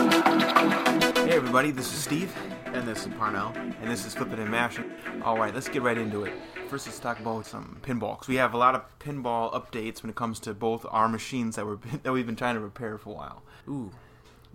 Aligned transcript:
Hey 0.00 1.36
everybody, 1.36 1.70
this 1.70 1.92
is 1.92 1.98
Steve, 2.02 2.34
And 2.66 2.88
this 2.88 3.06
is 3.06 3.12
Parnell. 3.18 3.52
and 3.54 3.90
this 3.90 4.06
is 4.06 4.14
Flippin' 4.14 4.38
and 4.38 4.50
Mashing. 4.50 4.90
All 5.22 5.36
right, 5.36 5.54
let's 5.54 5.68
get 5.68 5.82
right 5.82 5.98
into 5.98 6.24
it. 6.24 6.32
First, 6.68 6.86
let's 6.86 6.98
talk 6.98 7.18
about 7.20 7.44
some 7.44 7.76
pinball. 7.82 8.18
'cause 8.18 8.28
we 8.28 8.36
have 8.36 8.54
a 8.54 8.56
lot 8.56 8.74
of 8.74 8.82
pinball 8.98 9.52
updates 9.52 10.02
when 10.02 10.08
it 10.10 10.16
comes 10.16 10.40
to 10.40 10.54
both 10.54 10.86
our 10.90 11.08
machines 11.08 11.56
that 11.56 11.66
we're 11.66 11.76
that 12.02 12.12
we've 12.12 12.26
been 12.26 12.36
trying 12.36 12.54
to 12.54 12.60
repair 12.60 12.96
for 12.96 13.10
a 13.10 13.14
while. 13.14 13.42
Ooh, 13.68 13.90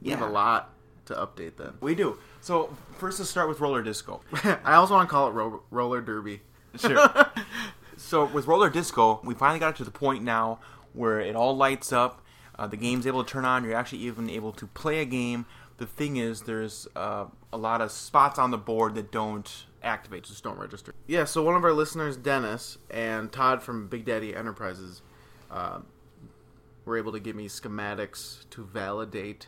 you 0.02 0.12
Yeah. 0.12 0.18
have 0.18 0.28
a 0.28 0.32
lot 0.32 0.72
to 1.06 1.14
update 1.14 1.58
then. 1.58 1.74
We 1.82 1.96
do. 1.96 2.18
So 2.42 2.76
first, 2.98 3.20
let's 3.20 3.30
start 3.30 3.48
with 3.48 3.60
roller 3.60 3.82
disco. 3.82 4.22
I 4.64 4.74
also 4.76 4.94
want 4.94 5.10
to 5.10 5.12
call 5.12 5.30
it 5.30 5.32
ro- 5.32 5.64
roller 5.72 6.02
derby. 6.02 6.42
Sure. 6.78 7.10
so 7.98 8.26
with 8.26 8.48
roller 8.48 8.70
disco, 8.70 9.22
we 9.24 9.34
finally 9.34 9.60
got 9.60 9.76
it 9.76 9.76
to 9.78 9.84
the 9.84 9.92
point 9.92 10.24
now 10.24 10.60
where 10.94 11.20
it 11.20 11.36
all 11.36 11.56
lights 11.56 11.92
up. 11.92 12.22
Uh, 12.58 12.68
the 12.68 12.78
game's 12.78 13.06
able 13.06 13.24
to 13.24 13.30
turn 13.30 13.46
on. 13.46 13.64
You're 13.64 13.76
actually 13.76 14.00
even 14.00 14.30
able 14.30 14.52
to 14.54 14.68
play 14.68 15.02
a 15.02 15.06
game. 15.06 15.46
The 15.78 15.86
thing 15.86 16.16
is, 16.16 16.44
there's 16.44 16.88
uh, 16.96 17.26
a 17.52 17.58
lot 17.58 17.82
of 17.82 17.92
spots 17.92 18.40
on 18.40 18.52
the 18.52 18.58
board 18.58 18.96
that 18.96 19.12
don't 19.12 19.66
activate. 19.84 20.24
Just 20.24 20.44
don't 20.44 20.58
register. 20.58 20.94
Yeah, 21.06 21.26
so 21.26 21.44
one 21.44 21.56
of 21.56 21.66
our 21.66 21.74
listeners, 21.74 22.16
Dennis, 22.16 22.78
and 22.90 23.30
Todd 23.32 23.62
from 23.62 23.88
Big 23.88 24.06
Daddy 24.06 24.34
Enterprises, 24.34 25.02
uh, 25.52 25.80
were 26.86 26.98
able 26.98 27.12
to 27.12 27.20
give 27.20 27.36
me 27.36 27.50
schematics 27.50 28.50
to 28.52 28.64
validate 28.64 29.48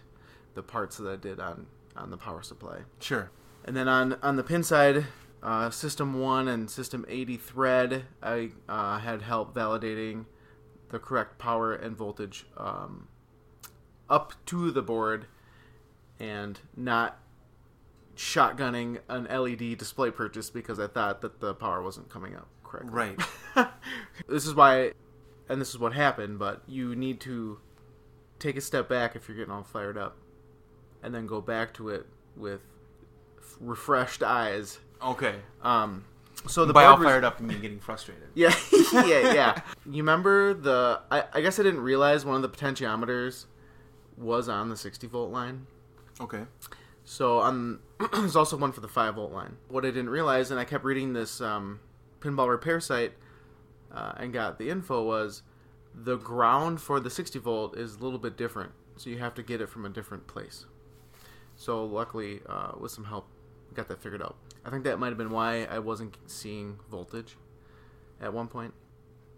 the 0.57 0.63
parts 0.63 0.97
that 0.97 1.07
I 1.07 1.15
did 1.15 1.39
on, 1.39 1.67
on 1.95 2.09
the 2.09 2.17
power 2.17 2.41
supply. 2.41 2.79
Sure. 2.99 3.31
And 3.63 3.77
then 3.77 3.87
on 3.87 4.17
on 4.21 4.35
the 4.35 4.43
pin 4.43 4.63
side, 4.63 5.05
uh, 5.43 5.69
System 5.69 6.19
One 6.19 6.47
and 6.47 6.69
System 6.69 7.05
80 7.07 7.37
thread, 7.37 8.05
I 8.21 8.51
uh, 8.67 8.99
had 8.99 9.21
help 9.21 9.53
validating 9.53 10.25
the 10.89 10.99
correct 10.99 11.37
power 11.37 11.73
and 11.73 11.95
voltage 11.95 12.45
um, 12.57 13.07
up 14.09 14.33
to 14.47 14.71
the 14.71 14.81
board, 14.81 15.27
and 16.19 16.59
not 16.75 17.19
shotgunning 18.15 18.99
an 19.09 19.25
LED 19.25 19.77
display 19.77 20.09
purchase 20.09 20.49
because 20.49 20.79
I 20.79 20.87
thought 20.87 21.21
that 21.21 21.39
the 21.39 21.53
power 21.53 21.83
wasn't 21.83 22.09
coming 22.09 22.35
up 22.35 22.47
correctly. 22.63 22.91
Right. 22.91 23.67
This 24.27 24.45
is 24.45 24.55
why, 24.55 24.91
and 25.47 25.61
this 25.61 25.69
is 25.69 25.77
what 25.77 25.93
happened. 25.93 26.39
But 26.39 26.63
you 26.67 26.95
need 26.95 27.19
to 27.21 27.59
take 28.39 28.57
a 28.57 28.61
step 28.61 28.89
back 28.89 29.15
if 29.15 29.27
you're 29.27 29.37
getting 29.37 29.53
all 29.53 29.63
fired 29.63 29.97
up, 29.97 30.17
and 31.07 31.15
then 31.15 31.25
go 31.25 31.39
back 31.39 31.73
to 31.73 31.87
it 31.87 32.05
with 32.35 32.59
refreshed 33.61 34.21
eyes. 34.21 34.77
Okay. 35.01 35.35
Um, 35.63 36.03
so 36.47 36.65
the 36.65 36.73
By 36.73 36.83
all 36.83 36.97
was- 36.97 37.05
fired 37.05 37.23
up, 37.23 37.39
you 37.39 37.47
mean 37.47 37.61
getting 37.61 37.79
frustrated. 37.79 38.27
Yeah, 38.35 38.53
yeah, 38.93 39.33
yeah. 39.33 39.61
You 39.85 40.03
remember 40.03 40.53
the? 40.53 40.99
I, 41.09 41.23
I 41.33 41.39
guess 41.41 41.59
I 41.59 41.63
didn't 41.63 41.79
realize 41.79 42.25
one 42.25 42.35
of 42.35 42.41
the 42.41 42.49
potentiometers 42.49 43.45
was 44.17 44.49
on 44.49 44.67
the 44.69 44.75
60 44.75 45.07
volt 45.07 45.31
line. 45.31 45.65
Okay. 46.19 46.43
So 47.05 47.39
on 47.39 47.79
there's 48.11 48.35
also 48.35 48.57
one 48.57 48.73
for 48.73 48.81
the 48.81 48.87
5 48.89 49.15
volt 49.15 49.31
line. 49.31 49.55
What 49.69 49.85
I 49.85 49.91
didn't 49.91 50.09
realize, 50.09 50.51
and 50.51 50.59
I 50.59 50.65
kept 50.65 50.83
reading 50.83 51.13
this 51.13 51.39
um, 51.39 51.79
pinball 52.19 52.49
repair 52.49 52.81
site 52.81 53.13
uh, 53.93 54.11
and 54.17 54.33
got 54.33 54.59
the 54.59 54.69
info 54.69 55.03
was 55.03 55.41
the 55.95 56.17
ground 56.17 56.81
for 56.81 56.99
the 56.99 57.09
60 57.09 57.39
volt 57.39 57.77
is 57.77 57.95
a 57.95 57.99
little 58.03 58.19
bit 58.19 58.35
different, 58.35 58.71
so 58.97 59.09
you 59.09 59.19
have 59.19 59.33
to 59.35 59.41
get 59.43 59.61
it 59.61 59.69
from 59.69 59.85
a 59.85 59.89
different 59.89 60.27
place. 60.27 60.65
So 61.57 61.83
luckily, 61.83 62.39
uh, 62.47 62.73
with 62.79 62.91
some 62.91 63.03
help, 63.03 63.27
got 63.73 63.87
that 63.89 64.01
figured 64.01 64.21
out. 64.21 64.35
I 64.63 64.69
think 64.69 64.83
that 64.85 64.99
might 64.99 65.09
have 65.09 65.17
been 65.17 65.31
why 65.31 65.65
I 65.65 65.79
wasn't 65.79 66.17
seeing 66.27 66.79
voltage 66.89 67.35
at 68.21 68.33
one 68.33 68.47
point. 68.47 68.73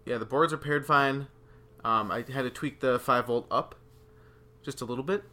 Yeah, 0.04 0.18
the 0.18 0.26
boards 0.26 0.52
are 0.52 0.58
paired 0.58 0.86
fine. 0.86 1.28
Um, 1.82 2.10
I 2.10 2.16
had 2.16 2.42
to 2.42 2.50
tweak 2.50 2.80
the 2.80 2.98
5 2.98 3.26
volt 3.26 3.46
up 3.50 3.74
just 4.62 4.80
a 4.80 4.84
little 4.84 5.04
bit. 5.04 5.24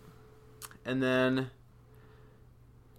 And 0.86 1.04
then 1.04 1.52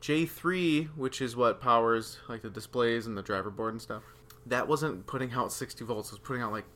J3, 0.03 0.97
which 0.97 1.21
is 1.23 1.35
what 1.35 1.61
powers 1.61 2.19
like 2.29 2.43
the 2.43 2.51
displays 2.51 3.07
and 3.07 3.17
the 3.17 3.23
driver 3.23 3.51
board 3.51 3.73
and 3.73 3.83
stuff, 3.83 4.03
that 4.47 4.69
wasn't 4.69 5.07
putting 5.07 5.33
out 5.33 5.51
60 5.51 5.85
volts, 5.85 6.11
it 6.11 6.13
was 6.13 6.19
putting 6.21 6.43
out 6.43 6.53
like 6.53 6.67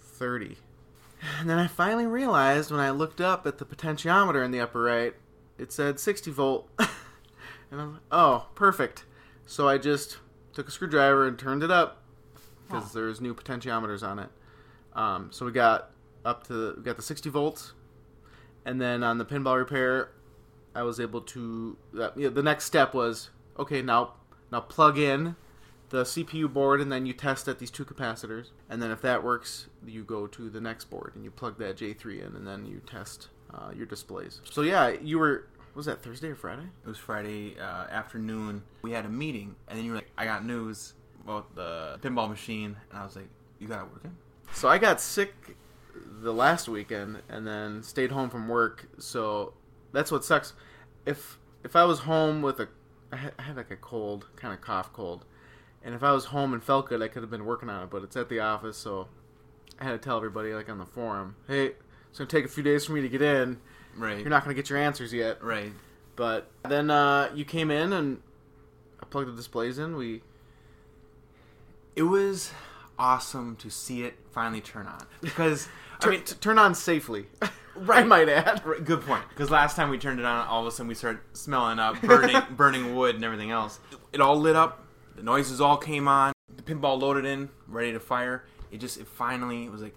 30. 0.00 0.56
And 1.40 1.50
then 1.50 1.58
I 1.58 1.66
finally 1.66 2.06
realized 2.06 2.70
when 2.70 2.80
I 2.80 2.90
looked 2.90 3.20
up 3.20 3.46
at 3.46 3.58
the 3.58 3.64
potentiometer 3.64 4.44
in 4.44 4.50
the 4.50 4.60
upper 4.60 4.82
right, 4.82 5.14
it 5.58 5.72
said 5.72 6.00
60 6.00 6.30
volt. 6.30 6.68
and 6.78 7.80
I'm 7.80 7.92
like, 7.94 8.02
oh, 8.10 8.48
perfect. 8.54 9.04
So 9.46 9.68
I 9.68 9.78
just 9.78 10.18
took 10.52 10.68
a 10.68 10.70
screwdriver 10.70 11.26
and 11.26 11.38
turned 11.38 11.62
it 11.62 11.70
up 11.70 12.02
because 12.66 12.92
there's 12.92 13.20
new 13.20 13.34
potentiometers 13.34 14.06
on 14.06 14.18
it. 14.18 14.28
Um, 14.94 15.28
so 15.30 15.46
we 15.46 15.52
got 15.52 15.90
up 16.24 16.46
to 16.48 16.74
we 16.76 16.82
got 16.82 16.96
the 16.96 17.02
60 17.02 17.28
volts, 17.30 17.72
and 18.64 18.80
then 18.80 19.02
on 19.02 19.18
the 19.18 19.24
pinball 19.24 19.56
repair, 19.56 20.10
I 20.74 20.82
was 20.82 21.00
able 21.00 21.20
to. 21.22 21.76
Uh, 21.98 22.10
yeah, 22.16 22.28
the 22.28 22.42
next 22.42 22.64
step 22.64 22.94
was 22.94 23.30
okay. 23.58 23.82
Now 23.82 24.14
now 24.50 24.60
plug 24.60 24.98
in 24.98 25.36
the 25.90 26.04
CPU 26.04 26.52
board, 26.52 26.80
and 26.80 26.90
then 26.90 27.06
you 27.06 27.12
test 27.12 27.48
at 27.48 27.58
these 27.58 27.70
two 27.70 27.84
capacitors, 27.84 28.48
and 28.68 28.82
then 28.82 28.90
if 28.90 29.02
that 29.02 29.22
works, 29.22 29.66
you 29.86 30.04
go 30.04 30.26
to 30.26 30.48
the 30.48 30.60
next 30.60 30.86
board 30.86 31.12
and 31.14 31.24
you 31.24 31.30
plug 31.30 31.58
that 31.58 31.76
J3 31.76 32.26
in, 32.26 32.36
and 32.36 32.46
then 32.46 32.64
you 32.64 32.80
test 32.86 33.28
uh, 33.54 33.70
your 33.76 33.86
displays. 33.86 34.40
So 34.50 34.62
yeah, 34.62 34.88
you 34.88 35.18
were 35.18 35.46
was 35.74 35.86
that 35.86 36.02
Thursday 36.02 36.28
or 36.28 36.36
Friday? 36.36 36.64
It 36.84 36.88
was 36.88 36.98
Friday 36.98 37.56
uh, 37.58 37.86
afternoon. 37.90 38.62
We 38.82 38.92
had 38.92 39.06
a 39.06 39.08
meeting, 39.08 39.54
and 39.68 39.78
then 39.78 39.84
you 39.84 39.92
were 39.92 39.98
like, 39.98 40.10
"I 40.18 40.24
got 40.24 40.44
news 40.44 40.94
about 41.24 41.54
the 41.54 41.98
pinball 42.02 42.28
machine," 42.28 42.76
and 42.90 42.98
I 42.98 43.04
was 43.04 43.16
like, 43.16 43.28
"You 43.58 43.68
got 43.68 43.84
it 43.84 43.92
working?" 43.92 44.16
So 44.52 44.68
I 44.68 44.78
got 44.78 45.00
sick 45.00 45.56
the 46.22 46.32
last 46.32 46.68
weekend 46.68 47.22
and 47.28 47.46
then 47.46 47.82
stayed 47.82 48.12
home 48.12 48.30
from 48.30 48.48
work. 48.48 48.86
So 48.98 49.54
that's 49.92 50.12
what 50.12 50.24
sucks. 50.24 50.52
If 51.06 51.38
if 51.64 51.74
I 51.76 51.84
was 51.84 52.00
home 52.00 52.42
with 52.42 52.60
a 52.60 52.68
I 53.12 53.16
had, 53.16 53.34
I 53.38 53.42
had 53.42 53.56
like 53.56 53.70
a 53.70 53.76
cold, 53.76 54.26
kind 54.36 54.54
of 54.54 54.60
cough 54.60 54.92
cold, 54.92 55.24
and 55.82 55.94
if 55.94 56.02
I 56.02 56.12
was 56.12 56.26
home 56.26 56.52
and 56.52 56.62
felt 56.62 56.88
good, 56.88 57.02
I 57.02 57.08
could 57.08 57.22
have 57.22 57.30
been 57.30 57.44
working 57.44 57.68
on 57.68 57.82
it. 57.82 57.90
But 57.90 58.02
it's 58.02 58.16
at 58.16 58.28
the 58.28 58.40
office, 58.40 58.76
so 58.76 59.08
I 59.80 59.84
had 59.84 59.92
to 59.92 59.98
tell 59.98 60.16
everybody 60.16 60.54
like 60.54 60.68
on 60.68 60.78
the 60.78 60.86
forum, 60.86 61.36
"Hey, 61.46 61.72
it's 62.12 62.18
gonna 62.18 62.28
take 62.28 62.44
a 62.44 62.48
few 62.48 62.62
days 62.62 62.84
for 62.84 62.92
me 62.92 63.00
to 63.00 63.08
get 63.08 63.22
in. 63.22 63.58
Right. 63.96 64.18
You're 64.18 64.28
not 64.28 64.44
gonna 64.44 64.52
get 64.52 64.68
your 64.68 64.78
answers 64.78 65.14
yet." 65.14 65.42
right. 65.42 65.72
But 66.14 66.50
then 66.68 66.90
uh, 66.90 67.30
you 67.34 67.46
came 67.46 67.70
in 67.70 67.94
and 67.94 68.20
I 69.00 69.06
plugged 69.06 69.28
the 69.28 69.32
displays 69.32 69.78
in. 69.78 69.96
We 69.96 70.20
It 71.96 72.02
was 72.02 72.52
awesome 72.98 73.56
to 73.56 73.70
see 73.70 74.02
it 74.02 74.14
finally 74.30 74.60
turn 74.60 74.86
on 74.86 75.06
because 75.22 75.68
I 76.02 76.10
mean, 76.10 76.22
t- 76.22 76.34
turn 76.34 76.58
on 76.58 76.74
safely. 76.74 77.28
I 77.88 78.02
might 78.02 78.28
add. 78.28 78.64
Right, 78.66 78.84
Good 78.84 79.00
point. 79.00 79.24
Because 79.30 79.50
last 79.50 79.74
time 79.74 79.88
we 79.88 79.96
turned 79.96 80.20
it 80.20 80.26
on, 80.26 80.46
all 80.46 80.60
of 80.60 80.66
a 80.66 80.70
sudden 80.70 80.88
we 80.88 80.94
started 80.94 81.22
smelling 81.32 81.78
up 81.78 81.98
burning, 82.02 82.36
burning 82.50 82.94
wood 82.94 83.14
and 83.14 83.24
everything 83.24 83.50
else. 83.50 83.80
It 84.12 84.20
all 84.20 84.38
lit 84.38 84.54
up. 84.54 84.84
The 85.16 85.22
noises 85.22 85.62
all 85.62 85.78
came 85.78 86.06
on. 86.08 86.34
The 86.54 86.62
pinball 86.62 87.00
loaded 87.00 87.24
in, 87.24 87.48
ready 87.66 87.92
to 87.92 88.00
fire. 88.00 88.44
It 88.70 88.78
just, 88.80 89.00
it 89.00 89.06
finally 89.06 89.70
was 89.70 89.80
like, 89.80 89.94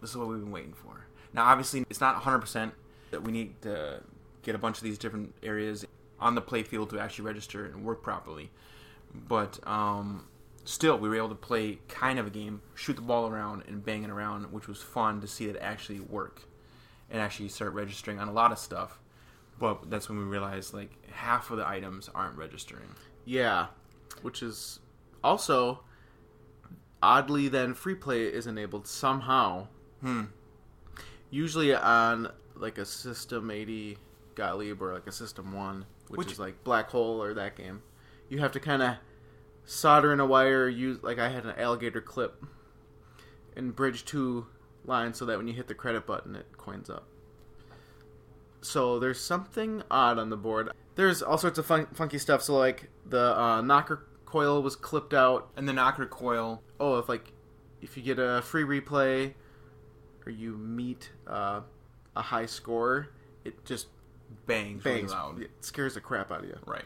this 0.00 0.10
is 0.10 0.16
what 0.16 0.26
we've 0.26 0.40
been 0.40 0.50
waiting 0.50 0.74
for. 0.74 1.01
Now, 1.34 1.44
obviously, 1.44 1.84
it's 1.88 2.00
not 2.00 2.22
100% 2.22 2.72
that 3.10 3.22
we 3.22 3.32
need 3.32 3.60
to 3.62 4.00
get 4.42 4.54
a 4.54 4.58
bunch 4.58 4.78
of 4.78 4.84
these 4.84 4.98
different 4.98 5.34
areas 5.42 5.86
on 6.20 6.34
the 6.34 6.42
playfield 6.42 6.90
to 6.90 6.98
actually 6.98 7.24
register 7.24 7.66
and 7.66 7.84
work 7.84 8.02
properly. 8.02 8.50
But 9.14 9.58
um, 9.66 10.26
still, 10.64 10.98
we 10.98 11.08
were 11.08 11.16
able 11.16 11.30
to 11.30 11.34
play 11.34 11.78
kind 11.88 12.18
of 12.18 12.26
a 12.26 12.30
game, 12.30 12.62
shoot 12.74 12.96
the 12.96 13.02
ball 13.02 13.28
around 13.28 13.64
and 13.66 13.84
bang 13.84 14.04
it 14.04 14.10
around, 14.10 14.52
which 14.52 14.68
was 14.68 14.82
fun 14.82 15.20
to 15.20 15.26
see 15.26 15.46
it 15.48 15.56
actually 15.60 16.00
work 16.00 16.42
and 17.10 17.20
actually 17.20 17.48
start 17.48 17.74
registering 17.74 18.18
on 18.18 18.28
a 18.28 18.32
lot 18.32 18.52
of 18.52 18.58
stuff. 18.58 18.98
But 19.58 19.90
that's 19.90 20.08
when 20.08 20.18
we 20.18 20.24
realized 20.24 20.74
like 20.74 20.90
half 21.10 21.50
of 21.50 21.58
the 21.58 21.68
items 21.68 22.08
aren't 22.14 22.36
registering. 22.36 22.88
Yeah, 23.24 23.66
which 24.22 24.42
is 24.42 24.80
also 25.22 25.80
oddly 27.02 27.48
then 27.48 27.74
free 27.74 27.94
play 27.94 28.22
is 28.24 28.46
enabled 28.46 28.86
somehow. 28.86 29.66
Hmm. 30.00 30.24
Usually 31.32 31.74
on 31.74 32.30
like 32.54 32.76
a 32.78 32.84
System 32.84 33.50
80 33.50 33.96
Gottlieb 34.34 34.80
or 34.82 34.92
like 34.92 35.06
a 35.06 35.12
System 35.12 35.52
1, 35.52 35.86
which, 36.08 36.18
Which- 36.18 36.32
is 36.32 36.38
like 36.38 36.62
Black 36.62 36.90
Hole 36.90 37.22
or 37.22 37.32
that 37.34 37.56
game. 37.56 37.82
You 38.28 38.38
have 38.40 38.52
to 38.52 38.60
kind 38.60 38.82
of 38.82 38.96
solder 39.64 40.12
in 40.12 40.20
a 40.20 40.26
wire, 40.26 40.68
use 40.68 41.02
like 41.02 41.18
I 41.18 41.30
had 41.30 41.44
an 41.46 41.54
alligator 41.58 42.00
clip 42.02 42.44
and 43.56 43.74
bridge 43.74 44.04
two 44.04 44.46
lines 44.84 45.16
so 45.18 45.24
that 45.24 45.38
when 45.38 45.48
you 45.48 45.54
hit 45.54 45.68
the 45.68 45.74
credit 45.74 46.06
button 46.06 46.34
it 46.36 46.46
coins 46.58 46.90
up. 46.90 47.06
So 48.60 48.98
there's 48.98 49.20
something 49.20 49.82
odd 49.90 50.18
on 50.18 50.30
the 50.30 50.36
board. 50.36 50.70
There's 50.94 51.22
all 51.22 51.38
sorts 51.38 51.58
of 51.58 51.66
fun- 51.66 51.88
funky 51.94 52.18
stuff. 52.18 52.42
So 52.42 52.56
like 52.56 52.88
the 53.08 53.38
uh, 53.38 53.60
knocker 53.62 54.06
coil 54.26 54.62
was 54.62 54.76
clipped 54.76 55.14
out. 55.14 55.50
And 55.56 55.68
the 55.68 55.72
knocker 55.72 56.06
coil, 56.06 56.62
Oh, 56.78 56.98
if 56.98 57.08
like 57.08 57.32
if 57.80 57.96
you 57.96 58.02
get 58.02 58.18
a 58.18 58.42
free 58.42 58.62
replay 58.64 59.34
or 60.26 60.30
you 60.32 60.56
meet 60.56 61.10
uh, 61.26 61.60
a 62.16 62.22
high 62.22 62.46
score, 62.46 63.08
it 63.44 63.64
just 63.64 63.86
bangs, 64.46 64.84
really 64.84 65.00
bangs. 65.00 65.12
loud. 65.12 65.40
It 65.42 65.50
scares 65.60 65.94
the 65.94 66.00
crap 66.00 66.30
out 66.30 66.40
of 66.40 66.46
you. 66.46 66.58
Right. 66.66 66.84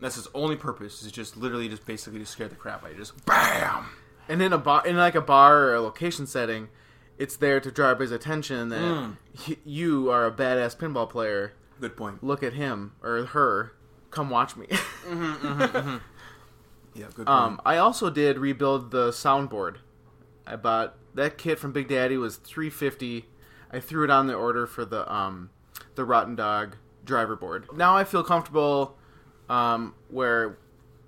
That's 0.00 0.14
his 0.14 0.28
only 0.34 0.56
purpose. 0.56 1.02
Is 1.02 1.10
just 1.12 1.36
literally 1.36 1.68
just 1.68 1.84
basically 1.86 2.20
to 2.20 2.26
scare 2.26 2.48
the 2.48 2.54
crap 2.54 2.82
out 2.84 2.90
of 2.90 2.96
you. 2.96 2.98
Just 3.02 3.24
bam. 3.26 3.86
And 4.28 4.40
in 4.42 4.52
a 4.52 4.58
bar, 4.58 4.86
in 4.86 4.96
like 4.96 5.14
a 5.14 5.20
bar 5.20 5.64
or 5.64 5.74
a 5.74 5.80
location 5.80 6.26
setting, 6.26 6.68
it's 7.18 7.36
there 7.36 7.58
to 7.60 7.70
draw 7.70 7.88
everybody's 7.90 8.12
attention 8.12 8.68
that 8.68 8.80
Mm. 8.80 9.16
y- 9.48 9.56
you 9.64 10.10
are 10.10 10.26
a 10.26 10.30
badass 10.30 10.76
pinball 10.76 11.08
player. 11.10 11.54
Good 11.80 11.96
point. 11.96 12.22
Look 12.22 12.42
at 12.42 12.52
him 12.52 12.92
or 13.02 13.24
her. 13.24 13.72
Come 14.10 14.30
watch 14.30 14.56
me. 14.56 14.66
Yeah, 16.94 17.04
good 17.14 17.26
point. 17.26 17.28
um, 17.28 17.60
I 17.64 17.76
also 17.76 18.10
did 18.10 18.38
rebuild 18.38 18.90
the 18.90 19.10
soundboard. 19.10 19.76
I 20.46 20.56
bought 20.56 20.96
that 21.18 21.38
kit 21.38 21.58
from 21.58 21.72
Big 21.72 21.88
Daddy 21.88 22.16
was 22.16 22.36
three 22.36 22.70
fifty. 22.70 23.26
I 23.70 23.80
threw 23.80 24.04
it 24.04 24.10
on 24.10 24.26
the 24.26 24.34
order 24.34 24.66
for 24.66 24.84
the 24.84 25.10
um, 25.12 25.50
the 25.94 26.06
Rottendog 26.06 26.74
driver 27.04 27.36
board. 27.36 27.66
Now 27.74 27.96
I 27.96 28.04
feel 28.04 28.22
comfortable. 28.22 28.96
Um, 29.48 29.94
where 30.10 30.58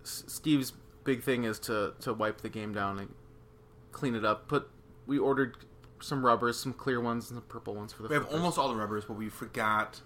S- 0.03 0.25
Steve's 0.27 0.73
big 1.05 1.23
thing 1.23 1.45
is 1.45 1.59
to 1.61 1.95
to 2.01 2.13
wipe 2.13 2.41
the 2.41 2.49
game 2.49 2.73
down 2.73 2.99
and 2.99 3.15
clean 3.93 4.15
it 4.15 4.25
up. 4.25 4.49
Put 4.49 4.69
we 5.07 5.19
ordered 5.19 5.57
some 6.01 6.25
rubbers, 6.25 6.59
some 6.59 6.73
clear 6.73 7.01
ones, 7.01 7.31
and 7.31 7.37
some 7.39 7.47
purple 7.49 7.75
ones 7.75 7.93
for 7.93 8.03
the. 8.03 8.09
we 8.09 8.15
have 8.15 8.25
flippers. 8.25 8.39
almost 8.41 8.59
all 8.59 8.69
the 8.69 8.75
rubbers, 8.77 9.05
but 9.05 9.15
we 9.15 9.29
forgot. 9.29 10.01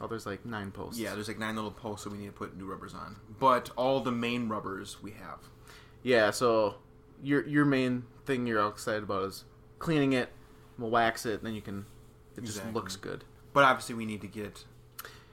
Oh, 0.00 0.06
there's 0.06 0.26
like 0.26 0.44
nine 0.44 0.72
posts. 0.72 1.00
Yeah, 1.00 1.14
there's 1.14 1.28
like 1.28 1.38
nine 1.38 1.54
little 1.54 1.70
posts 1.70 2.04
that 2.04 2.12
we 2.12 2.18
need 2.18 2.26
to 2.26 2.32
put 2.32 2.56
new 2.56 2.66
rubbers 2.66 2.92
on. 2.92 3.16
But 3.38 3.70
all 3.76 4.00
the 4.00 4.12
main 4.12 4.48
rubbers 4.48 5.02
we 5.02 5.12
have. 5.12 5.38
Yeah, 6.02 6.30
so 6.32 6.76
your 7.22 7.46
your 7.46 7.64
main 7.64 8.04
thing 8.24 8.46
you're 8.46 8.60
all 8.60 8.68
excited 8.70 9.02
about 9.04 9.24
is 9.24 9.44
cleaning 9.78 10.12
it. 10.12 10.30
We'll 10.78 10.90
wax 10.90 11.24
it, 11.26 11.34
and 11.34 11.42
then 11.42 11.54
you 11.54 11.62
can. 11.62 11.86
It 12.36 12.42
just 12.42 12.58
Exactly. 12.58 12.72
looks 12.74 12.96
good. 12.96 13.24
But 13.52 13.64
obviously, 13.64 13.94
we 13.94 14.04
need 14.04 14.20
to 14.20 14.26
get 14.26 14.64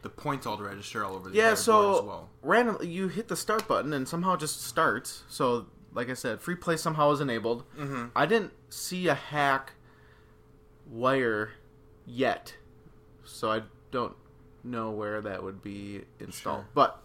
the 0.03 0.09
points 0.09 0.45
all 0.45 0.57
to 0.57 0.63
register 0.63 1.03
all 1.03 1.15
over 1.15 1.30
the 1.30 1.35
Yeah, 1.35 1.53
so 1.56 2.00
as 2.00 2.06
well. 2.06 2.30
randomly 2.41 2.88
you 2.88 3.07
hit 3.09 3.27
the 3.30 3.35
start 3.38 3.68
button 3.68 3.91
and 3.94 4.07
somehow 4.07 4.33
it 4.33 4.39
just 4.41 4.62
starts. 4.63 5.24
So, 5.30 5.68
like 5.94 6.09
I 6.09 6.13
said, 6.13 6.39
free 6.41 6.56
play 6.56 6.75
somehow 6.77 7.12
is 7.12 7.19
enabled. 7.21 7.63
Mm-hmm. 7.77 8.06
I 8.15 8.25
didn't 8.25 8.51
see 8.69 9.07
a 9.07 9.13
hack 9.15 9.74
wire 10.89 11.51
yet, 12.06 12.56
so 13.24 13.51
I 13.51 13.63
don't 13.91 14.15
know 14.63 14.91
where 14.91 15.21
that 15.21 15.44
would 15.44 15.62
be 15.62 16.01
installed. 16.19 16.62
Sure. 16.62 16.68
But 16.74 17.01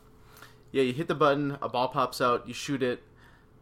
yeah, 0.72 0.82
you 0.82 0.92
hit 0.92 1.08
the 1.08 1.14
button, 1.14 1.58
a 1.62 1.68
ball 1.68 1.88
pops 1.88 2.20
out, 2.20 2.46
you 2.46 2.54
shoot 2.54 2.82
it. 2.82 3.02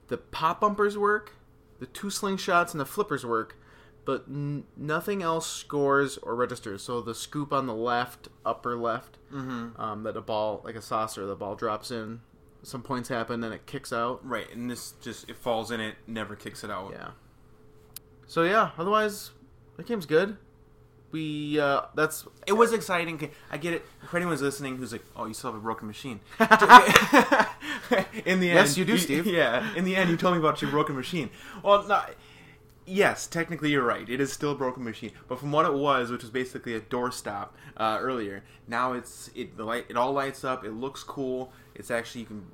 The 0.08 0.16
pop 0.18 0.60
bumpers 0.60 0.96
work, 0.96 1.32
the 1.80 1.86
two 1.86 2.08
slingshots 2.08 2.72
and 2.72 2.80
the 2.80 2.84
flippers 2.86 3.24
work, 3.26 3.56
but 4.04 4.24
n- 4.28 4.64
nothing 4.76 5.22
else 5.22 5.46
scores 5.50 6.16
or 6.18 6.34
registers. 6.36 6.82
So 6.82 7.00
the 7.00 7.14
scoop 7.14 7.52
on 7.52 7.66
the 7.66 7.74
left, 7.74 8.28
upper 8.44 8.76
left, 8.76 9.18
Mm-hmm. 9.32 9.80
um, 9.80 10.04
that 10.04 10.16
a 10.16 10.20
ball 10.20 10.60
like 10.64 10.76
a 10.76 10.80
saucer, 10.82 11.26
the 11.26 11.34
ball 11.34 11.56
drops 11.56 11.90
in, 11.90 12.20
some 12.62 12.82
points 12.82 13.08
happen, 13.08 13.40
then 13.40 13.52
it 13.52 13.66
kicks 13.66 13.92
out. 13.92 14.24
Right, 14.26 14.46
and 14.52 14.70
this 14.70 14.92
just 15.02 15.28
it 15.28 15.36
falls 15.36 15.70
in 15.72 15.80
it, 15.80 15.96
never 16.06 16.36
kicks 16.36 16.62
it 16.62 16.70
out. 16.70 16.92
Yeah. 16.92 17.10
So 18.28 18.44
yeah, 18.44 18.70
otherwise 18.78 19.32
the 19.76 19.82
game's 19.82 20.06
good. 20.06 20.36
We 21.12 21.60
uh 21.60 21.82
that's 21.94 22.26
It 22.46 22.54
was 22.54 22.72
exciting. 22.72 23.30
I 23.50 23.58
get 23.58 23.74
it. 23.74 23.84
For 24.10 24.16
anyone's 24.16 24.42
listening 24.42 24.76
who's 24.76 24.92
like, 24.92 25.04
"Oh, 25.14 25.26
you 25.26 25.34
still 25.34 25.52
have 25.52 25.58
a 25.58 25.62
broken 25.62 25.86
machine." 25.86 26.20
in 26.40 26.48
the 28.40 28.50
end, 28.50 28.52
Yes, 28.54 28.76
you 28.76 28.84
do, 28.84 28.98
Steve. 28.98 29.26
Yeah. 29.36 29.74
In 29.74 29.84
the 29.84 29.96
end, 29.96 30.10
you 30.10 30.16
told 30.16 30.34
me 30.34 30.40
about 30.40 30.60
your 30.60 30.70
broken 30.70 30.96
machine. 30.96 31.30
Well, 31.62 31.86
no. 31.86 32.02
Yes, 32.88 33.26
technically 33.26 33.70
you're 33.70 33.84
right. 33.84 34.08
It 34.08 34.20
is 34.20 34.32
still 34.32 34.52
a 34.52 34.54
broken 34.54 34.84
machine, 34.84 35.10
but 35.26 35.40
from 35.40 35.50
what 35.50 35.66
it 35.66 35.74
was, 35.74 36.10
which 36.10 36.22
was 36.22 36.30
basically 36.30 36.74
a 36.74 36.80
doorstop 36.80 37.48
uh, 37.76 37.98
earlier, 38.00 38.44
now 38.68 38.92
it's 38.92 39.28
it 39.34 39.56
the 39.56 39.64
light 39.64 39.86
it 39.88 39.96
all 39.96 40.12
lights 40.12 40.44
up. 40.44 40.64
It 40.64 40.72
looks 40.72 41.02
cool. 41.02 41.52
It's 41.74 41.90
actually 41.90 42.22
you 42.22 42.26
can 42.28 42.46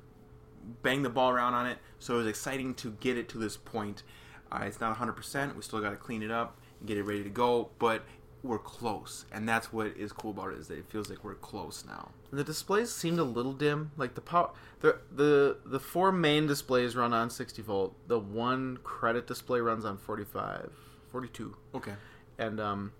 bang 0.81 1.03
the 1.03 1.09
ball 1.09 1.29
around 1.29 1.53
on 1.53 1.67
it. 1.67 1.77
So 1.99 2.15
it 2.15 2.17
was 2.17 2.27
exciting 2.27 2.73
to 2.75 2.91
get 2.99 3.17
it 3.17 3.29
to 3.29 3.37
this 3.37 3.57
point. 3.57 4.03
Uh, 4.51 4.61
it's 4.63 4.79
not 4.79 4.89
100. 4.89 5.13
percent 5.13 5.55
We 5.55 5.61
still 5.61 5.81
got 5.81 5.91
to 5.91 5.97
clean 5.97 6.23
it 6.23 6.31
up 6.31 6.57
and 6.79 6.87
get 6.87 6.97
it 6.97 7.03
ready 7.03 7.23
to 7.23 7.29
go, 7.29 7.69
but 7.77 8.03
we're 8.43 8.59
close, 8.59 9.25
and 9.31 9.47
that's 9.47 9.71
what 9.71 9.87
is 9.87 10.11
cool 10.11 10.31
about 10.31 10.51
it 10.51 10.59
is 10.59 10.67
that 10.67 10.77
it 10.77 10.85
feels 10.89 11.09
like 11.09 11.23
we're 11.23 11.33
close 11.35 11.85
now. 11.87 12.11
the 12.31 12.43
displays 12.43 12.91
seemed 12.93 13.17
a 13.19 13.23
little 13.23 13.53
dim. 13.53 13.91
Like 13.97 14.15
the 14.15 14.21
power 14.21 14.51
the 14.81 14.99
the 15.15 15.57
the 15.65 15.79
four 15.79 16.11
main 16.11 16.45
displays 16.45 16.95
run 16.95 17.13
on 17.13 17.29
60 17.29 17.61
volt. 17.61 17.95
The 18.09 18.19
one 18.19 18.77
credit 18.83 19.27
display 19.27 19.59
runs 19.61 19.85
on 19.85 19.97
45 19.97 20.71
42. 21.11 21.55
Okay. 21.75 21.93
And 22.37 22.59
um 22.59 22.91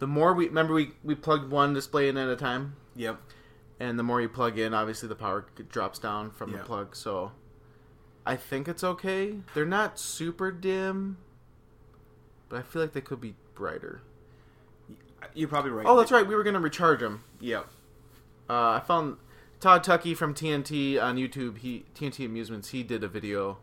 the 0.00 0.06
more 0.06 0.34
we 0.34 0.46
remember 0.48 0.74
we 0.74 0.92
we 1.02 1.14
plugged 1.14 1.50
one 1.50 1.72
display 1.72 2.08
in 2.08 2.16
at 2.18 2.28
a 2.28 2.36
time 2.36 2.76
Yep. 2.94 3.18
and 3.80 3.98
the 3.98 4.02
more 4.02 4.20
you 4.20 4.28
plug 4.28 4.58
in, 4.58 4.74
obviously 4.74 5.08
the 5.08 5.14
power 5.14 5.46
drops 5.70 5.98
down 5.98 6.30
from 6.30 6.50
Yeah. 6.50 6.58
the 6.58 6.64
plug. 6.64 6.94
So 6.94 7.32
I 8.26 8.36
think 8.36 8.68
it's 8.68 8.84
okay. 8.84 9.38
They're 9.54 9.64
not 9.64 9.98
super 9.98 10.50
dim, 10.52 11.16
but 12.50 12.58
I 12.58 12.62
feel 12.62 12.82
like 12.82 12.92
they 12.92 13.00
could 13.00 13.20
be 13.20 13.34
brighter. 13.54 14.02
You're 15.34 15.48
probably 15.48 15.70
right. 15.70 15.86
Oh, 15.86 15.96
that's 15.96 16.10
right. 16.10 16.26
We 16.26 16.34
were 16.34 16.42
gonna 16.42 16.60
recharge 16.60 17.00
them. 17.00 17.24
Yep. 17.40 17.66
Uh, 18.48 18.70
I 18.70 18.82
found 18.86 19.16
Todd 19.60 19.84
Tuckey 19.84 20.16
from 20.16 20.34
TNT 20.34 21.00
on 21.02 21.16
YouTube. 21.16 21.58
He 21.58 21.84
TNT 21.94 22.26
Amusements. 22.26 22.70
He 22.70 22.82
did 22.82 23.02
a 23.04 23.08
video. 23.08 23.58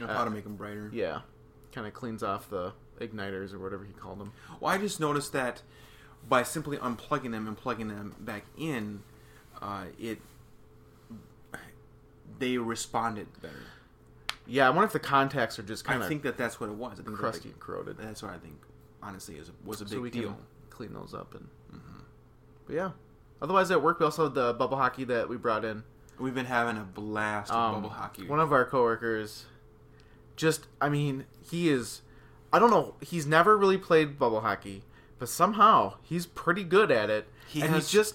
Of 0.00 0.08
Uh, 0.08 0.14
how 0.14 0.24
to 0.24 0.30
make 0.30 0.44
them 0.44 0.56
brighter. 0.56 0.90
Yeah, 0.92 1.20
kind 1.72 1.86
of 1.86 1.92
cleans 1.92 2.22
off 2.22 2.48
the 2.48 2.72
igniters 3.00 3.52
or 3.52 3.58
whatever 3.58 3.84
he 3.84 3.92
called 3.92 4.18
them. 4.18 4.32
Well, 4.60 4.72
I 4.72 4.78
just 4.78 5.00
noticed 5.00 5.32
that 5.32 5.62
by 6.28 6.42
simply 6.42 6.76
unplugging 6.76 7.32
them 7.32 7.46
and 7.46 7.56
plugging 7.56 7.88
them 7.88 8.14
back 8.20 8.44
in, 8.56 9.02
uh, 9.60 9.86
it 9.98 10.20
they 12.38 12.58
responded 12.58 13.28
better. 13.40 13.54
Yeah, 14.46 14.66
I 14.66 14.70
wonder 14.70 14.86
if 14.86 14.92
the 14.92 14.98
contacts 14.98 15.58
are 15.58 15.62
just 15.62 15.84
kind 15.84 16.00
of. 16.00 16.06
I 16.06 16.08
think 16.08 16.22
that 16.22 16.36
that's 16.36 16.58
what 16.58 16.68
it 16.68 16.74
was. 16.74 16.98
I 16.98 17.04
think 17.04 17.16
crusty 17.16 17.50
and 17.50 17.60
corroded. 17.60 17.98
that's 17.98 18.22
what 18.22 18.32
I 18.32 18.38
think. 18.38 18.54
Honestly, 19.02 19.36
is 19.36 19.50
was 19.64 19.80
a 19.80 19.84
big 19.84 19.92
so 19.92 20.08
deal. 20.08 20.22
can 20.30 20.36
clean 20.80 20.94
those 20.94 21.12
up 21.14 21.34
and. 21.34 21.46
But 22.66 22.74
yeah. 22.74 22.90
Otherwise, 23.42 23.70
at 23.70 23.82
work 23.82 23.98
we 24.00 24.04
also 24.06 24.24
had 24.24 24.34
the 24.34 24.54
bubble 24.54 24.76
hockey 24.78 25.04
that 25.04 25.28
we 25.28 25.36
brought 25.36 25.64
in. 25.64 25.82
We've 26.18 26.34
been 26.34 26.46
having 26.46 26.76
a 26.76 26.84
blast 26.84 27.50
with 27.50 27.56
Um, 27.58 27.74
bubble 27.74 27.90
hockey. 27.90 28.26
One 28.26 28.40
of 28.40 28.50
our 28.52 28.64
coworkers, 28.64 29.44
just 30.36 30.66
I 30.80 30.88
mean, 30.88 31.26
he 31.50 31.68
is. 31.68 32.00
I 32.52 32.58
don't 32.58 32.70
know. 32.70 32.94
He's 33.02 33.26
never 33.26 33.56
really 33.58 33.76
played 33.78 34.18
bubble 34.18 34.40
hockey, 34.40 34.82
but 35.18 35.28
somehow 35.28 35.94
he's 36.02 36.24
pretty 36.26 36.64
good 36.64 36.90
at 36.90 37.10
it. 37.10 37.28
He 37.46 37.60
and 37.60 37.70
has 37.70 37.84
he's 37.90 37.92
just 37.92 38.14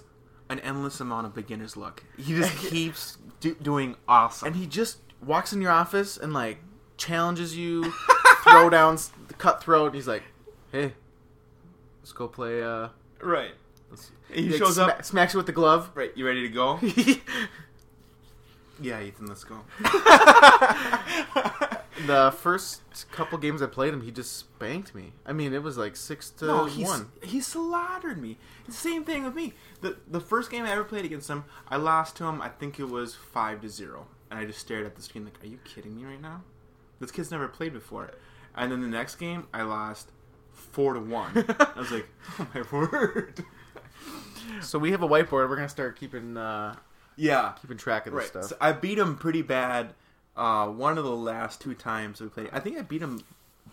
an 0.50 0.60
endless 0.60 1.00
amount 1.00 1.28
of 1.28 1.34
beginner's 1.36 1.76
luck. 1.78 2.04
He 2.18 2.34
just 2.36 2.56
keeps 2.70 3.18
do- 3.40 3.56
doing 3.62 3.96
awesome. 4.08 4.48
and 4.48 4.56
he 4.56 4.66
just 4.68 4.98
walks 5.24 5.54
in 5.54 5.62
your 5.62 5.72
office 5.72 6.18
and 6.18 6.34
like 6.34 6.60
challenges 6.98 7.56
you, 7.58 7.92
throw 8.44 8.70
down 8.70 8.98
cutthroat. 9.38 9.88
And 9.88 9.96
he's 9.96 10.08
like, 10.08 10.24
"Hey, 10.72 10.94
let's 12.06 12.14
go 12.14 12.28
play." 12.28 12.62
uh 12.62 12.90
right. 13.20 13.54
let's, 13.90 14.12
He 14.32 14.48
like, 14.50 14.60
shows 14.60 14.76
sma- 14.76 14.84
up. 14.86 15.04
smacks 15.04 15.34
you 15.34 15.40
with 15.40 15.48
the 15.48 15.52
glove. 15.52 15.90
Right. 15.96 16.12
You 16.16 16.24
ready 16.28 16.44
to 16.44 16.50
go? 16.50 16.80
yeah, 18.80 19.02
Ethan. 19.02 19.26
Let's 19.26 19.44
go. 19.44 19.62
the 22.06 22.32
first 22.38 22.82
couple 23.12 23.40
games 23.40 23.64
I 23.64 23.66
played 23.66 23.92
him, 23.92 24.02
he 24.02 24.12
just 24.12 24.38
spanked 24.38 24.94
me. 24.94 25.14
I 25.26 25.34
mean, 25.34 25.52
it 25.52 25.64
was 25.64 25.80
like 25.80 25.96
six 25.96 26.30
to 26.32 26.46
No, 26.46 26.66
he's, 26.66 26.86
one. 26.88 27.10
he 27.24 27.42
slaughtered 27.42 28.22
me. 28.22 28.38
It's 28.68 28.76
the 28.82 28.90
same 28.90 29.04
thing 29.04 29.24
with 29.24 29.34
me. 29.34 29.54
The 29.82 29.98
the 30.08 30.20
first 30.20 30.52
game 30.52 30.64
I 30.66 30.72
ever 30.74 30.84
played 30.84 31.06
against 31.06 31.28
him, 31.28 31.46
I 31.68 31.78
lost 31.78 32.18
to 32.18 32.26
him. 32.26 32.40
I 32.40 32.50
think 32.50 32.80
it 32.80 32.86
was 32.90 33.16
five 33.16 33.62
to 33.62 33.70
zero, 33.70 34.06
and 34.30 34.40
I 34.40 34.46
just 34.46 34.60
stared 34.60 34.86
at 34.86 34.96
the 34.96 35.02
screen 35.02 35.26
like, 35.26 35.44
"Are 35.44 35.48
you 35.48 35.58
kidding 35.66 35.96
me 35.96 36.06
right 36.06 36.22
now? 36.22 36.44
This 37.00 37.10
kid's 37.12 37.32
never 37.32 37.48
played 37.48 37.74
before." 37.74 38.12
And 38.58 38.72
then 38.72 38.82
the 38.82 38.88
next 38.88 39.16
game, 39.16 39.48
I 39.54 39.64
lost 39.64 40.12
four 40.56 40.94
to 40.94 41.00
one. 41.00 41.32
I 41.60 41.80
was 41.80 41.92
like, 41.92 42.08
"Oh 42.40 42.48
my 42.54 42.64
word!" 42.72 43.44
So 44.62 44.80
we 44.80 44.92
have 44.92 45.04
a 45.04 45.08
whiteboard. 45.08 45.50
We're 45.50 45.56
gonna 45.56 45.70
start 45.70 46.00
keeping 46.00 46.38
uh, 46.38 46.76
yeah, 47.16 47.54
keeping 47.62 47.78
track 47.78 48.08
of 48.08 48.14
this 48.14 48.20
right. 48.20 48.28
stuff. 48.28 48.46
So 48.46 48.58
I 48.60 48.72
beat 48.72 48.98
him 48.98 49.18
pretty 49.18 49.42
bad. 49.42 49.94
Uh, 50.36 50.68
one 50.68 50.98
of 50.98 51.04
the 51.06 51.16
last 51.16 51.62
two 51.62 51.74
times 51.74 52.20
we 52.20 52.28
played, 52.28 52.50
I 52.52 52.60
think 52.60 52.78
I 52.78 52.82
beat 52.82 53.02
him 53.02 53.24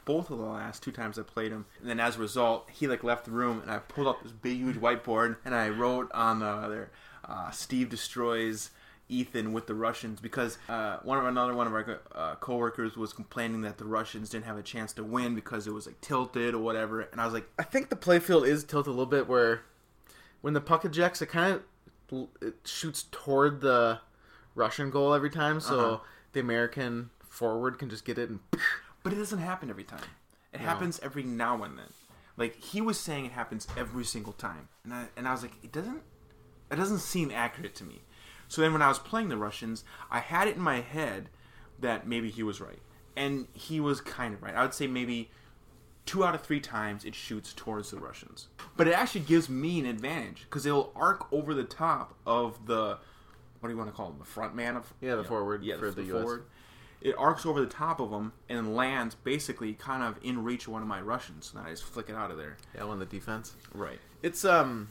both 0.04 0.30
of 0.30 0.38
the 0.38 0.44
last 0.44 0.82
two 0.82 0.92
times 0.92 1.18
I 1.18 1.22
played 1.22 1.52
him. 1.52 1.66
And 1.80 1.88
then 1.88 2.00
as 2.00 2.16
a 2.16 2.20
result, 2.20 2.68
he 2.72 2.86
like 2.86 3.04
left 3.04 3.24
the 3.24 3.30
room, 3.30 3.60
and 3.60 3.70
I 3.70 3.78
pulled 3.78 4.06
up 4.06 4.22
this 4.22 4.32
big 4.32 4.58
huge 4.58 4.76
whiteboard, 4.76 5.36
and 5.44 5.54
I 5.54 5.68
wrote 5.68 6.10
on 6.12 6.40
the 6.40 6.68
there, 6.68 6.90
uh, 7.24 7.50
"Steve 7.50 7.88
destroys." 7.88 8.70
Ethan 9.12 9.52
with 9.52 9.66
the 9.66 9.74
Russians 9.74 10.20
because 10.20 10.58
uh, 10.68 10.98
one 11.02 11.18
of 11.18 11.24
another 11.26 11.54
one 11.54 11.66
of 11.66 11.72
our 11.74 12.00
uh, 12.14 12.34
coworkers 12.36 12.96
was 12.96 13.12
complaining 13.12 13.60
that 13.62 13.78
the 13.78 13.84
Russians 13.84 14.30
didn't 14.30 14.46
have 14.46 14.56
a 14.56 14.62
chance 14.62 14.92
to 14.94 15.04
win 15.04 15.34
because 15.34 15.66
it 15.66 15.72
was 15.72 15.86
like 15.86 16.00
tilted 16.00 16.54
or 16.54 16.58
whatever, 16.58 17.02
and 17.02 17.20
I 17.20 17.24
was 17.24 17.34
like, 17.34 17.48
I 17.58 17.62
think 17.62 17.90
the 17.90 17.96
playfield 17.96 18.46
is 18.48 18.64
tilted 18.64 18.88
a 18.88 18.90
little 18.90 19.06
bit 19.06 19.28
where 19.28 19.62
when 20.40 20.54
the 20.54 20.60
puck 20.60 20.84
ejects, 20.84 21.20
it 21.22 21.26
kind 21.26 21.54
of 22.10 22.28
it 22.40 22.54
shoots 22.64 23.04
toward 23.10 23.60
the 23.60 24.00
Russian 24.54 24.90
goal 24.90 25.14
every 25.14 25.30
time, 25.30 25.60
so 25.60 25.78
Uh-huh. 25.94 26.04
the 26.32 26.40
American 26.40 27.10
forward 27.28 27.78
can 27.78 27.88
just 27.90 28.04
get 28.04 28.18
it 28.18 28.28
and. 28.30 28.40
But 29.02 29.12
it 29.12 29.16
doesn't 29.16 29.38
happen 29.40 29.68
every 29.70 29.84
time. 29.84 30.04
It 30.52 30.60
No. 30.60 30.66
happens 30.66 31.00
every 31.02 31.22
now 31.22 31.62
and 31.64 31.78
then. 31.78 31.92
Like 32.36 32.56
he 32.56 32.80
was 32.80 32.98
saying, 33.00 33.24
it 33.26 33.32
happens 33.32 33.66
every 33.76 34.04
single 34.04 34.32
time, 34.32 34.68
and 34.84 34.92
I 34.94 35.06
and 35.16 35.26
I 35.28 35.32
was 35.32 35.42
like, 35.42 35.52
it 35.62 35.72
doesn't, 35.72 36.02
it 36.70 36.76
doesn't 36.76 36.98
seem 37.00 37.30
accurate 37.30 37.74
to 37.76 37.84
me. 37.84 38.00
So 38.52 38.60
then 38.60 38.74
when 38.74 38.82
I 38.82 38.88
was 38.88 38.98
playing 38.98 39.30
the 39.30 39.38
Russians, 39.38 39.82
I 40.10 40.18
had 40.20 40.46
it 40.46 40.56
in 40.56 40.60
my 40.62 40.82
head 40.82 41.30
that 41.80 42.06
maybe 42.06 42.28
he 42.28 42.42
was 42.42 42.60
right. 42.60 42.80
And 43.16 43.46
he 43.54 43.80
was 43.80 44.02
kind 44.02 44.34
of 44.34 44.42
right. 44.42 44.54
I 44.54 44.60
would 44.60 44.74
say 44.74 44.86
maybe 44.86 45.30
two 46.04 46.22
out 46.22 46.34
of 46.34 46.42
three 46.42 46.60
times 46.60 47.06
it 47.06 47.14
shoots 47.14 47.54
towards 47.54 47.90
the 47.90 47.96
Russians. 47.98 48.48
But 48.76 48.88
it 48.88 48.92
actually 48.92 49.22
gives 49.22 49.48
me 49.48 49.80
an 49.80 49.86
advantage 49.86 50.42
because 50.42 50.66
it'll 50.66 50.92
arc 50.94 51.32
over 51.32 51.54
the 51.54 51.64
top 51.64 52.12
of 52.26 52.66
the 52.66 52.98
what 53.60 53.70
do 53.70 53.72
you 53.72 53.78
want 53.78 53.88
to 53.88 53.96
call 53.96 54.08
him? 54.10 54.18
The 54.18 54.26
front 54.26 54.54
man 54.54 54.76
of 54.76 54.92
Yeah, 55.00 55.14
the 55.14 55.24
forward 55.24 55.64
Yeah, 55.64 55.78
for 55.78 55.90
the, 55.90 56.02
the 56.02 56.14
US. 56.14 56.22
forward. 56.22 56.44
It 57.00 57.14
arcs 57.16 57.46
over 57.46 57.58
the 57.58 57.66
top 57.66 58.00
of 58.00 58.10
him 58.10 58.32
and 58.50 58.76
lands 58.76 59.14
basically 59.14 59.72
kind 59.72 60.02
of 60.02 60.18
in 60.22 60.44
reach 60.44 60.66
of 60.66 60.74
one 60.74 60.82
of 60.82 60.88
my 60.88 61.00
Russians. 61.00 61.54
And 61.56 61.66
I 61.66 61.70
just 61.70 61.84
flick 61.84 62.10
it 62.10 62.16
out 62.16 62.30
of 62.30 62.36
there. 62.36 62.58
Yeah, 62.74 62.82
on 62.84 62.98
the 62.98 63.06
defense. 63.06 63.54
Right. 63.72 63.98
It's 64.22 64.44
um 64.44 64.90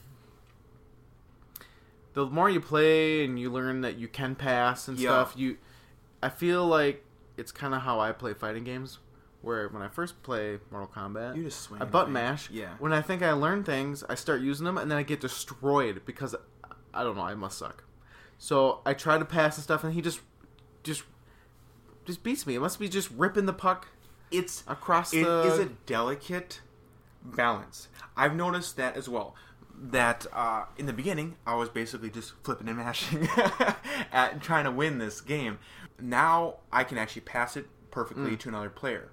the 2.14 2.26
more 2.26 2.50
you 2.50 2.60
play 2.60 3.24
and 3.24 3.40
you 3.40 3.50
learn 3.50 3.82
that 3.82 3.98
you 3.98 4.08
can 4.08 4.36
pass 4.36 4.88
and 4.88 4.98
Yeah. 4.98 5.10
stuff, 5.10 5.34
you 5.38 5.58
I 6.24 6.30
feel 6.30 6.66
like 6.68 7.04
it's 7.38 7.52
kind 7.52 7.74
of 7.74 7.82
how 7.82 8.00
I 8.00 8.12
play 8.12 8.34
fighting 8.34 8.64
games 8.64 9.00
where 9.42 9.68
when 9.70 9.82
I 9.82 9.88
first 9.88 10.22
play 10.22 10.60
Mortal 10.70 10.92
Kombat, 10.94 11.36
You 11.36 11.44
just 11.44 11.62
swing 11.62 11.82
I 11.82 11.86
away. 11.86 12.12
mash. 12.12 12.50
Yeah. 12.52 12.76
When 12.78 12.94
I 12.94 13.02
think 13.02 13.24
I 13.24 13.32
learn 13.32 13.64
things, 13.64 14.04
I 14.08 14.14
start 14.16 14.42
using 14.42 14.66
them 14.66 14.78
and 14.78 14.92
then 14.92 14.98
I 15.00 15.04
get 15.04 15.20
destroyed 15.20 16.04
because 16.06 16.36
I 16.94 17.04
don't 17.04 17.16
know, 17.16 17.24
I 17.24 17.34
must 17.34 17.58
suck. 17.58 17.84
So 18.38 18.82
I 18.86 18.94
try 18.94 19.18
to 19.18 19.26
pass 19.26 19.58
and 19.58 19.64
stuff 19.64 19.84
and 19.84 19.94
he 19.94 20.02
just 20.02 20.22
just 20.84 21.04
just 22.06 22.22
beats 22.24 22.46
me. 22.46 22.56
It 22.56 22.60
must 22.60 22.80
be 22.80 22.90
just 22.90 23.10
ripping 23.12 23.46
the 23.46 23.54
puck 23.54 23.88
It's 24.32 24.64
across 24.68 25.14
It 25.14 25.24
the 25.24 25.42
is 25.44 25.60
a 25.60 25.66
delicate 25.86 26.62
balance. 27.24 27.88
I've 28.18 28.36
noticed 28.36 28.78
that 28.78 28.96
as 28.98 29.08
well. 29.10 29.36
That 29.84 30.28
uh, 30.32 30.66
in 30.78 30.86
the 30.86 30.94
beginning, 30.94 31.38
I 31.48 31.56
was 31.56 31.68
basically 31.70 32.12
just 32.12 32.34
flipping 32.44 32.68
and 32.68 32.78
mashing 32.78 33.28
at 34.12 34.40
trying 34.42 34.66
to 34.66 34.72
win 34.72 35.00
this 35.00 35.22
game. 35.22 35.58
Now 36.00 36.58
I 36.72 36.84
can 36.84 37.00
actually 37.00 37.24
pass 37.24 37.58
it 37.58 37.66
perfectly 37.90 38.38
to 38.38 38.50
another 38.50 38.70
player. 38.70 39.10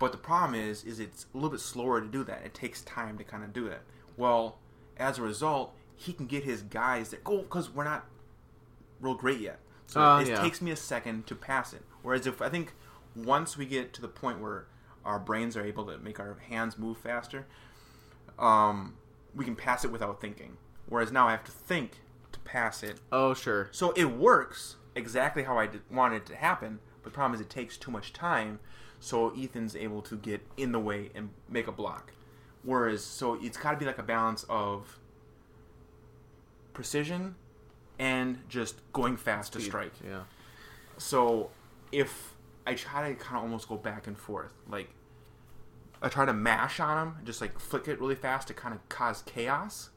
But 0.00 0.10
the 0.10 0.18
problem 0.18 0.58
is, 0.58 0.82
is 0.82 0.98
it's 0.98 1.26
a 1.32 1.36
little 1.36 1.50
bit 1.50 1.60
slower 1.60 2.00
to 2.00 2.06
do 2.08 2.24
that. 2.24 2.42
It 2.44 2.52
takes 2.52 2.82
time 2.82 3.16
to 3.18 3.22
kind 3.24 3.44
of 3.44 3.52
do 3.52 3.68
that. 3.68 3.82
Well, 4.16 4.58
as 4.96 5.18
a 5.18 5.22
result, 5.22 5.72
he 5.94 6.12
can 6.12 6.26
get 6.26 6.42
his 6.42 6.62
guys 6.62 7.10
that 7.10 7.22
go 7.22 7.38
because 7.42 7.70
we're 7.70 7.84
not 7.84 8.04
real 9.00 9.14
great 9.14 9.38
yet. 9.38 9.60
So 9.86 10.00
Uh, 10.00 10.20
it 10.20 10.28
yeah. 10.28 10.42
takes 10.42 10.60
me 10.60 10.72
a 10.72 10.76
second 10.76 11.28
to 11.28 11.36
pass 11.36 11.72
it. 11.72 11.82
Whereas 12.02 12.26
if 12.26 12.42
I 12.42 12.48
think 12.48 12.74
once 13.14 13.56
we 13.56 13.66
get 13.66 13.92
to 13.92 14.00
the 14.00 14.08
point 14.08 14.40
where 14.40 14.66
our 15.04 15.20
brains 15.20 15.56
are 15.56 15.64
able 15.64 15.84
to 15.86 15.98
make 15.98 16.18
our 16.18 16.36
hands 16.48 16.76
move 16.76 16.98
faster, 16.98 17.46
um, 18.38 18.96
we 19.34 19.44
can 19.44 19.56
pass 19.56 19.84
it 19.84 19.92
without 19.92 20.20
thinking. 20.20 20.56
Whereas 20.88 21.12
now 21.12 21.28
I 21.28 21.30
have 21.32 21.44
to 21.44 21.52
think 21.52 22.00
to 22.32 22.40
pass 22.40 22.82
it. 22.82 23.00
Oh, 23.10 23.34
sure. 23.34 23.68
So 23.72 23.92
it 23.92 24.04
works 24.04 24.76
exactly 24.94 25.42
how 25.44 25.58
I 25.58 25.66
did, 25.66 25.82
wanted 25.90 26.16
it 26.16 26.26
to 26.26 26.36
happen. 26.36 26.80
But 27.02 27.12
the 27.12 27.14
problem 27.14 27.34
is 27.34 27.40
it 27.40 27.50
takes 27.50 27.76
too 27.76 27.90
much 27.90 28.12
time. 28.12 28.60
So 29.00 29.32
Ethan's 29.36 29.74
able 29.74 30.02
to 30.02 30.16
get 30.16 30.42
in 30.56 30.72
the 30.72 30.78
way 30.78 31.10
and 31.14 31.30
make 31.48 31.66
a 31.66 31.72
block. 31.72 32.12
Whereas, 32.62 33.02
so 33.02 33.38
it's 33.42 33.56
got 33.56 33.72
to 33.72 33.76
be 33.76 33.84
like 33.84 33.98
a 33.98 34.04
balance 34.04 34.44
of 34.48 35.00
precision 36.72 37.34
and 37.98 38.38
just 38.48 38.76
going 38.92 39.16
fast 39.16 39.52
to 39.54 39.60
strike. 39.60 39.92
Yeah. 40.04 40.22
So 40.98 41.50
if 41.90 42.34
I 42.66 42.74
try 42.74 43.08
to 43.08 43.14
kind 43.16 43.36
of 43.36 43.42
almost 43.42 43.68
go 43.68 43.76
back 43.76 44.06
and 44.06 44.16
forth, 44.16 44.52
like 44.68 44.88
I 46.02 46.08
try 46.08 46.24
to 46.26 46.32
mash 46.32 46.80
on 46.80 46.96
them, 46.96 47.24
just 47.24 47.40
like 47.40 47.58
flick 47.58 47.86
it 47.88 48.00
really 48.00 48.14
fast 48.16 48.48
to 48.48 48.54
kind 48.54 48.74
of 48.74 48.86
cause 48.88 49.22
chaos. 49.22 49.90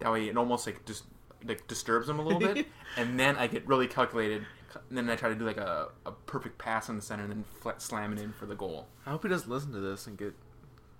That 0.00 0.12
way, 0.12 0.28
it 0.28 0.36
almost 0.36 0.66
like 0.66 0.84
just 0.84 1.04
like 1.46 1.66
disturbs 1.66 2.06
them 2.06 2.18
a 2.18 2.22
little 2.22 2.38
bit, 2.40 2.66
and 2.96 3.18
then 3.18 3.36
I 3.36 3.46
get 3.46 3.66
really 3.66 3.86
calculated. 3.88 4.44
And 4.90 4.98
then 4.98 5.08
I 5.08 5.16
try 5.16 5.30
to 5.30 5.34
do 5.34 5.44
like 5.46 5.56
a, 5.56 5.88
a 6.04 6.12
perfect 6.12 6.58
pass 6.58 6.88
in 6.90 6.96
the 6.96 7.02
center, 7.02 7.22
and 7.24 7.32
then 7.32 7.44
flat, 7.60 7.80
slam 7.80 8.12
it 8.12 8.18
in 8.20 8.32
for 8.32 8.44
the 8.46 8.54
goal. 8.54 8.86
I 9.06 9.10
hope 9.10 9.22
he 9.22 9.28
doesn't 9.30 9.50
listen 9.50 9.72
to 9.72 9.80
this 9.80 10.06
and 10.06 10.18
get. 10.18 10.34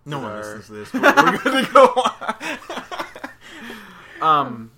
No 0.07 0.21
one 0.21 0.33
our- 0.33 0.39
listens 0.57 0.67
to 0.67 0.73
this. 0.73 0.91
But 0.93 1.17
we're 1.17 1.39
gonna 1.39 1.69
go 1.73 1.85
on. 1.87 2.59
Um, 4.21 4.73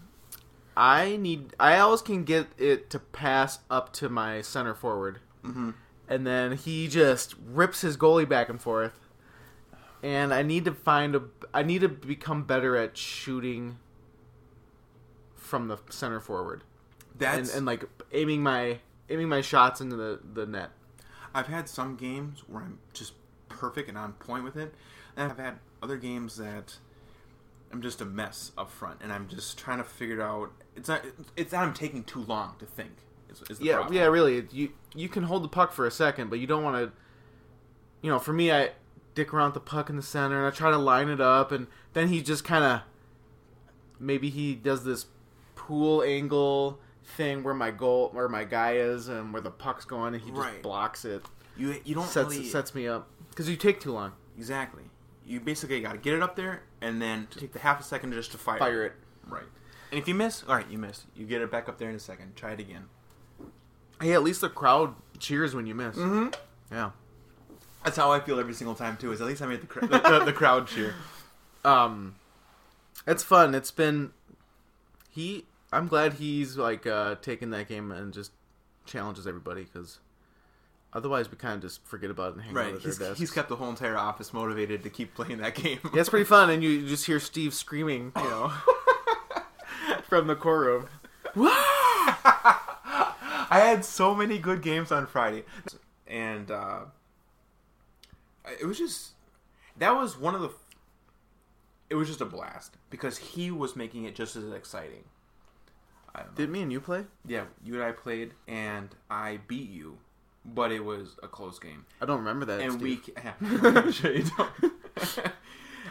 I 0.76 1.16
need. 1.16 1.54
I 1.58 1.78
always 1.78 2.02
can 2.02 2.24
get 2.24 2.48
it 2.58 2.90
to 2.90 2.98
pass 2.98 3.60
up 3.70 3.92
to 3.94 4.08
my 4.10 4.42
center 4.42 4.74
forward, 4.74 5.20
Mhm. 5.44 5.72
and 6.08 6.26
then 6.26 6.56
he 6.58 6.88
just 6.88 7.34
rips 7.46 7.80
his 7.80 7.96
goalie 7.96 8.28
back 8.28 8.50
and 8.50 8.60
forth. 8.60 8.99
And 10.02 10.32
I 10.32 10.42
need 10.42 10.64
to 10.64 10.72
find 10.72 11.14
a. 11.14 11.22
I 11.52 11.62
need 11.62 11.82
to 11.82 11.88
become 11.88 12.44
better 12.44 12.76
at 12.76 12.96
shooting 12.96 13.78
from 15.34 15.68
the 15.68 15.78
center 15.90 16.20
forward, 16.20 16.62
and, 17.12 17.20
That's 17.20 17.54
and 17.54 17.66
like 17.66 17.84
aiming 18.12 18.42
my 18.42 18.78
aiming 19.10 19.28
my 19.28 19.40
shots 19.40 19.80
into 19.80 19.96
the 19.96 20.20
the 20.32 20.46
net. 20.46 20.70
I've 21.34 21.48
had 21.48 21.68
some 21.68 21.96
games 21.96 22.44
where 22.46 22.62
I'm 22.62 22.78
just 22.92 23.12
perfect 23.48 23.88
and 23.88 23.98
on 23.98 24.14
point 24.14 24.44
with 24.44 24.56
it, 24.56 24.74
and 25.16 25.30
I've 25.30 25.38
had 25.38 25.58
other 25.82 25.96
games 25.96 26.36
that 26.36 26.76
I'm 27.72 27.82
just 27.82 28.00
a 28.00 28.04
mess 28.04 28.52
up 28.56 28.70
front, 28.70 29.00
and 29.02 29.12
I'm 29.12 29.28
just 29.28 29.58
trying 29.58 29.78
to 29.78 29.84
figure 29.84 30.16
it 30.16 30.22
out. 30.22 30.50
It's 30.76 30.88
not. 30.88 31.04
It's 31.36 31.52
not. 31.52 31.64
I'm 31.64 31.74
taking 31.74 32.04
too 32.04 32.20
long 32.22 32.54
to 32.58 32.66
think. 32.66 32.92
Is, 33.30 33.42
is 33.48 33.58
the 33.58 33.66
yeah, 33.66 33.74
problem. 33.74 33.94
yeah, 33.94 34.06
really. 34.06 34.46
You 34.50 34.70
you 34.94 35.08
can 35.08 35.24
hold 35.24 35.44
the 35.44 35.48
puck 35.48 35.72
for 35.72 35.86
a 35.86 35.90
second, 35.90 36.30
but 36.30 36.38
you 36.38 36.46
don't 36.46 36.64
want 36.64 36.76
to. 36.76 36.92
You 38.02 38.10
know, 38.10 38.18
for 38.18 38.32
me, 38.32 38.50
I 38.50 38.70
dick 39.14 39.32
around 39.34 39.54
the 39.54 39.60
puck 39.60 39.90
in 39.90 39.96
the 39.96 40.02
center, 40.02 40.38
and 40.38 40.46
I 40.46 40.56
try 40.56 40.70
to 40.70 40.78
line 40.78 41.08
it 41.08 41.20
up, 41.20 41.52
and 41.52 41.66
then 41.92 42.08
he 42.08 42.22
just 42.22 42.44
kind 42.44 42.64
of. 42.64 42.80
Maybe 43.98 44.30
he 44.30 44.54
does 44.54 44.84
this 44.84 45.06
pool 45.56 46.02
angle 46.02 46.80
thing 47.04 47.42
where 47.42 47.52
my 47.54 47.70
goal, 47.70 48.08
where 48.12 48.28
my 48.28 48.44
guy 48.44 48.76
is, 48.76 49.08
and 49.08 49.32
where 49.32 49.42
the 49.42 49.50
puck's 49.50 49.84
going, 49.84 50.14
and 50.14 50.22
he 50.22 50.30
just 50.30 50.40
Right. 50.40 50.62
blocks 50.62 51.04
it. 51.04 51.22
You 51.56 51.80
you 51.84 51.94
don't 51.94 52.06
Sets 52.08 52.30
really 52.34 52.48
sets 52.48 52.74
me 52.74 52.86
up 52.88 53.08
because 53.28 53.48
you 53.50 53.56
take 53.56 53.80
too 53.80 53.92
long. 53.92 54.12
exactly. 54.36 54.84
You 55.26 55.38
basically 55.38 55.80
got 55.80 55.92
to 55.92 55.98
get 55.98 56.14
it 56.14 56.22
up 56.22 56.34
there, 56.34 56.62
and 56.80 57.00
then 57.00 57.28
take 57.30 57.52
the 57.52 57.58
half 57.58 57.78
a 57.78 57.82
second 57.84 58.12
just 58.12 58.32
to 58.32 58.38
fire. 58.38 58.58
Fire 58.58 58.84
it. 58.84 58.92
Right. 59.28 59.44
And 59.92 60.00
if 60.00 60.08
you 60.08 60.14
miss, 60.14 60.42
all 60.48 60.54
right, 60.56 60.68
you 60.70 60.78
missed. 60.78 61.04
You 61.14 61.26
get 61.26 61.42
it 61.42 61.50
back 61.50 61.68
up 61.68 61.78
there 61.78 61.90
in 61.90 61.94
a 61.96 62.00
second. 62.00 62.34
Try 62.36 62.52
it 62.52 62.60
again. 62.60 62.86
Hey, 64.00 64.12
at 64.14 64.22
least 64.22 64.40
the 64.40 64.48
crowd 64.48 64.94
cheers 65.18 65.54
when 65.54 65.66
you 65.66 65.74
miss. 65.74 65.96
Mm-hmm. 65.96 66.28
Yeah. 66.72 66.90
That's 67.84 67.96
how 67.96 68.12
I 68.12 68.20
feel 68.20 68.38
every 68.38 68.54
single 68.54 68.74
time 68.74 68.96
too. 68.96 69.10
Is 69.12 69.20
at 69.20 69.26
least 69.26 69.40
I 69.42 69.46
made 69.46 69.62
the 69.62 69.66
cr- 69.66 69.86
the, 69.86 69.98
the, 69.98 70.24
the 70.26 70.32
crowd 70.32 70.66
cheer. 70.66 70.94
um 71.64 72.14
it's 73.06 73.22
fun 73.22 73.54
it's 73.54 73.70
been 73.70 74.10
he 75.10 75.44
i'm 75.72 75.86
glad 75.88 76.14
he's 76.14 76.56
like 76.58 76.86
uh 76.86 77.14
taking 77.22 77.48
that 77.50 77.66
game 77.68 77.90
and 77.92 78.12
just 78.12 78.30
challenges 78.84 79.26
everybody 79.26 79.62
because 79.64 79.98
otherwise 80.92 81.30
we 81.30 81.36
kind 81.38 81.54
of 81.54 81.62
just 81.62 81.82
forget 81.86 82.10
about 82.10 82.28
it 82.30 82.34
and 82.34 82.42
hang 82.42 82.50
out 82.50 82.56
Right. 82.56 82.74
at 82.74 82.80
He's, 82.82 82.98
their 82.98 83.08
desks. 83.08 83.20
he's 83.20 83.30
kept 83.30 83.48
the 83.48 83.56
whole 83.56 83.70
entire 83.70 83.96
office 83.96 84.32
motivated 84.34 84.82
to 84.82 84.90
keep 84.90 85.14
playing 85.14 85.38
that 85.38 85.54
game. 85.54 85.78
yeah, 85.94 86.00
it's 86.00 86.10
pretty 86.10 86.24
fun 86.36 86.50
and 86.50 86.62
you 86.62 86.86
just 86.86 87.06
hear 87.06 87.18
steve 87.20 87.54
screaming 87.54 88.12
you 88.16 88.22
know 88.24 88.52
from 90.08 90.26
the 90.26 90.36
core 90.36 90.60
room 90.60 90.86
I 93.52 93.58
had 93.64 93.84
so 93.84 94.14
many 94.14 94.38
good 94.38 94.62
games 94.62 94.92
on 94.92 95.06
Friday, 95.06 95.44
and 96.06 96.50
uh, 96.50 96.80
it 98.60 98.66
was 98.66 98.78
just 98.78 99.12
that 99.78 99.94
was 99.94 100.18
one 100.18 100.34
of 100.34 100.40
the. 100.40 100.50
It 101.88 101.96
was 101.96 102.08
just 102.08 102.20
a 102.20 102.24
blast 102.24 102.76
because 102.88 103.18
he 103.18 103.50
was 103.50 103.74
making 103.74 104.04
it 104.04 104.14
just 104.14 104.36
as 104.36 104.50
exciting. 104.52 105.04
Did 106.34 106.50
me 106.50 106.62
and 106.62 106.72
you 106.72 106.80
play 106.80 107.04
yeah, 107.26 107.44
you 107.64 107.74
and 107.74 107.82
I 107.82 107.92
played, 107.92 108.32
and 108.48 108.88
I 109.08 109.40
beat 109.46 109.70
you, 109.70 109.98
but 110.44 110.72
it 110.72 110.84
was 110.84 111.16
a 111.22 111.28
close 111.28 111.58
game. 111.58 111.86
i 112.00 112.04
don't 112.06 112.18
remember 112.18 112.44
that 112.46 112.60
and 112.60 112.72
Steve. 112.74 113.14
we 113.14 113.92
sure 113.92 114.12
you 114.12 114.24
don't. 114.36 114.72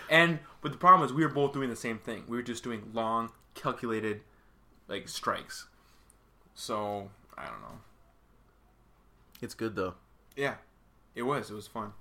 and 0.09 0.39
but 0.61 0.71
the 0.73 0.77
problem 0.77 1.05
is 1.05 1.13
we 1.13 1.23
were 1.23 1.31
both 1.31 1.53
doing 1.53 1.69
the 1.69 1.75
same 1.75 1.97
thing. 1.99 2.25
We 2.27 2.37
were 2.37 2.43
just 2.43 2.63
doing 2.63 2.91
long, 2.93 3.31
calculated, 3.55 4.21
like 4.87 5.07
strikes. 5.07 5.67
So 6.53 7.09
I 7.37 7.45
don't 7.45 7.61
know. 7.61 7.79
it's 9.41 9.53
good 9.53 9.75
though 9.75 9.95
Yeah, 10.35 10.55
it 11.15 11.23
was. 11.23 11.49
It 11.49 11.55
was 11.55 11.67
fun. 11.67 11.93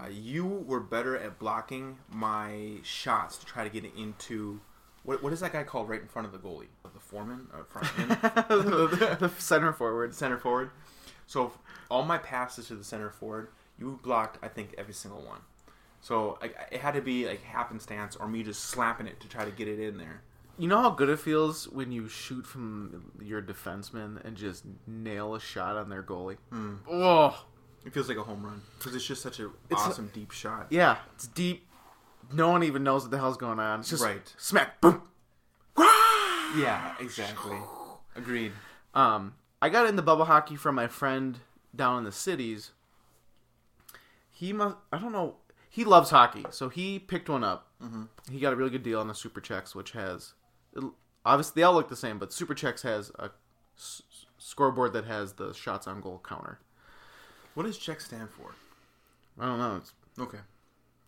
Uh, 0.00 0.06
you 0.10 0.46
were 0.46 0.80
better 0.80 1.16
at 1.16 1.38
blocking 1.38 1.98
my 2.10 2.76
shots 2.82 3.36
to 3.38 3.46
try 3.46 3.62
to 3.64 3.70
get 3.70 3.84
it 3.84 3.92
into 3.96 4.60
what 5.04 5.22
what 5.22 5.32
is 5.32 5.40
that 5.40 5.52
guy 5.52 5.64
called 5.64 5.88
right 5.88 6.00
in 6.00 6.06
front 6.08 6.26
of 6.26 6.32
the 6.32 6.38
goalie? 6.38 6.68
The 6.94 7.00
foreman, 7.00 7.48
uh, 7.52 7.64
front 7.64 7.88
end, 7.98 8.10
the 9.20 9.30
center 9.38 9.72
forward 9.72 10.14
center 10.14 10.38
forward. 10.38 10.70
So 11.26 11.52
all 11.90 12.02
my 12.04 12.18
passes 12.18 12.68
to 12.68 12.74
the 12.74 12.84
center 12.84 13.10
forward, 13.10 13.48
you 13.78 13.98
blocked. 14.02 14.38
I 14.42 14.48
think 14.48 14.74
every 14.78 14.94
single 14.94 15.20
one. 15.22 15.40
So 16.00 16.38
like, 16.40 16.56
it 16.70 16.80
had 16.80 16.94
to 16.94 17.00
be 17.02 17.26
like 17.26 17.42
happenstance 17.42 18.16
or 18.16 18.28
me 18.28 18.42
just 18.42 18.64
slapping 18.64 19.06
it 19.06 19.20
to 19.20 19.28
try 19.28 19.44
to 19.44 19.50
get 19.50 19.68
it 19.68 19.78
in 19.78 19.98
there. 19.98 20.22
you 20.58 20.68
know 20.68 20.80
how 20.80 20.90
good 20.90 21.08
it 21.08 21.18
feels 21.18 21.68
when 21.68 21.90
you 21.92 22.08
shoot 22.08 22.46
from 22.46 23.10
your 23.22 23.40
defenseman 23.42 24.22
and 24.24 24.36
just 24.36 24.64
nail 24.86 25.34
a 25.34 25.40
shot 25.40 25.76
on 25.76 25.88
their 25.88 26.02
goalie 26.02 26.36
Hmm. 26.50 26.74
oh 26.90 27.44
It 27.84 27.92
feels 27.92 28.08
like 28.08 28.16
a 28.18 28.22
home 28.22 28.44
run 28.44 28.62
because 28.78 28.94
it's 28.94 29.06
just 29.06 29.22
such 29.22 29.40
an 29.40 29.50
awesome 29.74 30.10
deep 30.14 30.30
shot. 30.30 30.66
Yeah, 30.70 30.98
it's 31.14 31.26
deep. 31.26 31.66
No 32.32 32.50
one 32.50 32.62
even 32.62 32.84
knows 32.84 33.02
what 33.02 33.10
the 33.10 33.18
hell's 33.18 33.36
going 33.36 33.58
on. 33.58 33.80
It's 33.80 33.90
just 33.90 34.04
Right. 34.04 34.32
smack, 34.38 34.80
boom. 34.80 35.02
Yeah, 36.56 36.94
exactly. 37.00 37.56
Agreed. 38.14 38.52
Um, 38.94 39.34
I 39.60 39.68
got 39.70 39.86
into 39.86 40.02
bubble 40.02 40.26
hockey 40.26 40.54
from 40.56 40.74
my 40.74 40.86
friend 40.86 41.38
down 41.74 41.98
in 41.98 42.04
the 42.04 42.12
cities. 42.12 42.72
He 44.30 44.52
must. 44.52 44.76
I 44.92 44.98
don't 44.98 45.12
know. 45.12 45.36
He 45.70 45.84
loves 45.84 46.10
hockey, 46.10 46.44
so 46.50 46.68
he 46.68 46.98
picked 46.98 47.28
one 47.30 47.42
up. 47.42 47.68
Mm-hmm. 47.82 48.04
He 48.30 48.38
got 48.40 48.52
a 48.52 48.56
really 48.56 48.70
good 48.70 48.82
deal 48.82 49.00
on 49.00 49.08
the 49.08 49.14
Super 49.14 49.40
Chexx, 49.40 49.74
which 49.74 49.92
has 49.92 50.34
obviously 51.24 51.60
they 51.60 51.62
all 51.64 51.72
look 51.74 51.88
the 51.88 51.96
same, 51.96 52.18
but 52.18 52.32
Super 52.32 52.54
Chexx 52.54 52.82
has 52.82 53.10
a 53.18 53.30
s- 53.78 54.02
scoreboard 54.38 54.92
that 54.92 55.06
has 55.06 55.34
the 55.34 55.54
shots 55.54 55.86
on 55.86 56.00
goal 56.02 56.20
counter. 56.26 56.60
What 57.54 57.64
does 57.64 57.78
check 57.78 58.00
stand 58.00 58.28
for? 58.30 58.54
I 59.38 59.46
don't 59.46 59.58
know. 59.58 59.76
It's 59.76 59.92
Okay. 60.18 60.38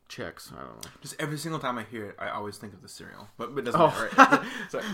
Chexx. 0.09 0.53
I 0.53 0.59
don't 0.61 0.85
know. 0.85 0.91
Just 1.01 1.17
every 1.19 1.39
single 1.39 1.59
time 1.59 1.79
I 1.79 1.85
hear 1.85 2.07
it, 2.11 2.17
I 2.19 2.29
always 2.29 2.59
think 2.59 2.73
of 2.75 2.83
the 2.83 2.89
cereal, 2.89 3.29
but, 3.39 3.55
but 3.55 3.61
it 3.67 3.73
doesn't 3.73 3.81
Oh. 3.81 3.87
matter. 3.89 4.11
Right? 4.17 4.47
Sorry. 4.71 4.85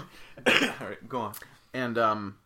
All 0.81 0.87
right, 0.89 1.09
go 1.09 1.21
on. 1.21 1.35
and 1.75 1.99
um, 1.99 2.39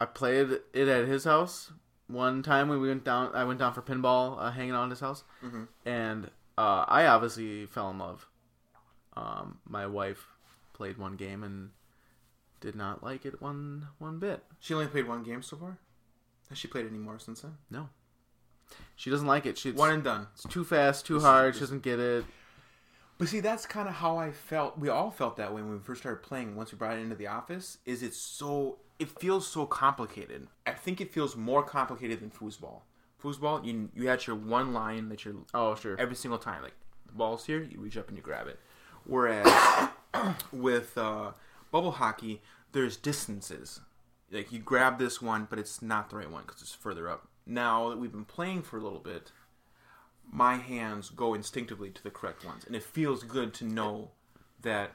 I 0.00 0.04
played 0.06 0.50
it 0.72 0.88
at 0.88 1.06
his 1.08 1.24
house 1.24 1.72
one 2.08 2.42
time 2.42 2.68
when 2.68 2.80
we 2.80 2.88
went 2.88 3.04
down. 3.04 3.34
I 3.34 3.44
went 3.44 3.58
down 3.60 3.72
for 3.74 3.82
pinball, 3.82 4.36
uh, 4.40 4.50
hanging 4.50 4.72
out 4.74 4.84
at 4.84 4.90
his 4.90 5.00
house, 5.00 5.22
Mhm. 5.44 5.68
and 5.86 6.30
uh, 6.58 6.84
I 6.88 7.06
obviously 7.06 7.66
fell 7.66 7.90
in 7.90 7.98
love. 7.98 8.26
Um, 9.16 9.58
my 9.68 9.86
wife 9.86 10.26
played 10.72 10.98
one 10.98 11.16
game 11.16 11.42
and 11.42 11.70
did 12.60 12.74
not 12.74 13.02
like 13.02 13.24
it 13.24 13.40
one 13.40 13.88
one 13.98 14.18
bit. 14.18 14.44
She 14.58 14.74
only 14.74 14.86
played 14.88 15.06
one 15.08 15.22
game 15.22 15.42
so 15.42 15.56
far. 15.56 15.78
Has 16.48 16.58
she 16.58 16.68
played 16.68 16.86
any 16.86 16.98
more 16.98 17.18
since 17.18 17.40
then? 17.42 17.56
No, 17.70 17.88
she 18.96 19.10
doesn't 19.10 19.26
like 19.26 19.46
it. 19.46 19.58
She's 19.58 19.74
One 19.74 19.90
and 19.90 20.04
done. 20.04 20.26
it's 20.34 20.44
too 20.44 20.64
fast, 20.64 21.06
too 21.06 21.20
hard. 21.20 21.54
She 21.54 21.60
doesn't 21.60 21.82
get 21.82 21.98
it. 21.98 22.24
But 23.18 23.28
see, 23.28 23.40
that's 23.40 23.66
kind 23.66 23.88
of 23.88 23.96
how 23.96 24.16
I 24.16 24.30
felt. 24.32 24.78
We 24.78 24.88
all 24.88 25.10
felt 25.10 25.36
that 25.36 25.54
way 25.54 25.60
when 25.62 25.72
we 25.72 25.78
first 25.78 26.00
started 26.00 26.22
playing. 26.22 26.56
Once 26.56 26.72
we 26.72 26.78
brought 26.78 26.96
it 26.96 27.00
into 27.02 27.14
the 27.16 27.26
office, 27.26 27.78
is 27.84 28.02
it 28.02 28.14
so? 28.14 28.78
It 28.98 29.08
feels 29.18 29.46
so 29.46 29.66
complicated. 29.66 30.46
I 30.66 30.72
think 30.72 31.00
it 31.00 31.12
feels 31.12 31.36
more 31.36 31.62
complicated 31.62 32.20
than 32.20 32.30
foosball. 32.30 32.80
Foosball, 33.22 33.64
you 33.64 33.90
you 33.94 34.08
had 34.08 34.26
your 34.26 34.36
one 34.36 34.72
line 34.72 35.10
that 35.10 35.24
you're 35.26 35.34
Oh 35.52 35.74
sure. 35.74 35.96
every 35.98 36.16
single 36.16 36.38
time. 36.38 36.62
Like 36.62 36.74
the 37.06 37.12
ball's 37.12 37.44
here, 37.44 37.62
you 37.62 37.78
reach 37.78 37.98
up 37.98 38.08
and 38.08 38.16
you 38.16 38.22
grab 38.22 38.46
it. 38.46 38.58
Whereas 39.04 39.46
with 40.52 40.96
uh, 40.96 41.32
bubble 41.70 41.92
hockey, 41.92 42.40
there's 42.72 42.96
distances. 42.96 43.80
Like 44.30 44.52
you 44.52 44.60
grab 44.60 44.98
this 44.98 45.20
one, 45.20 45.46
but 45.50 45.58
it's 45.58 45.82
not 45.82 46.08
the 46.10 46.16
right 46.16 46.30
one 46.30 46.44
because 46.46 46.62
it's 46.62 46.74
further 46.74 47.08
up. 47.08 47.28
Now 47.50 47.88
that 47.90 47.98
we've 47.98 48.12
been 48.12 48.24
playing 48.24 48.62
for 48.62 48.78
a 48.78 48.80
little 48.80 49.00
bit, 49.00 49.32
my 50.30 50.54
hands 50.56 51.10
go 51.10 51.34
instinctively 51.34 51.90
to 51.90 52.02
the 52.02 52.10
correct 52.10 52.44
ones, 52.44 52.64
and 52.64 52.76
it 52.76 52.82
feels 52.84 53.24
good 53.24 53.52
to 53.54 53.64
know 53.64 54.12
that 54.62 54.92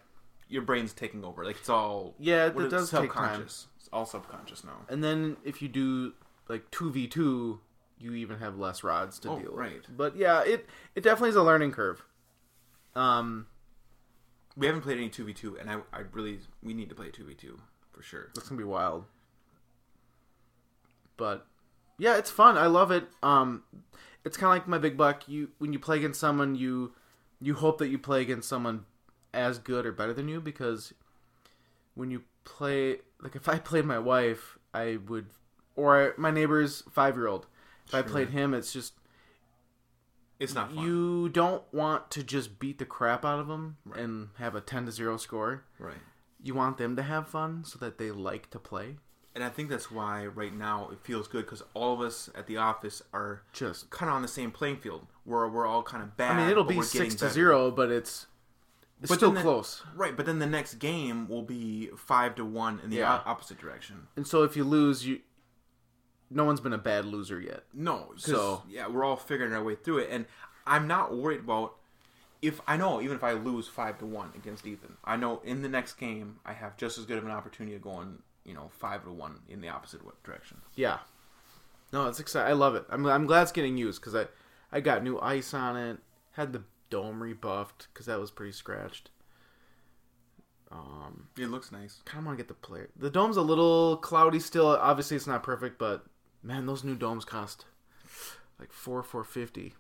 your 0.48 0.62
brain's 0.62 0.94
taking 0.94 1.26
over. 1.26 1.44
Like 1.44 1.58
it's 1.58 1.70
all 1.70 2.16
Yeah, 2.18 2.48
is- 2.48 2.72
does 2.72 2.90
take 2.90 3.12
time. 3.12 3.34
subconscious. 3.42 3.68
It's 3.78 3.90
all 3.92 4.06
subconscious 4.06 4.64
now. 4.64 4.86
And 4.88 5.04
then 5.04 5.36
if 5.44 5.62
you 5.62 5.68
do 5.68 6.14
like 6.48 6.72
two 6.72 6.92
v 6.92 7.08
two, 7.08 7.60
you 7.98 8.14
even 8.14 8.40
have 8.40 8.58
less 8.58 8.84
rods 8.84 9.20
to 9.20 9.30
Oh, 9.32 9.40
deal 9.40 9.52
with. 9.52 9.60
right. 9.60 9.86
But 9.90 10.16
yeah, 10.16 10.42
it 10.44 10.68
it 10.96 11.02
definitely 11.02 11.30
is 11.30 11.36
a 11.36 11.44
learning 11.44 11.72
curve. 11.74 12.06
Um, 12.96 13.48
We 14.56 14.68
haven't 14.68 14.84
played 14.84 14.98
any 14.98 15.10
two 15.10 15.26
v 15.26 15.34
two, 15.34 15.58
and 15.60 15.70
I 15.70 15.82
I 15.92 16.00
really 16.14 16.40
we 16.64 16.74
need 16.74 16.88
to 16.88 16.96
play 16.96 17.10
two 17.12 17.26
v 17.26 17.34
two 17.34 17.60
for 17.92 18.02
sure. 18.02 18.30
That's 18.34 18.48
gonna 18.48 18.58
be 18.60 18.64
wild. 18.64 19.06
But 21.18 21.48
yeah, 21.98 22.18
it's 22.18 22.30
fun. 22.32 22.58
I 22.58 22.68
love 22.68 22.92
it. 22.92 23.06
Um, 23.24 23.64
it's 24.24 24.38
kind 24.38 24.48
of 24.52 24.56
like 24.62 24.68
my 24.68 24.78
big 24.78 24.98
buck. 24.98 25.28
You 25.28 25.50
when 25.60 25.74
you 25.74 25.80
play 25.80 25.98
against 25.98 26.20
someone, 26.20 26.56
you 26.56 26.94
you 27.42 27.54
hope 27.56 27.78
that 27.80 27.88
you 27.90 27.98
play 28.00 28.22
against 28.22 28.48
someone 28.50 28.86
as 29.34 29.58
good 29.60 29.86
or 29.86 29.92
better 29.92 30.14
than 30.14 30.28
you 30.28 30.40
because 30.42 30.94
when 31.94 32.10
you 32.12 32.24
play, 32.44 33.00
like 33.22 33.36
if 33.36 33.48
I 33.50 33.60
played 33.70 33.86
my 33.86 34.00
wife, 34.00 34.58
I 34.74 34.98
would, 35.08 35.28
or 35.76 36.14
my 36.18 36.32
neighbor's 36.32 36.84
five 36.92 37.16
year 37.16 37.28
old. 37.28 37.48
If 37.88 37.94
I 37.94 38.02
played 38.02 38.30
him, 38.30 38.54
it's 38.54 38.74
just 38.74 38.94
It's 40.40 40.54
not 40.56 40.74
fun. 40.74 40.84
you 40.84 41.30
don't 41.30 41.62
want 41.74 42.10
to 42.12 42.24
just 42.24 42.60
beat 42.60 42.80
the 42.80 42.86
crap 42.86 43.24
out 43.24 43.40
of 43.40 43.48
them 43.48 43.78
Right. 43.86 44.00
and 44.02 44.30
have 44.40 44.56
a 44.56 44.62
ten 44.62 44.86
to 44.86 44.92
zero 44.92 45.18
score. 45.18 45.64
right. 45.80 45.98
You 46.44 46.54
want 46.54 46.78
them 46.78 46.96
to 46.96 47.02
have 47.04 47.28
fun 47.28 47.64
so 47.64 47.80
that 47.80 47.98
they 47.98 48.12
like 48.12 48.50
to 48.52 48.60
play. 48.60 48.98
And 49.36 49.44
I 49.44 49.50
think 49.50 49.70
that's 49.70 49.92
why 49.92 50.26
right 50.28 50.54
now 50.54 50.90
it 50.94 51.00
feels 51.04 51.28
good 51.28 51.46
because 51.46 51.62
all 51.74 51.94
of 51.94 52.00
us 52.02 52.30
at 52.36 52.48
the 52.48 52.56
office 52.58 53.02
are 53.14 53.42
Just 53.52 53.90
kind 53.90 54.10
of 54.10 54.16
on 54.16 54.22
the 54.22 54.30
same 54.30 54.50
playing 54.50 54.78
field. 54.78 55.06
Where 55.26 55.46
we're 55.50 55.68
all 55.68 55.84
kind 55.84 56.02
of 56.02 56.16
bad. 56.16 56.32
I 56.32 56.38
mean, 56.38 56.50
it'll 56.50 56.64
be 56.64 56.82
six 56.82 57.16
to 57.16 57.26
better. 57.26 57.34
zero, 57.34 57.70
but 57.72 57.92
it's 57.92 58.28
it's 59.02 59.10
But 59.10 59.16
still 59.18 59.32
the- 59.32 59.42
close. 59.42 59.84
Right, 59.94 60.16
but 60.16 60.26
then 60.26 60.40
the 60.40 60.46
next 60.48 60.76
game 60.76 61.28
will 61.28 61.42
be 61.44 61.88
five 61.98 62.34
to 62.36 62.46
one 62.46 62.80
in 62.82 62.90
the 62.90 62.98
Yeah. 62.98 63.18
o- 63.18 63.30
opposite 63.30 63.58
direction. 63.58 64.08
And 64.16 64.26
so 64.26 64.44
if 64.44 64.56
you 64.56 64.64
lose, 64.64 65.06
you 65.06 65.20
no 66.30 66.46
one's 66.46 66.62
been 66.62 66.74
a 66.74 66.78
bad 66.78 67.06
loser 67.06 67.40
yet. 67.40 67.64
No, 67.74 68.14
So- 68.18 68.64
yeah, 68.70 68.88
we're 68.88 69.04
all 69.04 69.18
figuring 69.18 69.54
our 69.54 69.64
way 69.64 69.76
through 69.76 69.98
it, 70.00 70.10
and 70.12 70.26
I'm 70.66 70.88
not 70.88 71.14
worried 71.16 71.42
about 71.42 71.76
if 72.42 72.62
I 72.68 72.78
know 72.78 73.02
even 73.02 73.16
if 73.18 73.24
I 73.24 73.34
lose 73.34 73.68
five 73.68 73.98
to 74.00 74.06
one 74.06 74.32
against 74.36 74.66
Ethan, 74.66 74.98
I 75.04 75.18
know 75.18 75.40
in 75.44 75.62
the 75.62 75.70
next 75.70 75.94
game 75.96 76.40
I 76.46 76.54
have 76.54 76.78
just 76.78 76.98
as 76.98 77.06
good 77.06 77.18
of 77.18 77.26
an 77.26 77.32
opportunity 77.32 77.76
of 77.76 77.82
going, 77.82 78.24
you 78.46 78.54
know, 78.54 78.70
five 78.80 79.04
to 79.04 79.12
one 79.12 79.40
in 79.50 79.60
the 79.62 79.70
opposite 79.70 80.02
direction. 80.24 80.62
Yeah. 80.76 81.00
No, 81.92 82.08
it's 82.08 82.20
exciting. 82.20 82.50
I 82.50 82.54
love 82.54 82.76
it. 82.76 82.86
I'm 82.90 83.06
I'm 83.06 83.26
glad 83.26 83.44
it's 83.44 83.52
getting 83.52 83.78
used 83.78 84.02
because 84.02 84.16
I 84.16 84.28
I 84.72 84.80
got 84.82 85.04
new 85.04 85.20
ice 85.20 85.54
on 85.54 85.76
it. 85.78 85.98
Had 86.34 86.54
the 86.54 86.64
dome 86.90 87.22
rebuffed 87.24 87.88
because 87.94 88.06
that 88.08 88.20
was 88.20 88.32
pretty 88.32 88.52
scratched. 88.52 89.10
Um, 90.72 91.28
It 91.38 91.48
looks 91.48 91.72
nice. 91.72 92.02
kind 92.06 92.20
of 92.22 92.26
want 92.26 92.38
to 92.38 92.44
get 92.44 92.48
the 92.48 92.54
player. 92.56 92.90
The 92.98 93.10
dome's 93.10 93.38
a 93.38 93.42
little 93.42 93.98
cloudy 93.98 94.40
still. 94.40 94.68
Obviously, 94.68 95.16
it's 95.16 95.28
not 95.28 95.44
perfect, 95.44 95.78
but 95.78 96.06
man, 96.44 96.66
those 96.66 96.84
new 96.84 96.96
domes 96.96 97.24
cost 97.24 97.66
like 98.60 98.72
four 98.72 99.04
four 99.04 99.24
fifty. 99.24 99.74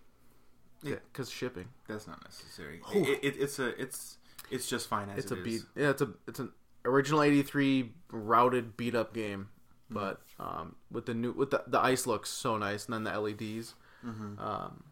Yeah. 0.83 0.95
because 1.11 1.29
shipping. 1.31 1.69
That's 1.87 2.05
not 2.07 2.23
necessary. 2.23 2.81
It, 2.93 3.19
it, 3.23 3.35
it's 3.39 3.57
a 3.59 3.69
it's 3.81 4.17
it's 4.51 4.69
just 4.69 4.87
fine 4.87 5.09
as 5.09 5.17
it's 5.23 5.31
it 5.31 5.37
a 5.39 5.41
is. 5.41 5.43
beat. 5.43 5.61
Yeah, 5.75 5.89
it's 5.89 6.01
a 6.01 6.09
it's 6.27 6.39
an 6.39 6.51
original 6.85 7.21
'83 7.23 7.91
routed 8.11 8.77
beat 8.77 8.95
up 8.95 9.13
game, 9.13 9.49
but 9.89 10.21
um, 10.39 10.75
with 10.91 11.05
the 11.05 11.13
new 11.13 11.31
with 11.31 11.51
the 11.51 11.63
the 11.67 11.79
ice 11.79 12.05
looks 12.07 12.29
so 12.29 12.57
nice, 12.57 12.85
and 12.85 12.93
then 12.93 13.03
the 13.03 13.19
LEDs. 13.19 13.73
Mhm. 14.05 14.39
Um, 14.39 14.83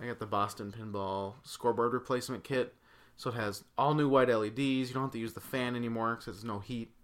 I 0.00 0.06
got 0.06 0.18
the 0.20 0.26
Boston 0.26 0.72
Pinball 0.76 1.34
scoreboard 1.42 1.92
replacement 1.92 2.44
kit, 2.44 2.74
so 3.16 3.30
it 3.30 3.34
has 3.34 3.64
all 3.76 3.94
new 3.94 4.08
white 4.08 4.28
LEDs. 4.28 4.58
You 4.88 4.94
don't 4.94 5.02
have 5.02 5.10
to 5.12 5.18
use 5.18 5.32
the 5.34 5.40
fan 5.40 5.74
anymore 5.74 6.12
because 6.14 6.26
there's 6.26 6.44
no 6.44 6.60
heat, 6.60 6.94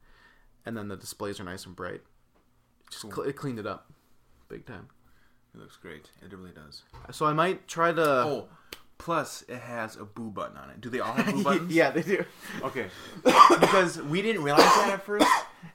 and 0.64 0.77
then 0.77 0.88
the 0.88 0.96
displays 0.96 1.40
are 1.40 1.44
nice 1.44 1.66
and 1.66 1.74
bright. 1.74 2.03
Just 2.90 3.03
Cool. 3.03 3.12
cl- 3.12 3.27
it 3.29 3.33
cleaned 3.37 3.59
it 3.59 3.66
up, 3.66 3.90
big 4.48 4.64
time. 4.66 4.88
It 5.55 5.61
looks 5.61 5.77
great. 5.77 6.11
It 6.22 6.33
really 6.33 6.53
does. 6.53 6.83
So 7.12 7.27
I 7.27 7.33
might 7.33 7.66
try 7.68 7.92
to. 7.92 8.03
Oh, 8.03 8.48
plus 9.05 9.43
it 9.49 9.59
has 9.59 9.97
a 9.97 10.05
boo 10.05 10.31
button 10.31 10.57
on 10.57 10.71
it. 10.71 10.81
Do 10.81 10.88
they 10.88 11.01
all 11.01 11.12
have 11.12 11.27
boo 11.35 11.43
buttons? 11.45 11.73
yeah, 11.75 11.90
they 11.90 12.01
do. 12.03 12.25
Okay. 12.62 12.87
because 13.61 14.01
we 14.01 14.23
didn't 14.23 14.43
realize 14.43 14.64
that 14.64 14.90
at 14.95 15.03
first, 15.05 15.27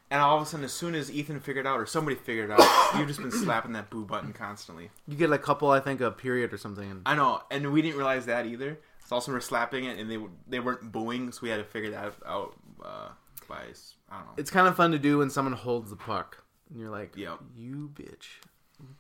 and 0.10 0.20
all 0.20 0.36
of 0.38 0.42
a 0.42 0.46
sudden, 0.48 0.63
as 0.65 0.74
soon 0.74 0.96
as 0.96 1.12
Ethan 1.12 1.39
figured 1.39 1.68
out, 1.68 1.80
or 1.80 1.86
somebody 1.86 2.15
figured 2.15 2.50
it 2.50 2.60
out, 2.60 2.98
you've 2.98 3.08
just 3.08 3.20
been 3.22 3.32
slapping 3.32 3.74
that 3.74 3.89
boo 3.92 4.04
button 4.04 4.34
constantly. 4.34 4.89
You 5.08 5.15
get 5.15 5.32
a 5.32 5.38
couple, 5.38 5.70
I 5.70 5.80
think, 5.80 6.02
a 6.02 6.10
period 6.10 6.52
or 6.54 6.58
something. 6.58 6.89
And 6.89 7.02
I 7.06 7.13
know, 7.15 7.42
and 7.52 7.72
we 7.72 7.82
didn't 7.84 7.98
realize 7.98 8.26
that 8.26 8.46
either. 8.48 8.80
So 9.06 9.15
also 9.15 9.32
we're 9.32 9.39
slapping 9.42 9.86
it, 9.86 10.00
and 10.00 10.10
they 10.10 10.18
they 10.48 10.60
weren't 10.60 10.92
booing, 10.92 11.32
so 11.32 11.39
we 11.44 11.50
had 11.50 11.58
to 11.58 11.63
figure 11.63 11.92
that 11.92 12.13
out 12.26 12.56
uh, 12.84 13.10
by 13.48 13.58
I 13.58 14.18
don't 14.18 14.26
know. 14.26 14.32
it's 14.38 14.50
kind 14.52 14.68
of 14.68 14.76
fun 14.76 14.92
to 14.92 15.00
do 15.00 15.20
when 15.20 15.30
someone 15.30 15.54
holds 15.54 15.92
the 15.92 15.96
puck, 15.96 16.44
and 16.70 16.80
you're 16.80 16.89
like, 16.89 17.15
Yep. 17.15 17.39
"You 17.56 17.92
bitch." 17.94 18.26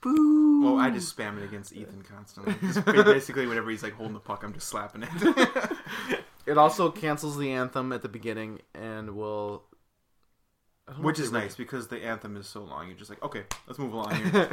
Boo. 0.01 0.63
Well, 0.63 0.77
I 0.77 0.89
just 0.89 1.15
spam 1.15 1.37
it 1.37 1.43
against 1.43 1.73
Ethan 1.73 2.01
constantly. 2.03 2.55
Just 2.61 2.85
basically, 2.85 3.47
whenever 3.47 3.69
he's 3.69 3.83
like 3.83 3.93
holding 3.93 4.13
the 4.13 4.19
puck, 4.19 4.43
I'm 4.43 4.53
just 4.53 4.67
slapping 4.67 5.03
it. 5.03 5.71
It 6.45 6.57
also 6.57 6.89
cancels 6.89 7.37
the 7.37 7.51
anthem 7.51 7.91
at 7.93 8.01
the 8.01 8.09
beginning 8.09 8.61
and 8.73 9.15
will. 9.15 9.65
I 10.87 10.93
don't 10.93 11.01
know 11.01 11.05
Which 11.05 11.19
is 11.19 11.31
nice 11.31 11.55
because 11.55 11.89
the 11.89 12.03
anthem 12.03 12.35
is 12.37 12.47
so 12.47 12.63
long. 12.63 12.87
You're 12.87 12.97
just 12.97 13.11
like, 13.11 13.21
okay, 13.21 13.43
let's 13.67 13.77
move 13.77 13.93
along 13.93 14.15
here. 14.15 14.49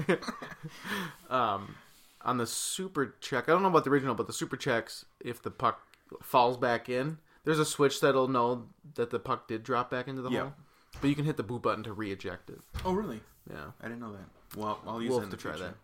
um, 1.30 1.74
on 2.20 2.36
the 2.36 2.46
super 2.46 3.14
check, 3.22 3.48
I 3.48 3.52
don't 3.52 3.62
know 3.62 3.68
about 3.68 3.84
the 3.84 3.90
original, 3.90 4.14
but 4.14 4.26
the 4.26 4.34
Super 4.34 4.58
Chexx, 4.58 5.04
if 5.20 5.40
the 5.40 5.50
puck 5.50 5.80
falls 6.22 6.58
back 6.58 6.90
in, 6.90 7.16
there's 7.44 7.58
a 7.60 7.64
switch 7.64 8.00
that'll 8.02 8.28
know 8.28 8.66
that 8.96 9.08
the 9.10 9.18
puck 9.18 9.48
did 9.48 9.62
drop 9.62 9.90
back 9.90 10.06
into 10.06 10.20
the 10.20 10.30
Yeah. 10.30 10.40
hole. 10.40 10.52
But 11.00 11.08
you 11.08 11.16
can 11.16 11.24
hit 11.24 11.38
the 11.38 11.42
boot 11.42 11.62
button 11.62 11.82
to 11.84 11.94
re-eject 11.94 12.50
it. 12.50 12.60
oh, 12.84 12.92
really? 12.92 13.20
Yeah, 13.50 13.70
I 13.80 13.84
didn't 13.84 14.00
know 14.00 14.12
that. 14.12 14.28
Well, 14.54 14.80
I'll 14.86 15.00
use 15.02 15.10
we'll 15.10 15.20
it 15.20 15.24
in 15.24 15.30
to 15.30 15.36
the 15.36 15.42
try 15.42 15.52
future. 15.52 15.74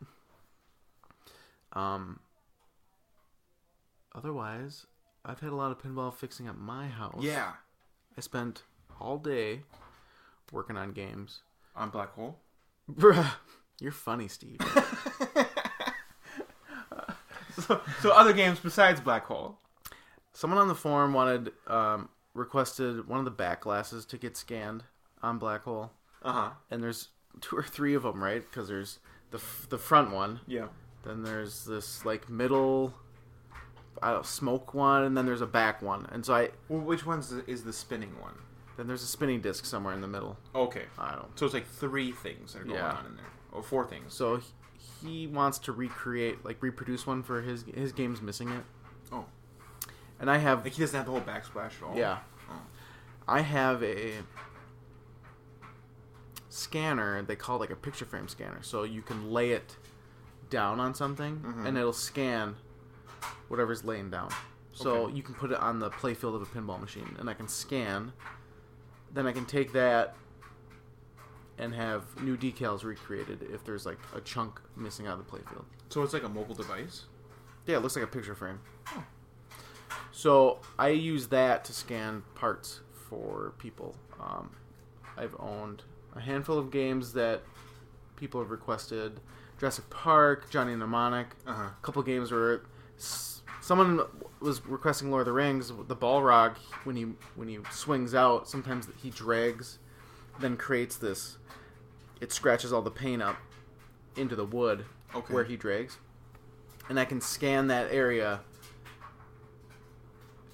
that. 1.72 1.79
Um. 1.79 2.20
Otherwise, 4.14 4.87
I've 5.25 5.40
had 5.40 5.51
a 5.51 5.57
lot 5.57 5.70
of 5.72 5.79
pinball 5.79 6.12
fixing 6.12 6.46
up 6.48 6.57
my 6.59 6.87
house. 6.88 7.16
Yeah, 7.22 7.53
I 8.16 8.20
spent 8.20 8.62
all 9.01 9.16
day 9.18 9.61
working 10.53 10.77
on 10.77 10.92
games. 10.92 11.40
on 11.75 11.88
Black 11.90 12.12
Hole. 12.14 12.38
Bruh, 12.90 13.33
you're 13.81 13.90
funny, 13.92 14.29
Steve. 14.29 14.59
So, 17.66 17.81
so 18.01 18.12
other 18.12 18.33
games 18.33 18.59
besides 18.61 18.98
Black 19.01 19.27
Hole. 19.27 19.59
Someone 20.33 20.59
on 20.59 20.68
the 20.68 20.75
forum 20.75 21.12
wanted 21.12 21.53
um, 21.66 22.09
requested 22.33 23.07
one 23.07 23.18
of 23.18 23.27
the 23.27 23.31
back 23.31 23.61
glasses 23.61 24.07
to 24.07 24.16
get 24.16 24.38
scanned 24.38 24.85
on 25.22 25.37
Black 25.38 25.64
Hole, 25.64 25.90
Uh 26.22 26.33
huh. 26.33 26.51
and 26.70 26.83
there's 26.83 27.09
two 27.40 27.57
or 27.57 27.62
three 27.62 27.95
of 27.95 28.03
them, 28.03 28.23
right? 28.23 28.42
Because 28.49 28.68
there's 28.68 28.99
the 29.31 29.38
f- 29.38 29.66
the 29.71 29.79
front 29.79 30.11
one, 30.12 30.40
Yeah. 30.47 30.66
then 31.05 31.23
there's 31.23 31.64
this 31.64 32.05
like 32.05 32.29
middle, 32.29 32.95
I 34.03 34.12
don't, 34.12 34.27
smoke 34.27 34.75
one, 34.75 35.05
and 35.05 35.16
then 35.16 35.27
there's 35.27 35.40
a 35.40 35.47
back 35.47 35.81
one. 35.83 36.07
And 36.12 36.25
so 36.27 36.35
I 36.35 36.51
Well, 36.68 36.81
which 36.81 37.07
one's 37.07 37.31
the, 37.31 37.49
is 37.51 37.64
the 37.64 37.73
spinning 37.73 38.21
one? 38.21 38.35
then 38.79 38.87
there's 38.87 39.03
a 39.03 39.07
spinning 39.07 39.40
disc 39.42 39.64
somewhere 39.66 39.92
in 39.95 40.01
the 40.01 40.09
middle. 40.09 40.38
Okay. 40.55 40.85
I 40.99 41.12
don't. 41.14 41.38
So 41.38 41.45
it's 41.45 41.55
like 41.55 41.66
three 41.66 42.11
things 42.12 42.53
that 42.55 42.62
are 42.62 42.64
going 42.64 42.77
Yeah. 42.77 42.92
on 42.92 43.05
in 43.07 43.16
there, 43.16 43.27
or 43.53 43.62
four 43.62 43.87
things. 43.87 44.14
So 44.14 44.37
he, 44.37 44.47
he 45.07 45.27
wants 45.27 45.59
to 45.61 45.73
recreate, 45.73 46.45
like 46.45 46.62
reproduce 46.62 47.07
one 47.07 47.23
for 47.23 47.42
his 47.42 47.64
his 47.75 47.92
game's 47.92 48.23
missing 48.23 48.49
it. 48.51 48.64
Oh. 49.12 49.27
And 50.18 50.31
I 50.31 50.38
have 50.38 50.64
Like 50.64 50.73
he 50.73 50.81
doesn't 50.83 50.97
have 50.97 51.05
the 51.07 51.12
whole 51.12 51.21
backsplash 51.21 51.77
at 51.77 51.83
all. 51.83 51.97
yeah, 51.97 52.18
Oh. 52.51 52.55
I 53.29 53.40
have 53.42 53.83
a 53.83 54.23
scanner. 56.52 57.22
They 57.22 57.36
call 57.36 57.56
it 57.56 57.60
like 57.60 57.70
a 57.70 57.76
picture 57.76 58.04
frame 58.04 58.28
scanner. 58.28 58.62
So 58.62 58.82
you 58.84 59.02
can 59.02 59.30
lay 59.30 59.52
it 59.52 59.76
down 60.50 60.80
on 60.80 60.94
something, 60.94 61.40
Mhm. 61.40 61.66
and 61.66 61.78
it'll 61.78 61.92
scan 61.92 62.56
whatever's 63.48 63.84
laying 63.84 64.10
down. 64.10 64.30
So 64.72 65.04
Okay. 65.06 65.14
you 65.14 65.22
can 65.22 65.34
put 65.34 65.50
it 65.50 65.58
on 65.58 65.78
the 65.78 65.90
playfield 65.90 66.34
of 66.34 66.42
a 66.42 66.46
pinball 66.46 66.80
machine, 66.80 67.16
and 67.18 67.28
I 67.30 67.34
can 67.34 67.48
scan. 67.48 68.12
Then 69.12 69.26
I 69.26 69.32
can 69.32 69.46
take 69.46 69.72
that 69.72 70.14
and 71.58 71.74
have 71.74 72.22
new 72.22 72.36
decals 72.36 72.82
recreated 72.82 73.42
if 73.42 73.64
there's 73.64 73.84
like 73.86 73.98
a 74.14 74.20
chunk 74.20 74.60
missing 74.76 75.06
out 75.06 75.18
of 75.18 75.24
the 75.26 75.30
playfield. 75.36 75.64
So 75.90 76.02
it's 76.02 76.12
like 76.12 76.22
a 76.24 76.28
mobile 76.28 76.54
device. 76.54 77.04
Yeah, 77.66 77.76
it 77.76 77.80
looks 77.80 77.94
like 77.96 78.04
a 78.04 78.08
picture 78.08 78.34
frame. 78.34 78.60
Oh. 78.88 79.04
So 80.10 80.60
I 80.78 80.88
use 80.88 81.28
that 81.28 81.64
to 81.66 81.72
scan 81.72 82.22
parts 82.34 82.80
for 82.92 83.52
people. 83.58 83.94
Um, 84.18 84.50
I've 85.16 85.36
owned 85.38 85.84
a 86.14 86.20
handful 86.20 86.59
of 86.59 86.70
games 86.70 87.12
that 87.14 87.42
people 88.16 88.40
have 88.40 88.51
requested. 88.51 89.20
Jurassic 89.59 89.88
Park, 89.90 90.51
Johnny 90.51 90.75
Mnemonic, 90.75 91.29
Uh 91.46 91.53
huh. 91.55 91.62
a 91.62 91.75
couple 91.83 92.03
games 92.03 92.33
where 92.33 92.62
s- 92.98 93.42
someone 93.61 94.01
was 94.40 94.64
requesting 94.66 95.11
Lord 95.11 95.20
of 95.22 95.27
the 95.27 95.33
Rings. 95.33 95.68
The 95.68 95.96
Balrog, 95.96 96.57
when 96.85 96.96
he 96.96 97.05
when 97.37 97.48
he 97.48 97.59
swings 97.70 98.14
out, 98.14 98.48
sometimes 98.48 98.88
he 99.01 99.11
drags, 99.11 99.79
then 100.40 100.57
creates 100.57 100.96
this. 100.96 101.38
It 102.20 102.33
scratches 102.33 102.72
all 102.72 102.83
the 102.83 102.90
paint 102.90 103.22
up 103.22 103.37
into 104.16 104.37
the 104.37 104.44
wood 104.44 104.85
Okay. 105.14 105.33
where 105.33 105.44
he 105.44 105.57
drags, 105.57 105.98
and 106.88 106.98
I 106.98 107.05
can 107.05 107.20
scan 107.20 107.66
that 107.68 107.90
area. 107.92 108.40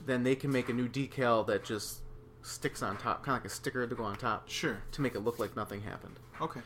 Then 0.05 0.23
they 0.23 0.35
can 0.37 0.51
make 0.51 0.69
a 0.69 0.73
new 0.73 0.89
decal 0.89 1.47
that 1.47 1.65
just 1.65 2.01
sticks 2.49 2.83
on 2.83 2.97
top, 2.97 3.23
kind 3.25 3.37
of 3.37 3.43
like 3.45 3.51
a 3.51 3.55
sticker 3.55 3.87
to 3.87 3.95
go 3.95 4.05
on 4.05 4.17
top, 4.17 4.49
Sure. 4.49 4.79
to 4.93 5.01
make 5.01 5.15
it 5.15 5.21
look 5.21 5.39
like 5.39 5.55
nothing 5.57 5.83
happened. 5.83 6.19
Okay. 6.41 6.61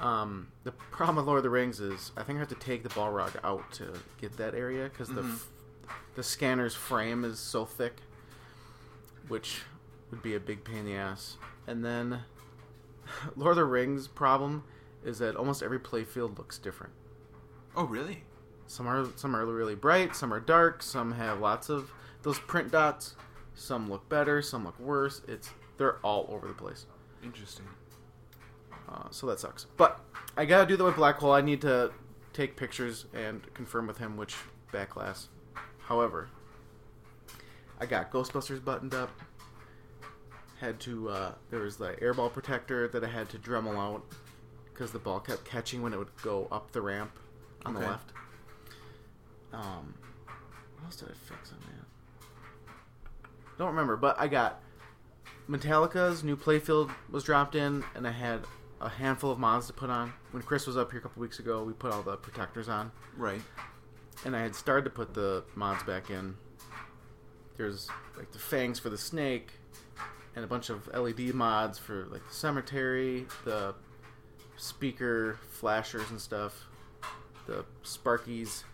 Um, 0.00 0.48
the 0.64 0.72
problem 0.72 1.16
with 1.16 1.26
Lord 1.26 1.38
of 1.38 1.42
the 1.44 1.50
Rings 1.50 1.78
is 1.80 2.10
I 2.16 2.22
think 2.22 2.36
I 2.36 2.40
have 2.40 2.48
to 2.48 2.54
take 2.54 2.82
the 2.82 2.88
Balrog 2.88 3.36
out 3.44 3.70
to 3.72 3.92
get 4.20 4.36
that 4.38 4.54
area 4.54 4.84
because 4.88 5.08
the 5.08 5.22
Mhm. 5.22 5.34
f- 5.34 5.48
the 6.14 6.22
scanner's 6.22 6.74
frame 6.74 7.24
is 7.24 7.38
so 7.38 7.64
thick, 7.66 8.00
which 9.28 9.62
would 10.10 10.22
be 10.22 10.34
a 10.34 10.40
big 10.40 10.64
pain 10.64 10.78
in 10.78 10.84
the 10.86 10.94
ass. 10.94 11.36
And 11.66 11.84
then 11.84 12.24
Lord 13.36 13.52
of 13.52 13.56
the 13.56 13.64
Rings 13.64 14.08
problem 14.08 14.64
is 15.04 15.18
that 15.18 15.36
almost 15.36 15.62
every 15.62 15.78
playfield 15.78 16.38
looks 16.38 16.58
different. 16.58 16.92
Oh 17.76 17.84
really? 17.84 18.24
Some 18.66 18.86
are 18.86 19.06
some 19.16 19.34
are 19.36 19.44
really 19.44 19.74
bright, 19.74 20.14
some 20.16 20.32
are 20.32 20.40
dark, 20.40 20.82
some 20.82 21.12
have 21.12 21.40
lots 21.40 21.68
of 21.68 21.92
those 22.22 22.38
print 22.38 22.70
dots. 22.70 23.16
Some 23.60 23.90
look 23.90 24.08
better, 24.08 24.40
some 24.40 24.64
look 24.64 24.80
worse. 24.80 25.20
It's 25.28 25.50
they're 25.76 25.98
all 25.98 26.26
over 26.30 26.48
the 26.48 26.54
place. 26.54 26.86
Interesting. 27.22 27.66
Uh, 28.88 29.10
so 29.10 29.26
that 29.26 29.38
sucks. 29.38 29.66
But 29.76 30.00
I 30.34 30.46
gotta 30.46 30.66
do 30.66 30.78
that 30.78 30.84
with 30.84 30.96
Black 30.96 31.16
Hole. 31.16 31.32
I 31.32 31.42
need 31.42 31.60
to 31.60 31.92
take 32.32 32.56
pictures 32.56 33.04
and 33.12 33.42
confirm 33.52 33.86
with 33.86 33.98
him 33.98 34.16
which 34.16 34.34
back 34.72 34.94
glass. 34.94 35.28
However, 35.82 36.30
I 37.78 37.84
got 37.84 38.10
Ghostbusters 38.10 38.64
buttoned 38.64 38.94
up. 38.94 39.10
Had 40.58 40.80
to. 40.80 41.10
Uh, 41.10 41.32
there 41.50 41.60
was 41.60 41.76
the 41.76 41.92
airball 42.00 42.32
protector 42.32 42.88
that 42.88 43.04
I 43.04 43.08
had 43.08 43.28
to 43.28 43.38
Dremel 43.38 43.76
out 43.76 44.02
because 44.72 44.90
the 44.90 44.98
ball 44.98 45.20
kept 45.20 45.44
catching 45.44 45.82
when 45.82 45.92
it 45.92 45.98
would 45.98 46.16
go 46.22 46.48
up 46.50 46.72
the 46.72 46.80
ramp 46.80 47.12
on 47.66 47.74
the 47.74 47.80
left. 47.80 48.12
Um, 49.52 49.92
what 50.76 50.86
else 50.86 50.96
did 50.96 51.10
I 51.10 51.12
fix 51.12 51.52
on 51.52 51.58
that? 51.58 51.79
Don't 53.60 53.68
remember, 53.68 53.98
but 53.98 54.18
I 54.18 54.26
got 54.26 54.62
Metallica's 55.46 56.24
new 56.24 56.34
playfield 56.34 56.90
was 57.10 57.24
dropped 57.24 57.54
in, 57.54 57.84
and 57.94 58.08
I 58.08 58.10
had 58.10 58.46
a 58.80 58.88
handful 58.88 59.30
of 59.30 59.38
mods 59.38 59.66
to 59.66 59.74
put 59.74 59.90
on. 59.90 60.14
When 60.30 60.42
Chris 60.42 60.66
was 60.66 60.78
up 60.78 60.90
here 60.90 60.98
a 61.00 61.02
couple 61.02 61.20
weeks 61.20 61.40
ago, 61.40 61.62
we 61.62 61.74
put 61.74 61.92
all 61.92 62.00
the 62.00 62.16
protectors 62.16 62.70
on, 62.70 62.90
Right. 63.18 63.42
and 64.24 64.34
I 64.34 64.40
had 64.40 64.54
started 64.54 64.84
to 64.84 64.90
put 64.90 65.12
the 65.12 65.44
mods 65.56 65.82
back 65.82 66.08
in. 66.08 66.38
There's 67.58 67.90
like 68.16 68.32
the 68.32 68.38
fangs 68.38 68.78
for 68.78 68.88
the 68.88 68.96
snake, 68.96 69.50
and 70.34 70.42
a 70.42 70.48
bunch 70.48 70.70
of 70.70 70.88
LED 70.94 71.34
mods 71.34 71.78
for 71.78 72.06
like 72.06 72.26
the 72.26 72.34
cemetery, 72.34 73.26
the 73.44 73.74
speaker 74.56 75.36
flashers 75.50 76.08
and 76.10 76.18
stuff, 76.18 76.64
the 77.46 77.66
Sparky's 77.82 78.64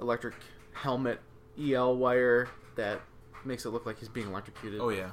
electric 0.00 0.34
helmet 0.72 1.20
EL 1.60 1.94
wire 1.94 2.48
that 2.74 3.02
makes 3.44 3.64
it 3.64 3.70
look 3.70 3.86
like 3.86 3.98
he's 3.98 4.08
being 4.08 4.28
electrocuted. 4.28 4.80
Oh 4.80 4.90
yeah. 4.90 5.10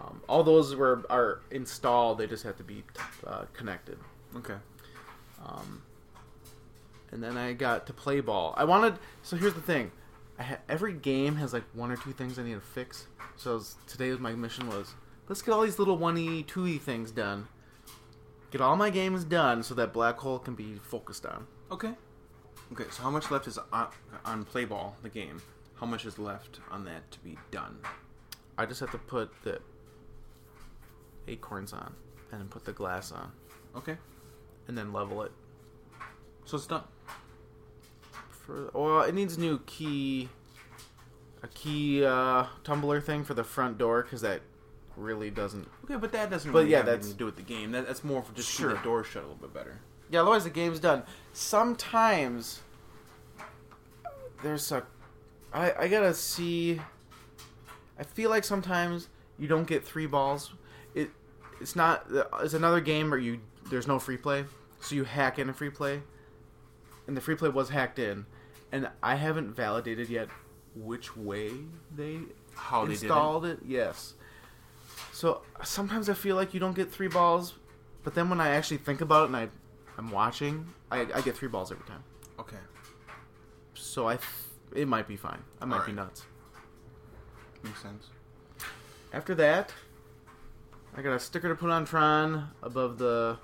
Um, 0.00 0.20
all 0.28 0.44
those 0.44 0.76
were 0.76 1.04
are 1.10 1.40
installed. 1.50 2.18
They 2.18 2.26
just 2.26 2.44
have 2.44 2.56
to 2.58 2.64
be 2.64 2.84
uh, 3.26 3.44
connected. 3.52 3.98
Okay. 4.36 4.56
Um, 5.44 5.82
and 7.10 7.22
then 7.22 7.36
I 7.36 7.52
got 7.52 7.86
to 7.86 7.92
play 7.92 8.20
ball. 8.20 8.54
I 8.56 8.64
wanted. 8.64 8.98
So 9.22 9.36
here's 9.36 9.54
the 9.54 9.60
thing. 9.60 9.90
I 10.38 10.42
ha- 10.42 10.58
every 10.68 10.92
game 10.92 11.36
has 11.36 11.52
like 11.52 11.64
one 11.72 11.90
or 11.90 11.96
two 11.96 12.12
things 12.12 12.38
I 12.38 12.42
need 12.42 12.54
to 12.54 12.60
fix. 12.60 13.06
So 13.36 13.54
was, 13.54 13.76
today 13.86 14.10
my 14.12 14.34
mission 14.34 14.68
was 14.68 14.94
let's 15.28 15.42
get 15.42 15.52
all 15.52 15.62
these 15.62 15.78
little 15.78 15.96
one 15.96 16.16
e 16.16 16.42
two 16.42 16.66
e 16.66 16.78
things 16.78 17.10
done. 17.10 17.48
Get 18.50 18.60
all 18.60 18.76
my 18.76 18.90
games 18.90 19.24
done 19.24 19.62
so 19.62 19.74
that 19.74 19.92
black 19.92 20.18
hole 20.18 20.38
can 20.38 20.54
be 20.54 20.76
focused 20.76 21.26
on. 21.26 21.46
Okay. 21.70 21.92
Okay. 22.72 22.84
So 22.90 23.02
how 23.02 23.10
much 23.10 23.30
left 23.30 23.46
is 23.46 23.58
on, 23.72 23.88
on 24.24 24.44
play 24.44 24.64
ball 24.64 24.96
the 25.02 25.08
game? 25.08 25.42
How 25.80 25.86
much 25.86 26.04
is 26.04 26.18
left 26.18 26.60
on 26.70 26.84
that 26.86 27.10
to 27.12 27.18
be 27.20 27.38
done? 27.50 27.78
I 28.56 28.66
just 28.66 28.80
have 28.80 28.90
to 28.90 28.98
put 28.98 29.30
the 29.44 29.60
acorns 31.28 31.72
on 31.72 31.94
and 32.32 32.40
then 32.40 32.48
put 32.48 32.64
the 32.64 32.72
glass 32.72 33.12
on 33.12 33.30
Okay. 33.76 33.96
and 34.66 34.76
then 34.76 34.92
level 34.92 35.22
it. 35.22 35.32
So 36.44 36.56
it's 36.56 36.66
done. 36.66 36.82
For 38.30 38.70
well, 38.72 39.02
it 39.02 39.14
needs 39.14 39.36
a 39.36 39.40
new 39.40 39.58
key, 39.66 40.28
a 41.42 41.48
key 41.48 42.04
uh, 42.04 42.46
tumbler 42.64 43.00
thing 43.00 43.22
for 43.22 43.34
the 43.34 43.44
front 43.44 43.78
door 43.78 44.02
because 44.02 44.22
that 44.22 44.40
really 44.96 45.30
doesn't. 45.30 45.68
Okay, 45.84 45.96
but 45.96 46.10
that 46.12 46.30
doesn't 46.30 46.50
But 46.50 46.60
really 46.60 46.70
yeah, 46.72 46.78
have 46.78 46.88
anything 46.88 47.00
that's- 47.02 47.12
to 47.12 47.18
do 47.18 47.24
with 47.26 47.36
the 47.36 47.42
game. 47.42 47.70
That, 47.72 47.86
that's 47.86 48.02
more 48.02 48.22
for 48.22 48.32
just 48.34 48.50
Sure. 48.50 48.72
the 48.72 48.78
door 48.78 49.04
shut 49.04 49.22
a 49.22 49.26
little 49.26 49.36
bit 49.40 49.54
better. 49.54 49.78
Yeah, 50.10 50.22
otherwise 50.22 50.44
the 50.44 50.50
game's 50.50 50.80
done. 50.80 51.02
Sometimes 51.34 52.62
there's 54.42 54.72
a, 54.72 54.84
I 55.52 55.72
I 55.84 55.88
gotta 55.88 56.14
see. 56.14 56.80
I 57.98 58.04
feel 58.04 58.30
like 58.30 58.44
sometimes 58.44 59.08
you 59.38 59.48
don't 59.48 59.66
get 59.66 59.84
three 59.84 60.06
balls. 60.06 60.52
It 60.94 61.10
it's 61.60 61.74
not. 61.76 62.06
It's 62.40 62.54
another 62.54 62.80
game 62.80 63.10
where 63.10 63.18
you 63.18 63.40
there's 63.70 63.86
no 63.86 63.98
free 63.98 64.16
play, 64.16 64.44
so 64.80 64.94
you 64.94 65.04
hack 65.04 65.38
in 65.38 65.48
a 65.48 65.52
free 65.52 65.70
play, 65.70 66.02
and 67.06 67.16
the 67.16 67.20
free 67.20 67.34
play 67.34 67.48
was 67.48 67.68
hacked 67.70 67.98
in, 67.98 68.26
and 68.72 68.88
I 69.02 69.14
haven't 69.16 69.54
validated 69.54 70.08
yet 70.08 70.28
which 70.74 71.16
way 71.16 71.50
they 71.94 72.20
How 72.54 72.82
they 72.84 72.92
did 72.94 73.02
it. 73.02 73.06
installed 73.06 73.44
it. 73.46 73.58
Yes. 73.66 74.14
So 75.12 75.42
sometimes 75.64 76.08
I 76.08 76.14
feel 76.14 76.36
like 76.36 76.54
you 76.54 76.60
don't 76.60 76.76
get 76.76 76.90
three 76.92 77.08
balls, 77.08 77.54
but 78.04 78.14
then 78.14 78.30
when 78.30 78.40
I 78.40 78.50
actually 78.50 78.76
think 78.76 79.00
about 79.00 79.24
it 79.24 79.26
and 79.26 79.36
I, 79.36 79.48
I'm 79.96 80.10
watching, 80.12 80.66
I, 80.90 81.00
I 81.12 81.20
get 81.22 81.36
three 81.36 81.48
balls 81.48 81.72
every 81.72 81.84
time. 81.86 82.04
Okay. 82.38 82.56
So 83.74 84.08
I, 84.08 84.18
it 84.74 84.86
might 84.88 85.06
be 85.08 85.16
fine. 85.16 85.42
I 85.60 85.64
might 85.64 85.86
be 85.86 85.92
nuts. 85.92 86.24
Makes 87.62 87.82
sense. 87.82 88.06
After 89.12 89.34
that, 89.36 89.72
I 90.96 91.02
got 91.02 91.12
a 91.14 91.20
sticker 91.20 91.48
to 91.48 91.54
put 91.54 91.70
on 91.70 91.84
Tron 91.84 92.50
above 92.62 92.98
the 92.98 93.38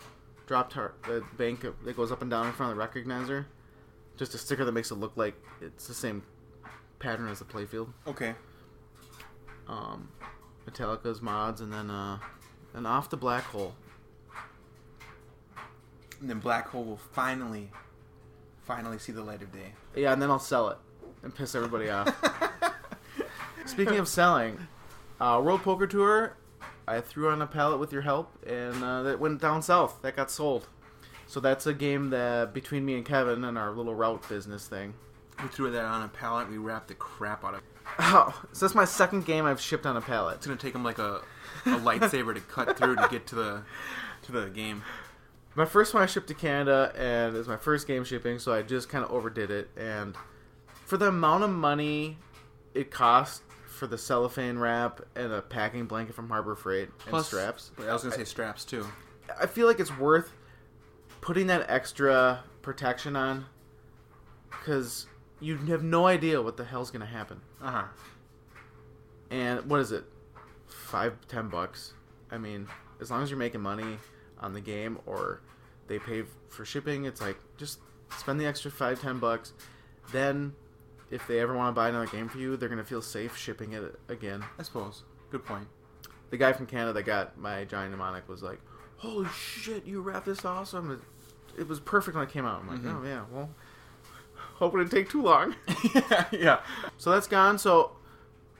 drop 0.46 0.70
tar- 0.72 0.94
the 1.06 1.24
bank 1.38 1.64
that 1.84 1.96
goes 1.96 2.12
up 2.12 2.20
and 2.22 2.30
down 2.30 2.46
in 2.46 2.52
front 2.52 2.72
of 2.72 2.78
the 2.78 2.84
recognizer. 3.00 3.46
Just 4.16 4.34
a 4.34 4.38
sticker 4.38 4.64
that 4.64 4.72
makes 4.72 4.90
it 4.90 4.96
look 4.96 5.16
like 5.16 5.34
it's 5.60 5.88
the 5.88 5.94
same 5.94 6.22
pattern 6.98 7.28
as 7.28 7.38
the 7.40 7.44
playfield. 7.44 7.88
Okay. 8.06 8.34
um, 9.68 10.08
Metallica's 10.68 11.20
mods, 11.20 11.60
and 11.60 11.72
then 11.72 11.90
uh, 11.90 12.18
and 12.74 12.86
off 12.86 13.10
the 13.10 13.16
black 13.16 13.44
hole. 13.44 13.74
And 16.20 16.30
then 16.30 16.38
Black 16.38 16.68
Hole 16.68 16.84
will 16.84 16.96
finally, 16.96 17.70
finally 18.62 18.98
see 18.98 19.12
the 19.12 19.22
light 19.22 19.42
of 19.42 19.52
day. 19.52 19.74
Yeah, 19.94 20.12
and 20.12 20.22
then 20.22 20.30
I'll 20.30 20.38
sell 20.38 20.68
it 20.70 20.78
and 21.24 21.34
piss 21.34 21.54
everybody 21.54 21.90
off. 21.90 22.14
Speaking 23.66 23.96
of 23.96 24.06
selling, 24.06 24.68
uh, 25.20 25.40
World 25.42 25.62
Poker 25.62 25.86
Tour 25.86 26.36
I 26.86 27.00
threw 27.00 27.30
on 27.30 27.40
a 27.40 27.46
pallet 27.46 27.80
with 27.80 27.92
your 27.92 28.02
help, 28.02 28.30
and 28.46 28.82
uh, 28.82 29.02
that 29.04 29.18
went 29.18 29.40
down 29.40 29.62
south. 29.62 30.02
That 30.02 30.16
got 30.16 30.30
sold. 30.30 30.66
So 31.26 31.40
that's 31.40 31.66
a 31.66 31.72
game 31.72 32.10
that 32.10 32.52
between 32.52 32.84
me 32.84 32.94
and 32.94 33.04
Kevin 33.04 33.44
and 33.44 33.56
our 33.56 33.70
little 33.70 33.94
route 33.94 34.28
business 34.28 34.68
thing. 34.68 34.94
We 35.42 35.48
threw 35.48 35.70
that 35.70 35.84
on 35.84 36.02
a 36.02 36.08
pallet. 36.08 36.50
We 36.50 36.58
wrapped 36.58 36.88
the 36.88 36.94
crap 36.94 37.44
out 37.44 37.54
of 37.54 37.60
it. 37.60 37.64
Oh, 37.98 38.42
so 38.52 38.66
that's 38.66 38.74
my 38.74 38.84
second 38.84 39.24
game 39.24 39.44
I've 39.46 39.60
shipped 39.60 39.86
on 39.86 39.96
a 39.96 40.00
pallet. 40.00 40.36
It's 40.36 40.46
gonna 40.46 40.58
take 40.58 40.74
him 40.74 40.84
like 40.84 40.98
a, 40.98 41.22
a 41.66 41.70
lightsaber 41.70 42.34
to 42.34 42.40
cut 42.40 42.76
through 42.76 42.96
to 42.96 43.08
get 43.10 43.26
to 43.28 43.34
the 43.34 43.62
to 44.22 44.32
the 44.32 44.48
game. 44.48 44.82
My 45.54 45.64
first 45.64 45.94
one 45.94 46.02
I 46.02 46.06
shipped 46.06 46.28
to 46.28 46.34
Canada, 46.34 46.92
and 46.96 47.34
it 47.34 47.38
was 47.38 47.48
my 47.48 47.56
first 47.56 47.86
game 47.86 48.04
shipping, 48.04 48.38
so 48.38 48.52
I 48.52 48.62
just 48.62 48.88
kind 48.88 49.04
of 49.04 49.10
overdid 49.10 49.50
it. 49.50 49.70
And 49.76 50.16
for 50.84 50.96
the 50.96 51.08
amount 51.08 51.44
of 51.44 51.50
money 51.50 52.18
it 52.74 52.90
cost 52.90 53.42
for 53.66 53.86
the 53.86 53.98
cellophane 53.98 54.58
wrap 54.58 55.00
and 55.16 55.32
a 55.32 55.42
packing 55.42 55.86
blanket 55.86 56.14
from 56.14 56.28
Harbor 56.28 56.54
Freight 56.54 56.88
and 56.88 56.98
Plus- 57.10 57.26
straps, 57.26 57.70
But 57.76 57.88
I 57.88 57.92
was 57.92 58.02
gonna 58.02 58.14
say 58.14 58.24
straps 58.24 58.64
too. 58.64 58.86
I 59.40 59.46
feel 59.46 59.66
like 59.66 59.80
it's 59.80 59.96
worth 59.98 60.32
putting 61.20 61.46
that 61.48 61.68
extra 61.68 62.44
protection 62.62 63.16
on 63.16 63.46
because 64.50 65.06
you 65.40 65.56
have 65.56 65.82
no 65.82 66.06
idea 66.06 66.40
what 66.40 66.56
the 66.56 66.64
hell's 66.64 66.90
gonna 66.90 67.06
happen. 67.06 67.40
Uh 67.60 67.70
huh. 67.70 67.84
And 69.30 69.64
what 69.68 69.80
is 69.80 69.92
it? 69.92 70.04
Five, 70.66 71.16
ten 71.28 71.48
bucks. 71.48 71.94
I 72.30 72.38
mean, 72.38 72.68
as 73.00 73.10
long 73.10 73.22
as 73.22 73.30
you're 73.30 73.38
making 73.38 73.60
money 73.60 73.98
on 74.40 74.52
the 74.52 74.60
game 74.60 74.98
or 75.06 75.40
they 75.88 75.98
pay 75.98 76.24
for 76.48 76.64
shipping, 76.64 77.04
it's 77.04 77.20
like 77.20 77.36
just 77.56 77.80
spend 78.18 78.40
the 78.40 78.46
extra 78.46 78.70
five, 78.70 79.00
ten 79.00 79.18
bucks. 79.18 79.52
Then, 80.12 80.54
if 81.14 81.26
they 81.26 81.38
ever 81.40 81.54
want 81.56 81.74
to 81.74 81.78
buy 81.78 81.88
another 81.88 82.06
game 82.06 82.28
for 82.28 82.38
you, 82.38 82.56
they're 82.56 82.68
gonna 82.68 82.84
feel 82.84 83.00
safe 83.02 83.36
shipping 83.36 83.72
it 83.72 83.98
again. 84.08 84.44
I 84.58 84.62
suppose. 84.62 85.04
Good 85.30 85.44
point. 85.44 85.68
The 86.30 86.36
guy 86.36 86.52
from 86.52 86.66
Canada 86.66 86.92
that 86.94 87.02
got 87.04 87.38
my 87.38 87.64
Johnny 87.64 87.88
Mnemonic 87.90 88.28
was 88.28 88.42
like, 88.42 88.60
"Holy 88.96 89.28
shit, 89.28 89.84
you 89.86 90.00
wrapped 90.00 90.26
this 90.26 90.44
awesome!" 90.44 91.00
It, 91.56 91.68
was 91.68 91.78
perfect 91.80 92.16
when 92.16 92.24
it 92.26 92.30
came 92.32 92.44
out. 92.44 92.60
I'm 92.60 92.68
like, 92.68 92.80
Mhm. 92.82 93.00
"Oh 93.00 93.06
yeah, 93.06 93.22
well, 93.30 93.50
hope 94.56 94.74
it 94.74 94.78
didn't 94.78 94.90
take 94.90 95.08
too 95.08 95.22
long." 95.22 95.54
yeah. 96.32 96.60
So 96.98 97.10
that's 97.12 97.28
gone. 97.28 97.58
So 97.58 97.92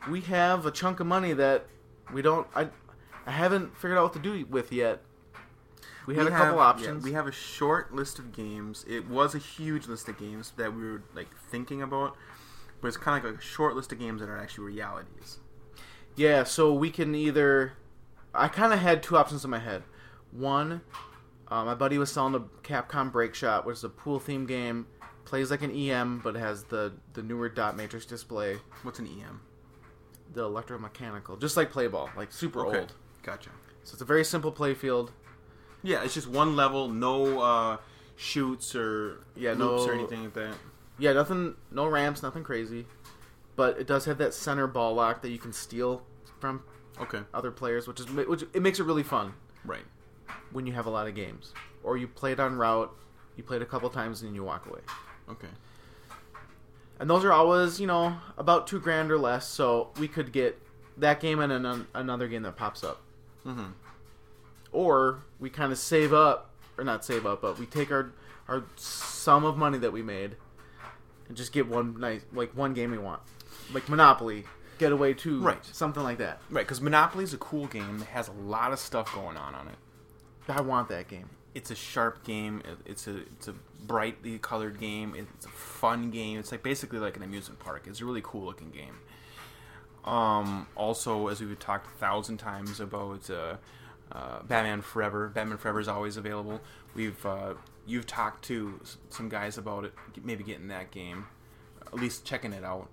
we 0.08 0.20
have 0.22 0.64
a 0.66 0.70
chunk 0.70 1.00
of 1.00 1.06
money 1.06 1.32
that 1.32 1.66
we 2.12 2.22
don't. 2.22 2.46
I 2.54 2.68
I 3.26 3.30
haven't 3.32 3.76
figured 3.76 3.98
out 3.98 4.04
what 4.04 4.12
to 4.12 4.18
do 4.20 4.46
with 4.48 4.70
yet. 4.72 5.02
We 6.06 6.16
had 6.16 6.26
a 6.26 6.30
couple 6.30 6.58
have- 6.58 6.76
options. 6.76 7.02
yeah, 7.02 7.10
we 7.10 7.14
have 7.14 7.26
a 7.26 7.32
short 7.32 7.94
list 7.94 8.18
of 8.18 8.30
games. 8.32 8.84
It 8.86 9.08
was 9.08 9.34
a 9.34 9.38
huge 9.38 9.86
list 9.88 10.06
of 10.08 10.18
games 10.18 10.52
that 10.58 10.74
we 10.74 10.82
were 10.82 11.02
like 11.14 11.28
thinking 11.50 11.80
about, 11.80 12.14
but 12.84 12.88
it's 12.88 12.98
kind 12.98 13.16
of 13.24 13.30
like 13.32 13.40
a 13.40 13.42
short 13.42 13.74
list 13.74 13.92
of 13.92 13.98
games 13.98 14.20
that 14.20 14.28
are 14.28 14.36
actually 14.36 14.64
realities. 14.64 15.38
yeah, 16.16 16.44
so 16.44 16.70
we 16.74 16.90
can 16.90 17.14
either. 17.14 17.72
I 18.34 18.48
kind 18.48 18.74
of 18.74 18.78
had 18.80 19.02
two 19.02 19.16
options 19.16 19.42
in 19.42 19.50
my 19.50 19.58
head. 19.58 19.84
One, 20.32 20.82
uh, 21.48 21.64
my 21.64 21.74
buddy 21.74 21.96
was 21.96 22.12
selling 22.12 22.32
the 22.34 22.40
Capcom 22.62 23.10
Break 23.10 23.34
Shot, 23.34 23.64
which 23.64 23.78
is 23.78 23.84
a 23.84 23.88
pool 23.88 24.18
theme 24.20 24.44
game. 24.44 24.86
Plays 25.24 25.50
like 25.50 25.62
an 25.62 25.70
EM, 25.74 26.20
but 26.22 26.34
has 26.34 26.64
the 26.64 26.92
the 27.14 27.22
newer 27.22 27.48
dot 27.48 27.74
matrix 27.74 28.04
display, 28.04 28.58
What's 28.82 28.98
an 28.98 29.06
EM? 29.06 29.40
the 30.34 30.42
electromechanical, 30.42 31.40
just 31.40 31.56
like 31.56 31.70
Play 31.70 31.86
Ball, 31.86 32.10
like 32.18 32.32
super 32.32 32.66
Okay. 32.66 32.80
old. 32.80 32.92
Gotcha. 33.22 33.48
So 33.84 33.94
it's 33.94 34.02
a 34.02 34.04
very 34.04 34.24
simple 34.24 34.52
play 34.52 34.74
field. 34.74 35.10
Yeah, 35.82 36.02
it's 36.04 36.12
just 36.12 36.26
one 36.28 36.54
level, 36.54 36.88
no 36.88 37.40
uh, 37.40 37.76
shoots 38.16 38.74
or 38.74 39.24
Yeah, 39.36 39.52
loops 39.54 39.86
no- 39.86 39.90
or 39.90 39.94
anything 39.94 40.24
like 40.24 40.34
that. 40.34 40.56
Yeah, 40.98 41.12
nothing, 41.12 41.54
no 41.70 41.87
ramps, 41.87 42.22
nothing 42.22 42.44
crazy, 42.44 42.87
but 43.57 43.78
it 43.78 43.87
does 43.87 44.04
have 44.04 44.18
that 44.18 44.33
center 44.35 44.66
ball 44.66 44.94
lock 44.94 45.22
that 45.22 45.30
you 45.30 45.38
can 45.38 45.52
steal 45.52 46.02
from 46.40 46.62
Okay. 47.00 47.20
other 47.33 47.50
players, 47.50 47.88
which 47.88 47.98
is 48.00 48.11
which 48.11 48.42
it 48.52 48.62
makes 48.62 48.78
it 48.78 48.85
really 48.85 49.02
fun 49.02 49.35
Right. 49.64 49.85
when 50.52 50.66
you 50.66 50.72
have 50.74 50.87
a 50.87 50.90
lot 50.90 51.09
of 51.09 51.14
games, 51.14 51.52
or 51.83 51.96
you 51.96 52.07
play 52.07 52.33
it 52.33 52.38
on 52.40 52.57
route, 52.57 52.94
you 53.37 53.42
play 53.42 53.57
it 53.57 53.62
a 53.62 53.66
couple 53.66 53.90
times 53.90 54.22
and 54.22 54.35
you 54.35 54.44
walk 54.44 54.66
away. 54.66 54.80
Okay. 55.28 55.48
And 57.00 57.11
those 57.11 57.24
are 57.24 57.33
always, 57.33 57.80
you 57.80 57.88
know, 57.88 58.16
about 58.38 58.68
two 58.68 58.78
grand 58.78 59.11
or 59.11 59.18
less, 59.18 59.48
so 59.48 59.90
we 59.98 60.07
could 60.07 60.30
get 60.33 60.61
that 60.98 61.18
game 61.18 61.40
and 61.40 61.52
an, 61.52 61.87
another 61.92 62.28
game 62.28 62.42
that 62.42 62.54
pops 62.57 62.85
up, 62.85 63.00
Mm-hmm. 63.44 63.72
or 64.72 65.22
we 65.40 65.50
kind 65.50 65.72
of 65.72 65.78
save 65.78 66.12
up, 66.12 66.50
or 66.78 66.85
not 66.85 67.04
save 67.04 67.26
up, 67.26 67.42
but 67.42 67.59
we 67.59 67.66
take 67.66 67.90
our 67.90 68.12
our 68.46 68.62
sum 68.76 69.42
of 69.44 69.57
money 69.57 69.78
that 69.78 69.90
we 69.92 70.02
made 70.02 70.37
and 71.34 71.36
just 71.36 71.52
get 71.52 71.66
one 71.66 71.98
nice 71.98 72.20
like 72.32 72.56
one 72.56 72.74
game 72.74 72.92
we 72.92 72.98
want, 72.98 73.20
like 73.72 73.88
Monopoly, 73.88 74.44
Getaway 74.78 75.14
Two, 75.14 75.40
Right. 75.40 75.58
Something 75.66 76.04
like 76.04 76.18
that. 76.18 76.38
Right, 76.48 76.64
because 76.64 76.80
Monopoly 76.80 77.24
is 77.24 77.34
a 77.34 77.38
cool 77.38 77.66
game 77.66 77.98
that 77.98 78.08
has 78.08 78.28
a 78.28 78.32
lot 78.32 78.72
of 78.72 78.78
stuff 78.78 79.12
going 79.12 79.36
on 79.36 79.54
on 79.56 79.66
it. 79.68 79.74
I 80.48 80.60
want 80.60 80.88
that 80.90 81.08
game. 81.08 81.28
It's 81.56 81.70
a 81.72 81.74
sharp 81.74 82.22
game. 82.24 82.62
it- 82.64 82.78
It's 82.92 83.06
a 83.08 83.16
it's 83.16 83.48
a 83.48 83.54
brightly 83.84 84.38
colored 84.38 84.78
game. 84.78 85.14
It's 85.16 85.46
a 85.46 85.48
fun 85.50 86.10
game. 86.10 86.38
It's 86.38 86.52
like 86.52 86.62
basically 86.62 86.98
like 87.00 87.16
an 87.16 87.22
amusement 87.24 87.58
park. 87.60 87.86
It's 87.88 88.00
a 88.00 88.04
really 88.04 88.22
cool 88.22 88.44
looking 88.44 88.70
game. 88.70 88.98
Um, 90.04 90.66
also, 90.76 91.28
as 91.28 91.40
we've 91.40 91.58
talked 91.58 91.86
a 91.86 91.98
thousand 91.98 92.36
times 92.36 92.78
about 92.78 93.28
uh, 93.30 93.56
uh, 94.12 94.42
Batman 94.46 94.82
Forever, 94.82 95.28
Batman 95.28 95.56
Forever 95.58 95.80
is 95.80 95.88
always 95.88 96.16
available. 96.16 96.60
We've 96.94 97.24
uh, 97.24 97.54
you've 97.86 98.06
talked 98.06 98.44
to 98.46 98.80
some 99.10 99.28
guys 99.28 99.58
about 99.58 99.84
it, 99.84 99.92
maybe 100.22 100.44
getting 100.44 100.68
that 100.68 100.90
game, 100.90 101.26
at 101.86 101.94
least 101.94 102.24
checking 102.24 102.52
it 102.52 102.64
out. 102.64 102.88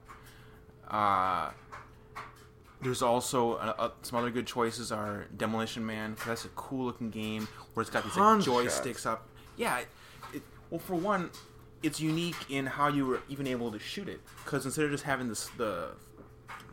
Uh, 0.90 1.52
there's 2.82 3.02
also 3.02 3.54
uh, 3.54 3.74
uh, 3.78 3.90
some 4.02 4.20
other 4.20 4.32
good 4.32 4.48
choices 4.48 4.92
are 4.92 5.28
Demolition 5.38 5.86
Man. 5.86 6.16
that's 6.26 6.46
a 6.46 6.50
cool 6.50 6.86
looking 6.86 7.10
game 7.10 7.48
where 7.74 7.82
it's 7.82 7.90
got 7.92 8.04
these 8.04 8.18
like, 8.18 8.40
joysticks 8.40 9.06
up. 9.06 9.28
Yeah, 9.56 9.80
it, 9.80 9.88
it, 10.34 10.44
well 10.70 10.80
for 10.80 10.96
one, 10.96 11.30
it's 11.84 12.00
unique 12.00 12.36
in 12.50 12.66
how 12.66 12.88
you 12.88 13.06
were 13.06 13.22
even 13.30 13.48
able 13.48 13.72
to 13.72 13.80
shoot 13.80 14.10
it 14.10 14.20
because 14.44 14.66
instead 14.66 14.86
of 14.86 14.92
just 14.92 15.04
having 15.04 15.30
this 15.30 15.48
the 15.58 15.92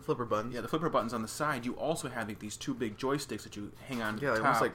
Flipper 0.08 0.24
buttons. 0.24 0.54
yeah 0.54 0.62
the 0.62 0.68
flipper 0.68 0.88
buttons 0.88 1.12
on 1.12 1.20
the 1.20 1.28
side, 1.28 1.66
you 1.66 1.74
also 1.74 2.08
have 2.08 2.28
like, 2.28 2.38
these 2.38 2.56
two 2.56 2.72
big 2.72 2.96
joysticks 2.96 3.42
that 3.42 3.56
you 3.56 3.70
hang 3.86 4.00
on. 4.00 4.16
to 4.18 4.24
Yeah, 4.24 4.30
like, 4.32 4.40
almost 4.40 4.62
like 4.62 4.72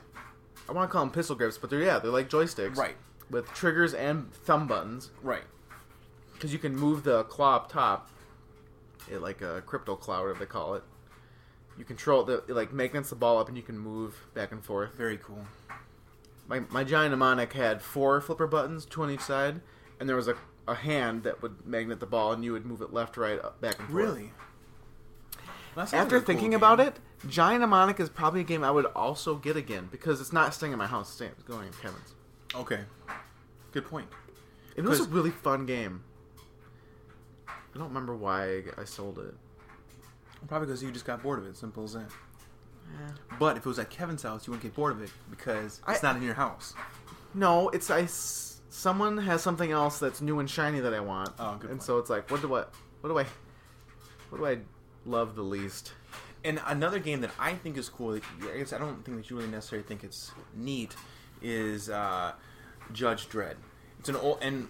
I 0.69 0.71
want 0.71 0.87
to 0.87 0.93
call 0.93 1.03
them 1.03 1.11
pistol 1.11 1.35
grips, 1.35 1.57
but 1.57 1.71
they're 1.71 1.81
yeah, 1.81 1.97
they're 1.97 2.11
like 2.11 2.29
joysticks, 2.29 2.77
right, 2.77 2.95
With 3.29 3.47
triggers 3.53 3.93
and 3.93 4.31
thumb 4.31 4.67
buttons, 4.67 5.11
right, 5.21 5.43
because 6.33 6.53
you 6.53 6.59
can 6.59 6.75
move 6.75 7.03
the 7.03 7.23
claw 7.23 7.55
up 7.55 7.71
top, 7.71 8.09
it 9.09 9.21
like 9.21 9.41
a 9.41 9.61
crypto 9.65 9.95
claw, 9.95 10.21
whatever 10.21 10.39
they 10.39 10.45
call 10.45 10.75
it. 10.75 10.83
You 11.77 11.85
control 11.85 12.23
the 12.23 12.43
it 12.47 12.49
like 12.49 12.71
magnets 12.71 13.09
the 13.09 13.15
ball 13.15 13.39
up, 13.39 13.47
and 13.47 13.57
you 13.57 13.63
can 13.63 13.79
move 13.79 14.27
back 14.33 14.51
and 14.51 14.63
forth. 14.63 14.93
very 14.95 15.17
cool. 15.17 15.45
My 16.47 16.59
my 16.69 16.83
Johnny 16.83 17.09
Mnemonic 17.09 17.53
had 17.53 17.81
four 17.81 18.21
flipper 18.21 18.47
buttons, 18.47 18.85
two 18.85 19.01
on 19.01 19.09
each 19.09 19.21
side, 19.21 19.61
and 19.99 20.07
there 20.07 20.15
was 20.15 20.27
a 20.27 20.35
a 20.67 20.75
hand 20.75 21.23
that 21.23 21.41
would 21.41 21.65
magnet 21.65 21.99
the 21.99 22.05
ball, 22.05 22.31
and 22.31 22.43
you 22.43 22.53
would 22.53 22.65
move 22.65 22.81
it 22.81 22.93
left, 22.93 23.17
right, 23.17 23.39
up, 23.43 23.59
back 23.59 23.79
and 23.79 23.87
forth. 23.89 24.03
Really. 24.03 24.31
After 25.75 25.95
like 25.95 26.05
a 26.05 26.09
cool 26.09 26.21
thinking 26.21 26.53
about 26.53 26.79
it, 26.79 26.99
Johnny 27.27 27.57
Mnemonic 27.57 27.99
is 27.99 28.09
probably 28.09 28.41
a 28.41 28.43
game 28.43 28.63
I 28.63 28.71
would 28.71 28.85
also 28.85 29.35
get 29.35 29.57
again 29.57 29.89
because 29.91 30.21
it's 30.21 30.31
not 30.31 30.53
staying 30.53 30.71
in 30.71 30.77
my 30.77 30.87
house; 30.87 31.19
it's 31.19 31.43
going 31.43 31.67
in 31.67 31.73
Kevin's. 31.73 32.13
Okay, 32.55 32.81
good 33.71 33.85
point. 33.85 34.07
It 34.75 34.83
was 34.83 34.99
a 35.01 35.03
really 35.05 35.29
fun 35.31 35.65
game. 35.65 36.03
I 37.47 37.77
don't 37.77 37.87
remember 37.89 38.15
why 38.15 38.63
I 38.77 38.83
sold 38.85 39.19
it. 39.19 39.33
Probably 40.47 40.67
because 40.67 40.83
you 40.83 40.91
just 40.91 41.05
got 41.05 41.23
bored 41.23 41.39
of 41.39 41.45
it. 41.47 41.55
Simple 41.57 41.83
as 41.85 41.93
that. 41.93 42.01
Eh. 42.05 43.11
But 43.39 43.57
if 43.57 43.65
it 43.65 43.69
was 43.69 43.79
at 43.79 43.89
Kevin's 43.89 44.23
house, 44.23 44.45
you 44.45 44.51
wouldn't 44.51 44.63
get 44.63 44.75
bored 44.75 44.91
of 44.91 45.01
it 45.01 45.09
because 45.29 45.79
it's 45.87 46.03
I- 46.03 46.07
not 46.07 46.15
in 46.17 46.23
your 46.23 46.33
house. 46.35 46.73
No, 47.33 47.69
it's 47.69 47.89
I. 47.89 48.05
Someone 48.05 49.17
has 49.19 49.41
something 49.41 49.71
else 49.71 49.99
that's 49.99 50.19
new 50.21 50.39
and 50.39 50.49
shiny 50.49 50.79
that 50.79 50.93
I 50.93 50.99
want. 50.99 51.29
Oh, 51.39 51.53
good 51.59 51.69
And 51.69 51.79
point. 51.79 51.83
so 51.83 51.97
it's 51.99 52.09
like, 52.09 52.29
what 52.31 52.41
do 52.41 52.53
I, 52.55 52.65
what 53.01 53.09
do 53.09 53.19
I, 53.19 53.25
what 54.29 54.39
do 54.39 54.45
I 54.47 54.57
love 55.05 55.35
the 55.35 55.43
least? 55.43 55.93
And 56.43 56.59
another 56.65 56.97
game 56.99 57.21
that 57.21 57.29
I 57.39 57.53
think 57.53 57.77
is 57.77 57.87
cool, 57.87 58.15
I 58.51 58.57
guess 58.57 58.73
I 58.73 58.79
don't 58.79 59.05
think 59.05 59.17
that 59.17 59.29
you 59.29 59.37
really 59.37 59.49
necessarily 59.49 59.87
think 59.87 60.03
it's 60.03 60.31
neat, 60.55 60.95
is 61.43 61.89
uh, 61.89 62.31
Judge 62.91 63.27
Dredd. 63.29 63.55
It's 63.99 64.09
an 64.09 64.15
old 64.15 64.39
and 64.41 64.67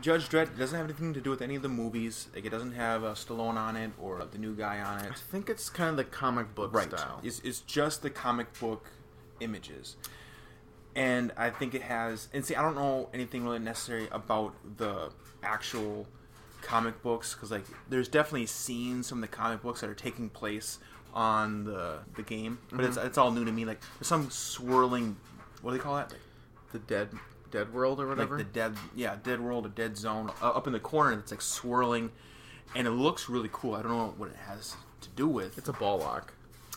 Judge 0.00 0.28
Dredd 0.28 0.58
doesn't 0.58 0.76
have 0.76 0.86
anything 0.86 1.14
to 1.14 1.20
do 1.20 1.30
with 1.30 1.40
any 1.42 1.54
of 1.56 1.62
the 1.62 1.68
movies. 1.68 2.28
Like 2.34 2.44
it 2.44 2.50
doesn't 2.50 2.72
have 2.72 3.04
uh, 3.04 3.14
Stallone 3.14 3.56
on 3.56 3.76
it 3.76 3.90
or 4.00 4.24
the 4.30 4.38
new 4.38 4.54
guy 4.54 4.80
on 4.80 5.00
it. 5.04 5.10
I 5.10 5.14
think 5.14 5.48
it's 5.48 5.68
kind 5.70 5.90
of 5.90 5.96
the 5.96 6.04
comic 6.04 6.54
book 6.54 6.72
Right. 6.74 6.88
style. 6.90 7.20
It's, 7.22 7.40
it's 7.40 7.60
just 7.60 8.02
the 8.02 8.10
comic 8.10 8.58
book 8.58 8.86
images. 9.40 9.96
And 10.96 11.32
I 11.36 11.50
think 11.50 11.74
it 11.74 11.82
has. 11.82 12.28
And 12.32 12.44
see, 12.44 12.54
I 12.54 12.62
don't 12.62 12.76
know 12.76 13.08
anything 13.12 13.44
really 13.44 13.58
necessary 13.58 14.06
about 14.12 14.54
the 14.76 15.10
actual 15.42 16.06
comic 16.62 17.02
books 17.02 17.34
because, 17.34 17.50
like, 17.50 17.64
there's 17.88 18.08
definitely 18.08 18.46
scenes 18.46 19.08
from 19.08 19.20
the 19.20 19.26
comic 19.26 19.60
books 19.62 19.80
that 19.80 19.90
are 19.90 19.94
taking 19.94 20.28
place 20.30 20.78
on 21.12 21.64
the 21.64 21.98
the 22.16 22.22
game, 22.22 22.58
but 22.72 22.84
it's 22.84 22.96
it's 22.96 23.18
all 23.18 23.30
new 23.32 23.44
to 23.44 23.50
me. 23.52 23.64
Like, 23.64 23.80
there's 23.98 24.06
some 24.06 24.30
swirling. 24.30 25.16
What 25.64 25.72
do 25.72 25.78
they 25.78 25.82
call 25.82 25.96
that? 25.96 26.12
The 26.72 26.78
dead, 26.80 27.08
dead 27.50 27.72
world 27.72 28.00
or 28.00 28.06
whatever. 28.06 28.36
like 28.36 28.46
the 28.46 28.52
dead, 28.52 28.76
yeah, 28.94 29.16
dead 29.22 29.40
world 29.40 29.64
or 29.64 29.70
dead 29.70 29.96
zone 29.96 30.30
uh, 30.42 30.50
up 30.50 30.66
in 30.66 30.72
the 30.74 30.80
corner. 30.80 31.12
It's 31.18 31.30
like 31.32 31.40
swirling, 31.40 32.10
and 32.74 32.86
it 32.86 32.90
looks 32.90 33.28
really 33.30 33.48
cool. 33.52 33.74
I 33.74 33.82
don't 33.82 33.90
know 33.92 34.14
what 34.18 34.28
it 34.28 34.36
has 34.46 34.76
to 35.00 35.08
do 35.16 35.26
with. 35.26 35.56
it's 35.58 35.68
a 35.68 35.72
ball 35.72 35.98
lock. 35.98 36.34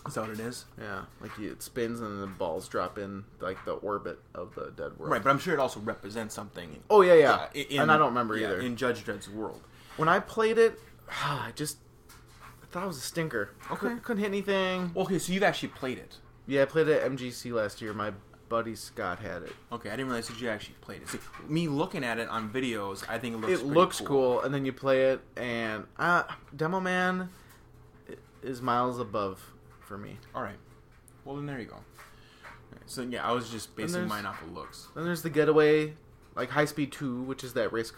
Is 0.08 0.14
that 0.14 0.22
what 0.22 0.30
it 0.30 0.40
is? 0.40 0.64
Yeah, 0.80 1.02
like 1.20 1.38
you, 1.38 1.52
it 1.52 1.62
spins 1.62 2.00
and 2.00 2.24
the 2.24 2.28
balls 2.28 2.70
drop 2.70 2.98
in 2.98 3.26
like 3.42 3.58
the 3.66 3.74
orbit 3.74 4.20
of 4.34 4.56
the 4.56 4.72
dead 4.78 4.98
world. 4.98 5.12
Right, 5.12 5.22
but 5.22 5.30
I'm 5.32 5.40
sure 5.40 5.54
it 5.54 5.60
also 5.60 5.82
represents 5.82 6.34
something. 6.34 6.82
Oh 6.90 7.02
yeah, 7.02 7.16
yeah. 7.16 7.48
i- 7.54 7.68
and 7.72 7.92
I 7.92 7.98
don't 7.98 8.08
remember 8.10 8.38
yeah, 8.38 8.48
either. 8.48 8.60
in 8.62 8.78
Judge 8.78 9.04
Dredd's 9.04 9.30
world. 9.30 9.60
when 9.98 10.08
I 10.08 10.20
played 10.22 10.58
it, 10.58 10.80
I 11.24 11.52
just 11.56 11.80
I 12.40 12.66
thought 12.72 12.84
it 12.84 12.88
was 12.88 12.98
a 12.98 13.02
stinker. 13.02 13.50
Okay. 13.66 13.76
Couldn't, 13.76 14.04
couldn't 14.04 14.22
hit 14.24 14.28
anything. 14.30 14.92
Okay, 14.96 15.20
so 15.20 15.34
you've 15.34 15.44
actually 15.44 15.70
played 15.70 15.98
it. 15.98 16.18
Yeah, 16.46 16.62
I 16.62 16.66
played 16.66 16.88
it 16.88 17.02
at 17.04 17.12
MGC 17.12 17.52
last 17.52 17.82
year. 17.82 17.94
My 17.94 18.12
buddy 18.50 18.76
Scott 18.76 19.20
had 19.20 19.44
it. 19.44 19.54
Okay, 19.72 19.90
I 19.90 19.94
didn't 19.94 20.08
realize 20.08 20.28
that 20.28 20.40
you 20.42 20.50
actually 20.50 20.76
played 20.82 21.02
it. 21.02 21.10
See, 21.10 21.20
me 21.48 21.68
looking 21.68 22.04
at 22.04 22.18
it 22.20 22.28
on 22.30 22.50
videos, 22.50 23.04
I 23.10 23.18
think 23.20 23.36
it 23.36 23.38
looks. 23.40 23.62
it 23.62 23.66
looks 23.66 24.02
cool. 24.02 24.42
and 24.42 24.54
then 24.54 24.66
you 24.66 24.74
play 24.74 25.06
it, 25.12 25.22
and 25.36 25.86
uh, 25.98 26.24
Demo 26.56 26.80
Man 26.80 27.30
is 28.44 28.62
miles 28.62 29.00
above 29.00 29.42
for 29.82 29.98
me. 29.98 30.18
All 30.36 30.42
right. 30.44 30.58
Well, 31.26 31.36
then 31.36 31.46
there 31.46 31.60
you 31.60 31.66
go. 31.66 31.76
Right, 32.72 32.82
So 32.86 33.02
yeah, 33.02 33.28
I 33.28 33.32
was 33.34 33.50
just 33.50 33.76
basing 33.76 34.08
mine 34.08 34.26
off 34.26 34.42
of 34.42 34.54
looks. 34.54 34.88
Then 34.96 35.04
there's 35.06 35.22
the 35.22 35.30
Getaway, 35.30 35.94
like 36.36 36.50
High 36.50 36.66
Speed 36.66 36.92
Two, 36.92 37.22
which 37.24 37.44
is 37.44 37.54
that 37.54 37.72
race 37.74 37.92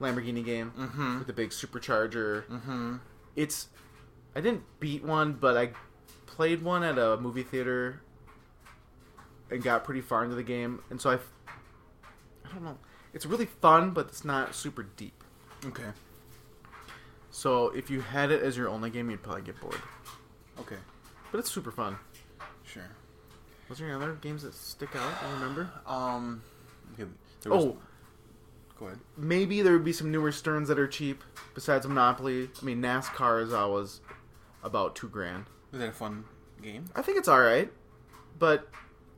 Lamborghini 0.00 0.44
game 0.44 0.72
Mm-hmm. 0.78 1.18
with 1.18 1.26
the 1.26 1.32
big 1.32 1.50
supercharger. 1.50 2.44
Mm-hmm. 2.46 2.96
It's 3.34 3.68
I 4.34 4.40
didn't 4.40 4.62
beat 4.80 5.02
one, 5.04 5.32
but 5.34 5.56
I 5.56 5.70
played 6.26 6.62
one 6.62 6.82
at 6.82 6.98
a 6.98 7.16
movie 7.16 7.42
theater 7.42 8.02
and 9.50 9.62
got 9.62 9.84
pretty 9.84 10.00
far 10.00 10.24
into 10.24 10.36
the 10.36 10.42
game, 10.42 10.82
and 10.90 11.00
so 11.00 11.10
I, 11.10 11.14
I 11.14 12.52
don't 12.52 12.64
know. 12.64 12.78
It's 13.12 13.24
really 13.26 13.46
fun, 13.46 13.90
but 13.92 14.08
it's 14.08 14.24
not 14.24 14.54
super 14.54 14.82
deep. 14.96 15.22
Okay. 15.64 15.90
So 17.30 17.68
if 17.70 17.90
you 17.90 18.00
had 18.00 18.30
it 18.30 18.42
as 18.42 18.56
your 18.56 18.68
only 18.68 18.90
game, 18.90 19.10
you'd 19.10 19.22
probably 19.22 19.42
get 19.42 19.60
bored. 19.60 19.80
Okay. 20.60 20.76
But 21.32 21.38
it's 21.38 21.50
super 21.50 21.70
fun. 21.70 21.96
Sure. 22.62 22.82
Was 23.68 23.78
there 23.78 23.88
any 23.88 23.96
other 23.96 24.14
games 24.14 24.42
that 24.42 24.54
stick 24.54 24.90
out? 24.96 25.12
You 25.28 25.34
remember? 25.34 25.70
Um. 25.86 26.42
Okay. 26.94 27.04
Was, 27.46 27.64
Oh, 27.64 27.76
Go 28.78 28.86
ahead. 28.86 28.98
maybe 29.16 29.62
there 29.62 29.72
would 29.72 29.84
be 29.84 29.92
some 29.92 30.10
newer 30.10 30.32
Sterns 30.32 30.68
that 30.68 30.78
are 30.78 30.86
cheap 30.88 31.22
besides 31.54 31.86
Monopoly. 31.86 32.50
I 32.60 32.64
mean, 32.64 32.80
NASCAR 32.82 33.42
is 33.42 33.52
always 33.52 34.00
about 34.62 34.94
two 34.96 35.08
grand. 35.08 35.44
Was 35.72 35.80
that 35.80 35.88
a 35.90 35.92
fun 35.92 36.24
game? 36.62 36.84
I 36.94 37.02
think 37.02 37.18
it's 37.18 37.28
all 37.28 37.40
right, 37.40 37.70
but 38.38 38.68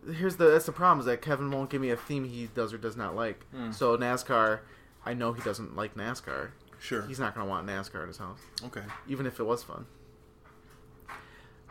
here's 0.06 0.36
the 0.36 0.46
that's 0.50 0.66
the 0.66 0.72
problem 0.72 1.00
is 1.00 1.06
that 1.06 1.22
Kevin 1.22 1.50
won't 1.50 1.70
give 1.70 1.80
me 1.80 1.90
a 1.90 1.96
theme 1.96 2.24
he 2.24 2.48
does 2.54 2.72
or 2.72 2.78
does 2.78 2.96
not 2.96 3.14
like. 3.14 3.44
Mm. 3.54 3.74
So 3.74 3.96
NASCAR, 3.96 4.60
I 5.04 5.14
know 5.14 5.32
he 5.32 5.42
doesn't 5.42 5.76
like 5.76 5.94
NASCAR. 5.94 6.50
Sure. 6.80 7.02
He's 7.06 7.18
not 7.18 7.34
gonna 7.34 7.48
want 7.48 7.66
NASCAR 7.66 8.02
at 8.02 8.08
his 8.08 8.18
house, 8.18 8.38
Okay. 8.64 8.82
even 9.08 9.26
if 9.26 9.40
it 9.40 9.44
was 9.44 9.62
fun. 9.62 9.86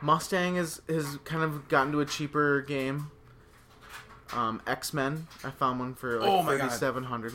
Mustang 0.01 0.57
is 0.57 0.81
has 0.87 1.17
kind 1.23 1.43
of 1.43 1.67
gotten 1.67 1.91
to 1.91 2.01
a 2.01 2.05
cheaper 2.05 2.61
game. 2.61 3.11
Um, 4.33 4.61
X 4.67 4.93
Men, 4.93 5.27
I 5.43 5.49
found 5.51 5.79
one 5.79 5.95
for 5.95 6.19
like 6.19 6.29
Oh 6.29 6.43
thirty 6.43 6.69
seven 6.69 7.05
hundred. 7.05 7.33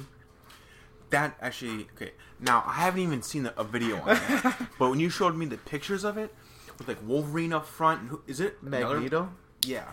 That 1.11 1.37
actually 1.41 1.89
okay. 1.97 2.13
Now 2.39 2.63
I 2.67 2.75
haven't 2.75 3.01
even 3.01 3.23
seen 3.23 3.51
a, 3.57 3.65
video 3.65 3.97
on 4.01 4.07
that, 4.09 4.69
but 4.79 4.91
when 4.91 5.01
you 5.01 5.09
showed 5.11 5.37
me 5.37 5.47
the 5.47 5.57
pictures 5.59 6.05
of 6.05 6.17
it, 6.19 6.35
with 6.79 6.89
like 6.89 6.99
Wolverine 7.07 7.53
up 7.53 7.67
front, 7.67 8.01
and 8.03 8.11
who, 8.11 8.23
is 8.27 8.41
it 8.41 8.59
another- 8.63 8.95
Magneto. 8.95 9.31
Yeah, 9.65 9.93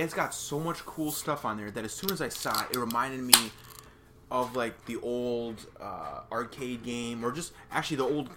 it's 0.00 0.14
got 0.14 0.34
so 0.34 0.58
much 0.58 0.78
cool 0.86 1.10
stuff 1.12 1.44
on 1.44 1.56
there 1.56 1.70
that 1.70 1.84
as 1.84 1.92
soon 1.92 2.10
as 2.10 2.20
I 2.22 2.28
saw 2.28 2.62
it, 2.62 2.76
it 2.76 2.78
reminded 2.78 3.20
me 3.20 3.34
of 4.30 4.56
like 4.56 4.86
the 4.86 4.96
old 5.02 5.66
uh, 5.80 6.20
arcade 6.32 6.82
game, 6.82 7.24
or 7.24 7.32
just 7.32 7.52
actually 7.70 7.98
the 7.98 8.04
old, 8.04 8.30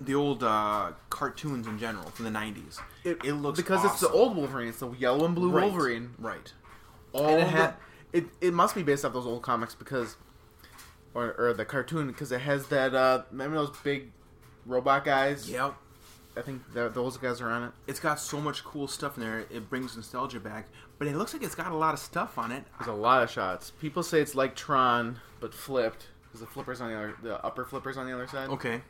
the 0.00 0.14
old 0.14 0.42
uh, 0.42 0.92
cartoons 1.10 1.66
in 1.66 1.78
general 1.78 2.08
from 2.10 2.24
the 2.24 2.30
'90s. 2.30 2.78
It, 3.04 3.22
it 3.24 3.32
looks 3.34 3.58
because 3.60 3.84
it's 3.84 4.00
the 4.00 4.08
old 4.10 4.36
Wolverine. 4.36 4.68
It's 4.68 4.78
the 4.80 4.90
yellow 4.92 5.24
and 5.26 5.34
blue 5.34 5.50
Right, 5.50 5.64
Wolverine. 5.70 6.14
right? 6.18 6.52
All 7.12 7.26
and 7.28 7.40
it, 7.42 7.52
the- 7.52 7.74
it 8.18 8.24
it 8.40 8.54
must 8.54 8.74
be 8.74 8.82
based 8.82 9.04
off 9.04 9.12
those 9.12 9.26
old 9.26 9.42
comics 9.42 9.74
because, 9.74 10.16
or 11.14 11.34
or 11.38 11.52
the 11.52 11.64
cartoon 11.66 12.06
because 12.08 12.32
it 12.32 12.40
has 12.40 12.66
that. 12.68 12.94
Uh, 12.94 13.22
remember 13.30 13.56
those 13.56 13.76
big 13.84 14.10
robot 14.64 15.04
guys? 15.04 15.50
Yep. 15.50 15.74
I 16.38 16.42
think 16.42 16.72
that 16.72 16.94
those 16.94 17.16
guys 17.16 17.40
are 17.40 17.50
on 17.50 17.64
it. 17.64 17.72
It's 17.88 17.98
got 17.98 18.20
so 18.20 18.40
much 18.40 18.62
cool 18.62 18.86
stuff 18.86 19.16
in 19.16 19.24
there. 19.24 19.40
It 19.50 19.68
brings 19.68 19.96
nostalgia 19.96 20.38
back, 20.38 20.68
but 20.98 21.08
it 21.08 21.16
looks 21.16 21.32
like 21.32 21.42
it's 21.42 21.56
got 21.56 21.72
a 21.72 21.76
lot 21.76 21.94
of 21.94 22.00
stuff 22.00 22.38
on 22.38 22.52
it. 22.52 22.64
There's 22.78 22.88
a 22.88 22.92
lot 22.92 23.24
of 23.24 23.30
shots. 23.30 23.72
People 23.72 24.04
say 24.04 24.20
it's 24.20 24.36
like 24.36 24.54
Tron 24.54 25.18
but 25.40 25.52
flipped 25.52 26.06
because 26.24 26.40
the 26.40 26.46
flippers 26.46 26.80
on 26.80 26.90
the 26.90 26.96
other, 26.96 27.14
the 27.22 27.44
upper 27.44 27.64
flippers 27.64 27.96
on 27.96 28.06
the 28.06 28.14
other 28.14 28.28
side. 28.28 28.50
Okay. 28.50 28.82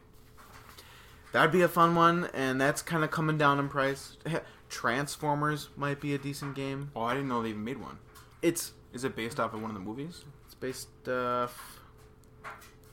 That'd 1.32 1.52
be 1.52 1.62
a 1.62 1.68
fun 1.68 1.94
one, 1.94 2.28
and 2.34 2.60
that's 2.60 2.82
kind 2.82 3.02
of 3.04 3.10
coming 3.10 3.38
down 3.38 3.58
in 3.58 3.68
price. 3.68 4.16
Transformers 4.68 5.70
might 5.76 6.00
be 6.00 6.14
a 6.14 6.18
decent 6.18 6.54
game. 6.54 6.90
Oh, 6.94 7.02
I 7.02 7.14
didn't 7.14 7.28
know 7.28 7.42
they 7.42 7.50
even 7.50 7.64
made 7.64 7.80
one. 7.80 7.98
It's 8.42 8.72
Is 8.92 9.04
it 9.04 9.16
based 9.16 9.40
off 9.40 9.54
of 9.54 9.62
one 9.62 9.70
of 9.70 9.74
the 9.74 9.82
movies? 9.82 10.24
it's 10.44 10.54
based. 10.54 11.08
Uh, 11.08 11.48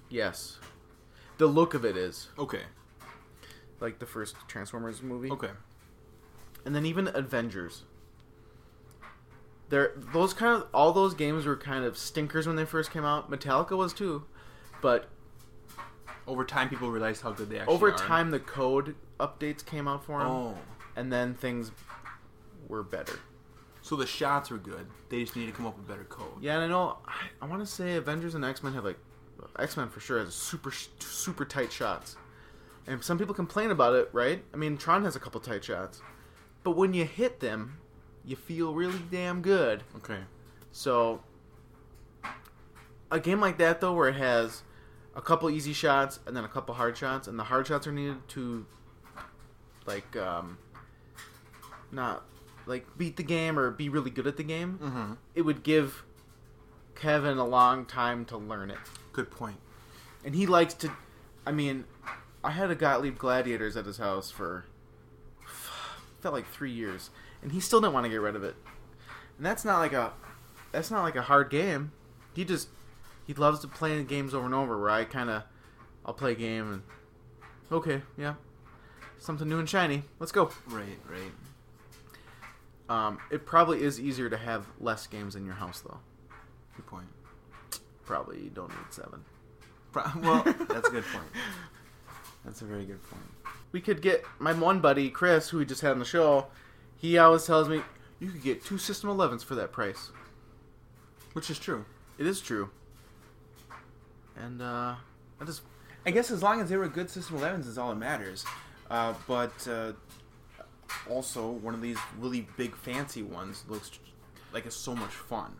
yes, 0.09 0.59
the 1.37 1.47
look 1.47 1.73
of 1.73 1.83
it 1.83 1.97
is 1.97 2.29
Okay. 2.39 2.63
Like 3.79 3.99
the 3.99 4.05
first 4.05 4.35
Transformers 4.47 5.01
movie. 5.03 5.29
Okay. 5.31 5.51
and 6.65 6.75
then 6.75 6.85
even 6.85 7.09
Avengers. 7.13 7.83
There, 9.69 9.93
those 10.13 10.33
kind 10.33 10.55
of 10.61 10.67
all 10.73 10.93
those 10.93 11.13
games 11.15 11.45
were 11.45 11.55
kind 11.57 11.85
of 11.85 11.97
stinkers 11.97 12.45
when 12.45 12.55
they 12.55 12.65
first 12.65 12.91
came 12.91 13.03
out. 13.03 13.31
Metallica 13.31 13.75
was 13.75 13.93
too, 13.93 14.23
but 14.81 15.07
Over 16.27 16.43
time, 16.43 16.69
people 16.69 16.89
realized 16.89 17.21
how 17.21 17.31
good 17.31 17.49
they 17.49 17.59
actually 17.59 17.75
over 17.75 17.89
are. 17.89 17.97
time 17.97 18.31
the 18.31 18.39
code 18.39 18.95
updates 19.19 19.63
came 19.65 19.87
out 19.87 20.03
for 20.05 20.19
them, 20.19 20.27
Oh. 20.27 20.57
and 20.95 21.11
then 21.11 21.35
things 21.35 21.71
were 22.67 22.81
better. 22.83 23.19
So 23.83 23.95
the 23.95 24.07
shots 24.07 24.49
were 24.49 24.57
good. 24.57 24.87
They 25.09 25.21
just 25.21 25.35
need 25.35 25.45
to 25.45 25.51
come 25.51 25.67
up 25.67 25.77
with 25.77 25.87
better 25.87 26.03
code. 26.05 26.41
Yeah, 26.41 26.55
and 26.55 26.63
I 26.63 26.67
know 26.67 26.97
I, 27.07 27.13
I 27.41 27.45
want 27.45 27.61
to 27.61 27.67
say 27.67 27.95
Avengers 27.95 28.33
and 28.33 28.43
X 28.43 28.63
Men 28.63 28.73
have 28.73 28.83
like 28.85 28.97
X 29.59 29.77
Men 29.77 29.87
for 29.89 29.99
sure 29.99 30.17
has 30.19 30.33
super 30.33 30.71
super 30.99 31.45
tight 31.45 31.71
shots, 31.71 32.17
and 32.87 33.03
some 33.03 33.17
people 33.17 33.33
complain 33.33 33.71
about 33.71 33.95
it, 33.95 34.09
right? 34.13 34.43
I 34.53 34.57
mean, 34.57 34.77
Tron 34.77 35.03
has 35.03 35.15
a 35.15 35.19
couple 35.19 35.39
tight 35.41 35.63
shots, 35.63 36.01
but 36.63 36.71
when 36.71 36.93
you 36.93 37.05
hit 37.05 37.39
them, 37.39 37.77
you 38.23 38.35
feel 38.35 38.73
really 38.73 39.01
damn 39.11 39.41
good. 39.41 39.83
Okay. 39.97 40.19
So 40.71 41.21
a 43.11 43.19
game 43.19 43.39
like 43.39 43.57
that 43.59 43.81
though, 43.81 43.93
where 43.93 44.09
it 44.09 44.15
has 44.15 44.63
a 45.15 45.21
couple 45.21 45.49
easy 45.49 45.73
shots 45.73 46.19
and 46.27 46.35
then 46.35 46.43
a 46.43 46.47
couple 46.47 46.75
hard 46.75 46.97
shots, 46.97 47.27
and 47.27 47.37
the 47.39 47.43
hard 47.45 47.67
shots 47.67 47.87
are 47.87 47.91
needed 47.91 48.27
to 48.29 48.65
like 49.85 50.15
um, 50.15 50.57
not 51.91 52.23
like 52.65 52.85
beat 52.97 53.15
the 53.15 53.23
game 53.23 53.59
or 53.59 53.69
be 53.71 53.89
really 53.89 54.09
good 54.09 54.27
at 54.27 54.37
the 54.37 54.43
game. 54.43 54.79
Mm-hmm. 54.81 55.13
It 55.35 55.41
would 55.43 55.63
give 55.63 56.03
Kevin 56.95 57.37
a 57.37 57.45
long 57.45 57.85
time 57.85 58.25
to 58.25 58.37
learn 58.37 58.71
it, 58.71 58.77
Good 59.13 59.29
point. 59.31 59.57
and 60.23 60.33
he 60.35 60.45
likes 60.45 60.73
to. 60.75 60.91
I 61.45 61.51
mean, 61.51 61.85
I 62.45 62.51
had 62.51 62.69
a 62.71 62.75
Gottlieb 62.75 63.17
Gladiators 63.17 63.75
at 63.75 63.85
his 63.85 63.97
house 63.97 64.31
for 64.31 64.65
felt 66.21 66.33
like 66.33 66.47
three 66.47 66.71
years, 66.71 67.09
and 67.41 67.51
he 67.51 67.59
still 67.59 67.81
didn't 67.81 67.93
want 67.93 68.05
to 68.05 68.09
get 68.09 68.21
rid 68.21 68.35
of 68.35 68.43
it. 68.43 68.55
And 69.37 69.45
that's 69.45 69.65
not 69.65 69.79
like 69.79 69.93
a 69.93 70.13
that's 70.71 70.91
not 70.91 71.03
like 71.03 71.15
a 71.15 71.23
hard 71.23 71.49
game. 71.49 71.91
He 72.33 72.45
just 72.45 72.69
he 73.25 73.33
loves 73.33 73.59
to 73.61 73.67
play 73.67 74.03
games 74.03 74.33
over 74.33 74.45
and 74.45 74.53
over. 74.53 74.79
Where 74.79 74.89
I 74.89 75.03
kind 75.05 75.29
of 75.29 75.43
I'll 76.05 76.13
play 76.13 76.33
a 76.33 76.35
game 76.35 76.71
and 76.71 76.81
okay, 77.71 78.01
yeah, 78.17 78.35
something 79.17 79.47
new 79.49 79.59
and 79.59 79.69
shiny. 79.69 80.03
Let's 80.19 80.31
go. 80.31 80.51
Right. 80.67 80.99
Right. 81.09 81.31
Um, 82.87 83.17
it 83.31 83.45
probably 83.47 83.81
is 83.81 83.99
easier 83.99 84.29
to 84.29 84.37
have 84.37 84.67
less 84.79 85.07
games 85.07 85.35
in 85.35 85.45
your 85.45 85.55
house 85.55 85.81
though. 85.81 85.99
Good 86.75 86.85
point. 86.85 87.07
Probably 88.05 88.39
you 88.43 88.49
don't 88.51 88.69
need 88.69 88.91
seven. 88.93 89.25
Pro- 89.91 90.03
Well, 90.21 90.43
that's 90.69 90.87
a 90.89 90.91
good 90.91 91.03
point. 91.05 91.25
That's 92.45 92.61
a 92.61 92.65
very 92.65 92.85
good 92.85 93.01
point. 93.09 93.23
We 93.71 93.81
could 93.81 94.01
get 94.01 94.23
my 94.39 94.53
one 94.53 94.79
buddy 94.79 95.09
Chris, 95.09 95.49
who 95.49 95.57
we 95.57 95.65
just 95.65 95.81
had 95.81 95.91
on 95.91 95.99
the 95.99 96.05
show. 96.05 96.47
He 96.97 97.17
always 97.17 97.45
tells 97.45 97.67
me 97.67 97.81
you 98.19 98.29
could 98.29 98.43
get 98.43 98.63
two 98.63 98.77
System 98.77 99.09
11s 99.09 99.43
for 99.43 99.55
that 99.55 99.71
price. 99.71 100.11
Which 101.33 101.49
is 101.49 101.59
true. 101.59 101.85
It 102.17 102.27
is 102.27 102.39
true. 102.39 102.69
And 104.37 104.61
uh, 104.61 104.95
I 105.41 105.45
just 105.45 105.61
I 106.05 106.11
guess 106.11 106.31
as 106.31 106.43
long 106.43 106.61
as 106.61 106.69
they 106.69 106.77
were 106.77 106.87
good 106.87 107.09
System 107.09 107.39
11s 107.39 107.67
is 107.67 107.77
all 107.77 107.89
that 107.89 107.95
matters. 107.99 108.45
Uh, 108.89 109.13
but 109.27 109.67
uh, 109.67 109.93
also, 111.09 111.49
one 111.49 111.73
of 111.73 111.81
these 111.81 111.97
really 112.19 112.47
big 112.57 112.75
fancy 112.75 113.23
ones 113.23 113.63
looks 113.67 113.91
like 114.53 114.65
it's 114.65 114.75
so 114.75 114.95
much 114.95 115.11
fun. 115.11 115.55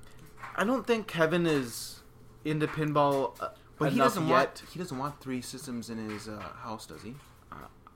I 0.55 0.63
don't 0.63 0.85
think 0.85 1.07
Kevin 1.07 1.45
is 1.45 2.01
into 2.45 2.67
pinball 2.67 3.39
uh, 3.41 3.49
But 3.77 3.91
he 3.91 3.97
doesn't 3.97 4.27
yet. 4.27 4.31
want 4.33 4.63
he 4.71 4.79
doesn't 4.79 4.97
want 4.97 5.19
three 5.19 5.41
systems 5.41 5.89
in 5.89 6.09
his 6.09 6.27
uh, 6.27 6.39
house, 6.39 6.85
does 6.85 7.01
he? 7.01 7.15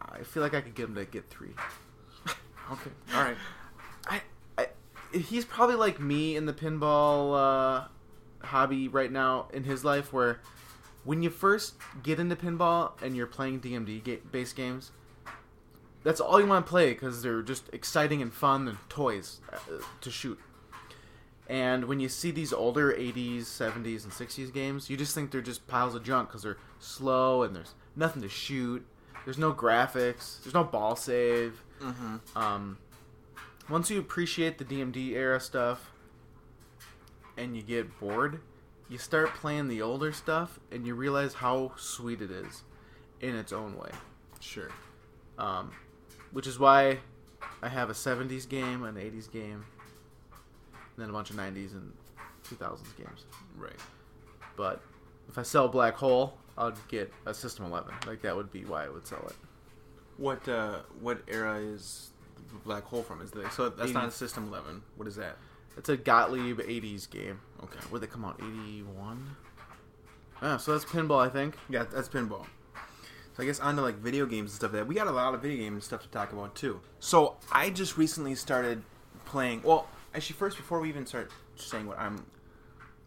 I 0.01 0.23
feel 0.23 0.41
like 0.41 0.53
I 0.53 0.61
could 0.61 0.75
get 0.75 0.85
him 0.89 0.95
to 0.95 1.05
get 1.05 1.29
three. 1.29 1.51
Okay. 2.71 2.91
All 3.15 3.23
right. 3.23 3.37
I, 4.07 4.21
I, 4.55 4.67
he's 5.11 5.43
probably 5.43 5.75
like 5.75 5.99
me 5.99 6.35
in 6.35 6.45
the 6.45 6.53
pinball 6.53 7.33
uh, 7.35 7.87
hobby 8.45 8.87
right 8.87 9.11
now 9.11 9.47
in 9.51 9.63
his 9.63 9.83
life, 9.83 10.13
where 10.13 10.39
when 11.03 11.23
you 11.23 11.31
first 11.31 11.73
get 12.03 12.19
into 12.19 12.35
pinball 12.35 12.91
and 13.01 13.15
you're 13.15 13.25
playing 13.25 13.61
DMD 13.61 14.03
ga- 14.03 14.21
based 14.31 14.55
games, 14.55 14.91
that's 16.03 16.21
all 16.21 16.39
you 16.39 16.45
want 16.45 16.63
to 16.63 16.69
play 16.69 16.93
because 16.93 17.23
they're 17.23 17.41
just 17.41 17.69
exciting 17.73 18.21
and 18.21 18.31
fun 18.31 18.67
and 18.67 18.77
toys 18.87 19.39
uh, 19.51 19.57
to 20.01 20.11
shoot. 20.11 20.39
And 21.49 21.85
when 21.85 21.99
you 21.99 22.09
see 22.09 22.29
these 22.29 22.53
older 22.53 22.93
80s, 22.93 23.41
70s, 23.41 24.03
and 24.03 24.13
60s 24.13 24.53
games, 24.53 24.87
you 24.87 24.95
just 24.95 25.15
think 25.15 25.31
they're 25.31 25.41
just 25.41 25.67
piles 25.67 25.95
of 25.95 26.03
junk 26.03 26.29
because 26.29 26.43
they're 26.43 26.59
slow 26.77 27.41
and 27.41 27.55
there's 27.55 27.73
nothing 27.95 28.21
to 28.21 28.29
shoot. 28.29 28.85
There's 29.25 29.39
no 29.39 29.51
graphics. 29.51 30.43
There's 30.43 30.53
no 30.53 30.63
ball 30.63 30.95
save. 30.95 31.63
Mm-hmm. 31.81 32.37
Um, 32.37 32.77
once 33.67 33.89
you 33.89 33.99
appreciate 33.99 34.59
the 34.59 34.65
DMD 34.65 35.13
era 35.13 35.39
stuff 35.39 35.89
and 37.35 37.55
you 37.55 37.63
get 37.63 37.99
bored, 37.99 38.39
you 38.87 38.99
start 38.99 39.33
playing 39.33 39.69
the 39.69 39.81
older 39.81 40.11
stuff 40.11 40.59
and 40.71 40.85
you 40.85 40.93
realize 40.93 41.33
how 41.33 41.71
sweet 41.77 42.21
it 42.21 42.29
is 42.29 42.63
in 43.21 43.35
its 43.35 43.51
own 43.51 43.75
way. 43.75 43.91
Sure. 44.39 44.69
Um, 45.39 45.71
which 46.31 46.45
is 46.45 46.59
why 46.59 46.99
I 47.63 47.69
have 47.69 47.89
a 47.89 47.93
70s 47.93 48.47
game, 48.47 48.83
an 48.83 48.95
80s 48.95 49.31
game, 49.31 49.65
and 50.99 51.05
then 51.05 51.11
a 51.11 51.13
bunch 51.13 51.29
of 51.29 51.37
90s 51.37 51.71
and 51.71 51.93
2000s 52.49 52.97
games. 52.97 53.25
Right. 53.57 53.71
But 54.57 54.81
if 55.29 55.37
I 55.37 55.43
sell 55.43 55.69
Black 55.69 55.95
Hole, 55.95 56.37
I'd 56.57 56.73
get 56.89 57.13
a 57.25 57.33
System 57.33 57.65
11. 57.65 57.93
Like 58.05 58.21
that 58.23 58.35
would 58.35 58.51
be 58.51 58.65
why 58.65 58.85
I 58.85 58.89
would 58.89 59.07
sell 59.07 59.25
it. 59.25 59.35
What 60.17 60.45
uh, 60.49 60.79
what 60.99 61.21
era 61.29 61.57
is 61.59 62.09
Black 62.65 62.83
Hole 62.83 63.01
from? 63.01 63.21
Is 63.21 63.31
the 63.31 63.49
so 63.51 63.69
that's 63.69 63.93
not 63.93 64.09
80s. 64.09 64.11
System 64.11 64.47
Eleven. 64.49 64.81
What 64.97 65.07
is 65.07 65.15
that? 65.15 65.37
It's 65.77 65.87
a 65.87 65.95
Gottlieb 65.95 66.59
80s 66.59 67.09
game. 67.09 67.39
Okay. 67.63 67.79
Where'd 67.89 68.03
they 68.03 68.07
come 68.07 68.25
out? 68.25 68.35
81? 68.43 69.35
Yeah, 70.41 70.57
so 70.57 70.73
that's 70.73 70.83
pinball, 70.83 71.25
I 71.25 71.29
think. 71.29 71.55
Yeah, 71.69 71.85
that's 71.89 72.09
pinball. 72.09 72.45
So 73.37 73.43
I 73.43 73.45
guess 73.45 73.61
on 73.61 73.77
to 73.77 73.81
like 73.81 73.95
video 73.99 74.25
games 74.25 74.51
and 74.51 74.57
stuff. 74.57 74.73
Like 74.73 74.81
that 74.81 74.87
we 74.87 74.95
got 74.95 75.07
a 75.07 75.11
lot 75.11 75.33
of 75.33 75.41
video 75.41 75.59
game 75.59 75.79
stuff 75.79 76.01
to 76.01 76.09
talk 76.09 76.33
about 76.33 76.55
too. 76.55 76.81
So 76.99 77.37
I 77.53 77.69
just 77.69 77.97
recently 77.97 78.35
started 78.35 78.83
playing. 79.23 79.61
Well, 79.63 79.87
actually, 80.13 80.35
first 80.35 80.57
before 80.57 80.79
we 80.79 80.89
even 80.89 81.05
start 81.05 81.31
saying 81.55 81.87
what 81.87 81.99
I'm 81.99 82.25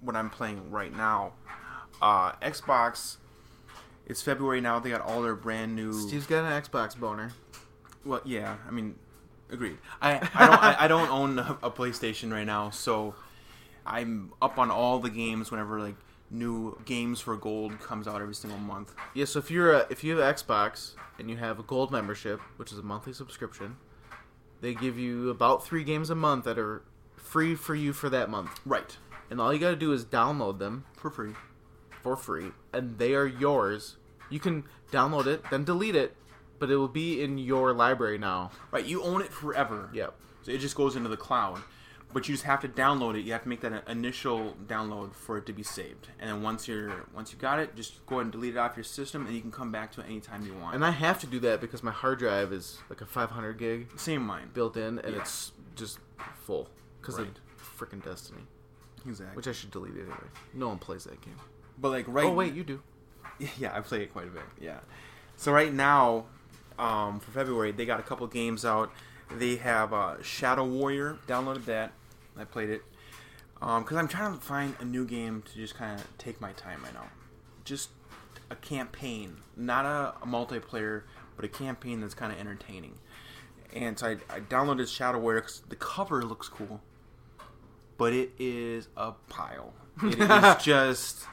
what 0.00 0.16
I'm 0.16 0.30
playing 0.30 0.70
right 0.70 0.94
now, 0.94 1.32
uh, 2.00 2.32
Xbox. 2.32 3.16
It's 4.04 4.20
February 4.20 4.60
now. 4.60 4.80
They 4.80 4.90
got 4.90 5.00
all 5.00 5.22
their 5.22 5.36
brand 5.36 5.76
new. 5.76 5.92
Steve's 5.92 6.26
got 6.26 6.44
an 6.44 6.62
Xbox 6.62 6.98
boner. 6.98 7.32
Well, 8.04 8.20
yeah, 8.24 8.56
I 8.66 8.70
mean, 8.72 8.96
agreed. 9.50 9.78
I 10.00 10.14
I 10.34 10.46
don't 10.46 10.62
I, 10.62 10.76
I 10.80 10.88
don't 10.88 11.10
own 11.10 11.38
a, 11.38 11.58
a 11.62 11.70
PlayStation 11.70 12.32
right 12.32 12.46
now, 12.46 12.70
so 12.70 13.14
I'm 13.86 14.32
up 14.42 14.58
on 14.58 14.70
all 14.70 14.98
the 14.98 15.10
games 15.10 15.50
whenever 15.50 15.80
like 15.80 15.94
new 16.30 16.76
games 16.84 17.20
for 17.20 17.36
gold 17.36 17.78
comes 17.80 18.08
out 18.08 18.20
every 18.20 18.34
single 18.34 18.58
month. 18.58 18.94
Yeah, 19.14 19.26
so 19.26 19.38
if 19.38 19.50
you're 19.50 19.72
a, 19.72 19.86
if 19.90 20.02
you 20.02 20.16
have 20.16 20.36
Xbox 20.36 20.94
and 21.18 21.30
you 21.30 21.36
have 21.36 21.58
a 21.58 21.62
gold 21.62 21.92
membership, 21.92 22.40
which 22.56 22.72
is 22.72 22.78
a 22.78 22.82
monthly 22.82 23.12
subscription, 23.12 23.76
they 24.60 24.74
give 24.74 24.98
you 24.98 25.30
about 25.30 25.64
three 25.64 25.84
games 25.84 26.10
a 26.10 26.14
month 26.14 26.44
that 26.44 26.58
are 26.58 26.82
free 27.32 27.54
for 27.54 27.74
you 27.74 27.92
for 27.94 28.10
that 28.10 28.28
month. 28.28 28.60
Right. 28.66 28.96
And 29.30 29.40
all 29.40 29.52
you 29.54 29.58
got 29.58 29.70
to 29.70 29.76
do 29.76 29.92
is 29.92 30.04
download 30.04 30.58
them 30.58 30.84
For 30.96 31.10
free. 31.10 31.32
for 32.02 32.16
free, 32.16 32.48
and 32.72 32.98
they 32.98 33.14
are 33.14 33.26
yours. 33.26 33.96
You 34.28 34.38
can 34.38 34.64
download 34.90 35.26
it, 35.26 35.42
then 35.50 35.64
delete 35.64 35.96
it, 35.96 36.14
but 36.58 36.70
it 36.70 36.76
will 36.76 36.88
be 36.88 37.22
in 37.22 37.38
your 37.38 37.72
library 37.72 38.18
now. 38.18 38.50
Right, 38.70 38.84
you 38.84 39.02
own 39.02 39.22
it 39.22 39.32
forever. 39.32 39.88
Yep. 39.94 40.14
So 40.42 40.50
it 40.52 40.58
just 40.58 40.76
goes 40.76 40.94
into 40.96 41.08
the 41.08 41.16
cloud. 41.16 41.62
But 42.12 42.28
you 42.28 42.34
just 42.34 42.44
have 42.44 42.60
to 42.60 42.68
download 42.68 43.14
it. 43.18 43.22
You 43.24 43.32
have 43.32 43.44
to 43.44 43.48
make 43.48 43.62
that 43.62 43.88
initial 43.88 44.54
download 44.66 45.14
for 45.14 45.38
it 45.38 45.46
to 45.46 45.54
be 45.54 45.62
saved. 45.62 46.08
And 46.20 46.28
then 46.28 46.42
once 46.42 46.68
you're 46.68 47.06
once 47.14 47.32
you 47.32 47.38
got 47.38 47.58
it, 47.58 47.74
just 47.74 48.04
go 48.04 48.16
ahead 48.16 48.24
and 48.26 48.32
delete 48.32 48.54
it 48.54 48.58
off 48.58 48.76
your 48.76 48.84
system 48.84 49.24
and 49.24 49.34
you 49.34 49.40
can 49.40 49.50
come 49.50 49.72
back 49.72 49.92
to 49.92 50.02
it 50.02 50.08
anytime 50.08 50.44
you 50.44 50.52
want. 50.52 50.74
And 50.74 50.84
I 50.84 50.90
have 50.90 51.18
to 51.20 51.26
do 51.26 51.40
that 51.40 51.62
because 51.62 51.82
my 51.82 51.90
hard 51.90 52.18
drive 52.18 52.52
is 52.52 52.76
like 52.90 53.00
a 53.00 53.06
500 53.06 53.56
gig 53.56 53.98
Same 53.98 54.26
mine. 54.26 54.50
built 54.52 54.76
in, 54.76 54.98
and 54.98 55.14
Yeah. 55.14 55.22
it's 55.22 55.52
just 55.74 56.00
full 56.44 56.68
because 57.02 57.18
Right. 57.18 57.28
of 57.28 57.78
freaking 57.78 58.02
Destiny, 58.02 58.42
Exactly. 59.06 59.36
which 59.36 59.46
I 59.48 59.52
should 59.52 59.70
delete 59.70 59.94
anyway. 59.96 60.14
No 60.54 60.68
one 60.68 60.78
plays 60.78 61.04
that 61.04 61.20
game. 61.20 61.36
but 61.78 61.90
like 61.90 62.04
right 62.08 62.26
Oh 62.26 62.32
wait, 62.32 62.54
you 62.54 62.64
do. 62.64 62.80
Yeah, 63.58 63.76
I 63.76 63.80
play 63.80 64.02
it 64.02 64.12
quite 64.12 64.28
a 64.28 64.30
bit. 64.30 64.42
Yeah. 64.60 64.78
So 65.36 65.52
right 65.52 65.72
now, 65.72 66.26
um, 66.78 67.18
for 67.20 67.30
February, 67.32 67.72
they 67.72 67.84
got 67.86 67.98
a 67.98 68.02
couple 68.04 68.26
games 68.28 68.64
out. 68.64 68.92
They 69.36 69.56
have 69.56 69.92
uh, 69.92 70.22
Shadow 70.22 70.64
Warrior. 70.64 71.18
Downloaded 71.26 71.64
that. 71.64 71.92
I 72.36 72.44
played 72.44 72.70
it 72.70 72.82
because 73.54 73.96
I'm 73.96 74.08
trying 74.08 74.34
to 74.34 74.40
find 74.40 74.74
a 74.80 74.84
new 74.84 75.04
game 75.04 75.42
to 75.42 75.54
just 75.54 75.74
kind 75.74 75.98
of 76.00 76.18
take 76.18 76.40
my 76.40 76.52
time 76.52 76.82
right 76.84 76.94
now. 76.94 77.06
Just 77.64 77.90
a 78.50 78.56
campaign, 78.56 79.38
not 79.56 79.84
a, 79.86 80.14
a 80.22 80.26
multiplayer, 80.26 81.02
but 81.36 81.44
a 81.44 81.48
campaign 81.48 82.00
that's 82.00 82.14
kind 82.14 82.32
of 82.32 82.38
entertaining. 82.38 82.98
And 83.74 83.98
so 83.98 84.08
I, 84.08 84.10
I 84.34 84.40
downloaded 84.40 84.88
Shadow 84.94 85.18
Warrior 85.18 85.40
'cause 85.42 85.62
the 85.68 85.76
cover 85.76 86.22
looks 86.22 86.48
cool, 86.48 86.80
but 88.02 88.12
it 88.12 88.32
is 88.36 88.88
a 88.96 89.12
pile. 89.28 89.72
It 90.02 90.18
is 90.18 90.64
just 90.64 91.24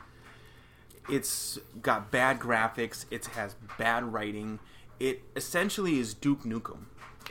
it's 1.09 1.57
got 1.81 2.11
bad 2.11 2.37
graphics. 2.37 3.05
It 3.09 3.25
has 3.25 3.55
bad 3.79 4.13
writing. 4.13 4.59
It 4.99 5.23
essentially 5.35 5.97
is 5.97 6.13
Duke 6.13 6.43
Nukem, 6.43 6.81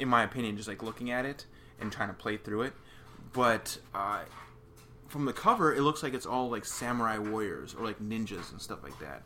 in 0.00 0.08
my 0.08 0.24
opinion. 0.24 0.56
Just 0.56 0.66
like 0.66 0.82
looking 0.82 1.12
at 1.12 1.24
it 1.24 1.46
and 1.78 1.92
trying 1.92 2.08
to 2.08 2.14
play 2.14 2.36
through 2.36 2.62
it, 2.62 2.72
but 3.32 3.78
uh, 3.94 4.22
from 5.06 5.24
the 5.24 5.32
cover, 5.32 5.72
it 5.72 5.82
looks 5.82 6.02
like 6.02 6.14
it's 6.14 6.26
all 6.26 6.50
like 6.50 6.64
samurai 6.64 7.18
warriors 7.18 7.76
or 7.78 7.84
like 7.84 8.00
ninjas 8.00 8.50
and 8.50 8.60
stuff 8.60 8.82
like 8.82 8.98
that. 8.98 9.22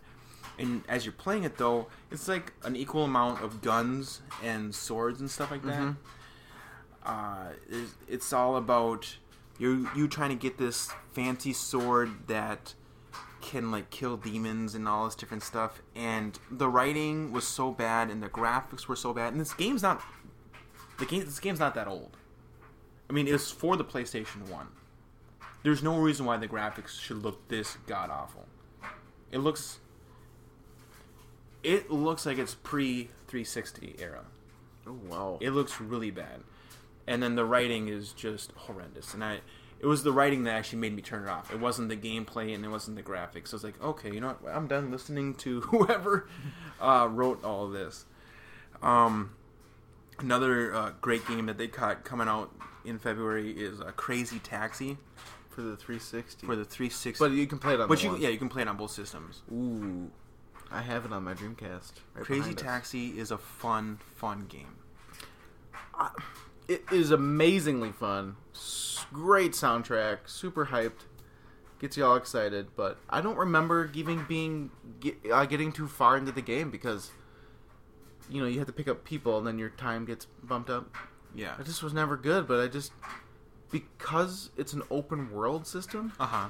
And 0.59 0.83
as 0.91 1.07
you're 1.07 1.15
playing 1.15 1.45
it, 1.45 1.57
though, 1.57 1.87
it's 2.11 2.29
like 2.29 2.53
an 2.65 2.77
equal 2.77 3.05
amount 3.05 3.43
of 3.43 3.63
guns 3.63 4.21
and 4.45 4.75
swords 4.75 5.21
and 5.23 5.31
stuff 5.31 5.51
like 5.51 5.63
that. 5.63 5.95
Uh, 7.07 7.47
it's, 7.71 7.95
it's 8.07 8.33
all 8.35 8.57
about 8.57 9.17
you 9.59 9.89
you 9.95 10.09
trying 10.09 10.31
to 10.31 10.37
get 10.37 10.59
this 10.59 10.91
fancy 11.13 11.53
sword 11.53 12.27
that 12.29 12.75
can 13.43 13.71
like 13.71 13.91
kill 13.91 14.17
demons 14.17 14.75
and 14.75 14.89
all 14.89 15.05
this 15.05 15.15
different 15.15 15.43
stuff. 15.43 15.83
And 15.95 16.39
the 16.51 16.69
writing 16.69 17.33
was 17.33 17.47
so 17.47 17.71
bad, 17.71 18.11
and 18.11 18.23
the 18.23 18.29
graphics 18.29 18.87
were 18.87 18.97
so 18.97 19.13
bad. 19.13 19.33
And 19.33 19.41
this 19.41 19.53
game's 19.53 19.83
not 19.83 20.03
the 20.99 21.05
game. 21.05 21.25
This 21.25 21.41
game's 21.41 21.61
not 21.61 21.75
that 21.75 21.89
old. 21.89 22.17
I 23.11 23.13
mean, 23.13 23.29
it's 23.29 23.51
for 23.51 23.77
the 23.77 23.85
PlayStation 23.85 24.49
One. 24.49 24.69
There's 25.63 25.83
no 25.83 25.99
reason 25.99 26.25
why 26.27 26.39
the 26.39 26.49
graphics 26.49 26.99
should 26.99 27.19
look 27.19 27.49
this 27.49 27.77
god 27.87 28.11
awful. 28.11 28.47
It 29.31 29.39
looks. 29.39 29.79
It 31.63 31.91
looks 31.91 32.27
like 32.27 32.39
it's 32.39 32.55
pre 32.55 33.05
360 33.29 33.97
era. 33.99 34.25
Oh 34.87 34.99
wow. 35.09 35.39
It 35.41 35.51
looks 35.51 35.81
really 35.81 36.11
bad, 36.11 36.41
and 37.07 37.23
then 37.23 37.35
the 37.35 37.45
writing 37.45 37.89
is 37.89 38.13
just 38.13 38.53
horrendous. 38.53 39.15
And 39.15 39.25
I, 39.25 39.41
it 39.81 39.87
was 39.87 40.03
the 40.03 40.13
writing 40.13 40.45
that 40.45 40.53
actually 40.53 40.79
made 40.79 40.95
me 40.95 41.03
turn 41.03 41.25
it 41.25 41.29
off. 41.29 41.53
It 41.53 41.61
wasn't 41.61 41.89
the 41.89 41.97
gameplay 41.97 42.55
and 42.55 42.65
it 42.65 42.69
wasn't 42.69 42.97
the 42.97 43.03
graphics. 43.03 43.49
So 43.49 43.55
I 43.55 43.57
was 43.57 43.65
like, 43.65 43.83
okay, 43.83 44.13
you 44.13 44.21
know 44.21 44.37
what? 44.41 44.55
I'm 44.55 44.69
done 44.69 44.91
listening 44.91 45.35
to 45.37 45.61
whoever 45.63 46.29
uh, 46.81 47.09
wrote 47.11 47.45
all 47.45 47.67
of 47.67 47.73
this. 47.73 48.05
Um, 48.83 49.35
another 50.19 50.75
uh, 50.75 50.93
great 51.01 51.27
game 51.27 51.47
that 51.47 51.59
they 51.59 51.69
caught 51.69 52.05
coming 52.05 52.29
out 52.29 52.51
in 52.85 52.99
February 52.99 53.51
is 53.51 53.81
uh, 53.81 53.91
Crazy 53.97 54.39
Taxi 54.39 54.99
for 55.51 55.63
the 55.63 55.77
360. 55.77 56.47
for 56.47 56.57
the 56.57 56.65
360. 56.65 57.23
but 57.23 57.33
you 57.33 57.47
can 57.47 57.59
play 57.59 57.75
it 57.75 57.81
on. 57.81 57.89
but 57.89 57.99
the 57.99 58.05
you, 58.05 58.11
one. 58.13 58.21
yeah, 58.21 58.29
you 58.29 58.39
can 58.39 58.49
play 58.49 58.63
it 58.63 58.69
on 58.69 58.77
both 58.77 58.91
systems. 58.91 59.43
Ooh, 59.53 60.11
I 60.71 60.81
have 60.83 61.05
it 61.05 61.13
on 61.13 61.25
my 61.25 61.35
Dreamcast. 61.35 61.93
right 62.15 62.25
Crazy 62.25 62.41
behind 62.41 62.59
us. 62.59 62.63
Taxi 62.63 63.19
is 63.19 63.31
a 63.31 63.39
fun, 63.39 63.99
fun 64.17 64.47
game. 64.49 64.77
It 66.73 66.85
is 66.93 67.11
amazingly 67.11 67.93
fun. 67.93 68.37
S- 68.55 69.05
Great 69.13 69.53
soundtrack. 69.53 70.19
Super 70.27 70.67
hyped. 70.67 71.07
Gets 71.79 71.97
you 71.97 72.05
all 72.05 72.17
excited. 72.17 72.69
But 72.77 72.99
I 73.11 73.21
don't 73.21 73.37
remember 73.37 73.91
even 73.95 74.25
being 74.29 74.71
get, 75.01 75.17
uh, 75.31 75.45
getting 75.47 75.73
too 75.73 75.89
far 75.89 76.17
into 76.17 76.33
the 76.33 76.41
game 76.43 76.71
because 76.71 77.11
you 78.31 78.41
know 78.41 78.47
you 78.47 78.59
have 78.59 78.69
to 78.69 78.73
pick 78.73 78.89
up 78.89 79.05
people 79.05 79.37
and 79.39 79.47
then 79.47 79.59
your 79.59 79.71
time 79.71 80.05
gets 80.05 80.27
bumped 80.43 80.71
up. 80.71 80.95
Yeah. 81.35 81.55
I 81.59 81.63
just 81.63 81.83
was 81.83 81.93
never 81.93 82.17
good. 82.17 82.47
But 82.47 82.61
I 82.61 82.69
just 82.69 82.93
because 83.71 84.51
it's 84.57 84.73
an 84.73 84.83
open 84.91 85.31
world 85.33 85.67
system, 85.67 86.13
Uh 86.21 86.27
huh. 86.27 86.49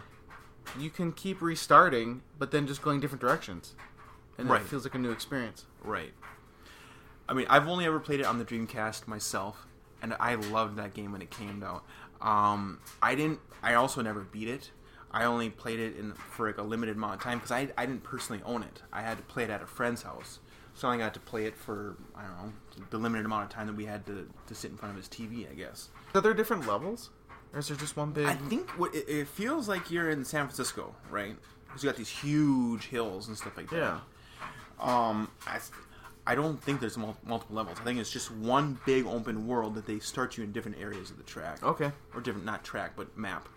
you 0.78 0.90
can 0.90 1.12
keep 1.12 1.40
restarting, 1.40 2.22
but 2.38 2.50
then 2.50 2.66
just 2.66 2.82
going 2.82 3.00
different 3.00 3.20
directions, 3.20 3.74
and 4.38 4.48
Right. 4.48 4.60
it 4.60 4.66
feels 4.68 4.84
like 4.84 4.94
a 4.94 4.98
new 4.98 5.10
experience. 5.10 5.66
Right. 5.82 6.12
I 7.28 7.34
mean, 7.34 7.46
I've 7.48 7.68
only 7.68 7.86
ever 7.86 8.00
played 8.00 8.20
it 8.20 8.26
on 8.26 8.38
the 8.38 8.44
Dreamcast 8.44 9.06
myself, 9.06 9.66
and 10.02 10.14
I 10.18 10.34
loved 10.34 10.76
that 10.76 10.94
game 10.94 11.12
when 11.12 11.22
it 11.22 11.30
came 11.30 11.62
out. 11.62 11.84
Um, 12.20 12.78
I 13.00 13.14
didn't. 13.14 13.40
I 13.62 13.74
also 13.74 14.02
never 14.02 14.20
beat 14.20 14.48
it. 14.48 14.70
I 15.10 15.24
only 15.24 15.50
played 15.50 15.78
it 15.78 15.96
in 15.96 16.14
for 16.14 16.46
like 16.46 16.58
a 16.58 16.62
limited 16.62 16.96
amount 16.96 17.14
of 17.14 17.20
time 17.20 17.38
because 17.38 17.50
I, 17.50 17.68
I 17.76 17.86
didn't 17.86 18.02
personally 18.02 18.42
own 18.44 18.62
it. 18.62 18.82
I 18.92 19.02
had 19.02 19.18
to 19.18 19.22
play 19.24 19.44
it 19.44 19.50
at 19.50 19.62
a 19.62 19.66
friend's 19.66 20.02
house, 20.02 20.40
so 20.74 20.88
I 20.88 20.92
only 20.92 21.04
got 21.04 21.14
to 21.14 21.20
play 21.20 21.44
it 21.44 21.56
for 21.56 21.96
I 22.16 22.22
don't 22.22 22.46
know 22.46 22.52
the 22.90 22.98
limited 22.98 23.26
amount 23.26 23.44
of 23.44 23.50
time 23.50 23.66
that 23.66 23.76
we 23.76 23.84
had 23.84 24.06
to, 24.06 24.28
to 24.46 24.54
sit 24.54 24.70
in 24.70 24.76
front 24.76 24.92
of 24.92 24.96
his 24.96 25.08
TV. 25.08 25.50
I 25.50 25.54
guess. 25.54 25.90
Are 26.14 26.20
there 26.20 26.34
different 26.34 26.66
levels, 26.66 27.10
or 27.52 27.60
is 27.60 27.68
there 27.68 27.76
just 27.76 27.96
one 27.96 28.12
big? 28.12 28.26
I 28.26 28.34
think 28.34 28.70
what 28.78 28.94
it, 28.94 29.08
it 29.08 29.28
feels 29.28 29.68
like 29.68 29.90
you're 29.90 30.10
in 30.10 30.24
San 30.24 30.46
Francisco, 30.46 30.94
right? 31.10 31.36
Because 31.66 31.84
you 31.84 31.88
got 31.90 31.96
these 31.96 32.08
huge 32.08 32.86
hills 32.86 33.28
and 33.28 33.36
stuff 33.36 33.56
like 33.56 33.70
that. 33.70 33.76
Yeah. 33.76 34.00
Um, 34.80 35.30
I, 35.46 35.60
I 36.26 36.34
don't 36.36 36.62
think 36.62 36.80
there's 36.80 36.96
mul- 36.96 37.16
multiple 37.24 37.56
levels. 37.56 37.78
I 37.80 37.84
think 37.84 37.98
it's 37.98 38.10
just 38.10 38.30
one 38.30 38.78
big 38.86 39.06
open 39.06 39.46
world 39.46 39.74
that 39.74 39.86
they 39.86 39.98
start 39.98 40.36
you 40.38 40.44
in 40.44 40.52
different 40.52 40.78
areas 40.80 41.10
of 41.10 41.16
the 41.16 41.24
track. 41.24 41.62
Okay. 41.62 41.90
or 42.14 42.20
different 42.20 42.46
not 42.46 42.62
track 42.64 42.92
but 42.96 43.16
map. 43.16 43.48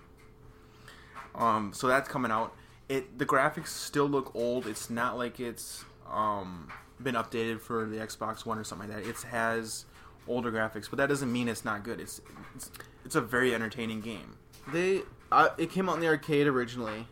Um, 1.35 1.73
so 1.73 1.87
that's 1.87 2.07
coming 2.09 2.31
out. 2.31 2.53
It 2.87 3.17
the 3.17 3.25
graphics 3.25 3.67
still 3.67 4.05
look 4.07 4.33
old. 4.35 4.67
It's 4.67 4.89
not 4.89 5.17
like 5.17 5.39
it's 5.39 5.83
um 6.09 6.69
been 7.01 7.15
updated 7.15 7.59
for 7.59 7.85
the 7.85 7.97
Xbox 7.97 8.45
One 8.45 8.57
or 8.57 8.63
something 8.63 8.89
like 8.89 9.03
that. 9.03 9.09
It 9.09 9.17
has 9.23 9.85
older 10.27 10.51
graphics, 10.51 10.89
but 10.89 10.97
that 10.97 11.07
doesn't 11.09 11.31
mean 11.31 11.47
it's 11.47 11.65
not 11.65 11.83
good. 11.83 11.99
It's 11.99 12.21
it's, 12.55 12.71
it's 13.03 13.15
a 13.15 13.21
very 13.21 13.53
entertaining 13.53 14.01
game. 14.01 14.37
They 14.71 15.01
uh, 15.31 15.49
it 15.57 15.71
came 15.71 15.89
out 15.89 15.95
in 15.95 16.01
the 16.01 16.07
arcade 16.07 16.47
originally 16.47 17.07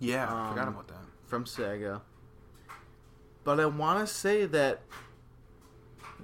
Yeah, 0.00 0.24
I 0.24 0.48
forgot 0.50 0.68
Um, 0.68 0.74
about 0.74 0.88
that. 0.88 0.96
from 1.26 1.44
Sega. 1.44 2.00
But 3.44 3.58
I 3.60 3.66
want 3.66 4.06
to 4.06 4.12
say 4.12 4.46
that 4.46 4.80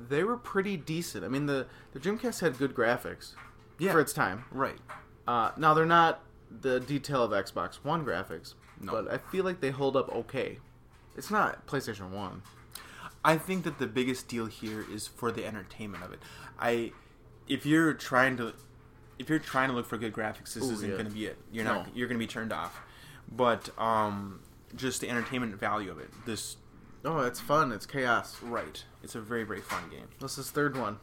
they 0.08 0.22
were 0.24 0.36
pretty 0.36 0.76
decent. 0.76 1.24
I 1.24 1.28
mean, 1.28 1.46
the 1.46 1.66
the 1.92 1.98
Dreamcast 2.00 2.40
had 2.40 2.58
good 2.58 2.74
graphics 2.74 3.34
Yeah, 3.78 3.92
for 3.92 4.00
its 4.00 4.12
time. 4.12 4.44
right. 4.50 4.78
Uh, 5.26 5.50
now 5.56 5.74
they're 5.74 5.84
not 5.84 6.20
the 6.50 6.80
detail 6.80 7.22
of 7.22 7.32
Xbox 7.32 7.76
One 7.82 8.04
graphics, 8.04 8.54
No. 8.80 8.92
but 8.92 9.10
I 9.12 9.18
feel 9.18 9.44
like 9.44 9.60
they 9.60 9.70
hold 9.70 9.96
up 9.96 10.08
okay. 10.14 10.58
It's 11.16 11.30
not 11.30 11.66
PlayStation 11.66 12.10
One. 12.10 12.42
I 13.24 13.36
think 13.36 13.64
that 13.64 13.78
the 13.78 13.86
biggest 13.88 14.28
deal 14.28 14.46
here 14.46 14.84
is 14.90 15.06
for 15.08 15.32
the 15.32 15.44
entertainment 15.44 16.04
of 16.04 16.12
it. 16.12 16.20
I, 16.58 16.92
if 17.48 17.66
you're 17.66 17.92
trying 17.92 18.36
to, 18.38 18.54
if 19.18 19.28
you're 19.28 19.40
trying 19.40 19.68
to 19.68 19.74
look 19.74 19.86
for 19.86 19.98
good 19.98 20.12
graphics, 20.14 20.54
this 20.54 20.64
Ooh, 20.64 20.72
isn't 20.72 20.88
yeah. 20.90 20.96
going 20.96 21.08
to 21.08 21.12
be 21.14 21.26
it. 21.26 21.36
You're 21.52 21.64
No. 21.64 21.74
not. 21.82 21.96
You're 21.96 22.06
going 22.08 22.18
to 22.18 22.24
be 22.24 22.28
turned 22.30 22.52
off. 22.52 22.80
But 23.30 23.68
um, 23.78 24.40
just 24.76 25.00
the 25.00 25.10
entertainment 25.10 25.54
value 25.58 25.90
of 25.90 25.98
it. 25.98 26.08
This 26.24 26.56
Oh, 27.04 27.20
it's 27.20 27.40
fun. 27.40 27.72
It's 27.72 27.86
chaos. 27.86 28.40
right. 28.42 28.84
It's 29.02 29.14
a 29.14 29.20
very 29.20 29.44
very 29.44 29.60
fun 29.60 29.88
game. 29.90 30.08
What's 30.18 30.36
this 30.36 30.50
third 30.50 30.76
one? 30.76 30.98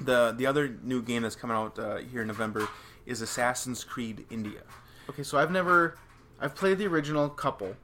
The 0.00 0.34
the 0.36 0.46
other 0.46 0.68
new 0.82 1.02
game 1.02 1.22
that's 1.22 1.36
coming 1.36 1.56
out 1.56 1.78
uh, 1.78 1.96
here 1.98 2.22
in 2.22 2.28
November 2.28 2.68
is 3.06 3.20
Assassin's 3.20 3.84
Creed 3.84 4.26
India. 4.30 4.62
Okay, 5.08 5.22
so 5.22 5.38
I've 5.38 5.52
never, 5.52 5.96
I've 6.40 6.56
played 6.56 6.78
the 6.78 6.86
original 6.88 7.28
couple, 7.28 7.76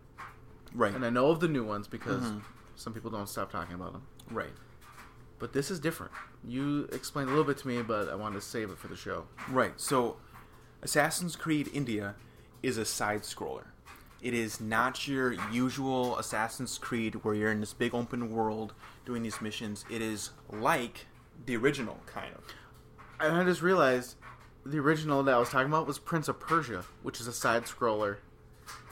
Right. 0.74 0.92
and 0.92 1.04
I 1.04 1.10
know 1.10 1.28
of 1.30 1.38
the 1.38 1.46
new 1.46 1.62
ones 1.64 1.86
because 1.86 2.22
Mhm. 2.24 2.42
some 2.74 2.92
people 2.92 3.10
don't 3.12 3.28
stop 3.28 3.52
talking 3.52 3.74
about 3.76 3.92
them. 3.92 4.02
Right. 4.30 4.52
But 5.38 5.52
this 5.52 5.70
is 5.70 5.78
different. 5.78 6.12
You 6.44 6.88
explained 6.92 7.28
a 7.28 7.32
little 7.32 7.44
bit 7.44 7.58
to 7.58 7.68
me, 7.68 7.82
but 7.82 8.08
I 8.08 8.16
wanted 8.16 8.36
to 8.36 8.40
save 8.46 8.70
it 8.70 8.78
for 8.78 8.88
the 8.88 8.96
show. 8.96 9.26
Right. 9.48 9.72
So, 9.80 10.16
Assassin's 10.82 11.36
Creed 11.36 11.70
India 11.72 12.16
is 12.62 12.76
a 12.76 12.84
side 12.84 13.22
scroller. 13.22 13.66
It 14.22 14.34
is 14.34 14.60
not 14.60 15.08
your 15.08 15.32
usual 15.50 16.16
Assassin's 16.16 16.78
Creed 16.78 17.16
where 17.24 17.34
you're 17.34 17.50
in 17.50 17.60
this 17.60 17.72
big 17.74 17.92
open 17.92 18.30
world 18.32 18.72
doing 19.04 19.22
these 19.24 19.40
missions. 19.40 19.84
It 19.90 20.00
is 20.00 20.30
like 20.50 21.06
the 21.44 21.56
original, 21.56 21.98
kind 22.06 22.32
of. 22.34 22.44
And 23.18 23.36
I 23.36 23.44
just 23.44 23.62
realized 23.62 24.14
the 24.64 24.78
original 24.78 25.24
that 25.24 25.34
I 25.34 25.38
was 25.38 25.48
talking 25.48 25.66
about 25.66 25.88
was 25.88 25.98
Prince 25.98 26.28
of 26.28 26.38
Persia, 26.38 26.84
which 27.02 27.20
is 27.20 27.26
a 27.26 27.32
side 27.32 27.64
scroller. 27.64 28.18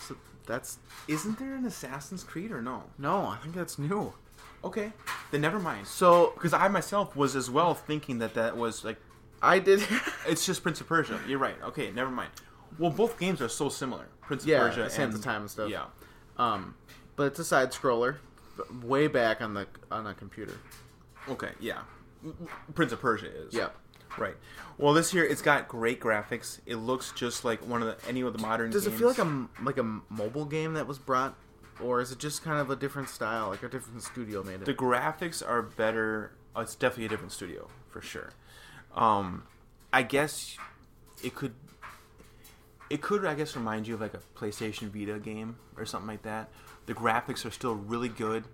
So 0.00 0.16
that's 0.46 0.78
Isn't 1.06 1.38
there 1.38 1.54
an 1.54 1.64
Assassin's 1.64 2.24
Creed 2.24 2.50
or 2.50 2.60
no? 2.60 2.84
no, 2.98 3.26
I 3.26 3.36
think 3.36 3.54
that's 3.54 3.78
new. 3.78 4.12
Okay. 4.64 4.92
Then 5.30 5.40
never 5.40 5.60
mind. 5.60 5.86
So 5.86 6.32
Because 6.34 6.52
I 6.52 6.66
myself 6.68 7.14
was 7.14 7.36
as 7.36 7.48
well 7.48 7.74
thinking 7.74 8.18
that 8.18 8.34
that 8.34 8.56
was 8.56 8.84
like, 8.84 8.98
I 9.40 9.58
did. 9.60 9.86
it's 10.26 10.44
just 10.44 10.62
Prince 10.62 10.80
of 10.80 10.88
Persia. 10.88 11.20
You're 11.26 11.38
right. 11.38 11.56
Okay, 11.62 11.92
never 11.92 12.10
mind. 12.10 12.30
Well, 12.78 12.90
both 12.90 13.18
games 13.18 13.40
are 13.40 13.48
so 13.48 13.68
similar. 13.68 14.08
Prince 14.30 14.44
of 14.44 14.48
yeah, 14.48 14.60
Persia 14.60 14.88
Sands 14.88 15.16
and 15.16 15.24
of 15.24 15.24
Time 15.24 15.40
and 15.40 15.50
stuff. 15.50 15.68
Yeah. 15.68 15.86
Um, 16.36 16.76
but 17.16 17.24
it's 17.24 17.40
a 17.40 17.44
side 17.44 17.72
scroller, 17.72 18.18
way 18.80 19.08
back 19.08 19.42
on 19.42 19.54
the 19.54 19.66
on 19.90 20.06
a 20.06 20.14
computer. 20.14 20.56
Okay, 21.28 21.50
yeah. 21.58 21.80
Prince 22.74 22.92
of 22.92 23.00
Persia 23.00 23.26
is. 23.26 23.52
Yeah. 23.52 23.70
Right. 24.16 24.36
Well, 24.78 24.94
this 24.94 25.10
here 25.10 25.24
it's 25.24 25.42
got 25.42 25.66
great 25.66 26.00
graphics. 26.00 26.60
It 26.64 26.76
looks 26.76 27.10
just 27.10 27.44
like 27.44 27.66
one 27.66 27.82
of 27.82 27.88
the 27.88 28.08
any 28.08 28.20
of 28.20 28.32
the 28.32 28.38
modern. 28.38 28.70
Does 28.70 28.86
it 28.86 28.92
feel 28.92 29.08
like 29.08 29.18
a 29.18 29.48
like 29.64 29.78
a 29.78 30.00
mobile 30.08 30.44
game 30.44 30.74
that 30.74 30.86
was 30.86 30.98
brought, 30.98 31.34
or 31.82 32.00
is 32.00 32.12
it 32.12 32.20
just 32.20 32.44
kind 32.44 32.60
of 32.60 32.70
a 32.70 32.76
different 32.76 33.08
style, 33.08 33.48
like 33.48 33.64
a 33.64 33.68
different 33.68 34.04
studio 34.04 34.44
made 34.44 34.62
it? 34.62 34.64
the 34.64 34.74
graphics 34.74 35.44
are 35.44 35.62
better? 35.62 36.36
Oh, 36.54 36.60
it's 36.60 36.76
definitely 36.76 37.06
a 37.06 37.08
different 37.08 37.32
studio 37.32 37.66
for 37.88 38.00
sure. 38.00 38.30
Um, 38.94 39.42
I 39.92 40.04
guess 40.04 40.56
it 41.24 41.34
could. 41.34 41.54
It 42.90 43.00
could, 43.02 43.24
I 43.24 43.34
guess, 43.34 43.54
remind 43.56 43.86
you 43.86 43.94
of 43.94 44.00
like 44.00 44.14
a 44.14 44.20
PlayStation 44.36 44.90
Vita 44.90 45.18
game 45.20 45.56
or 45.76 45.86
something 45.86 46.08
like 46.08 46.22
that. 46.22 46.50
The 46.86 46.94
graphics 46.94 47.46
are 47.46 47.50
still 47.50 47.74
really 47.76 48.08
good, 48.08 48.44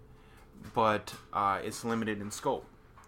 but 0.75 1.15
uh, 1.33 1.61
it's 1.65 1.85
limited 1.85 2.21
in 2.21 2.31
scope. 2.31 2.67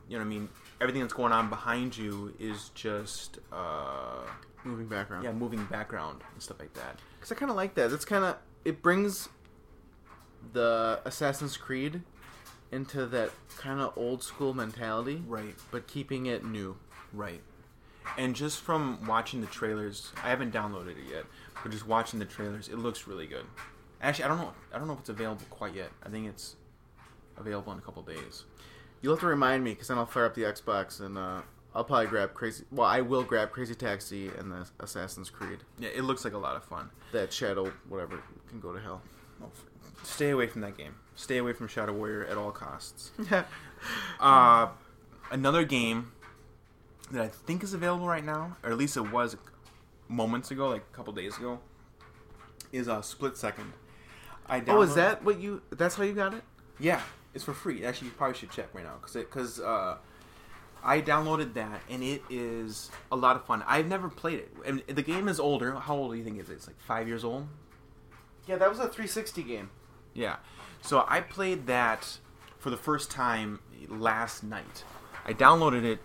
You 0.09 0.17
know 0.19 0.25
what 0.25 0.27
I 0.27 0.31
mean? 0.39 0.49
Everything 0.81 1.03
that's 1.03 1.13
going 1.13 1.33
on 1.33 1.51
behind 1.51 1.97
you 1.99 2.35
is 2.39 2.71
just 2.75 3.39
uh, 3.53 4.23
Moving 4.65 4.87
background. 4.87 5.23
yeah, 5.25 5.33
moving 5.33 5.63
background 5.67 6.23
and 6.33 6.43
stuff 6.43 6.59
like 6.59 6.73
that. 6.75 6.99
Because 7.19 7.31
I 7.31 7.35
kind 7.35 7.51
of 7.51 7.57
like 7.57 7.75
that. 7.75 7.93
It's 7.93 8.07
kind 8.07 8.25
of 8.25 8.37
it 8.65 8.81
brings 8.83 9.29
the 10.53 11.01
Assassin's 11.05 11.57
Creed 11.57 12.03
into 12.73 13.05
that 13.07 13.31
kind 13.59 13.81
of 13.81 13.93
old 13.97 14.23
school 14.23 14.55
mentality, 14.55 15.23
Right. 15.27 15.55
but 15.71 15.87
keeping 15.87 16.27
it 16.27 16.45
new. 16.45 16.77
Right. 17.13 17.41
And 18.17 18.35
just 18.35 18.61
from 18.61 19.07
watching 19.07 19.41
the 19.41 19.47
trailers, 19.47 20.13
I 20.23 20.31
haven't 20.31 20.53
downloaded 20.53 20.93
it 20.93 21.09
yet, 21.11 21.25
but 21.63 21.71
just 21.71 21.87
watching 21.87 22.19
the 22.19 22.25
trailers, 22.25 22.69
it 22.69 22.79
looks 22.79 23.07
really 23.07 23.27
good. 23.27 23.45
Actually, 24.01 24.25
I 24.25 24.29
don't 24.29 24.39
know. 24.39 24.53
I 24.73 24.79
don't 24.79 24.87
know 24.87 24.95
if 24.95 25.01
it's 25.01 25.09
available 25.09 25.45
quite 25.51 25.75
yet. 25.75 25.91
I 26.05 26.09
think 26.09 26.27
it's 26.27 26.57
available 27.37 27.73
in 27.73 27.79
a 27.79 27.83
couple 27.83 28.03
days. 28.03 28.45
You'll 29.01 29.15
have 29.15 29.21
to 29.21 29.27
remind 29.27 29.63
me 29.63 29.73
because 29.73 29.89
then 29.89 29.99
I'll 29.99 30.07
fire 30.07 30.25
up 30.25 30.35
the 30.35 30.43
Xbox 30.43 31.01
and 31.01 31.17
uh, 31.17 31.43
I'll 31.75 31.85
probably 31.85 32.07
grab 32.07 32.35
Crazy. 32.35 32.65
Well, 32.73 32.87
I 32.87 33.01
will 33.01 33.23
grab 33.23 33.51
Crazy 33.51 33.75
Taxi 33.75 34.29
and 34.29 34.51
the 34.51 34.67
Assassin's 34.81 35.31
Creed. 35.31 35.61
Yeah, 35.79 35.91
it 35.91 36.03
looks 36.03 36.25
like 36.25 36.35
a 36.35 36.39
lot 36.39 36.57
of 36.57 36.65
fun. 36.65 36.91
That 37.13 37.33
Shadow, 37.33 37.73
whatever, 37.89 38.21
can 38.49 38.61
go 38.61 38.73
to 38.73 38.81
hell. 38.81 39.03
Stay 40.03 40.31
away 40.31 40.47
from 40.47 40.63
that 40.63 40.77
game. 40.77 40.95
Stay 41.17 41.39
away 41.39 41.53
from 41.53 41.69
Shadow 41.69 41.93
Warrior 41.93 42.25
at 42.27 42.37
all 42.37 42.51
costs. 42.51 43.13
Uh, 44.19 44.67
another 45.31 45.65
game 45.65 46.11
that 47.11 47.23
I 47.23 47.29
think 47.29 47.63
is 47.63 47.75
available 47.75 48.07
right 48.07 48.25
now, 48.25 48.57
or 48.63 48.71
at 48.71 48.79
least 48.79 48.97
it 48.97 49.13
was 49.13 49.37
moments 50.09 50.51
ago, 50.51 50.69
like 50.69 50.83
a 50.83 50.97
couple 50.97 51.13
days 51.13 51.37
ago, 51.37 51.61
is 52.73 52.89
a 52.89 52.95
uh, 52.95 53.03
Split 53.03 53.37
Second. 53.37 53.73
I 54.47 54.63
oh, 54.69 54.83
is 54.83 54.95
that 54.95 55.25
what 55.25 55.39
you? 55.41 55.63
That's 55.71 55.95
how 55.95 56.05
you 56.05 56.15
got 56.15 56.35
it? 56.35 56.43
Yeah, 56.79 57.01
it's 57.35 57.45
for 57.45 57.53
free. 57.53 57.85
Actually, 57.85 58.09
you 58.09 58.15
probably 58.15 58.37
should 58.37 58.51
check 58.51 58.69
right 58.73 58.85
now 58.85 58.95
because 59.01 59.15
because 59.15 59.61
uh, 59.61 59.97
I 60.83 61.01
downloaded 61.01 61.55
that 61.55 61.83
and 61.91 62.03
it 62.03 62.23
is 62.31 62.91
a 63.13 63.17
lot 63.17 63.37
of 63.37 63.45
fun. 63.45 63.63
I've 63.67 63.87
never 63.87 64.09
played 64.09 64.39
it, 64.41 64.53
and 64.65 64.83
the 64.87 65.03
game 65.03 65.29
is 65.29 65.39
older. 65.39 65.75
How 65.75 65.97
old 65.97 66.13
do 66.13 66.19
you 66.19 66.25
think 66.25 66.39
it 66.39 66.43
is? 66.43 66.51
It's 66.51 66.67
like 66.67 66.81
five 66.81 67.07
years 67.07 67.25
old. 67.25 67.49
Yeah, 68.47 68.57
that 68.57 68.69
was 68.69 68.79
a 68.79 68.83
360 68.85 69.43
game. 69.43 69.71
Yeah. 70.15 70.37
So 70.81 71.05
I 71.07 71.21
played 71.21 71.67
that 71.67 72.19
for 72.59 72.71
the 72.71 72.77
first 72.79 73.11
time 73.11 73.61
last 73.89 74.43
night. 74.43 74.85
I 75.27 75.35
downloaded 75.35 75.85
it 75.85 75.99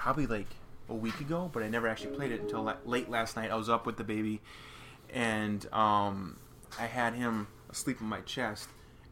probably 0.00 0.26
like 0.26 0.46
a 0.88 0.94
week 0.94 1.20
ago, 1.20 1.50
but 1.52 1.62
I 1.62 1.68
never 1.68 1.86
actually 1.86 2.16
played 2.16 2.32
it 2.32 2.40
until 2.40 2.62
la- 2.62 2.76
late 2.86 3.10
last 3.10 3.36
night. 3.36 3.50
I 3.50 3.54
was 3.54 3.68
up 3.68 3.84
with 3.84 3.98
the 3.98 4.02
baby, 4.02 4.40
and 5.12 5.70
um, 5.74 6.38
I 6.78 6.86
had 6.86 7.12
him 7.12 7.48
asleep 7.68 8.00
on 8.00 8.08
my 8.08 8.22
chest, 8.22 8.70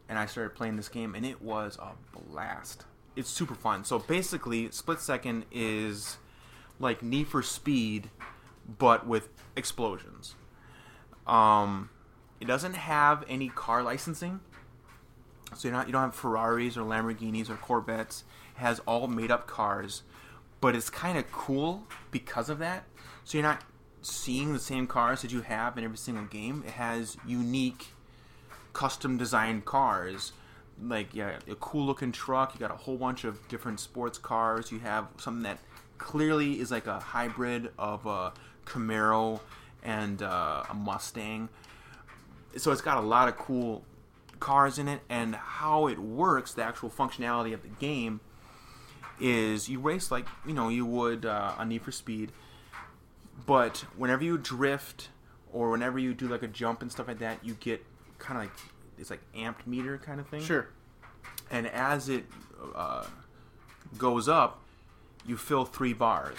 and 0.08 0.18
I 0.18 0.24
started 0.24 0.56
playing 0.56 0.76
this 0.76 0.88
game, 0.88 1.14
and 1.14 1.26
it 1.26 1.42
was 1.42 1.76
a 1.76 1.90
blast. 2.18 2.86
It's 3.16 3.28
super 3.28 3.54
fun. 3.54 3.84
So 3.84 3.98
basically, 3.98 4.70
Split 4.70 5.00
Second 5.00 5.44
is 5.52 6.16
like 6.80 7.02
Need 7.02 7.28
for 7.28 7.42
Speed, 7.42 8.08
but 8.78 9.06
with 9.06 9.28
explosions. 9.56 10.36
Um, 11.26 11.90
it 12.40 12.46
doesn't 12.46 12.74
have 12.74 13.26
any 13.28 13.50
car 13.50 13.82
licensing, 13.82 14.40
so 15.54 15.68
you're 15.68 15.76
not 15.76 15.86
you 15.86 15.92
don't 15.92 16.00
have 16.02 16.14
Ferraris 16.14 16.78
or 16.78 16.80
Lamborghinis 16.80 17.50
or 17.50 17.56
Corvettes. 17.56 18.24
It 18.56 18.60
has 18.60 18.80
all 18.86 19.06
made 19.06 19.30
up 19.30 19.46
cars, 19.46 20.02
but 20.60 20.74
it's 20.74 20.90
kind 20.90 21.18
of 21.18 21.30
cool 21.32 21.86
because 22.10 22.48
of 22.48 22.58
that. 22.58 22.84
So 23.24 23.38
you're 23.38 23.46
not 23.46 23.62
seeing 24.02 24.52
the 24.52 24.58
same 24.58 24.86
cars 24.86 25.22
that 25.22 25.32
you 25.32 25.42
have 25.42 25.76
in 25.76 25.84
every 25.84 25.96
single 25.96 26.24
game. 26.24 26.64
It 26.66 26.72
has 26.72 27.16
unique, 27.26 27.88
custom 28.72 29.16
designed 29.16 29.64
cars. 29.64 30.32
Like 30.80 31.14
yeah, 31.14 31.38
a 31.48 31.54
cool 31.56 31.84
looking 31.86 32.12
truck. 32.12 32.54
You 32.54 32.60
got 32.60 32.70
a 32.70 32.76
whole 32.76 32.96
bunch 32.96 33.24
of 33.24 33.46
different 33.48 33.80
sports 33.80 34.18
cars. 34.18 34.70
You 34.70 34.78
have 34.80 35.08
something 35.18 35.42
that 35.42 35.58
clearly 35.98 36.60
is 36.60 36.70
like 36.70 36.86
a 36.86 37.00
hybrid 37.00 37.70
of 37.78 38.06
a 38.06 38.32
Camaro 38.64 39.40
and 39.82 40.22
uh, 40.22 40.62
a 40.70 40.74
Mustang 40.74 41.48
so 42.56 42.72
it's 42.72 42.80
got 42.80 42.98
a 42.98 43.06
lot 43.06 43.28
of 43.28 43.36
cool 43.36 43.84
cars 44.40 44.78
in 44.78 44.88
it 44.88 45.00
and 45.08 45.34
how 45.34 45.88
it 45.88 45.98
works 45.98 46.54
the 46.54 46.62
actual 46.62 46.88
functionality 46.88 47.52
of 47.52 47.62
the 47.62 47.68
game 47.68 48.20
is 49.20 49.68
you 49.68 49.78
race 49.80 50.10
like 50.10 50.26
you 50.46 50.52
know 50.52 50.68
you 50.68 50.84
would 50.86 51.24
uh, 51.26 51.54
on 51.58 51.68
need 51.68 51.82
for 51.82 51.92
speed 51.92 52.32
but 53.46 53.84
whenever 53.96 54.22
you 54.24 54.36
drift 54.38 55.08
or 55.52 55.70
whenever 55.70 55.98
you 55.98 56.12
do 56.14 56.28
like 56.28 56.42
a 56.42 56.48
jump 56.48 56.82
and 56.82 56.90
stuff 56.92 57.08
like 57.08 57.18
that 57.18 57.38
you 57.44 57.54
get 57.54 57.84
kind 58.18 58.38
of 58.38 58.44
like 58.44 58.52
it's 58.98 59.10
like 59.10 59.20
amped 59.36 59.66
meter 59.66 59.96
kind 59.98 60.20
of 60.20 60.26
thing 60.28 60.42
Sure. 60.42 60.68
and 61.50 61.66
as 61.68 62.08
it 62.08 62.24
uh, 62.74 63.04
goes 63.96 64.28
up, 64.28 64.60
you 65.24 65.36
fill 65.36 65.64
three 65.64 65.92
bars, 65.92 66.36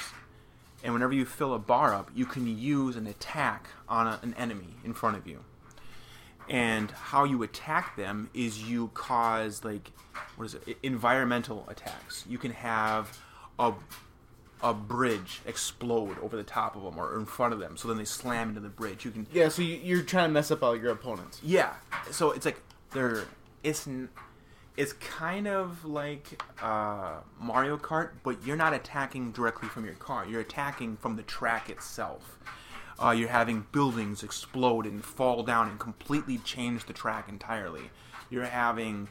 and 0.84 0.92
whenever 0.94 1.14
you 1.14 1.24
fill 1.26 1.54
a 1.54 1.60
bar 1.60 1.94
up, 1.96 2.12
you 2.14 2.26
can 2.26 2.46
use 2.46 2.96
an 2.98 3.08
attack 3.08 3.68
on 3.88 4.06
a, 4.06 4.20
an 4.22 4.34
enemy 4.36 4.76
in 4.84 4.94
front 4.94 5.16
of 5.16 5.26
you. 5.26 5.40
And 6.50 6.90
how 6.92 7.24
you 7.26 7.44
attack 7.44 7.96
them 7.96 8.30
is 8.34 8.64
you 8.64 8.90
cause 8.94 9.64
like 9.64 9.92
what 10.36 10.46
is 10.46 10.56
it? 10.56 10.78
Environmental 10.84 11.66
attacks. 11.70 12.26
You 12.28 12.38
can 12.38 12.52
have 12.52 13.18
a 13.60 13.74
a 14.62 14.74
bridge 14.74 15.42
explode 15.46 16.18
over 16.20 16.36
the 16.36 16.44
top 16.44 16.76
of 16.76 16.84
them 16.84 16.98
or 16.98 17.18
in 17.18 17.26
front 17.26 17.54
of 17.54 17.60
them, 17.60 17.78
so 17.78 17.88
then 17.88 17.98
they 17.98 18.04
slam 18.04 18.50
into 18.50 18.60
the 18.60 18.68
bridge. 18.70 19.06
You 19.06 19.12
can 19.12 19.26
Yeah, 19.32 19.48
so 19.50 19.62
you, 19.62 19.76
you're 19.76 20.02
trying 20.02 20.28
to 20.28 20.34
mess 20.34 20.52
up 20.52 20.64
all 20.64 20.76
your 20.76 20.92
opponents. 20.92 21.40
yeah. 21.44 21.76
So 22.12 22.32
it's 22.32 22.46
like 22.46 22.62
they're 22.92 23.24
it's 23.64 23.88
it's 24.76 24.94
kind 24.94 25.48
of 25.48 25.84
like 25.86 26.42
uh, 26.62 27.18
Mario 27.40 27.78
Kart, 27.78 28.12
but 28.24 28.46
you're 28.46 28.56
not 28.58 28.74
attacking 28.74 29.32
directly 29.32 29.68
from 29.70 29.86
your 29.86 29.96
car. 29.96 30.26
You're 30.26 30.42
attacking 30.42 30.98
from 30.98 31.16
the 31.18 31.24
track 31.24 31.70
itself. 31.70 32.38
Uh, 33.02 33.12
you're 33.12 33.30
having 33.30 33.66
buildings 33.72 34.24
explode 34.24 34.86
and 34.86 35.04
fall 35.04 35.44
down 35.44 35.70
and 35.70 35.80
completely 35.80 36.38
change 36.40 36.86
the 36.86 36.94
track 36.94 37.30
entirely. 37.30 37.90
You're 38.30 38.46
having 38.46 39.08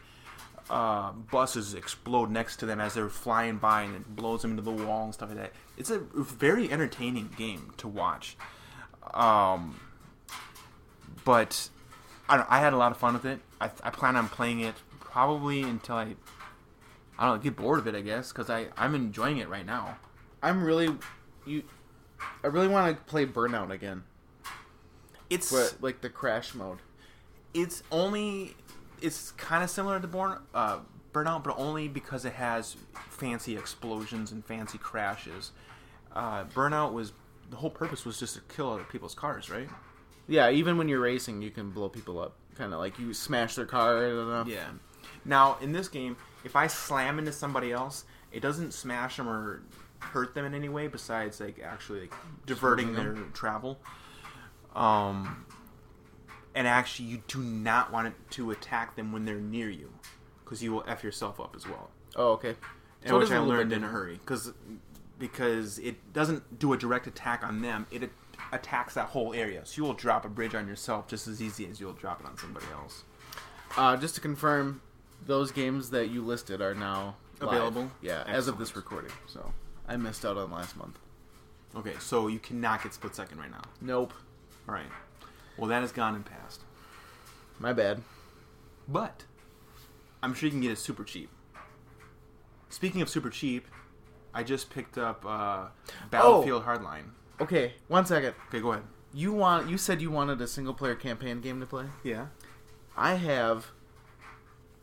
uh, 0.68 1.12
buses 1.12 1.74
explode 1.74 2.30
next 2.30 2.56
to 2.56 2.66
them 2.66 2.80
as 2.80 2.94
they're 2.94 3.08
flying 3.08 3.56
by 3.56 3.82
and 3.82 3.96
it 3.96 4.14
blows 4.14 4.42
them 4.42 4.52
into 4.52 4.62
the 4.62 4.70
wall 4.70 5.04
and 5.04 5.14
stuff 5.14 5.30
like 5.30 5.38
that. 5.38 5.52
It's 5.78 5.90
a 5.90 5.98
very 5.98 6.70
entertaining 6.70 7.30
game 7.36 7.72
to 7.78 7.88
watch. 7.88 8.36
Um, 9.14 9.80
but 11.24 11.70
I, 12.28 12.44
I 12.48 12.58
had 12.60 12.72
a 12.72 12.76
lot 12.76 12.92
of 12.92 12.98
fun 12.98 13.14
with 13.14 13.24
it. 13.24 13.40
I, 13.60 13.70
I 13.82 13.90
plan 13.90 14.16
on 14.16 14.28
playing 14.28 14.60
it 14.60 14.74
probably 15.00 15.62
until 15.62 15.96
I 15.96 16.14
I 17.18 17.26
don't 17.26 17.38
know, 17.38 17.42
get 17.42 17.56
bored 17.56 17.80
of 17.80 17.86
it. 17.88 17.94
I 17.94 18.00
guess 18.00 18.32
because 18.32 18.48
I'm 18.48 18.94
enjoying 18.94 19.38
it 19.38 19.48
right 19.48 19.66
now. 19.66 19.98
I'm 20.42 20.62
really 20.62 20.94
you. 21.44 21.64
I 22.42 22.48
really 22.48 22.68
want 22.68 22.96
to 22.96 23.04
play 23.04 23.26
Burnout 23.26 23.70
again, 23.70 24.04
It's 25.30 25.50
but 25.52 25.76
like 25.82 26.00
the 26.00 26.08
crash 26.08 26.54
mode. 26.54 26.78
it's 27.54 27.82
only 27.90 28.56
it's 29.00 29.30
kind 29.32 29.62
of 29.62 29.70
similar 29.70 30.00
to 30.00 30.06
Born 30.06 30.38
uh, 30.54 30.78
Burnout, 31.12 31.44
but 31.44 31.54
only 31.58 31.88
because 31.88 32.24
it 32.24 32.32
has 32.34 32.76
fancy 33.10 33.56
explosions 33.56 34.32
and 34.32 34.44
fancy 34.44 34.78
crashes. 34.78 35.52
Uh, 36.12 36.44
Burnout 36.44 36.92
was 36.92 37.12
the 37.50 37.56
whole 37.56 37.70
purpose 37.70 38.04
was 38.04 38.18
just 38.18 38.34
to 38.34 38.40
kill 38.54 38.70
other 38.72 38.84
people's 38.84 39.14
cars, 39.14 39.48
right? 39.50 39.68
Yeah, 40.26 40.50
even 40.50 40.76
when 40.76 40.88
you're 40.88 41.00
racing, 41.00 41.40
you 41.40 41.50
can 41.50 41.70
blow 41.70 41.88
people 41.88 42.18
up. 42.20 42.34
Kind 42.56 42.72
of 42.74 42.80
like 42.80 42.98
you 42.98 43.14
smash 43.14 43.54
their 43.54 43.66
car. 43.66 43.98
I 44.04 44.08
don't 44.10 44.28
know. 44.28 44.44
Yeah. 44.46 44.66
Now 45.24 45.56
in 45.60 45.72
this 45.72 45.88
game, 45.88 46.16
if 46.44 46.56
I 46.56 46.66
slam 46.66 47.18
into 47.18 47.32
somebody 47.32 47.72
else, 47.72 48.04
it 48.32 48.40
doesn't 48.40 48.74
smash 48.74 49.16
them 49.16 49.28
or 49.28 49.62
hurt 50.00 50.34
them 50.34 50.44
in 50.44 50.54
any 50.54 50.68
way 50.68 50.86
besides 50.86 51.40
like 51.40 51.60
actually 51.62 52.02
like 52.02 52.14
diverting 52.46 52.94
their 52.94 53.14
travel. 53.32 53.78
Um, 54.74 55.46
and 56.54 56.66
actually, 56.66 57.06
you 57.08 57.22
do 57.28 57.38
not 57.40 57.92
want 57.92 58.08
it 58.08 58.14
to 58.30 58.50
attack 58.50 58.96
them 58.96 59.12
when 59.12 59.24
they're 59.24 59.36
near 59.36 59.70
you, 59.70 59.92
because 60.44 60.62
you 60.62 60.72
will 60.72 60.84
f 60.86 61.02
yourself 61.04 61.40
up 61.40 61.54
as 61.56 61.66
well. 61.66 61.90
Oh, 62.16 62.32
okay. 62.32 62.54
And 63.02 63.10
So 63.10 63.18
which 63.18 63.30
I 63.30 63.38
learned 63.38 63.72
in 63.72 63.84
a 63.84 63.88
hurry, 63.88 64.14
because 64.14 64.52
because 65.18 65.78
it 65.78 66.12
doesn't 66.12 66.58
do 66.58 66.72
a 66.72 66.76
direct 66.76 67.06
attack 67.06 67.44
on 67.44 67.60
them. 67.60 67.86
It 67.90 68.04
a- 68.04 68.10
attacks 68.52 68.94
that 68.94 69.08
whole 69.08 69.34
area, 69.34 69.64
so 69.66 69.76
you 69.76 69.84
will 69.84 69.94
drop 69.94 70.24
a 70.24 70.28
bridge 70.28 70.54
on 70.54 70.66
yourself 70.68 71.06
just 71.08 71.26
as 71.28 71.42
easy 71.42 71.66
as 71.68 71.80
you'll 71.80 71.92
drop 71.92 72.20
it 72.20 72.26
on 72.26 72.36
somebody 72.38 72.66
else. 72.72 73.02
Uh, 73.76 73.96
just 73.96 74.14
to 74.14 74.20
confirm, 74.20 74.80
those 75.26 75.50
games 75.52 75.90
that 75.90 76.08
you 76.08 76.22
listed 76.24 76.60
are 76.62 76.74
now 76.74 77.16
live. 77.40 77.52
Available? 77.52 77.90
Yeah, 78.00 78.24
as 78.26 78.48
of 78.48 78.58
this 78.58 78.74
recording. 78.74 79.12
So 79.26 79.52
I 79.88 79.96
missed 79.96 80.24
out 80.24 80.36
on 80.36 80.50
last 80.50 80.76
month. 80.76 80.98
Okay, 81.74 81.94
so 81.98 82.28
you 82.28 82.38
cannot 82.38 82.82
get 82.82 82.94
split 82.94 83.14
second 83.14 83.38
right 83.38 83.50
now. 83.50 83.62
Nope. 83.80 84.12
All 84.68 84.74
right. 84.74 84.86
Well, 85.56 85.68
that 85.68 85.80
has 85.80 85.92
gone 85.92 86.14
and 86.14 86.24
passed. 86.24 86.60
My 87.58 87.72
bad. 87.72 88.02
But 88.86 89.24
I'm 90.22 90.34
sure 90.34 90.46
you 90.46 90.50
can 90.50 90.60
get 90.60 90.70
it 90.72 90.78
super 90.78 91.04
cheap. 91.04 91.30
Speaking 92.68 93.00
of 93.00 93.08
super 93.08 93.30
cheap, 93.30 93.66
I 94.34 94.42
just 94.42 94.70
picked 94.70 94.98
up 94.98 95.24
uh, 95.26 95.68
Battlefield 96.10 96.64
Hardline. 96.64 97.10
Okay, 97.40 97.74
one 97.88 98.04
second. 98.04 98.34
Okay, 98.48 98.60
go 98.60 98.72
ahead. 98.72 98.84
You 99.14 99.32
want? 99.32 99.70
You 99.70 99.78
said 99.78 100.02
you 100.02 100.10
wanted 100.10 100.40
a 100.40 100.46
single 100.46 100.74
player 100.74 100.94
campaign 100.94 101.40
game 101.40 101.60
to 101.60 101.66
play. 101.66 101.86
Yeah. 102.04 102.26
I 102.96 103.14
have 103.14 103.68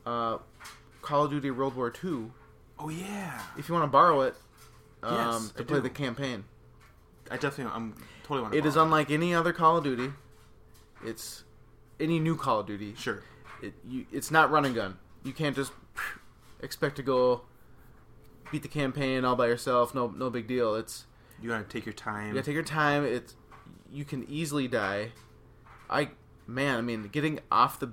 uh, 0.05 0.39
Call 1.01 1.25
of 1.25 1.31
Duty 1.31 1.51
World 1.51 1.75
War 1.75 1.93
II. 2.03 2.31
Oh 2.79 2.89
yeah. 2.89 3.41
If 3.57 3.69
you 3.69 3.75
want 3.75 3.85
to 3.85 3.91
borrow 3.91 4.21
it 4.21 4.35
um, 5.03 5.15
Yes, 5.15 5.51
to 5.51 5.61
I 5.61 5.65
play 5.65 5.77
do. 5.77 5.81
the 5.81 5.89
campaign, 5.89 6.45
I 7.31 7.37
definitely, 7.37 7.73
I'm 7.73 7.95
totally 8.23 8.41
want 8.41 8.53
to. 8.53 8.57
it 8.59 8.65
is 8.65 8.75
unlike 8.75 9.09
any 9.11 9.33
other 9.33 9.53
Call 9.53 9.77
of 9.77 9.83
Duty. 9.83 10.11
It's 11.03 11.43
any 11.99 12.19
new 12.19 12.35
Call 12.35 12.61
of 12.61 12.67
Duty. 12.67 12.95
Sure. 12.95 13.21
It 13.61 13.73
you, 13.87 14.05
it's 14.11 14.31
not 14.31 14.51
run 14.51 14.65
and 14.65 14.75
gun. 14.75 14.97
You 15.23 15.33
can't 15.33 15.55
just 15.55 15.71
expect 16.61 16.95
to 16.97 17.03
go 17.03 17.41
beat 18.51 18.61
the 18.63 18.67
campaign 18.67 19.25
all 19.25 19.35
by 19.35 19.47
yourself. 19.47 19.93
No, 19.95 20.07
no 20.07 20.29
big 20.29 20.47
deal. 20.47 20.75
It's 20.75 21.05
You 21.41 21.49
gotta 21.49 21.63
take 21.63 21.85
your 21.85 21.93
time. 21.93 22.27
you 22.29 22.33
gotta 22.33 22.45
take 22.45 22.53
your 22.55 22.63
time. 22.63 23.05
It's 23.05 23.35
you 23.91 24.05
can 24.05 24.25
easily 24.29 24.67
die. 24.67 25.11
I 25.89 26.09
man, 26.47 26.77
I 26.77 26.81
mean, 26.81 27.03
getting 27.11 27.39
off 27.51 27.79
the 27.79 27.91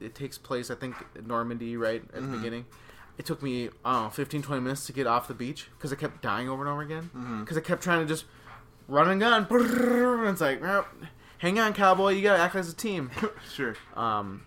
it 0.00 0.14
takes 0.14 0.36
place 0.38 0.70
I 0.70 0.74
think 0.74 0.96
Normandy 1.26 1.76
right 1.76 2.02
at 2.12 2.14
the 2.14 2.20
Mhm. 2.28 2.32
beginning. 2.32 2.66
It 3.16 3.24
took 3.26 3.42
me 3.42 3.68
I 3.84 3.92
don't 3.92 4.02
know 4.04 4.10
15 4.10 4.42
20 4.42 4.62
minutes 4.62 4.86
to 4.86 4.92
get 4.92 5.06
off 5.06 5.28
the 5.28 5.34
beach 5.34 5.68
because 5.76 5.92
I 5.92 5.96
kept 5.96 6.20
dying 6.22 6.48
over 6.48 6.62
and 6.62 6.70
over 6.70 6.82
again 6.82 7.10
because 7.40 7.56
I 7.56 7.60
kept 7.60 7.82
trying 7.82 8.00
to 8.00 8.06
just 8.06 8.24
run 8.88 9.08
and 9.08 9.20
gun. 9.20 9.46
And 9.50 10.28
it's 10.28 10.40
like, 10.40 10.60
hang 11.38 11.58
on, 11.58 11.72
cowboy, 11.74 12.10
you 12.10 12.22
gotta 12.22 12.42
act 12.42 12.54
as 12.54 12.68
a 12.70 12.74
team. 12.76 13.10
sure. 13.54 13.76
um, 13.94 14.46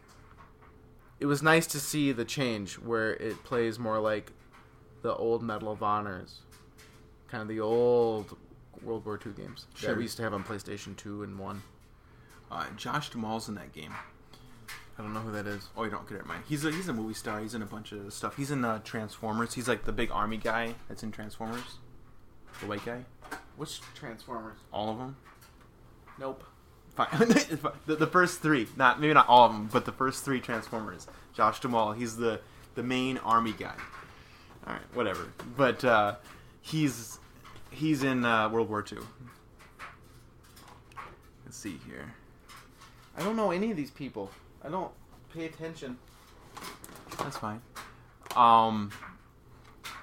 it 1.20 1.26
was 1.26 1.42
nice 1.42 1.66
to 1.68 1.80
see 1.80 2.12
the 2.12 2.26
change 2.26 2.76
where 2.76 3.14
it 3.16 3.44
plays 3.44 3.80
more 3.80 4.00
like 4.00 4.32
the 5.02 5.16
old 5.16 5.42
Medal 5.42 5.72
of 5.72 5.82
Honors, 5.82 6.42
kind 7.28 7.42
of 7.42 7.48
the 7.48 7.60
old 7.60 8.38
World 8.84 9.06
War 9.06 9.20
II 9.26 9.32
games 9.34 9.66
that 9.82 9.98
we 9.98 10.04
used 10.04 10.18
to 10.18 10.24
have 10.24 10.34
on 10.34 10.44
PlayStation 10.44 10.96
Two 10.96 11.24
and 11.24 11.40
One. 11.40 11.64
Uh, 12.52 12.66
Josh 12.76 13.10
Duhamel's 13.12 13.50
in 13.50 13.56
that 13.56 13.74
game. 13.74 13.94
I 14.98 15.04
don't 15.04 15.14
know 15.14 15.20
who 15.20 15.32
that 15.32 15.46
is. 15.46 15.70
Oh, 15.78 15.84
you 15.84 15.92
don't 15.92 16.08
get 16.10 16.18
it, 16.18 16.26
mind. 16.26 16.44
He's 16.48 16.66
a 16.66 16.72
he's 16.72 16.88
a 16.88 16.94
movie 16.94 17.14
star. 17.14 17.40
He's 17.40 17.54
in 17.54 17.62
a 17.62 17.68
bunch 17.68 17.92
of 17.92 18.12
stuff. 18.12 18.36
He's 18.36 18.50
in 18.50 18.66
uh, 18.66 18.80
Transformers. 18.84 19.54
He's 19.54 19.68
like 19.68 19.86
the 19.86 19.92
big 19.92 20.10
army 20.12 20.38
guy 20.38 20.74
that's 20.88 21.04
in 21.04 21.12
Transformers. 21.12 21.78
The 22.62 22.66
white 22.68 22.84
guy. 22.84 23.06
Which 23.58 23.80
Transformers? 23.94 24.58
All 24.74 24.90
of 24.90 24.98
them. 24.98 25.16
Nope. 26.20 26.44
Fine. 26.96 27.10
the, 27.86 27.96
the 27.96 28.08
first 28.08 28.42
three, 28.42 28.68
not 28.76 29.00
maybe 29.00 29.14
not 29.14 29.30
all 29.30 29.46
of 29.46 29.54
them, 29.54 29.70
but 29.72 29.86
the 29.86 29.92
first 29.92 30.26
three 30.26 30.40
Transformers. 30.40 31.06
Josh 31.34 31.60
Duhamel, 31.60 31.94
he's 31.94 32.18
the 32.18 32.42
the 32.74 32.82
main 32.82 33.20
army 33.20 33.54
guy. 33.54 33.76
All 34.66 34.74
right, 34.74 34.96
whatever. 34.96 35.28
But 35.56 35.86
uh, 35.86 36.16
he's 36.62 37.20
he's 37.70 38.02
in 38.02 38.26
uh, 38.26 38.50
World 38.50 38.70
War 38.70 38.84
II. 38.92 38.98
Let's 41.46 41.58
see 41.58 41.78
here. 41.86 42.14
I 43.16 43.24
don't 43.24 43.36
know 43.36 43.52
any 43.52 43.70
of 43.70 43.78
these 43.78 43.92
people. 43.92 44.32
I 44.64 44.70
don't 44.70 44.92
pay 45.34 45.46
attention. 45.46 45.98
That's 47.20 47.38
fine. 47.38 47.62
Um, 48.36 48.92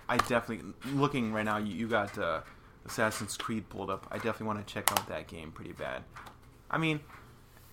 I 0.09 0.17
definitely 0.17 0.73
looking 0.93 1.33
right 1.33 1.45
now. 1.45 1.59
You, 1.59 1.75
you 1.75 1.89
got 1.89 2.17
uh, 2.19 2.41
Assassin's 2.87 3.37
Creed 3.37 3.69
pulled 3.69 3.91
up. 3.91 4.07
I 4.11 4.17
definitely 4.17 4.47
want 4.49 4.67
to 4.67 4.73
check 4.73 4.91
out 4.93 5.09
that 5.09 5.29
game 5.29 5.53
pretty 5.53 5.73
bad. 5.73 6.03
I 6.71 6.79
mean, 6.79 7.01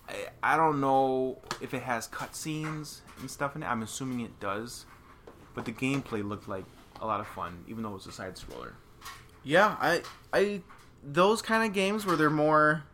I, 0.08 0.26
I 0.42 0.56
don't 0.56 0.80
know 0.80 1.38
if 1.60 1.74
it 1.74 1.82
has 1.82 2.08
cutscenes 2.08 3.00
and 3.20 3.30
stuff 3.30 3.56
in 3.56 3.62
it. 3.62 3.66
I'm 3.66 3.82
assuming 3.82 4.20
it 4.20 4.38
does, 4.40 4.86
but 5.54 5.64
the 5.64 5.72
gameplay 5.72 6.26
looked 6.26 6.48
like 6.48 6.64
a 7.00 7.06
lot 7.06 7.20
of 7.20 7.26
fun, 7.26 7.64
even 7.68 7.82
though 7.82 7.90
it 7.90 7.94
was 7.94 8.06
a 8.06 8.12
side 8.12 8.36
scroller. 8.36 8.72
Yeah, 9.44 9.76
I, 9.80 10.02
I, 10.32 10.60
those 11.02 11.42
kind 11.42 11.64
of 11.64 11.74
games 11.74 12.06
where 12.06 12.16
they're 12.16 12.30
more. 12.30 12.84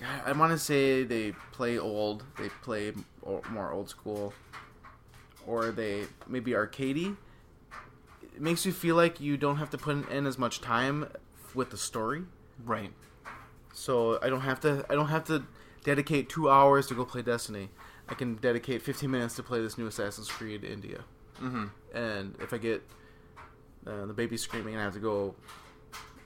God, 0.00 0.22
I 0.24 0.32
want 0.32 0.52
to 0.52 0.58
say 0.58 1.04
they 1.04 1.32
play 1.52 1.78
old. 1.78 2.24
They 2.38 2.48
play 2.62 2.92
more 3.50 3.70
old 3.70 3.90
school, 3.90 4.32
or 5.46 5.70
they 5.70 6.04
maybe 6.26 6.52
arcadey. 6.52 7.16
It 8.34 8.40
makes 8.40 8.64
you 8.64 8.72
feel 8.72 8.96
like 8.96 9.20
you 9.20 9.36
don't 9.36 9.56
have 9.56 9.68
to 9.70 9.78
put 9.78 10.10
in 10.10 10.26
as 10.26 10.38
much 10.38 10.62
time 10.62 11.08
with 11.54 11.68
the 11.68 11.76
story. 11.76 12.22
Right. 12.64 12.92
So 13.74 14.18
I 14.22 14.30
don't 14.30 14.40
have 14.40 14.60
to. 14.60 14.86
I 14.88 14.94
don't 14.94 15.08
have 15.08 15.24
to 15.24 15.44
dedicate 15.84 16.30
two 16.30 16.48
hours 16.48 16.86
to 16.86 16.94
go 16.94 17.04
play 17.04 17.20
Destiny. 17.20 17.68
I 18.08 18.14
can 18.14 18.36
dedicate 18.36 18.82
15 18.82 19.10
minutes 19.10 19.36
to 19.36 19.42
play 19.42 19.60
this 19.60 19.76
new 19.76 19.86
Assassin's 19.86 20.28
Creed 20.28 20.64
India. 20.64 21.04
Mm-hmm. 21.40 21.66
And 21.94 22.34
if 22.40 22.52
I 22.52 22.58
get 22.58 22.82
uh, 23.86 24.06
the 24.06 24.12
baby 24.12 24.36
screaming 24.36 24.74
and 24.74 24.80
I 24.80 24.84
have 24.84 24.94
to 24.94 25.00
go, 25.00 25.34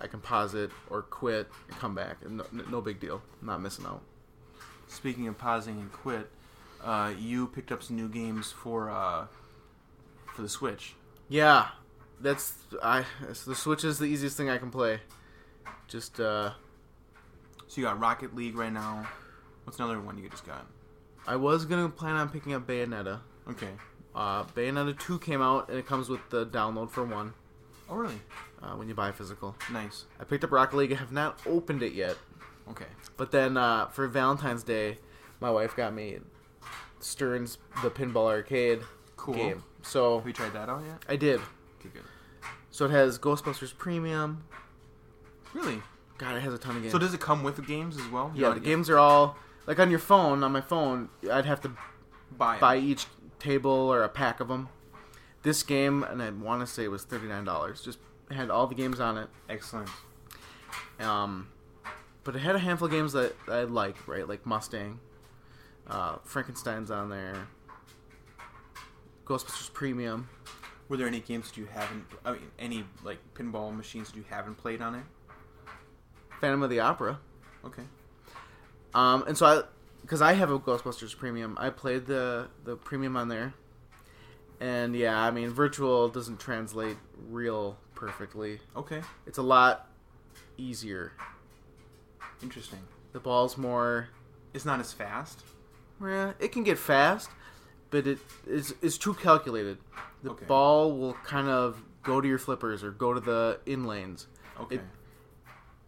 I 0.01 0.07
can 0.07 0.21
pause 0.21 0.55
it 0.55 0.71
or 0.91 1.03
quit 1.03 1.49
and 1.69 1.79
come 1.79 1.95
back. 1.95 2.19
And 2.25 2.39
no, 2.39 2.45
no 2.71 2.81
big 2.81 3.01
deal. 3.01 3.23
I'm 3.41 3.47
not 3.47 3.61
missing 3.61 3.87
out. 3.87 4.03
Speaking 4.89 5.29
of 5.29 5.39
pausing 5.39 5.79
and 5.79 5.93
quit, 5.93 6.31
uh, 6.83 7.13
you 7.19 7.47
picked 7.49 7.73
up 7.73 7.83
some 7.83 7.97
new 7.97 8.09
games 8.09 8.53
for 8.53 8.91
uh, 8.91 9.27
for 10.35 10.43
the 10.43 10.49
Switch. 10.49 10.95
Yeah, 11.29 11.69
that's 12.21 12.55
I. 12.83 13.05
the 13.47 13.55
Switch 13.55 13.85
is 13.85 13.99
the 13.99 14.07
easiest 14.07 14.37
thing 14.37 14.51
I 14.51 14.59
can 14.59 14.71
play. 14.71 15.01
Just 15.89 16.21
uh, 16.21 16.51
So 17.67 17.81
you 17.81 17.87
got 17.87 17.99
Rocket 17.99 18.35
League 18.35 18.57
right 18.57 18.73
now. 18.73 19.07
What's 19.65 19.79
another 19.79 20.01
one 20.01 20.19
you 20.19 20.29
just 20.29 20.47
got? 20.47 20.67
I 21.27 21.37
was 21.37 21.65
gonna 21.65 21.89
plan 21.89 22.17
on 22.17 22.29
picking 22.29 22.53
up 22.53 22.67
Bayonetta. 22.67 23.21
Okay. 23.49 23.71
Uh, 24.15 24.45
Bayonetta 24.45 24.99
two 24.99 25.19
came 25.19 25.41
out 25.41 25.69
and 25.71 25.79
it 25.79 25.87
comes 25.87 26.09
with 26.09 26.21
the 26.31 26.47
download 26.47 26.91
for 26.91 27.05
one 27.05 27.33
Oh 27.89 27.97
really? 27.97 28.21
Uh, 28.65 28.77
when 28.77 28.89
you 28.89 28.95
buy 28.95 29.12
physical. 29.12 29.55
Nice. 29.71 30.07
I 30.19 30.25
picked 30.25 30.43
up 30.45 30.51
Rocket 30.53 30.77
League. 30.77 30.93
I 30.93 30.97
have 30.97 31.12
not 31.12 31.39
opened 31.47 31.83
it 31.83 31.93
yet, 31.93 32.17
Okay. 32.71 32.87
but 33.17 33.31
then 33.31 33.57
uh, 33.57 33.87
for 33.89 34.07
Valentine's 34.09 34.62
Day, 34.62 34.99
my 35.41 35.51
wife 35.51 35.77
got 35.77 35.93
me 35.95 36.19
Stern's 37.01 37.59
the 37.83 37.91
Pinball 37.91 38.29
Arcade 38.29 38.81
Cool. 39.17 39.35
game. 39.35 39.62
So 39.83 40.19
Have 40.19 40.27
you 40.27 40.33
tried 40.33 40.53
that 40.55 40.69
out 40.69 40.83
yet? 40.87 41.03
I 41.09 41.17
did. 41.17 41.41
Okay, 41.81 41.91
good. 41.93 42.03
So 42.71 42.87
it 42.87 42.91
has 42.91 43.19
Ghostbusters 43.19 43.77
Premium. 43.77 44.45
Really? 45.53 45.83
God, 46.19 46.37
it 46.37 46.41
has 46.41 46.55
a 46.55 46.59
ton 46.59 46.77
of 46.77 46.83
games. 46.83 46.93
So 46.93 46.99
does 46.99 47.12
it 47.15 47.21
come 47.21 47.43
with 47.43 47.57
the 47.57 47.62
games 47.62 47.97
as 47.99 48.07
well? 48.09 48.33
You 48.35 48.43
yeah, 48.43 48.55
the 48.55 48.61
games 48.61 48.89
are 48.89 48.99
all 48.99 49.37
like 49.67 49.79
on 49.79 49.91
your 49.91 49.99
phone. 49.99 50.43
On 50.43 50.51
my 50.53 50.61
phone, 50.61 51.09
I'd 51.31 51.45
have 51.45 51.61
to 51.62 51.73
buy 52.37 52.59
buy 52.59 52.77
each 52.79 53.07
table 53.39 53.71
or 53.71 54.03
a 54.03 54.09
pack 54.09 54.41
of 54.41 54.49
them. 54.49 54.69
This 55.43 55.62
game, 55.62 56.03
and 56.03 56.23
I 56.23 56.31
want 56.31 56.61
to 56.62 56.67
say 56.67 56.85
it 56.85 56.89
was 56.91 57.05
thirty 57.05 57.27
nine 57.27 57.45
dollars. 57.45 57.83
Just 57.83 57.99
had 58.35 58.51
all 58.51 58.66
the 58.66 58.74
games 58.74 59.01
on 59.01 59.18
it. 59.18 59.28
Excellent. 59.49 59.89
Um, 61.01 61.49
but 62.22 62.37
it 62.37 62.41
had 62.41 62.57
a 62.57 62.59
handful 62.59 62.87
of 62.87 62.93
games 62.93 63.12
that 63.12 63.35
I 63.49 63.64
like, 63.64 64.09
right? 64.09 64.28
Like 64.28 64.47
Mustang, 64.47 65.01
uh, 65.87 66.16
Frankenstein's 66.24 66.91
on 66.91 67.11
there, 67.11 67.47
Ghostbusters 69.24 69.72
Premium. 69.72 70.28
Were 70.89 70.97
there 70.97 71.07
any 71.07 71.20
games 71.20 71.51
that 71.51 71.57
you 71.57 71.66
haven't? 71.66 72.05
I 72.24 72.32
mean, 72.32 72.51
any 72.59 72.85
like 73.03 73.18
pinball 73.35 73.74
machines 73.74 74.11
that 74.11 74.16
you 74.16 74.24
haven't 74.28 74.57
played 74.57 74.82
on 74.82 74.95
it? 74.95 75.05
Phantom 76.41 76.62
of 76.62 76.70
the 76.70 76.80
Opera. 76.80 77.18
Okay. 77.64 77.82
Um, 78.95 79.24
and 79.26 79.37
so 79.37 79.47
I, 79.47 79.62
because 80.03 80.20
I 80.22 80.35
have 80.35 80.51
a 80.51 80.59
Ghostbusters 80.59 81.16
Premium, 81.16 81.57
I 81.59 81.70
played 81.70 82.07
the 82.07 82.49
the 82.64 82.76
premium 82.76 83.16
on 83.16 83.28
there, 83.28 83.55
and 84.61 84.95
yeah, 84.95 85.18
I 85.18 85.30
mean, 85.30 85.51
virtual 85.51 86.09
doesn't 86.09 86.39
translate 86.39 86.97
real 87.28 87.78
perfectly. 87.95 88.61
Okay. 88.77 89.03
It's 89.27 89.39
a 89.39 89.43
lot 89.43 89.89
easier. 90.59 91.13
Interesting. 92.43 92.81
The 93.13 93.21
ball's 93.21 93.57
more, 93.57 94.09
It's 94.53 94.65
not 94.65 94.81
as 94.81 94.93
fast. 94.93 95.43
Yeah, 96.05 96.33
it 96.39 96.53
can 96.53 96.63
get 96.65 96.79
fast, 96.79 97.31
but 97.91 98.07
it 98.07 98.19
is 98.47 98.75
is 98.83 98.99
too 98.99 99.15
calculated. 99.15 99.79
The 100.23 100.31
Okay. 100.31 100.45
ball 100.47 100.97
will 100.97 101.15
kind 101.25 101.49
of 101.49 101.83
go 102.03 102.21
to 102.21 102.27
your 102.29 102.39
flippers 102.39 102.83
or 102.85 102.91
go 102.91 103.15
to 103.15 103.21
the 103.21 103.61
in 103.67 103.85
lanes. 103.85 104.27
Okay. 104.61 104.77
It- 104.77 104.83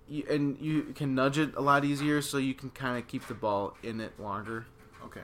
You, 0.08 0.24
and 0.30 0.56
you 0.60 0.82
can 0.94 1.16
nudge 1.16 1.36
it 1.36 1.56
a 1.56 1.60
lot 1.60 1.84
easier, 1.84 2.22
so 2.22 2.38
you 2.38 2.54
can 2.54 2.70
kind 2.70 2.96
of 2.96 3.08
keep 3.08 3.26
the 3.26 3.34
ball 3.34 3.76
in 3.82 4.00
it 4.00 4.18
longer. 4.20 4.66
okay. 5.04 5.22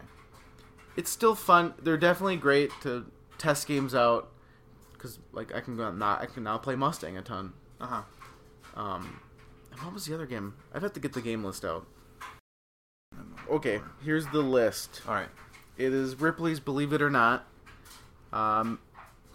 it's 0.97 1.09
still 1.11 1.35
fun. 1.37 1.73
They're 1.81 1.97
definitely 1.97 2.37
great 2.37 2.71
to 2.83 3.07
test 3.39 3.67
games 3.69 3.95
out 3.95 4.32
because 5.03 5.19
like 5.33 5.53
I 5.55 5.61
can 5.61 5.77
go 5.77 5.91
now 5.93 6.19
I 6.21 6.27
can 6.27 6.45
now 6.45 6.59
play 6.59 6.77
Mustang 6.77 7.17
a 7.17 7.23
ton. 7.23 7.53
Uh 7.81 7.87
huh. 7.87 8.03
Um, 8.81 9.21
and 9.73 9.81
what 9.83 9.93
was 9.93 10.07
the 10.07 10.15
other 10.15 10.27
game? 10.27 10.55
I'd 10.73 10.83
have 10.83 10.93
to 10.93 11.01
get 11.01 11.13
the 11.13 11.21
game 11.21 11.45
list 11.45 11.65
out. 11.65 11.87
Okay, 13.51 13.81
here's 14.05 14.27
the 14.29 14.41
list. 14.41 15.03
All 15.07 15.15
right. 15.15 15.29
It 15.77 15.93
is 15.93 16.21
Ripley's 16.21 16.61
Believe 16.61 16.93
It 16.93 17.03
or 17.03 17.11
Not, 17.11 17.45
um, 18.33 18.79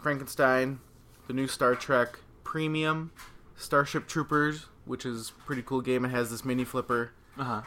Frankenstein, 0.01 0.79
the 1.27 1.33
new 1.33 1.47
Star 1.47 1.75
Trek 1.75 2.19
Premium, 2.43 3.11
Starship 3.55 4.07
Troopers, 4.07 4.67
which 4.85 5.05
is 5.05 5.31
a 5.37 5.43
pretty 5.45 5.61
cool 5.61 5.81
game. 5.81 6.05
It 6.05 6.09
has 6.09 6.29
this 6.31 6.45
mini 6.45 6.63
flipper. 6.63 7.11
Uh 7.37 7.43
huh. 7.43 7.61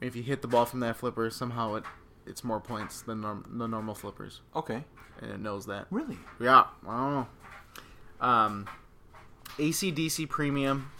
If 0.00 0.14
you 0.14 0.22
hit 0.22 0.42
the 0.42 0.48
ball 0.48 0.66
from 0.66 0.80
that 0.80 0.96
flipper, 0.96 1.30
somehow 1.30 1.76
it 1.76 1.84
it's 2.26 2.44
more 2.44 2.60
points 2.60 3.00
than 3.00 3.22
norm- 3.22 3.46
the 3.56 3.66
normal 3.66 3.94
flippers, 3.94 4.42
Okay. 4.54 4.84
and 5.22 5.30
it 5.30 5.40
knows 5.40 5.64
that. 5.66 5.86
Really? 5.90 6.18
Yeah, 6.38 6.64
I 6.86 6.96
don't 6.96 7.14
know. 7.14 7.26
Um, 8.20 8.68
ACDC 9.58 10.28
Premium, 10.28 10.90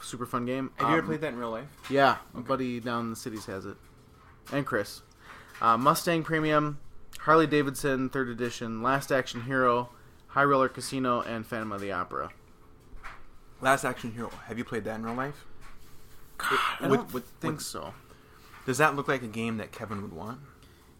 super 0.00 0.26
fun 0.26 0.44
game. 0.46 0.70
Have 0.76 0.88
you 0.88 0.92
ever 0.94 1.00
Um, 1.02 1.06
played 1.06 1.20
that 1.22 1.32
in 1.32 1.38
real 1.38 1.50
life? 1.50 1.68
Yeah, 1.90 2.18
my 2.32 2.40
buddy 2.40 2.80
down 2.80 3.04
in 3.04 3.10
the 3.10 3.16
cities 3.16 3.46
has 3.46 3.66
it, 3.66 3.76
and 4.52 4.66
Chris. 4.66 5.02
Uh, 5.60 5.76
Mustang 5.76 6.24
Premium, 6.24 6.78
Harley 7.20 7.46
Davidson 7.46 8.08
Third 8.08 8.28
Edition, 8.28 8.82
Last 8.82 9.12
Action 9.12 9.42
Hero, 9.42 9.90
High 10.28 10.44
Roller 10.44 10.68
Casino, 10.68 11.20
and 11.22 11.46
Phantom 11.46 11.70
of 11.72 11.80
the 11.80 11.92
Opera. 11.92 12.30
Last 13.60 13.84
Action 13.84 14.12
Hero. 14.12 14.30
Have 14.46 14.58
you 14.58 14.64
played 14.64 14.84
that 14.84 14.96
in 14.96 15.04
real 15.04 15.14
life? 15.14 15.44
God, 16.38 16.58
I 16.80 16.88
With- 16.88 16.98
don't 17.00 17.12
with- 17.14 17.26
think 17.40 17.54
with- 17.58 17.62
so. 17.66 17.94
Does 18.66 18.78
that 18.78 18.96
look 18.96 19.06
like 19.08 19.22
a 19.22 19.28
game 19.28 19.56
that 19.58 19.70
Kevin 19.72 20.02
would 20.02 20.12
want? 20.12 20.40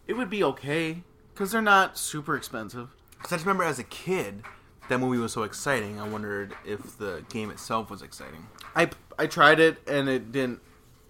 It 0.07 0.13
would 0.13 0.29
be 0.29 0.43
okay 0.43 1.03
because 1.33 1.51
they're 1.51 1.61
not 1.61 1.97
super 1.97 2.35
expensive. 2.35 2.89
Because 3.17 3.33
I 3.33 3.35
just 3.37 3.45
remember 3.45 3.63
as 3.63 3.79
a 3.79 3.83
kid, 3.83 4.43
that 4.89 4.99
movie 4.99 5.17
was 5.17 5.31
so 5.33 5.43
exciting. 5.43 5.99
I 5.99 6.07
wondered 6.07 6.55
if 6.65 6.97
the 6.97 7.23
game 7.29 7.49
itself 7.51 7.89
was 7.89 8.01
exciting. 8.01 8.47
I 8.75 8.89
I 9.17 9.27
tried 9.27 9.59
it 9.59 9.77
and 9.87 10.09
it 10.09 10.31
didn't. 10.31 10.61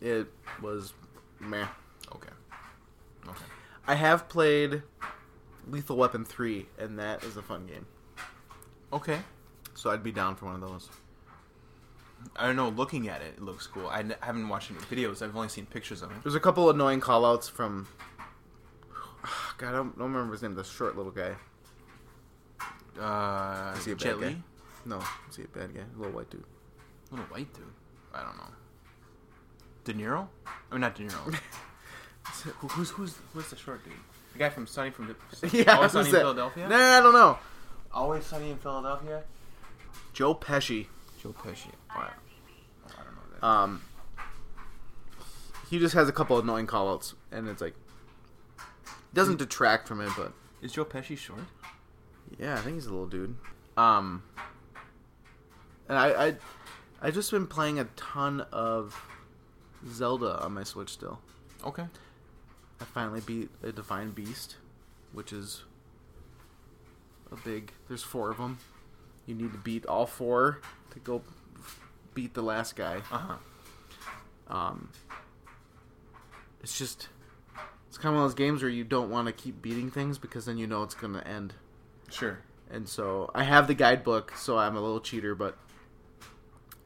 It 0.01 0.27
was 0.61 0.93
meh. 1.39 1.65
Okay. 2.13 2.29
Okay. 3.27 3.45
I 3.87 3.95
have 3.95 4.29
played 4.29 4.83
Lethal 5.69 5.97
Weapon 5.97 6.25
3, 6.25 6.67
and 6.77 6.99
that 6.99 7.23
is 7.23 7.37
a 7.37 7.41
fun 7.41 7.65
game. 7.65 7.85
Okay. 8.91 9.19
So 9.75 9.89
I'd 9.89 10.03
be 10.03 10.11
down 10.11 10.35
for 10.35 10.45
one 10.45 10.55
of 10.55 10.61
those. 10.61 10.89
I 12.35 12.45
don't 12.45 12.55
know. 12.55 12.69
Looking 12.69 13.09
at 13.09 13.21
it, 13.21 13.33
it 13.37 13.41
looks 13.41 13.67
cool. 13.67 13.87
I, 13.87 13.99
n- 13.99 14.15
I 14.21 14.25
haven't 14.25 14.47
watched 14.47 14.71
any 14.71 14.79
videos. 14.81 15.21
I've 15.21 15.35
only 15.35 15.49
seen 15.49 15.65
pictures 15.65 16.01
of 16.01 16.11
it. 16.11 16.17
There's 16.23 16.35
a 16.35 16.39
couple 16.39 16.69
annoying 16.69 17.01
callouts 17.01 17.49
from. 17.49 17.87
God, 19.57 19.69
I 19.69 19.71
don't, 19.71 19.97
don't 19.97 20.11
remember 20.13 20.33
his 20.33 20.41
name. 20.41 20.55
The 20.55 20.63
short 20.63 20.95
little 20.95 21.11
guy. 21.11 21.35
Uh, 22.99 23.73
Is 23.77 23.85
he 23.85 23.91
a 23.91 23.95
bad 23.95 24.01
Jet 24.03 24.19
guy? 24.21 24.35
No, 24.85 25.01
is 25.29 25.35
he 25.37 25.43
a 25.43 25.47
bad 25.47 25.73
guy? 25.73 25.81
A 25.81 25.97
little 25.97 26.13
white 26.13 26.29
dude. 26.29 26.43
Little 27.09 27.25
white 27.27 27.51
dude. 27.53 27.63
I 28.13 28.21
don't 28.23 28.37
know. 28.37 28.49
De 29.85 29.93
Niro? 29.93 30.27
I 30.45 30.73
mean, 30.73 30.81
not 30.81 30.95
De 30.95 31.03
Niro. 31.05 31.35
Who, 32.59 32.67
who's 32.69 32.89
who's 32.91 33.15
who's 33.33 33.49
the 33.49 33.57
short 33.57 33.83
dude? 33.83 33.93
The 34.33 34.39
guy 34.39 34.49
from 34.49 34.65
Sunny 34.65 34.91
from 34.91 35.13
yeah, 35.51 35.75
Always 35.75 35.91
Sunny 35.91 36.05
who's 36.05 36.07
in 36.07 36.11
that? 36.13 36.19
Philadelphia. 36.21 36.69
Nah, 36.69 36.97
I 36.97 37.01
don't 37.01 37.13
know. 37.13 37.37
Always 37.93 38.25
Sunny 38.25 38.49
in 38.51 38.57
Philadelphia. 38.57 39.23
Joe 40.13 40.33
Pesci. 40.33 40.87
Joe 41.21 41.33
Pesci. 41.37 41.67
Wow. 41.95 42.09
Oh, 42.09 42.91
I 42.99 43.03
don't 43.03 43.15
know 43.15 43.21
that. 43.41 43.45
Um, 43.45 43.81
he 45.69 45.79
just 45.79 45.93
has 45.95 46.07
a 46.07 46.11
couple 46.13 46.39
annoying 46.39 46.65
callouts, 46.67 47.13
and 47.31 47.47
it's 47.49 47.61
like 47.61 47.75
doesn't 49.13 49.37
detract 49.37 49.87
from 49.87 49.99
it, 50.01 50.09
but 50.17 50.31
Is 50.61 50.71
Joe 50.71 50.85
Pesci 50.85 51.17
short? 51.17 51.41
Yeah, 52.39 52.55
I 52.55 52.59
think 52.59 52.75
he's 52.75 52.85
a 52.87 52.91
little 52.91 53.07
dude. 53.07 53.35
Um, 53.77 54.23
and 55.89 55.97
I, 55.97 56.27
I, 56.27 56.35
I 57.01 57.11
just 57.11 57.31
been 57.31 57.47
playing 57.47 57.79
a 57.79 57.85
ton 57.95 58.41
of 58.51 58.99
Zelda 59.89 60.39
on 60.43 60.53
my 60.53 60.63
Switch. 60.63 60.89
Still, 60.89 61.19
Okay. 61.65 61.85
I 62.81 62.83
finally 62.85 63.21
beat 63.21 63.49
a 63.63 63.71
Divine 63.71 64.11
Beast, 64.11 64.57
which 65.13 65.31
is 65.31 65.63
a 67.31 67.35
big. 67.37 67.71
There's 67.87 68.03
four 68.03 68.29
of 68.31 68.37
them. 68.37 68.57
You 69.25 69.35
need 69.35 69.51
to 69.53 69.57
beat 69.59 69.85
all 69.85 70.05
four 70.05 70.59
to 70.91 70.99
go 70.99 71.21
beat 72.13 72.33
the 72.33 72.41
last 72.41 72.75
guy. 72.75 72.97
Uh 73.11 73.17
huh. 73.17 73.35
Um, 74.49 74.89
it's 76.61 76.77
just, 76.77 77.07
it's 77.87 77.97
kind 77.97 78.13
of 78.13 78.17
one 78.19 78.25
of 78.25 78.31
those 78.31 78.35
games 78.37 78.61
where 78.61 78.69
you 78.69 78.83
don't 78.83 79.09
want 79.09 79.27
to 79.27 79.31
keep 79.33 79.61
beating 79.61 79.89
things 79.89 80.17
because 80.17 80.45
then 80.45 80.57
you 80.57 80.67
know 80.67 80.83
it's 80.83 80.95
gonna 80.95 81.21
end. 81.25 81.53
Sure. 82.13 82.39
And 82.69 82.87
so 82.87 83.29
I 83.33 83.43
have 83.43 83.67
the 83.67 83.73
guidebook, 83.73 84.33
so 84.37 84.57
I'm 84.57 84.75
a 84.75 84.81
little 84.81 84.99
cheater, 84.99 85.35
but 85.35 85.57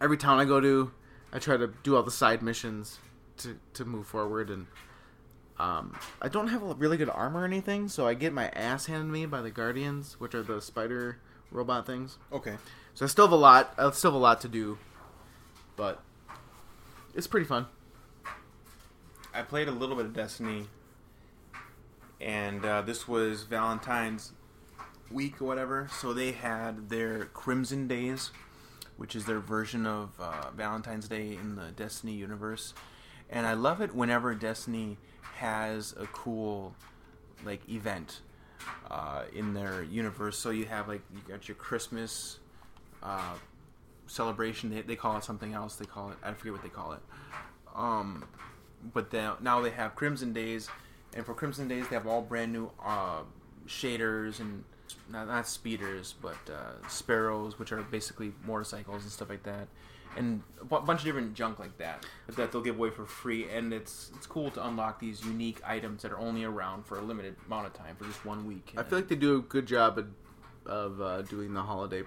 every 0.02 0.18
town 0.18 0.40
I 0.40 0.46
go 0.46 0.60
to, 0.60 0.92
I 1.32 1.40
try 1.40 1.58
to 1.58 1.68
do 1.84 1.96
all 1.96 2.04
the 2.04 2.12
side 2.12 2.42
missions 2.42 3.00
to, 3.38 3.60
to 3.74 3.86
move 3.86 4.08
forward. 4.08 4.50
And 4.50 4.68
um, 5.60 5.98
I 6.22 6.30
don't 6.30 6.48
have 6.48 6.64
a 6.64 6.74
really 6.76 6.98
good 6.98 7.10
armor 7.10 7.42
or 7.42 7.46
anything, 7.46 7.90
so 7.90 8.08
I 8.08 8.14
get 8.14 8.34
my 8.34 8.48
ass 8.50 8.86
handed 8.86 9.06
to 9.06 9.12
me 9.12 9.26
by 9.26 9.42
the 9.42 9.52
Guardians, 9.52 10.20
which 10.20 10.34
are 10.34 10.44
the 10.44 10.62
spider 10.62 11.20
robot 11.52 11.86
things. 11.86 12.18
Okay. 12.32 12.56
So 12.94 13.06
I 13.06 13.08
still 13.08 13.26
have 13.26 13.34
a 13.34 13.38
lot. 13.38 13.74
I 13.78 13.92
still 13.92 14.12
have 14.12 14.20
a 14.20 14.24
lot 14.24 14.42
to 14.42 14.48
do, 14.48 14.78
but 15.76 16.02
it's 17.14 17.28
pretty 17.28 17.46
fun. 17.46 17.68
I 19.34 19.42
played 19.42 19.68
a 19.68 19.72
little 19.72 19.96
bit 19.96 20.06
of 20.06 20.14
Destiny, 20.14 20.68
and 22.20 22.66
uh, 22.66 22.82
this 22.82 23.08
was 23.08 23.44
Valentine's 23.44 24.32
week 25.12 25.42
or 25.42 25.46
whatever. 25.46 25.90
So 26.00 26.14
they 26.14 26.32
had 26.34 26.90
their 26.90 27.26
Crimson 27.26 27.88
Days, 27.88 28.32
which 28.98 29.16
is 29.16 29.26
their 29.26 29.40
version 29.40 29.86
of 29.86 30.12
uh, 30.20 30.52
Valentine's 30.56 31.08
Day 31.08 31.34
in 31.34 31.56
the 31.56 31.72
Destiny 31.76 32.14
universe. 32.14 32.74
And 33.30 33.46
I 33.48 33.54
love 33.54 33.82
it 33.82 33.94
whenever 33.96 34.34
Destiny 34.36 34.98
has 35.36 35.94
a 36.00 36.08
cool 36.08 36.76
like 37.46 37.68
event. 37.70 38.22
uh, 38.90 39.24
in 39.34 39.54
their 39.54 39.84
universe. 39.84 40.38
So 40.38 40.50
you 40.50 40.66
have 40.66 40.88
like 40.88 41.02
you 41.14 41.22
got 41.28 41.48
your 41.48 41.56
Christmas 41.56 42.40
uh, 43.04 43.36
celebration. 44.08 44.70
They, 44.70 44.82
they 44.82 44.96
call 44.96 45.18
it 45.18 45.24
something 45.24 45.54
else. 45.54 45.76
They 45.76 45.86
call 45.86 46.10
it 46.12 46.18
I 46.24 46.34
forget 46.34 46.54
what 46.54 46.64
they 46.64 46.70
call 46.70 46.94
it. 46.94 47.02
Um, 47.76 48.26
but 48.94 49.12
then 49.12 49.34
now 49.42 49.62
they 49.62 49.70
have 49.72 49.96
Crimson 49.96 50.34
Days, 50.34 50.70
and 51.14 51.26
for 51.26 51.34
Crimson 51.34 51.68
Days 51.68 51.88
they 51.90 51.96
have 51.96 52.08
all 52.08 52.22
brand 52.22 52.54
new 52.54 52.72
uh, 52.84 53.22
shaders 53.68 54.40
and 54.40 54.64
not, 55.10 55.28
not 55.28 55.48
speeders, 55.48 56.16
but 56.22 56.38
uh, 56.50 56.88
sparrows, 56.88 57.58
which 57.60 57.72
are 57.72 57.82
basically 57.84 58.34
motorcycles 58.46 59.04
and 59.04 59.12
stuff 59.12 59.30
like 59.30 59.44
that, 59.44 59.68
and 60.16 60.42
a 60.62 60.66
bunch 60.66 61.00
of 61.02 61.06
different 61.06 61.34
junk 61.34 61.60
like 61.60 61.78
that 61.78 62.06
that 62.36 62.52
they'll 62.52 62.62
give 62.62 62.78
away 62.78 62.90
for 62.90 63.06
free. 63.06 63.50
And 63.50 63.74
it's 63.74 64.12
it's 64.16 64.26
cool 64.26 64.50
to 64.52 64.66
unlock 64.68 65.00
these 65.00 65.24
unique 65.26 65.60
items 65.66 66.02
that 66.04 66.12
are 66.12 66.20
only 66.20 66.44
around 66.44 66.86
for 66.86 66.98
a 66.98 67.02
limited 67.02 67.36
amount 67.46 67.68
of 67.68 67.74
time 67.74 67.96
for 67.96 68.06
just 68.06 68.26
one 68.26 68.46
week. 68.48 68.74
I 68.78 68.84
feel 68.84 69.00
like 69.00 69.08
they 69.08 69.16
do 69.16 69.38
a 69.38 69.42
good 69.42 69.66
job 69.66 69.98
of, 69.98 70.08
of 70.66 71.02
uh, 71.02 71.22
doing 71.24 71.54
the 71.54 71.62
holiday 71.62 72.04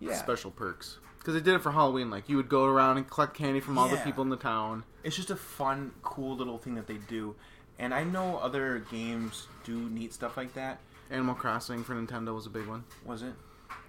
Yeah. 0.00 0.14
special 0.16 0.50
perks 0.50 0.98
because 1.18 1.34
they 1.34 1.40
did 1.40 1.54
it 1.54 1.62
for 1.62 1.72
Halloween. 1.72 2.10
Like 2.10 2.28
you 2.28 2.36
would 2.36 2.48
go 2.48 2.64
around 2.66 2.98
and 2.98 3.08
collect 3.08 3.34
candy 3.34 3.60
from 3.60 3.78
all 3.78 3.88
the 3.88 3.96
people 3.98 4.22
in 4.22 4.28
the 4.28 4.36
town. 4.36 4.84
it's 5.02 5.16
just 5.16 5.30
a 5.30 5.36
fun, 5.36 5.92
cool 6.02 6.36
little 6.36 6.58
thing 6.58 6.74
that 6.76 6.86
they 6.86 6.98
do. 7.08 7.34
And 7.78 7.92
I 7.92 8.04
know 8.04 8.38
other 8.38 8.78
games 8.90 9.48
do 9.64 9.74
neat 9.90 10.14
stuff 10.14 10.36
like 10.36 10.54
that. 10.54 10.78
Animal 11.10 11.34
Crossing 11.36 11.84
for 11.84 11.94
Nintendo 11.94 12.34
was 12.34 12.46
a 12.46 12.50
big 12.50 12.66
one. 12.66 12.84
was 13.04 13.22
it? 13.22 13.34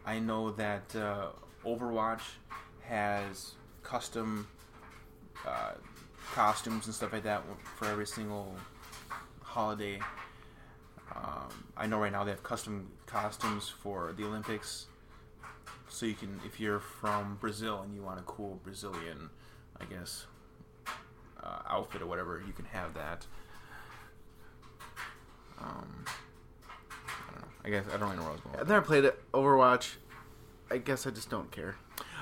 I 0.05 0.19
know 0.19 0.51
that 0.51 0.95
uh, 0.95 1.29
Overwatch 1.65 2.21
has 2.81 3.53
custom 3.81 4.47
uh, 5.45 5.73
costumes 6.33 6.85
and 6.85 6.93
stuff 6.93 7.13
like 7.13 7.23
that 7.23 7.43
for 7.77 7.85
every 7.85 8.05
single 8.05 8.55
holiday. 9.41 9.99
Um, 11.15 11.65
I 11.75 11.87
know 11.87 11.99
right 11.99 12.11
now 12.11 12.23
they 12.23 12.31
have 12.31 12.43
custom 12.43 12.91
costumes 13.07 13.67
for 13.67 14.13
the 14.15 14.23
Olympics. 14.23 14.85
So 15.89 16.05
you 16.05 16.13
can, 16.13 16.39
if 16.45 16.59
you're 16.59 16.79
from 16.79 17.37
Brazil 17.41 17.81
and 17.81 17.95
you 17.95 18.03
want 18.03 18.19
a 18.19 18.23
cool 18.23 18.59
Brazilian, 18.63 19.29
I 19.79 19.85
guess, 19.85 20.27
uh, 21.41 21.59
outfit 21.67 22.01
or 22.01 22.05
whatever, 22.05 22.43
you 22.45 22.53
can 22.53 22.65
have 22.65 22.93
that. 22.93 23.25
Um, 25.59 26.05
I 27.67 27.69
don't 27.69 27.79
know. 27.79 27.79
I 27.79 27.81
guess 27.83 27.93
I 27.93 27.97
don't 27.97 28.01
really 28.09 28.15
know 28.17 28.21
where 28.23 28.31
I 28.31 28.33
was 28.33 28.41
going. 28.41 28.55
I've 28.59 28.67
never 28.69 28.85
played 28.85 29.05
it. 29.05 29.31
Overwatch. 29.33 29.95
I 30.69 30.77
guess 30.77 31.07
I 31.07 31.11
just 31.11 31.29
don't 31.29 31.49
care 31.51 31.75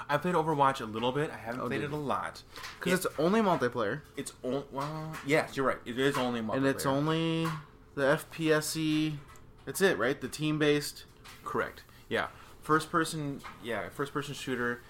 I 0.07 0.17
played 0.17 0.35
Overwatch 0.35 0.79
a 0.79 0.85
little 0.85 1.11
bit. 1.11 1.31
I 1.31 1.37
haven't 1.37 1.61
Oh, 1.61 1.67
played 1.67 1.81
did 1.81 1.91
it 1.91 1.93
a 1.93 1.97
lot. 1.97 2.43
because 2.79 2.93
It- 2.93 3.05
it's 3.07 3.19
only 3.19 3.41
multiplayer 3.41 4.01
It's 4.15 4.33
only 4.43 4.63
well, 4.71 5.13
yes, 5.25 5.57
you're 5.57 5.65
right. 5.65 5.79
It 5.85 5.97
is 5.99 6.15
only 6.17 6.41
multiplayer. 6.41 6.55
and 6.57 6.65
it's 6.67 6.85
only 6.85 7.47
the 7.95 8.03
FPSE. 8.03 9.17
That's 9.65 9.81
it, 9.81 9.97
right? 9.97 10.19
The 10.21 10.27
team 10.27 10.59
based. 10.59 11.05
correct. 11.43 11.83
Yeah, 12.07 12.27
first 12.61 12.91
person. 12.91 13.41
Yeah, 13.63 13.89
first 13.89 14.13
person 14.13 14.33
shooter. 14.35 14.81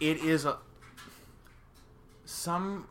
It 0.00 0.18
is 0.18 0.44
a 0.44 0.58
some. 2.24 2.86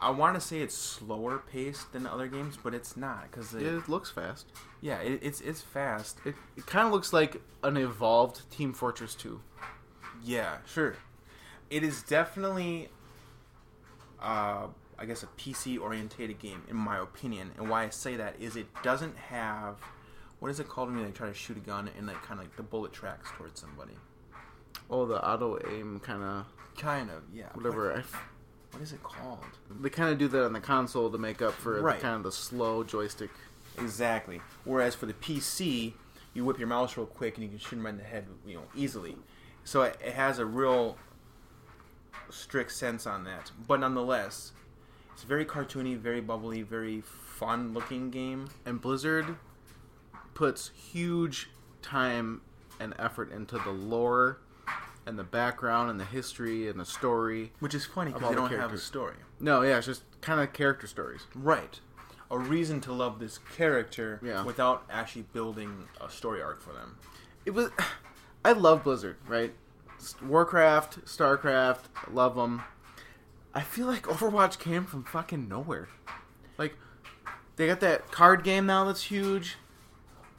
I 0.00 0.10
want 0.10 0.34
to 0.34 0.40
say 0.40 0.60
it's 0.60 0.74
slower 0.76 1.38
paced 1.50 1.92
than 1.92 2.06
other 2.06 2.26
games, 2.28 2.56
but 2.62 2.74
it's 2.74 2.96
not 2.96 3.30
because 3.30 3.54
It 3.54 3.88
looks 3.88 4.10
fast. 4.10 4.46
yeah, 4.80 4.98
it, 5.00 5.20
it's 5.22 5.40
it's 5.40 5.62
fast. 5.62 6.18
It, 6.24 6.34
it 6.56 6.66
kind 6.66 6.86
of 6.86 6.92
looks 6.92 7.12
like 7.12 7.40
an 7.62 7.76
evolved 7.76 8.50
Team 8.50 8.72
Fortress 8.72 9.14
2. 9.14 9.40
Yeah, 10.22 10.58
sure. 10.66 10.96
It 11.70 11.82
is 11.82 12.02
definitely, 12.02 12.88
uh, 14.20 14.66
I 14.98 15.04
guess, 15.06 15.22
a 15.22 15.26
PC 15.38 15.78
orientated 15.80 16.38
game, 16.38 16.62
in 16.68 16.76
my 16.76 16.98
opinion. 16.98 17.52
And 17.58 17.68
why 17.68 17.84
I 17.84 17.88
say 17.90 18.16
that 18.16 18.36
is 18.40 18.56
it 18.56 18.66
doesn't 18.82 19.16
have, 19.16 19.76
what 20.38 20.50
is 20.50 20.60
it 20.60 20.68
called 20.68 20.88
when 20.90 20.98
you 20.98 21.04
like, 21.04 21.14
try 21.14 21.28
to 21.28 21.34
shoot 21.34 21.56
a 21.56 21.60
gun 21.60 21.90
and 21.96 22.06
like 22.06 22.22
kind 22.22 22.40
of 22.40 22.46
like 22.46 22.56
the 22.56 22.62
bullet 22.62 22.92
tracks 22.92 23.30
towards 23.36 23.60
somebody? 23.60 23.94
Oh, 24.88 25.06
the 25.06 25.24
auto 25.26 25.58
aim 25.70 26.00
kind 26.00 26.22
of 26.22 26.46
Kind 26.78 27.10
of, 27.10 27.22
yeah. 27.32 27.48
whatever. 27.54 27.92
I 27.94 27.98
f- 28.00 28.22
what 28.76 28.82
is 28.82 28.92
it 28.92 29.02
called? 29.02 29.38
they 29.80 29.88
kind 29.90 30.10
of 30.10 30.18
do 30.18 30.28
that 30.28 30.44
on 30.44 30.52
the 30.52 30.60
console 30.60 31.10
to 31.10 31.18
make 31.18 31.40
up 31.42 31.54
for 31.54 31.80
Right. 31.80 31.96
the 31.96 32.02
kind 32.02 32.14
of 32.16 32.22
the 32.22 32.32
slow 32.32 32.84
joystick. 32.84 33.30
Exactly. 33.78 34.40
Whereas 34.64 34.94
for 34.94 35.06
the 35.06 35.12
PC, 35.14 35.94
you 36.34 36.44
whip 36.44 36.58
your 36.58 36.68
mouse 36.68 36.96
real 36.96 37.06
quick 37.06 37.34
and 37.36 37.44
you 37.44 37.48
can 37.50 37.58
shoot 37.58 37.70
them 37.76 37.84
right 37.84 37.90
in 37.90 37.98
the 37.98 38.04
head, 38.04 38.26
you 38.46 38.54
know, 38.56 38.62
easily. 38.74 39.16
So 39.64 39.82
it, 39.82 39.96
it 40.04 40.12
has 40.14 40.38
a 40.38 40.46
real 40.46 40.96
strict 42.30 42.72
sense 42.72 43.06
on 43.06 43.24
that. 43.24 43.50
But 43.66 43.80
nonetheless, 43.80 44.52
it's 45.12 45.22
very 45.24 45.44
cartoony, 45.44 45.96
very 45.96 46.20
bubbly, 46.20 46.62
very 46.62 47.00
fun-looking 47.00 48.10
game. 48.10 48.48
And 48.64 48.80
Blizzard 48.80 49.36
puts 50.34 50.70
huge 50.70 51.48
time 51.82 52.42
and 52.80 52.94
effort 52.98 53.32
into 53.32 53.58
the 53.58 53.70
lore 53.70 54.38
and 55.06 55.18
the 55.18 55.24
background 55.24 55.90
and 55.90 55.98
the 56.00 56.04
history 56.04 56.68
and 56.68 56.78
the 56.78 56.84
story. 56.84 57.52
Which 57.60 57.74
is 57.74 57.86
funny 57.86 58.12
because 58.12 58.28
they 58.28 58.34
the 58.34 58.40
don't 58.48 58.52
have 58.58 58.72
a 58.72 58.78
story. 58.78 59.14
No, 59.40 59.62
yeah, 59.62 59.78
it's 59.78 59.86
just 59.86 60.02
kind 60.20 60.40
of 60.40 60.52
character 60.52 60.86
stories. 60.86 61.22
Right. 61.34 61.80
A 62.30 62.38
reason 62.38 62.80
to 62.82 62.92
love 62.92 63.20
this 63.20 63.38
character 63.56 64.20
Yeah. 64.22 64.42
without 64.42 64.84
actually 64.90 65.22
building 65.32 65.84
a 66.00 66.10
story 66.10 66.42
arc 66.42 66.60
for 66.60 66.72
them. 66.72 66.96
It 67.44 67.50
was. 67.52 67.70
I 68.44 68.52
love 68.52 68.84
Blizzard, 68.84 69.16
right? 69.26 69.54
Warcraft, 70.22 71.04
Starcraft, 71.04 71.80
love 72.12 72.36
them. 72.36 72.62
I 73.54 73.62
feel 73.62 73.86
like 73.86 74.02
Overwatch 74.02 74.58
came 74.58 74.84
from 74.84 75.02
fucking 75.04 75.48
nowhere. 75.48 75.88
Like, 76.58 76.74
they 77.56 77.66
got 77.66 77.80
that 77.80 78.12
card 78.12 78.44
game 78.44 78.66
now 78.66 78.84
that's 78.84 79.04
huge, 79.04 79.56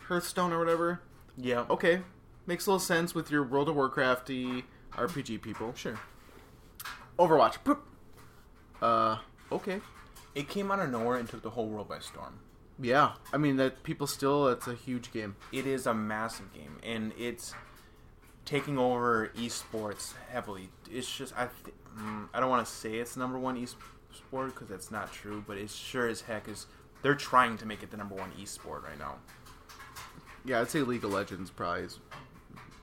Hearthstone 0.08 0.54
or 0.54 0.60
whatever. 0.60 1.02
Yeah. 1.36 1.66
Okay, 1.70 2.02
makes 2.48 2.66
a 2.66 2.72
little 2.72 2.80
sense 2.80 3.14
with 3.14 3.30
your 3.30 3.44
World 3.44 3.70
of 3.70 3.76
Warcrafty 3.76 4.64
RPG 4.94 5.42
people. 5.42 5.74
Sure. 5.76 6.00
Overwatch, 7.20 7.58
boop. 7.64 7.80
Uh, 8.82 9.18
okay. 9.52 9.82
It 10.34 10.48
came 10.48 10.72
out 10.72 10.80
of 10.80 10.90
nowhere 10.90 11.18
and 11.18 11.28
took 11.28 11.42
the 11.42 11.50
whole 11.52 11.68
world 11.68 11.90
by 11.90 12.00
storm. 12.00 12.40
Yeah, 12.80 13.14
I 13.34 13.38
mean 13.38 13.58
that 13.58 13.82
people 13.84 14.06
still. 14.06 14.48
It's 14.50 14.68
a 14.68 14.76
huge 14.76 15.12
game. 15.12 15.36
It 15.52 15.66
is 15.66 15.88
a 15.88 15.96
massive 15.96 16.54
game, 16.54 16.78
and 16.84 17.12
it's 17.18 17.56
taking 18.46 18.78
over 18.78 19.32
esports 19.36 20.14
heavily. 20.32 20.70
It's 20.92 21.12
just 21.12 21.34
I, 21.36 21.48
th- 21.64 21.76
mm, 21.98 22.30
I 22.34 22.40
don't 22.40 22.50
want 22.50 22.66
to 22.66 22.72
say 22.72 22.96
it's 22.98 23.18
number 23.18 23.40
one 23.40 23.58
esport 23.58 24.46
because 24.54 24.68
that's 24.68 24.92
not 24.92 25.12
true, 25.12 25.44
but 25.48 25.58
it 25.58 25.72
sure 25.72 26.08
as 26.08 26.22
heck 26.22 26.48
is. 26.48 26.68
They're 27.02 27.16
trying 27.16 27.58
to 27.58 27.66
make 27.66 27.82
it 27.82 27.90
the 27.90 27.98
number 27.98 28.16
one 28.16 28.32
esport 28.40 28.84
right 28.84 28.98
now. 29.00 29.16
Yeah, 30.46 30.62
I'd 30.62 30.70
say 30.70 30.82
League 30.82 31.04
of 31.04 31.12
Legends 31.12 31.50
probably 31.50 31.84
is 31.84 32.00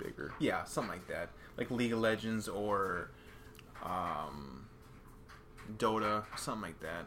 bigger. 0.04 0.32
Yeah, 0.38 0.64
something 0.64 0.92
like 0.92 1.08
that, 1.08 1.30
like 1.56 1.70
League 1.70 1.92
of 1.92 1.98
Legends 1.98 2.48
or 2.48 3.10
um, 3.82 4.66
Dota, 5.78 6.24
something 6.36 6.62
like 6.62 6.80
that, 6.80 7.06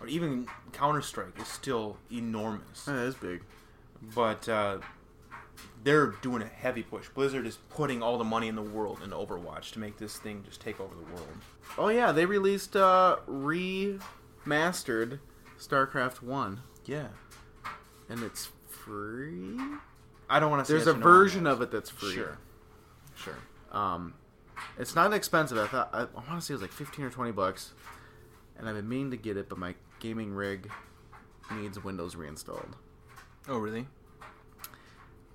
or 0.00 0.06
even 0.06 0.46
Counter 0.72 1.02
Strike 1.02 1.38
is 1.40 1.48
still 1.48 1.96
enormous. 2.10 2.84
That 2.84 2.96
is 3.06 3.14
big. 3.14 3.42
but 4.14 4.48
uh, 4.48 4.78
they're 5.82 6.08
doing 6.22 6.42
a 6.42 6.46
heavy 6.46 6.82
push. 6.82 7.08
Blizzard 7.10 7.46
is 7.46 7.58
putting 7.70 8.02
all 8.02 8.16
the 8.18 8.24
money 8.24 8.48
in 8.48 8.56
the 8.56 8.62
world 8.62 9.00
into 9.02 9.14
Overwatch 9.16 9.70
to 9.72 9.78
make 9.78 9.98
this 9.98 10.16
thing 10.16 10.42
just 10.44 10.60
take 10.60 10.80
over 10.80 10.94
the 10.94 11.12
world. 11.14 11.28
Oh 11.76 11.88
yeah, 11.88 12.10
they 12.12 12.26
released 12.26 12.74
uh 12.76 13.16
remastered 13.28 15.18
StarCraft 15.58 16.22
1 16.22 16.60
Yeah, 16.86 17.08
and 18.08 18.22
it's 18.22 18.48
free. 18.68 19.56
I 20.34 20.40
don't 20.40 20.50
want 20.50 20.66
to. 20.66 20.72
There's 20.72 20.88
a 20.88 20.94
version 20.94 21.46
of 21.46 21.62
it 21.62 21.70
that's 21.70 21.90
free. 21.90 22.12
Sure, 22.12 22.38
sure. 23.14 23.36
Um 23.70 24.14
it's 24.76 24.96
not 24.96 25.12
expensive. 25.12 25.58
I 25.58 25.68
thought 25.68 25.90
I, 25.92 26.00
I 26.00 26.28
want 26.28 26.40
to 26.40 26.40
say 26.40 26.54
it 26.54 26.56
was 26.56 26.62
like 26.62 26.72
15 26.72 27.04
or 27.04 27.10
20 27.10 27.30
bucks. 27.30 27.72
And 28.58 28.68
I've 28.68 28.74
been 28.74 28.88
meaning 28.88 29.12
to 29.12 29.16
get 29.16 29.36
it, 29.36 29.48
but 29.48 29.58
my 29.58 29.76
gaming 30.00 30.34
rig 30.34 30.68
needs 31.52 31.82
Windows 31.82 32.16
reinstalled. 32.16 32.74
Oh, 33.48 33.58
really? 33.58 33.86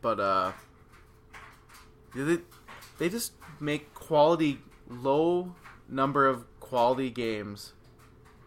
But 0.02 0.20
uh 0.20 0.52
they 2.14 2.40
they 2.98 3.08
just 3.08 3.32
make 3.62 3.94
quality 3.94 4.60
low 4.90 5.56
number 5.88 6.28
of 6.28 6.44
quality 6.60 7.10
games 7.10 7.72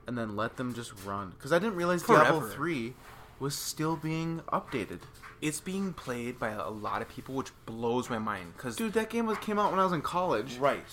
and 0.07 0.19
then 0.19 0.37
let 0.37 0.59
them 0.59 0.75
just 0.75 0.93
run 1.07 1.33
cuz 1.39 1.51
I 1.51 1.59
didn't 1.59 1.77
realize 1.77 2.03
Diablo 2.03 2.41
3 2.47 2.93
was 3.39 3.55
still 3.55 3.97
being 3.97 4.43
updated. 4.53 5.01
It's 5.43 5.61
being 5.61 5.93
played 5.93 6.39
by 6.39 6.51
a 6.51 6.71
lot 6.71 7.03
of 7.03 7.09
people, 7.09 7.35
which 7.35 7.51
blows 7.67 8.09
my 8.09 8.19
mind. 8.19 8.57
Cause 8.57 8.77
Dude, 8.77 8.93
that 8.95 9.11
game 9.11 9.27
was 9.27 9.37
came 9.39 9.59
out 9.59 9.73
when 9.73 9.81
I 9.81 9.85
was 9.85 9.93
in 9.93 10.01
college. 10.01 10.57
right? 10.57 10.87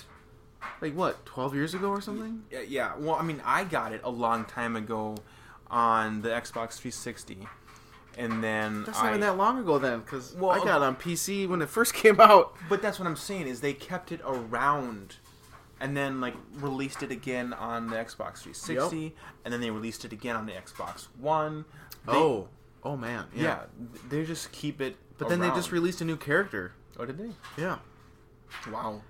Like 0.81 0.93
what, 0.95 1.25
12 1.25 1.55
years 1.55 1.73
ago 1.73 1.89
or 1.89 2.01
something? 2.01 2.43
Yeah, 2.51 2.61
yeah. 2.61 2.91
Well, 2.97 3.15
I 3.15 3.23
mean, 3.23 3.41
I 3.45 3.63
got 3.63 3.93
it 3.93 4.01
a 4.03 4.09
long 4.09 4.45
time 4.45 4.75
ago 4.75 5.17
on 5.69 6.21
the 6.21 6.29
Xbox 6.29 6.79
360, 6.79 7.47
and 8.17 8.43
then 8.43 8.83
That's 8.85 8.97
I, 8.97 9.03
not 9.03 9.09
even 9.09 9.21
that 9.21 9.37
long 9.37 9.59
ago 9.59 9.77
then 9.77 10.01
cuz 10.01 10.35
Well, 10.35 10.51
I 10.51 10.57
got 10.57 10.81
it 10.81 10.83
uh, 10.83 10.87
on 10.87 10.95
PC 10.95 11.47
when 11.47 11.61
it 11.61 11.69
first 11.69 11.93
came 12.03 12.19
out. 12.19 12.55
But 12.67 12.81
that's 12.81 12.99
what 12.99 13.07
I'm 13.07 13.15
saying 13.15 13.47
is 13.47 13.61
they 13.61 13.73
kept 13.73 14.11
it 14.11 14.19
around, 14.25 15.17
and 15.79 15.95
then 15.95 16.19
like 16.19 16.35
released 16.55 17.03
it 17.03 17.11
again 17.11 17.53
on 17.53 17.87
the 17.87 17.97
Xbox 17.97 18.39
360, 18.39 19.15
and 19.45 19.53
then 19.53 19.61
they 19.61 19.69
released 19.69 20.03
it 20.05 20.11
again 20.11 20.35
on 20.35 20.45
the 20.45 20.53
Xbox 20.53 21.07
One. 21.19 21.65
They, 22.05 22.13
oh, 22.13 22.47
Oh 22.83 22.95
man, 22.95 23.25
Yeah, 23.35 23.43
yeah. 23.43 23.59
they 24.09 24.23
just 24.25 24.51
keep 24.51 24.79
it. 24.81 24.95
But 25.17 25.27
then 25.29 25.39
they 25.39 25.49
just 25.49 25.71
released 25.71 25.99
a 26.01 26.05
new 26.05 26.15
character. 26.17 26.71
Oh, 26.97 27.05
did 27.05 27.17
they? 27.17 27.31
Yeah. 27.61 27.79
Wow. 28.71 29.01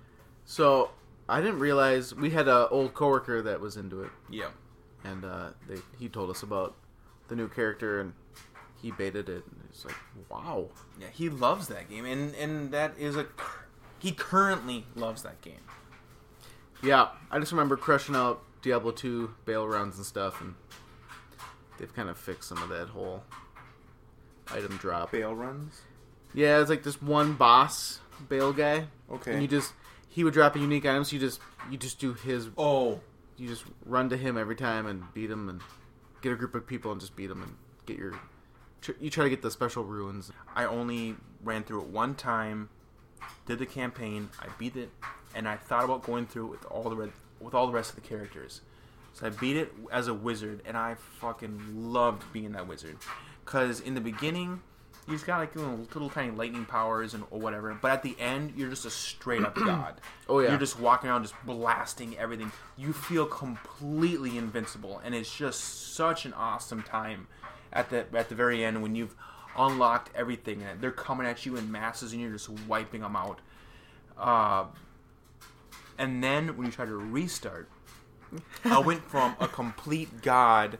So 0.44 0.90
I 1.28 1.40
didn't 1.40 1.60
realize 1.60 2.14
we 2.14 2.30
had 2.30 2.48
a 2.48 2.68
old 2.68 2.94
coworker 2.94 3.42
that 3.42 3.60
was 3.60 3.76
into 3.76 4.02
it, 4.02 4.10
Yeah. 4.28 4.48
and 5.04 5.24
uh, 5.24 5.50
they 5.68 5.76
he 5.98 6.08
told 6.08 6.30
us 6.30 6.42
about 6.42 6.74
the 7.28 7.36
new 7.36 7.48
character, 7.48 8.00
and 8.00 8.12
he 8.82 8.90
baited 8.90 9.28
it. 9.28 9.44
And 9.46 9.60
it's 9.68 9.84
like, 9.84 9.94
wow. 10.28 10.66
Yeah, 11.00 11.06
he 11.12 11.28
loves 11.28 11.68
that 11.68 11.88
game, 11.88 12.04
and 12.04 12.34
and 12.34 12.72
that 12.72 12.94
is 12.98 13.16
a. 13.16 13.26
He 14.00 14.10
currently 14.12 14.86
loves 14.96 15.22
that 15.22 15.40
game. 15.42 15.60
Yeah, 16.82 17.08
I 17.30 17.38
just 17.38 17.52
remember 17.52 17.76
crushing 17.76 18.16
out 18.16 18.42
Diablo 18.62 18.90
2 18.90 19.34
Baal 19.44 19.68
runs 19.68 19.96
and 19.98 20.06
stuff, 20.06 20.40
and 20.40 20.54
they've 21.78 21.94
kind 21.94 22.08
of 22.08 22.16
fixed 22.18 22.48
some 22.48 22.62
of 22.62 22.70
that 22.70 22.88
whole 22.88 23.22
item 24.52 24.76
drop. 24.76 25.12
Baal 25.12 25.34
runs. 25.34 25.80
Yeah, 26.34 26.60
it's 26.60 26.70
like 26.70 26.82
this 26.82 27.00
one 27.02 27.34
boss 27.34 28.00
Baal 28.28 28.52
guy, 28.52 28.86
Okay. 29.10 29.32
and 29.32 29.42
you 29.42 29.48
just 29.48 29.72
he 30.08 30.24
would 30.24 30.34
drop 30.34 30.56
a 30.56 30.58
unique 30.58 30.84
item, 30.86 31.04
so 31.04 31.14
you 31.14 31.20
just 31.20 31.40
you 31.70 31.76
just 31.78 31.98
do 31.98 32.14
his 32.14 32.48
oh, 32.56 33.00
you 33.36 33.48
just 33.48 33.64
run 33.84 34.08
to 34.10 34.16
him 34.16 34.36
every 34.36 34.56
time 34.56 34.86
and 34.86 35.02
beat 35.14 35.30
him, 35.30 35.48
and 35.48 35.60
get 36.22 36.32
a 36.32 36.36
group 36.36 36.54
of 36.54 36.66
people 36.66 36.92
and 36.92 37.00
just 37.00 37.16
beat 37.16 37.30
him 37.30 37.42
and 37.42 37.54
get 37.86 37.96
your 37.98 38.14
you 38.98 39.10
try 39.10 39.24
to 39.24 39.30
get 39.30 39.42
the 39.42 39.50
special 39.50 39.84
ruins. 39.84 40.30
I 40.54 40.64
only 40.64 41.16
ran 41.42 41.64
through 41.64 41.82
it 41.82 41.88
one 41.88 42.14
time, 42.14 42.68
did 43.46 43.58
the 43.58 43.66
campaign, 43.66 44.30
I 44.40 44.46
beat 44.58 44.76
it, 44.76 44.90
and 45.34 45.46
I 45.48 45.56
thought 45.56 45.84
about 45.84 46.02
going 46.02 46.26
through 46.26 46.46
it 46.46 46.50
with 46.50 46.64
all 46.66 46.88
the 46.88 46.96
re- 46.96 47.12
with 47.40 47.54
all 47.54 47.66
the 47.66 47.72
rest 47.72 47.90
of 47.90 47.96
the 47.96 48.06
characters. 48.08 48.60
So 49.12 49.26
I 49.26 49.30
beat 49.30 49.56
it 49.56 49.72
as 49.90 50.06
a 50.08 50.14
wizard, 50.14 50.62
and 50.64 50.76
I 50.76 50.94
fucking 51.20 51.92
loved 51.92 52.22
being 52.32 52.52
that 52.52 52.68
wizard. 52.68 52.96
Cause 53.50 53.80
in 53.80 53.94
the 53.94 54.00
beginning, 54.00 54.62
you 55.08 55.14
just 55.14 55.26
got 55.26 55.38
like 55.38 55.56
you 55.56 55.62
know, 55.62 55.86
little 55.92 56.08
tiny 56.08 56.30
lightning 56.30 56.64
powers 56.64 57.14
and 57.14 57.24
or 57.32 57.40
whatever, 57.40 57.76
but 57.82 57.90
at 57.90 58.04
the 58.04 58.14
end, 58.20 58.52
you're 58.56 58.70
just 58.70 58.84
a 58.86 58.90
straight 58.90 59.42
up 59.42 59.54
god. 59.56 60.00
Oh, 60.28 60.38
yeah. 60.38 60.50
you're 60.50 60.58
just 60.58 60.78
walking 60.78 61.10
around 61.10 61.22
just 61.22 61.34
blasting 61.44 62.16
everything. 62.16 62.52
You 62.76 62.92
feel 62.92 63.26
completely 63.26 64.38
invincible, 64.38 65.00
and 65.04 65.16
it's 65.16 65.36
just 65.36 65.94
such 65.94 66.26
an 66.26 66.32
awesome 66.34 66.84
time 66.84 67.26
at 67.72 67.90
the 67.90 68.06
at 68.14 68.28
the 68.28 68.36
very 68.36 68.64
end 68.64 68.82
when 68.82 68.94
you've 68.94 69.16
unlocked 69.58 70.10
everything 70.14 70.62
and 70.62 70.80
they're 70.80 70.92
coming 70.92 71.26
at 71.26 71.44
you 71.44 71.56
in 71.56 71.72
masses 71.72 72.12
and 72.12 72.22
you're 72.22 72.30
just 72.30 72.48
wiping 72.68 73.00
them 73.00 73.16
out. 73.16 73.40
Uh, 74.16 74.66
and 75.98 76.22
then 76.22 76.56
when 76.56 76.66
you 76.66 76.72
try 76.72 76.86
to 76.86 76.94
restart, 76.94 77.68
I 78.64 78.78
went 78.78 79.02
from 79.10 79.34
a 79.40 79.48
complete 79.48 80.22
god 80.22 80.78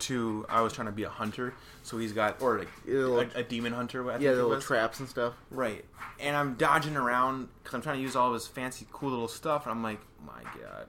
to 0.00 0.44
I 0.48 0.60
was 0.60 0.72
trying 0.72 0.86
to 0.86 0.92
be 0.92 1.04
a 1.04 1.08
hunter. 1.08 1.54
So 1.82 1.98
he's 1.98 2.12
got 2.12 2.40
or 2.42 2.58
like 2.60 2.68
little- 2.86 3.20
a, 3.20 3.28
a 3.36 3.42
demon 3.42 3.72
hunter. 3.72 4.08
I 4.08 4.14
think 4.14 4.24
Yeah, 4.24 4.32
the 4.32 4.44
little 4.44 4.60
traps 4.62 5.00
and 5.00 5.08
stuff. 5.08 5.34
Right. 5.50 5.84
And 6.20 6.36
I'm 6.36 6.54
dodging 6.54 6.96
around 6.96 7.48
because 7.62 7.74
I'm 7.74 7.82
trying 7.82 7.96
to 7.96 8.02
use 8.02 8.16
all 8.16 8.28
of 8.28 8.34
his 8.34 8.46
fancy, 8.46 8.86
cool 8.92 9.10
little 9.10 9.28
stuff. 9.28 9.64
And 9.64 9.70
I'm 9.72 9.82
like, 9.82 10.00
my 10.24 10.42
god, 10.60 10.86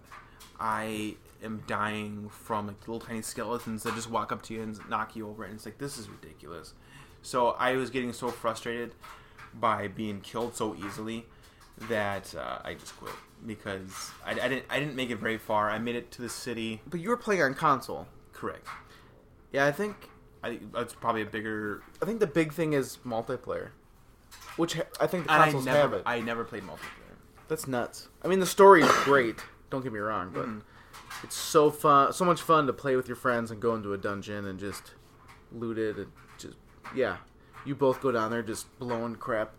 I 0.59 1.15
am 1.43 1.63
dying 1.67 2.29
from 2.29 2.67
like 2.67 2.79
little 2.87 2.99
tiny 3.05 3.21
skeletons 3.21 3.83
that 3.83 3.95
just 3.95 4.09
walk 4.09 4.31
up 4.31 4.41
to 4.43 4.53
you 4.53 4.61
and 4.63 4.79
knock 4.89 5.15
you 5.15 5.27
over. 5.29 5.43
And 5.43 5.53
it's 5.55 5.65
like, 5.65 5.77
this 5.77 5.97
is 5.97 6.09
ridiculous. 6.09 6.73
So 7.21 7.49
I 7.51 7.73
was 7.75 7.89
getting 7.89 8.13
so 8.13 8.29
frustrated 8.29 8.93
by 9.53 9.87
being 9.87 10.21
killed 10.21 10.55
so 10.55 10.75
easily 10.75 11.25
that 11.89 12.33
uh, 12.35 12.59
I 12.63 12.73
just 12.75 12.95
quit 12.97 13.13
because 13.45 14.11
I, 14.25 14.31
I 14.31 14.47
didn't 14.47 14.65
I 14.69 14.79
didn't 14.79 14.95
make 14.95 15.09
it 15.09 15.17
very 15.17 15.37
far. 15.37 15.69
I 15.69 15.77
made 15.79 15.95
it 15.95 16.11
to 16.11 16.21
the 16.21 16.29
city. 16.29 16.81
But 16.87 16.99
you 16.99 17.09
were 17.09 17.17
playing 17.17 17.41
on 17.41 17.53
console. 17.53 18.07
Correct. 18.31 18.67
Yeah, 19.55 19.65
I 19.65 19.71
think 19.71 20.09
I 20.43 20.59
that's 20.73 20.93
probably 20.93 21.21
a 21.21 21.25
bigger. 21.25 21.81
I 22.01 22.05
think 22.05 22.19
the 22.19 22.27
big 22.27 22.51
thing 22.51 22.73
is 22.73 22.97
multiplayer, 23.05 23.69
which 24.57 24.77
I 24.99 25.07
think 25.07 25.27
the 25.27 25.31
And 25.33 25.41
I 25.41 25.45
consoles 25.45 25.65
have 25.65 25.75
never 25.75 25.95
it. 25.97 26.03
I 26.05 26.19
never 26.19 26.43
played 26.43 26.63
multiplayer. 26.63 27.15
That's 27.47 27.65
nuts. 27.65 28.09
I 28.21 28.27
mean, 28.27 28.39
the 28.41 28.45
story 28.45 28.81
is 28.81 28.91
great. 29.05 29.39
Don't 29.69 29.81
get 29.81 29.93
me 29.93 29.99
wrong, 29.99 30.31
but 30.33 30.45
Mhm. 30.47 30.61
it's 31.23 31.35
so 31.35 31.71
fun, 31.71 32.11
so 32.11 32.25
much 32.25 32.41
fun 32.41 32.67
to 32.67 32.73
play 32.73 32.97
with 32.97 33.07
your 33.07 33.15
friends 33.15 33.49
and 33.49 33.61
go 33.61 33.75
into 33.75 33.93
a 33.93 33.97
dungeon 33.97 34.45
and 34.45 34.59
just 34.59 34.93
loot 35.53 35.77
it 35.77 35.95
and 35.95 36.11
just 36.37 36.57
yeah. 36.93 37.17
You 37.63 37.75
both 37.75 38.01
go 38.01 38.11
down 38.11 38.29
there 38.29 38.43
just 38.43 38.77
blowing 38.77 39.15
crap. 39.15 39.53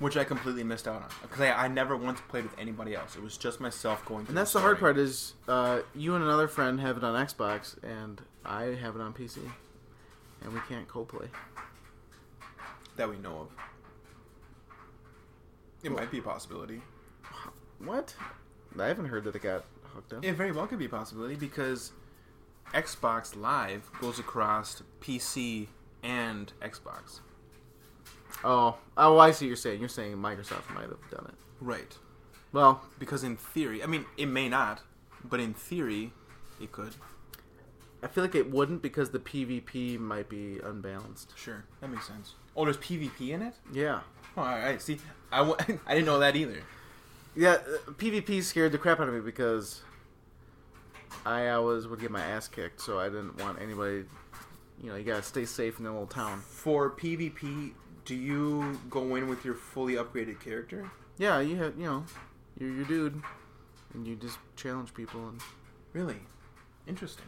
Which 0.00 0.16
I 0.16 0.24
completely 0.24 0.64
missed 0.64 0.88
out 0.88 1.02
on 1.02 1.08
because 1.22 1.40
I, 1.40 1.52
I 1.52 1.68
never 1.68 1.96
once 1.96 2.20
played 2.28 2.42
with 2.44 2.58
anybody 2.58 2.94
else. 2.96 3.14
It 3.14 3.22
was 3.22 3.36
just 3.36 3.60
myself 3.60 4.04
going. 4.04 4.26
And 4.26 4.36
that's 4.36 4.52
the 4.52 4.60
hard 4.60 4.80
part 4.80 4.98
is 4.98 5.34
uh, 5.46 5.80
you 5.94 6.14
and 6.16 6.24
another 6.24 6.48
friend 6.48 6.80
have 6.80 6.96
it 6.96 7.04
on 7.04 7.14
Xbox 7.24 7.76
and 7.84 8.20
I 8.44 8.62
have 8.80 8.96
it 8.96 9.02
on 9.02 9.12
PC, 9.12 9.38
and 10.42 10.52
we 10.52 10.60
can't 10.68 10.88
co-play. 10.88 11.28
that 12.96 13.08
we 13.08 13.16
know 13.18 13.42
of. 13.42 13.48
It 15.82 15.92
might 15.92 16.10
be 16.10 16.18
a 16.18 16.22
possibility. 16.22 16.82
What? 17.78 18.14
I 18.78 18.86
haven't 18.86 19.06
heard 19.06 19.24
that 19.24 19.34
it 19.34 19.42
got 19.42 19.64
hooked 19.94 20.12
up. 20.12 20.24
It 20.24 20.34
very 20.34 20.52
well 20.52 20.66
could 20.66 20.78
be 20.78 20.84
a 20.86 20.90
possibility 20.90 21.34
because 21.34 21.92
Xbox 22.74 23.34
Live 23.36 23.90
goes 24.00 24.18
across 24.18 24.82
PC 25.00 25.68
and 26.02 26.52
Xbox. 26.62 27.20
Oh, 28.44 28.76
oh, 28.96 29.18
I 29.18 29.30
see. 29.32 29.44
What 29.46 29.48
you're 29.48 29.56
saying 29.56 29.80
you're 29.80 29.88
saying 29.88 30.16
Microsoft 30.16 30.72
might 30.74 30.88
have 30.88 31.10
done 31.10 31.26
it. 31.28 31.34
Right. 31.60 31.96
Well, 32.52 32.82
Because 32.98 33.22
in 33.22 33.36
theory, 33.36 33.82
I 33.82 33.86
mean, 33.86 34.06
it 34.16 34.26
may 34.26 34.48
not, 34.48 34.80
but 35.24 35.38
in 35.40 35.54
theory, 35.54 36.12
it 36.60 36.72
could. 36.72 36.94
I 38.02 38.06
feel 38.08 38.24
like 38.24 38.34
it 38.34 38.50
wouldn't 38.50 38.80
because 38.82 39.10
the 39.10 39.18
PvP 39.18 39.98
might 39.98 40.28
be 40.28 40.58
unbalanced. 40.64 41.34
Sure, 41.36 41.64
that 41.80 41.88
makes 41.90 42.06
sense. 42.06 42.34
Oh, 42.56 42.64
there's 42.64 42.78
PvP 42.78 43.28
in 43.30 43.42
it. 43.42 43.54
Yeah. 43.72 44.00
Oh, 44.36 44.40
all 44.42 44.46
right. 44.46 44.80
See, 44.80 44.98
I, 45.30 45.38
w- 45.38 45.56
I 45.86 45.94
didn't 45.94 46.06
know 46.06 46.18
that 46.18 46.34
either. 46.34 46.62
Yeah, 47.36 47.58
uh, 47.86 47.90
PvP 47.92 48.42
scared 48.42 48.72
the 48.72 48.78
crap 48.78 49.00
out 49.00 49.08
of 49.08 49.14
me 49.14 49.20
because 49.20 49.82
I 51.26 51.48
always 51.50 51.86
would 51.86 52.00
get 52.00 52.10
my 52.10 52.22
ass 52.22 52.48
kicked, 52.48 52.80
so 52.80 52.98
I 52.98 53.08
didn't 53.08 53.38
want 53.40 53.60
anybody. 53.60 54.04
You 54.82 54.90
know, 54.90 54.96
you 54.96 55.04
gotta 55.04 55.22
stay 55.22 55.44
safe 55.44 55.78
in 55.78 55.84
the 55.84 55.90
little 55.92 56.06
town. 56.06 56.40
For 56.40 56.90
PvP, 56.90 57.72
do 58.04 58.14
you 58.14 58.78
go 58.88 59.14
in 59.16 59.28
with 59.28 59.44
your 59.44 59.54
fully 59.54 59.94
upgraded 59.94 60.40
character? 60.40 60.90
Yeah, 61.18 61.40
you 61.40 61.56
have, 61.56 61.76
you 61.78 61.84
know, 61.84 62.04
you're 62.58 62.70
your 62.72 62.84
dude, 62.84 63.22
and 63.94 64.06
you 64.06 64.16
just 64.16 64.38
challenge 64.56 64.94
people. 64.94 65.28
And 65.28 65.40
Really? 65.92 66.16
Interesting. 66.86 67.26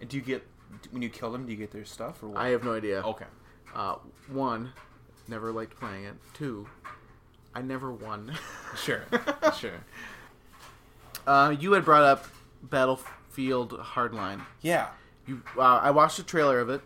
And 0.00 0.08
do 0.08 0.16
you 0.16 0.22
get 0.22 0.46
when 0.90 1.02
you 1.02 1.08
kill 1.08 1.30
them? 1.32 1.46
Do 1.46 1.52
you 1.52 1.58
get 1.58 1.70
their 1.70 1.84
stuff 1.84 2.22
or 2.22 2.28
what? 2.28 2.38
I 2.38 2.48
have 2.48 2.64
no 2.64 2.74
idea. 2.74 3.00
okay. 3.02 3.26
Uh, 3.74 3.96
one, 4.28 4.72
never 5.28 5.52
liked 5.52 5.78
playing 5.78 6.04
it. 6.04 6.14
Two, 6.34 6.66
I 7.54 7.62
never 7.62 7.92
won. 7.92 8.32
Sure. 8.76 9.02
sure. 9.58 9.80
uh, 11.26 11.54
you 11.58 11.72
had 11.72 11.84
brought 11.84 12.04
up 12.04 12.26
Battlefield 12.62 13.72
Hardline. 13.78 14.42
Yeah, 14.62 14.88
You, 15.26 15.42
uh, 15.56 15.60
I 15.60 15.90
watched 15.90 16.16
the 16.18 16.22
trailer 16.22 16.60
of 16.60 16.70
it. 16.70 16.80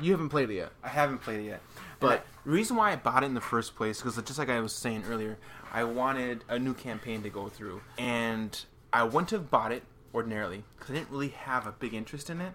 You 0.00 0.12
haven't 0.12 0.28
played 0.28 0.50
it 0.50 0.54
yet. 0.56 0.72
I 0.82 0.88
haven't 0.88 1.18
played 1.22 1.40
it 1.40 1.44
yet. 1.46 1.62
But- 2.00 2.24
the 2.44 2.50
reason 2.50 2.76
why 2.76 2.92
I 2.92 2.96
bought 2.96 3.22
it 3.22 3.26
in 3.26 3.34
the 3.34 3.40
first 3.40 3.74
place, 3.74 4.00
because 4.02 4.16
just 4.22 4.38
like 4.38 4.50
I 4.50 4.60
was 4.60 4.74
saying 4.74 5.04
earlier, 5.08 5.38
I 5.72 5.84
wanted 5.84 6.44
a 6.48 6.58
new 6.58 6.74
campaign 6.74 7.22
to 7.22 7.30
go 7.30 7.48
through, 7.48 7.80
and 7.98 8.62
I 8.92 9.02
wouldn't 9.04 9.30
have 9.30 9.50
bought 9.50 9.72
it 9.72 9.82
ordinarily 10.14 10.64
because 10.76 10.90
I 10.90 10.94
didn't 10.98 11.10
really 11.10 11.28
have 11.30 11.66
a 11.66 11.72
big 11.72 11.94
interest 11.94 12.28
in 12.28 12.40
it. 12.40 12.52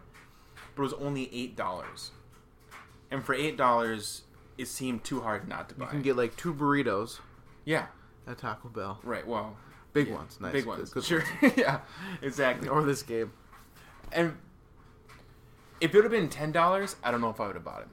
But 0.75 0.83
it 0.83 0.85
was 0.85 0.93
only 0.93 1.29
eight 1.33 1.55
dollars, 1.55 2.11
and 3.09 3.25
for 3.25 3.33
eight 3.33 3.57
dollars, 3.57 4.21
it 4.57 4.67
seemed 4.67 5.03
too 5.03 5.21
hard 5.21 5.47
not 5.47 5.69
to 5.69 5.75
buy. 5.75 5.85
You 5.85 5.91
can 5.91 6.01
get 6.03 6.15
like 6.15 6.37
two 6.37 6.53
burritos 6.53 7.19
yeah, 7.65 7.87
at 8.27 8.37
Taco 8.37 8.69
Bell. 8.69 8.99
right. 9.03 9.25
Well, 9.27 9.57
Big 9.91 10.07
yeah, 10.09 10.13
ones, 10.15 10.37
nice. 10.39 10.53
big 10.53 10.65
ones. 10.67 10.91
good 10.91 11.03
sure. 11.03 11.23
yeah, 11.57 11.79
exactly. 12.21 12.69
Or 12.69 12.83
this 12.83 13.01
game. 13.01 13.33
And 14.11 14.37
if 15.81 15.91
it 15.93 15.97
would 15.97 16.03
have 16.03 16.11
been 16.11 16.29
ten 16.29 16.51
dollars, 16.51 16.95
I 17.03 17.09
don't 17.09 17.21
know 17.21 17.31
if 17.31 17.39
I 17.41 17.47
would 17.47 17.55
have 17.55 17.65
bought 17.65 17.81
it. 17.81 17.87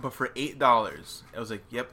But 0.00 0.12
for 0.12 0.30
eight 0.36 0.58
dollars, 0.58 1.22
I 1.36 1.40
was 1.40 1.50
like, 1.50 1.64
"Yep, 1.70 1.90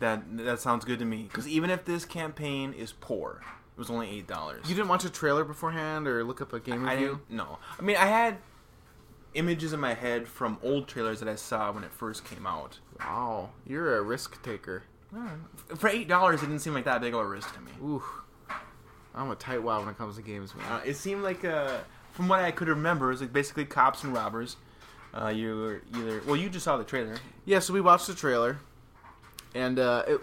that 0.00 0.22
that 0.38 0.60
sounds 0.60 0.84
good 0.84 0.98
to 0.98 1.04
me." 1.04 1.24
Because 1.24 1.46
even 1.46 1.70
if 1.70 1.84
this 1.84 2.04
campaign 2.04 2.72
is 2.72 2.92
poor, 2.92 3.40
it 3.76 3.78
was 3.78 3.90
only 3.90 4.08
eight 4.10 4.26
dollars. 4.26 4.68
You 4.68 4.74
didn't 4.74 4.88
watch 4.88 5.04
a 5.04 5.10
trailer 5.10 5.44
beforehand 5.44 6.06
or 6.08 6.24
look 6.24 6.40
up 6.40 6.52
a 6.52 6.60
game 6.60 6.86
I 6.86 6.94
review? 6.94 7.20
didn't. 7.28 7.30
No, 7.30 7.58
I 7.78 7.82
mean 7.82 7.96
I 7.96 8.06
had 8.06 8.38
images 9.34 9.72
in 9.72 9.80
my 9.80 9.94
head 9.94 10.28
from 10.28 10.58
old 10.62 10.88
trailers 10.88 11.20
that 11.20 11.28
I 11.28 11.36
saw 11.36 11.72
when 11.72 11.84
it 11.84 11.92
first 11.92 12.24
came 12.24 12.46
out. 12.46 12.78
Wow, 13.00 13.50
you're 13.66 13.96
a 13.96 14.02
risk 14.02 14.42
taker. 14.42 14.84
For 15.76 15.88
eight 15.88 16.08
dollars, 16.08 16.42
it 16.42 16.46
didn't 16.46 16.60
seem 16.62 16.72
like 16.74 16.84
that 16.86 17.00
big 17.02 17.12
of 17.14 17.20
a 17.20 17.26
risk 17.26 17.52
to 17.54 17.60
me. 17.60 17.72
Ooh, 17.82 18.02
I'm 19.14 19.30
a 19.30 19.34
tight 19.36 19.62
wad 19.62 19.80
when 19.80 19.90
it 19.90 19.98
comes 19.98 20.16
to 20.16 20.22
games, 20.22 20.54
man. 20.54 20.64
Uh, 20.72 20.80
it 20.86 20.94
seemed 20.96 21.22
like, 21.22 21.44
uh, 21.44 21.80
from 22.12 22.28
what 22.28 22.40
I 22.40 22.50
could 22.50 22.68
remember, 22.68 23.08
it 23.08 23.10
was 23.12 23.20
like 23.20 23.32
basically 23.32 23.66
cops 23.66 24.04
and 24.04 24.14
robbers. 24.14 24.56
Uh, 25.14 25.28
you 25.28 25.56
were 25.56 25.82
either 25.98 26.22
well, 26.26 26.36
you 26.36 26.48
just 26.48 26.64
saw 26.64 26.76
the 26.76 26.84
trailer. 26.84 27.16
yeah, 27.44 27.58
so 27.58 27.72
we 27.72 27.80
watched 27.80 28.06
the 28.06 28.14
trailer, 28.14 28.58
and 29.54 29.78
uh, 29.78 30.04
it 30.06 30.20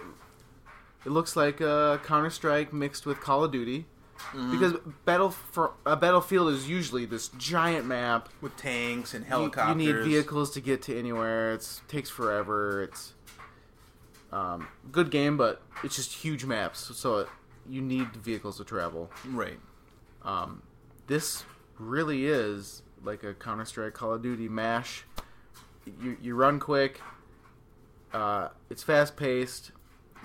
it 1.05 1.09
looks 1.09 1.35
like 1.35 1.61
uh, 1.61 1.97
Counter 1.99 2.29
Strike 2.29 2.73
mixed 2.73 3.05
with 3.05 3.19
Call 3.19 3.43
of 3.43 3.51
Duty, 3.51 3.85
because 4.51 4.73
battle 5.05 5.29
for 5.29 5.73
a 5.85 5.95
battlefield 5.95 6.51
is 6.51 6.67
usually 6.67 7.05
this 7.05 7.29
giant 7.37 7.85
map. 7.85 8.29
with 8.41 8.55
tanks 8.57 9.13
and 9.13 9.25
helicopters. 9.25 9.85
You, 9.85 9.93
need 9.93 10.03
vehicles 10.03 10.51
to 10.51 10.61
get 10.61 10.81
to 10.83 10.97
anywhere. 10.97 11.53
It 11.53 11.81
takes 11.87 12.09
forever. 12.09 12.83
It's 12.83 13.13
um, 14.31 14.67
good 14.91 15.11
game, 15.11 15.37
but 15.37 15.61
it's 15.83 15.95
just 15.95 16.13
huge 16.13 16.45
maps, 16.45 16.91
so 16.95 17.19
it, 17.19 17.27
you 17.69 17.81
need 17.81 18.07
vehicles 18.15 18.57
to 18.57 18.63
travel. 18.63 19.11
Right. 19.25 19.59
Um, 20.23 20.63
this 21.07 21.43
really 21.77 22.25
is 22.25 22.83
like 23.03 23.23
a 23.23 23.33
Counter 23.33 23.65
Strike, 23.65 23.93
Call 23.93 24.13
of 24.13 24.21
Duty, 24.21 24.47
Mash. 24.49 25.03
You 26.01 26.17
you 26.21 26.35
run 26.35 26.59
quick. 26.59 27.01
Uh, 28.13 28.49
it's 28.69 28.83
fast 28.83 29.15
paced. 29.17 29.71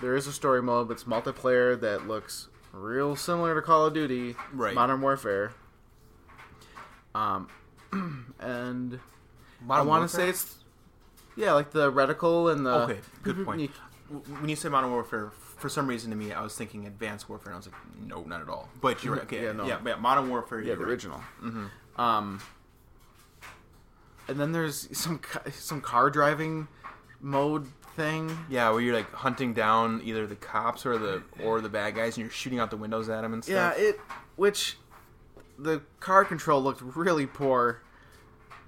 There 0.01 0.15
is 0.15 0.27
a 0.27 0.33
story 0.33 0.61
mode, 0.61 0.87
but 0.87 0.95
it's 0.95 1.03
multiplayer 1.05 1.79
that 1.79 2.07
looks 2.07 2.49
real 2.73 3.15
similar 3.15 3.55
to 3.55 3.61
Call 3.61 3.85
of 3.85 3.93
Duty, 3.93 4.35
Right. 4.51 4.73
Modern 4.75 5.01
Warfare. 5.01 5.53
Um, 7.13 7.47
and 8.39 8.99
I 9.69 9.81
want 9.81 10.09
to 10.09 10.13
say 10.15 10.29
it's 10.29 10.55
yeah, 11.37 11.53
like 11.53 11.71
the 11.71 11.91
reticle 11.91 12.51
and 12.51 12.65
the 12.65 12.73
Okay, 12.83 12.99
good 13.23 13.45
point. 13.45 13.71
When 14.09 14.49
you 14.49 14.55
say 14.55 14.69
Modern 14.69 14.91
Warfare, 14.91 15.31
for 15.57 15.67
some 15.69 15.87
reason 15.87 16.11
to 16.11 16.15
me, 16.15 16.31
I 16.31 16.41
was 16.41 16.55
thinking 16.55 16.85
Advanced 16.85 17.27
Warfare, 17.29 17.53
and 17.53 17.55
I 17.55 17.57
was 17.57 17.67
like, 17.67 17.75
no, 18.07 18.21
not 18.23 18.41
at 18.41 18.49
all. 18.49 18.69
But 18.79 19.03
you're 19.03 19.13
right. 19.15 19.23
Okay, 19.23 19.37
Yeah, 19.37 19.43
yeah, 19.47 19.51
no. 19.53 19.65
yeah, 19.65 19.95
Modern 19.95 20.29
Warfare. 20.29 20.59
Yeah, 20.59 20.67
you're 20.67 20.75
the 20.75 20.83
right. 20.83 20.89
original. 20.91 21.21
Mhm. 21.41 21.69
Um, 21.97 22.41
and 24.27 24.39
then 24.39 24.51
there's 24.51 24.87
some 24.97 25.19
some 25.51 25.81
car 25.81 26.09
driving 26.09 26.67
mode 27.21 27.67
thing. 27.95 28.37
Yeah, 28.49 28.69
where 28.71 28.81
you're 28.81 28.95
like 28.95 29.11
hunting 29.11 29.53
down 29.53 30.01
either 30.03 30.27
the 30.27 30.35
cops 30.35 30.85
or 30.85 30.97
the 30.97 31.23
or 31.43 31.61
the 31.61 31.69
bad 31.69 31.95
guys, 31.95 32.17
and 32.17 32.23
you're 32.23 32.31
shooting 32.31 32.59
out 32.59 32.69
the 32.71 32.77
windows 32.77 33.09
at 33.09 33.21
them 33.21 33.33
and 33.33 33.43
stuff. 33.43 33.75
Yeah, 33.77 33.83
it 33.83 33.99
which 34.35 34.77
the 35.57 35.81
car 35.99 36.25
control 36.25 36.61
looked 36.61 36.81
really 36.81 37.25
poor. 37.25 37.81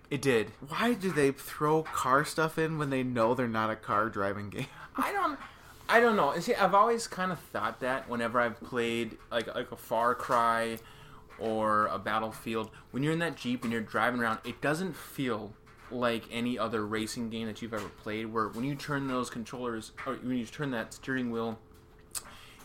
it 0.10 0.22
did. 0.22 0.51
Why 0.70 0.93
do 0.93 1.12
they 1.12 1.32
throw 1.32 1.84
car 1.84 2.24
stuff 2.24 2.58
in 2.58 2.78
when 2.78 2.89
they 2.89 3.03
know 3.03 3.34
they're 3.34 3.47
not 3.47 3.70
a 3.70 3.76
car 3.76 4.10
driving 4.10 4.49
game? 4.49 4.68
I 4.95 5.12
don't. 5.12 5.38
I 5.89 5.99
don't 6.01 6.16
know. 6.18 6.32
And 6.32 6.43
See, 6.43 6.53
I've 6.53 6.74
always 6.74 7.08
kind 7.08 7.32
of 7.32 7.39
thought 7.39 7.80
that 7.80 8.10
whenever 8.10 8.39
I've 8.39 8.60
played 8.62 9.18
like 9.32 9.53
like 9.53 9.72
a 9.72 9.78
Far 9.78 10.16
Cry 10.16 10.80
or 11.40 11.88
a 11.88 12.00
Battlefield, 12.00 12.72
when 12.92 13.04
you're 13.04 13.14
in 13.14 13.20
that 13.20 13.38
Jeep 13.38 13.64
and 13.64 13.72
you're 13.72 13.82
driving 13.82 14.20
around, 14.20 14.40
it 14.44 14.62
doesn't 14.62 14.96
feel 14.96 15.54
like 15.92 16.24
any 16.32 16.60
other 16.60 16.86
racing 16.86 17.30
game 17.30 17.48
that 17.48 17.62
you've 17.62 17.74
ever 17.74 17.90
played. 17.90 18.26
Where 18.28 18.50
when 18.50 18.66
you 18.66 18.76
turn 18.76 19.08
those 19.08 19.30
controllers, 19.30 19.92
or 20.06 20.16
when 20.16 20.38
you 20.38 20.46
turn 20.46 20.72
that 20.72 20.94
steering 20.94 21.32
wheel 21.32 21.60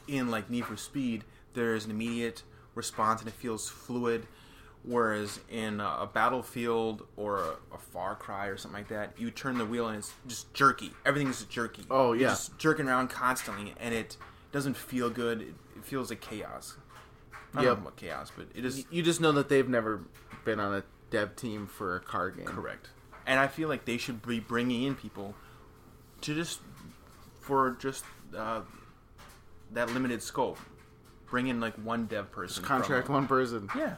in 0.09 0.31
like 0.31 0.51
Need 0.51 0.67
for 0.67 0.77
Speed, 0.77 1.25
there's 1.55 1.85
an 1.85 1.91
immediate 1.91 2.43
response 2.75 3.21
and 3.21 3.29
it 3.29 3.35
feels 3.35 3.69
fluid. 3.69 4.27
Whereas 4.85 5.39
in 5.49 5.79
a, 5.79 6.09
Battlefield 6.13 7.07
or 7.17 7.39
a, 7.39 7.75
a 7.75 7.79
Far 7.79 8.17
Cry 8.17 8.47
or 8.47 8.57
something 8.57 8.81
like 8.81 8.89
that, 8.89 9.13
you 9.17 9.31
turn 9.31 9.57
the 9.59 9.65
wheel 9.65 9.87
and 9.87 9.99
it's 9.99 10.13
just 10.27 10.53
jerky. 10.55 10.91
Everything's 11.07 11.45
jerky. 11.45 11.85
Oh, 11.89 12.15
You're 12.15 12.31
just 12.31 12.59
jerking 12.59 12.89
around 12.89 13.09
constantly, 13.09 13.75
and 13.79 13.95
it 13.95 14.17
doesn't 14.51 14.77
feel 14.77 15.09
good. 15.09 15.43
It, 15.43 15.55
it 15.77 15.85
feels 15.85 16.11
like 16.11 16.21
chaos. 16.21 16.77
I 17.55 17.63
Yep. 17.65 17.79
about 17.79 17.97
chaos, 17.97 18.33
but 18.37 18.47
it 18.55 18.65
is 18.65 18.87
You 18.91 19.03
just 19.03 19.21
know 19.21 19.33
that 19.33 19.49
they've 19.49 19.69
never 19.69 20.01
been 20.45 20.59
on 20.61 20.75
a 20.75 20.85
dev 21.11 21.37
team 21.37 21.67
for 21.67 21.97
a 21.97 22.01
car 22.01 22.31
game. 22.31 22.47
correct. 22.47 22.89
And 23.27 23.39
I 23.39 23.47
feel 23.47 23.69
like 23.69 23.85
they 23.85 23.99
should 23.99 24.27
be 24.27 24.41
bringing 24.41 24.83
in 24.85 24.95
people 24.95 25.35
to 26.23 26.35
just 26.35 26.61
for 27.41 27.73
just 27.79 28.05
uh, 28.37 28.63
that 29.73 29.91
limited 29.93 30.23
scope. 30.23 30.59
Bring 31.31 31.47
in 31.49 31.61
like 31.61 31.75
one 31.77 32.07
dev 32.07 32.31
person. 32.33 32.63
from 32.65 32.69
Contract 32.69 33.09
a- 33.09 33.13
one 33.13 33.27
person. 33.27 33.69
Yeah. 33.77 33.97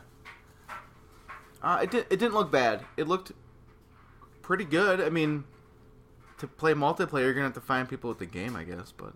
Uh, 1.63 1.81
it 1.83 1.91
did. 1.91 2.07
It 2.11 2.19
didn't 2.19 2.35
look 2.35 2.51
bad. 2.51 2.85
It 2.97 3.09
looked 3.09 3.33
pretty 4.43 4.65
good. 4.65 5.01
I 5.01 5.09
mean, 5.09 5.45
to 6.39 6.47
play 6.47 6.75
multiplayer, 6.75 7.21
you're 7.23 7.33
gonna 7.33 7.45
have 7.47 7.55
to 7.55 7.61
find 7.61 7.89
people 7.89 8.09
with 8.09 8.19
the 8.19 8.27
game, 8.27 8.55
I 8.55 8.65
guess. 8.65 8.93
But 8.93 9.15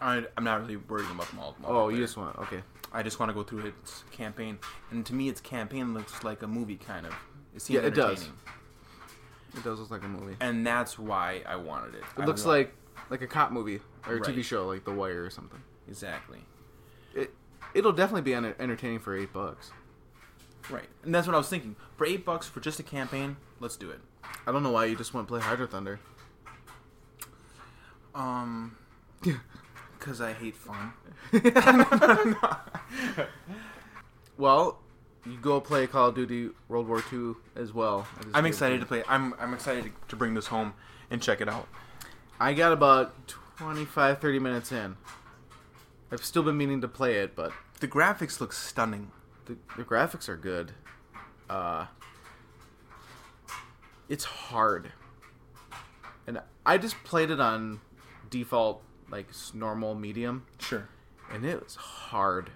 I, 0.00 0.24
I'm 0.36 0.44
not 0.44 0.60
really 0.60 0.76
worried 0.76 1.10
about 1.10 1.28
the 1.28 1.36
mul- 1.36 1.56
oh, 1.64 1.88
you 1.88 1.96
just 1.98 2.16
want 2.16 2.36
okay. 2.38 2.62
I 2.92 3.02
just 3.02 3.18
want 3.20 3.30
to 3.30 3.34
go 3.34 3.42
through 3.42 3.66
its 3.66 4.04
campaign, 4.12 4.58
and 4.90 5.04
to 5.06 5.14
me, 5.14 5.28
its 5.28 5.40
campaign 5.40 5.92
looks 5.94 6.22
like 6.24 6.42
a 6.42 6.46
movie 6.46 6.76
kind 6.76 7.06
of. 7.06 7.14
It 7.54 7.68
Yeah, 7.68 7.80
it 7.80 7.94
does. 7.94 8.28
It 9.56 9.64
does 9.64 9.80
look 9.80 9.90
like 9.90 10.02
a 10.04 10.08
movie. 10.08 10.36
and 10.40 10.66
that's 10.66 10.98
why 10.98 11.42
I 11.46 11.56
wanted 11.56 11.94
it. 11.94 12.02
It 12.16 12.22
I 12.22 12.24
looks 12.24 12.44
like 12.44 12.72
like 13.10 13.22
a 13.22 13.26
cop 13.26 13.50
movie 13.50 13.80
or 14.06 14.16
a 14.16 14.20
TV 14.20 14.44
show, 14.44 14.66
like 14.66 14.84
The 14.84 14.92
Wire 14.92 15.24
or 15.24 15.30
something. 15.30 15.60
exactly 15.88 16.40
It 17.14 17.32
it'll 17.74 17.92
definitely 17.92 18.22
be 18.22 18.34
entertaining 18.34 18.98
for 19.00 19.16
eight 19.16 19.32
bucks. 19.32 19.70
right, 20.70 20.88
and 21.02 21.14
that's 21.14 21.26
what 21.26 21.34
I 21.34 21.38
was 21.38 21.48
thinking. 21.48 21.76
For 21.96 22.04
eight 22.06 22.24
bucks 22.24 22.46
for 22.46 22.60
just 22.60 22.78
a 22.78 22.82
campaign, 22.82 23.36
let's 23.58 23.76
do 23.76 23.90
it. 23.90 24.00
I 24.46 24.52
don't 24.52 24.62
know 24.62 24.70
why 24.72 24.84
you 24.84 24.96
just 24.96 25.14
want 25.14 25.26
to 25.26 25.32
play 25.32 25.40
Hydro 25.40 25.66
Thunder. 25.66 25.98
Um, 28.14 28.76
because 30.08 30.22
I 30.22 30.32
hate 30.32 30.56
fun. 30.56 30.92
Well, 34.38 34.78
you 35.26 35.36
go 35.36 35.60
play 35.60 35.88
Call 35.88 36.10
of 36.10 36.14
Duty 36.14 36.50
World 36.68 36.86
War 36.86 37.02
II 37.12 37.34
as 37.56 37.74
well. 37.74 38.06
I'm 38.32 38.46
excited 38.46 38.78
to 38.78 38.86
play. 38.86 39.02
I'm 39.08 39.34
I'm 39.40 39.52
excited 39.52 39.82
to, 39.84 39.90
to 40.10 40.16
bring 40.16 40.34
this 40.34 40.46
home 40.46 40.74
and 41.10 41.20
check 41.20 41.40
it 41.40 41.48
out. 41.48 41.66
I 42.38 42.54
got 42.54 42.72
about 42.72 43.12
25, 43.56 44.20
30 44.20 44.38
minutes 44.38 44.70
in. 44.70 44.96
I've 46.12 46.24
still 46.24 46.44
been 46.44 46.56
meaning 46.56 46.80
to 46.82 46.88
play 46.88 47.16
it, 47.16 47.34
but 47.34 47.52
The 47.80 47.88
graphics 47.88 48.40
look 48.40 48.52
stunning. 48.52 49.10
the, 49.46 49.56
the 49.76 49.82
graphics 49.82 50.28
are 50.28 50.36
good. 50.36 50.70
Uh, 51.50 51.86
it's 54.08 54.24
hard, 54.24 54.92
and 56.28 56.40
I 56.64 56.78
just 56.78 56.94
played 57.02 57.30
it 57.32 57.40
on 57.40 57.80
default, 58.30 58.82
like 59.10 59.26
normal 59.54 59.94
medium, 59.94 60.44
Sure. 60.58 60.88
and 61.32 61.44
it 61.44 61.62
was 61.62 61.76
hard. 61.76 62.50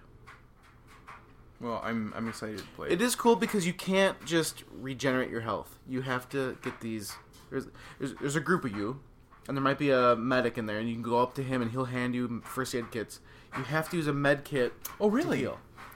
Well, 1.60 1.80
I'm 1.84 2.12
I'm 2.16 2.28
excited 2.28 2.58
to 2.58 2.64
play. 2.76 2.88
It 2.90 3.00
is 3.00 3.14
cool 3.14 3.36
because 3.36 3.66
you 3.66 3.72
can't 3.72 4.22
just 4.24 4.64
regenerate 4.72 5.30
your 5.30 5.42
health. 5.42 5.78
You 5.88 6.02
have 6.02 6.28
to 6.30 6.56
get 6.62 6.80
these. 6.80 7.14
There's, 7.50 7.68
there's 7.98 8.14
there's 8.14 8.36
a 8.36 8.40
group 8.40 8.64
of 8.64 8.72
you, 8.76 8.98
and 9.46 9.56
there 9.56 9.62
might 9.62 9.78
be 9.78 9.90
a 9.90 10.16
medic 10.16 10.58
in 10.58 10.66
there, 10.66 10.78
and 10.78 10.88
you 10.88 10.94
can 10.94 11.02
go 11.04 11.20
up 11.20 11.34
to 11.34 11.42
him 11.42 11.62
and 11.62 11.70
he'll 11.70 11.84
hand 11.84 12.14
you 12.14 12.42
first 12.44 12.74
aid 12.74 12.90
kits. 12.90 13.20
You 13.56 13.64
have 13.64 13.88
to 13.90 13.96
use 13.96 14.06
a 14.08 14.12
med 14.12 14.44
kit. 14.44 14.72
Oh, 15.00 15.08
really? 15.10 15.46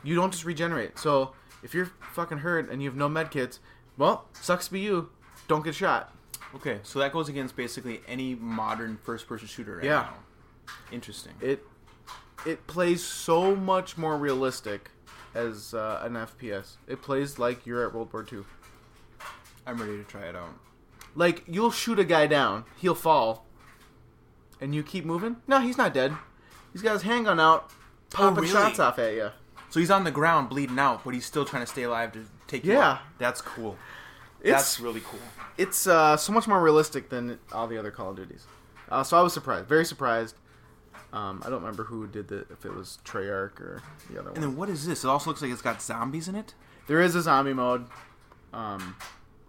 You 0.04 0.14
don't 0.14 0.30
just 0.30 0.44
regenerate. 0.44 0.98
So 0.98 1.32
if 1.64 1.74
you're 1.74 1.90
fucking 2.12 2.38
hurt 2.38 2.70
and 2.70 2.80
you 2.82 2.88
have 2.88 2.96
no 2.96 3.08
med 3.08 3.30
kits, 3.32 3.58
well, 3.96 4.26
sucks 4.34 4.66
to 4.66 4.72
be 4.72 4.80
you. 4.80 5.08
Don't 5.48 5.64
get 5.64 5.74
shot. 5.74 6.14
Okay, 6.54 6.78
so 6.84 6.98
that 7.00 7.12
goes 7.12 7.28
against 7.28 7.56
basically 7.56 8.02
any 8.06 8.34
modern 8.36 8.98
first-person 9.02 9.48
shooter 9.48 9.76
right 9.76 9.84
Yeah. 9.84 10.02
now. 10.02 10.14
Interesting. 10.92 11.32
It 11.40 11.64
it 12.44 12.66
plays 12.66 13.02
so 13.04 13.56
much 13.56 13.96
more 13.98 14.16
realistic 14.16 14.90
as 15.34 15.74
uh, 15.74 16.00
an 16.02 16.12
FPS. 16.14 16.76
It 16.86 17.02
plays 17.02 17.38
like 17.38 17.66
you're 17.66 17.86
at 17.86 17.92
World 17.94 18.12
War 18.12 18.24
II. 18.30 18.40
I'm 19.66 19.76
ready 19.78 19.96
to 19.96 20.04
try 20.04 20.22
it 20.26 20.36
out. 20.36 20.50
Like 21.14 21.42
you'll 21.46 21.70
shoot 21.70 21.98
a 21.98 22.04
guy 22.04 22.26
down, 22.26 22.64
he'll 22.76 22.94
fall, 22.94 23.46
and 24.60 24.74
you 24.74 24.82
keep 24.82 25.04
moving. 25.04 25.36
No, 25.46 25.60
he's 25.60 25.78
not 25.78 25.92
dead. 25.94 26.14
He's 26.72 26.82
got 26.82 26.92
his 26.92 27.02
handgun 27.02 27.40
out, 27.40 27.70
popping 28.10 28.42
really? 28.42 28.48
shots 28.48 28.78
off 28.78 28.98
at 28.98 29.14
you. 29.14 29.30
So 29.70 29.80
he's 29.80 29.90
on 29.90 30.04
the 30.04 30.10
ground 30.10 30.48
bleeding 30.50 30.78
out, 30.78 31.02
but 31.04 31.14
he's 31.14 31.24
still 31.24 31.44
trying 31.44 31.62
to 31.62 31.66
stay 31.66 31.82
alive 31.84 32.12
to 32.12 32.24
take 32.46 32.64
you 32.64 32.74
Yeah. 32.74 32.90
out. 32.92 32.98
That's 33.18 33.40
cool. 33.40 33.76
It's 34.40 34.50
That's 34.52 34.80
really 34.80 35.00
cool. 35.00 35.18
it's 35.58 35.86
uh, 35.86 36.16
so 36.16 36.32
much 36.32 36.46
more 36.46 36.62
realistic 36.62 37.08
than 37.08 37.38
all 37.50 37.66
the 37.66 37.76
other 37.78 37.90
Call 37.90 38.10
of 38.10 38.16
Duties. 38.16 38.46
Uh, 38.88 39.02
so 39.02 39.18
I 39.18 39.22
was 39.22 39.32
surprised, 39.32 39.66
very 39.66 39.84
surprised. 39.84 40.36
Um, 41.16 41.42
I 41.44 41.48
don't 41.48 41.60
remember 41.60 41.84
who 41.84 42.06
did 42.06 42.28
the 42.28 42.46
if 42.50 42.66
it 42.66 42.74
was 42.74 42.98
Treyarch 43.04 43.58
or 43.60 43.82
the 44.10 44.18
other 44.20 44.28
one. 44.28 44.34
And 44.34 44.42
then 44.42 44.56
what 44.56 44.68
is 44.68 44.86
this? 44.86 45.02
It 45.02 45.08
also 45.08 45.30
looks 45.30 45.40
like 45.40 45.50
it's 45.50 45.62
got 45.62 45.80
zombies 45.80 46.28
in 46.28 46.34
it. 46.34 46.52
There 46.88 47.00
is 47.00 47.14
a 47.14 47.22
zombie 47.22 47.54
mode, 47.54 47.86
um, 48.52 48.96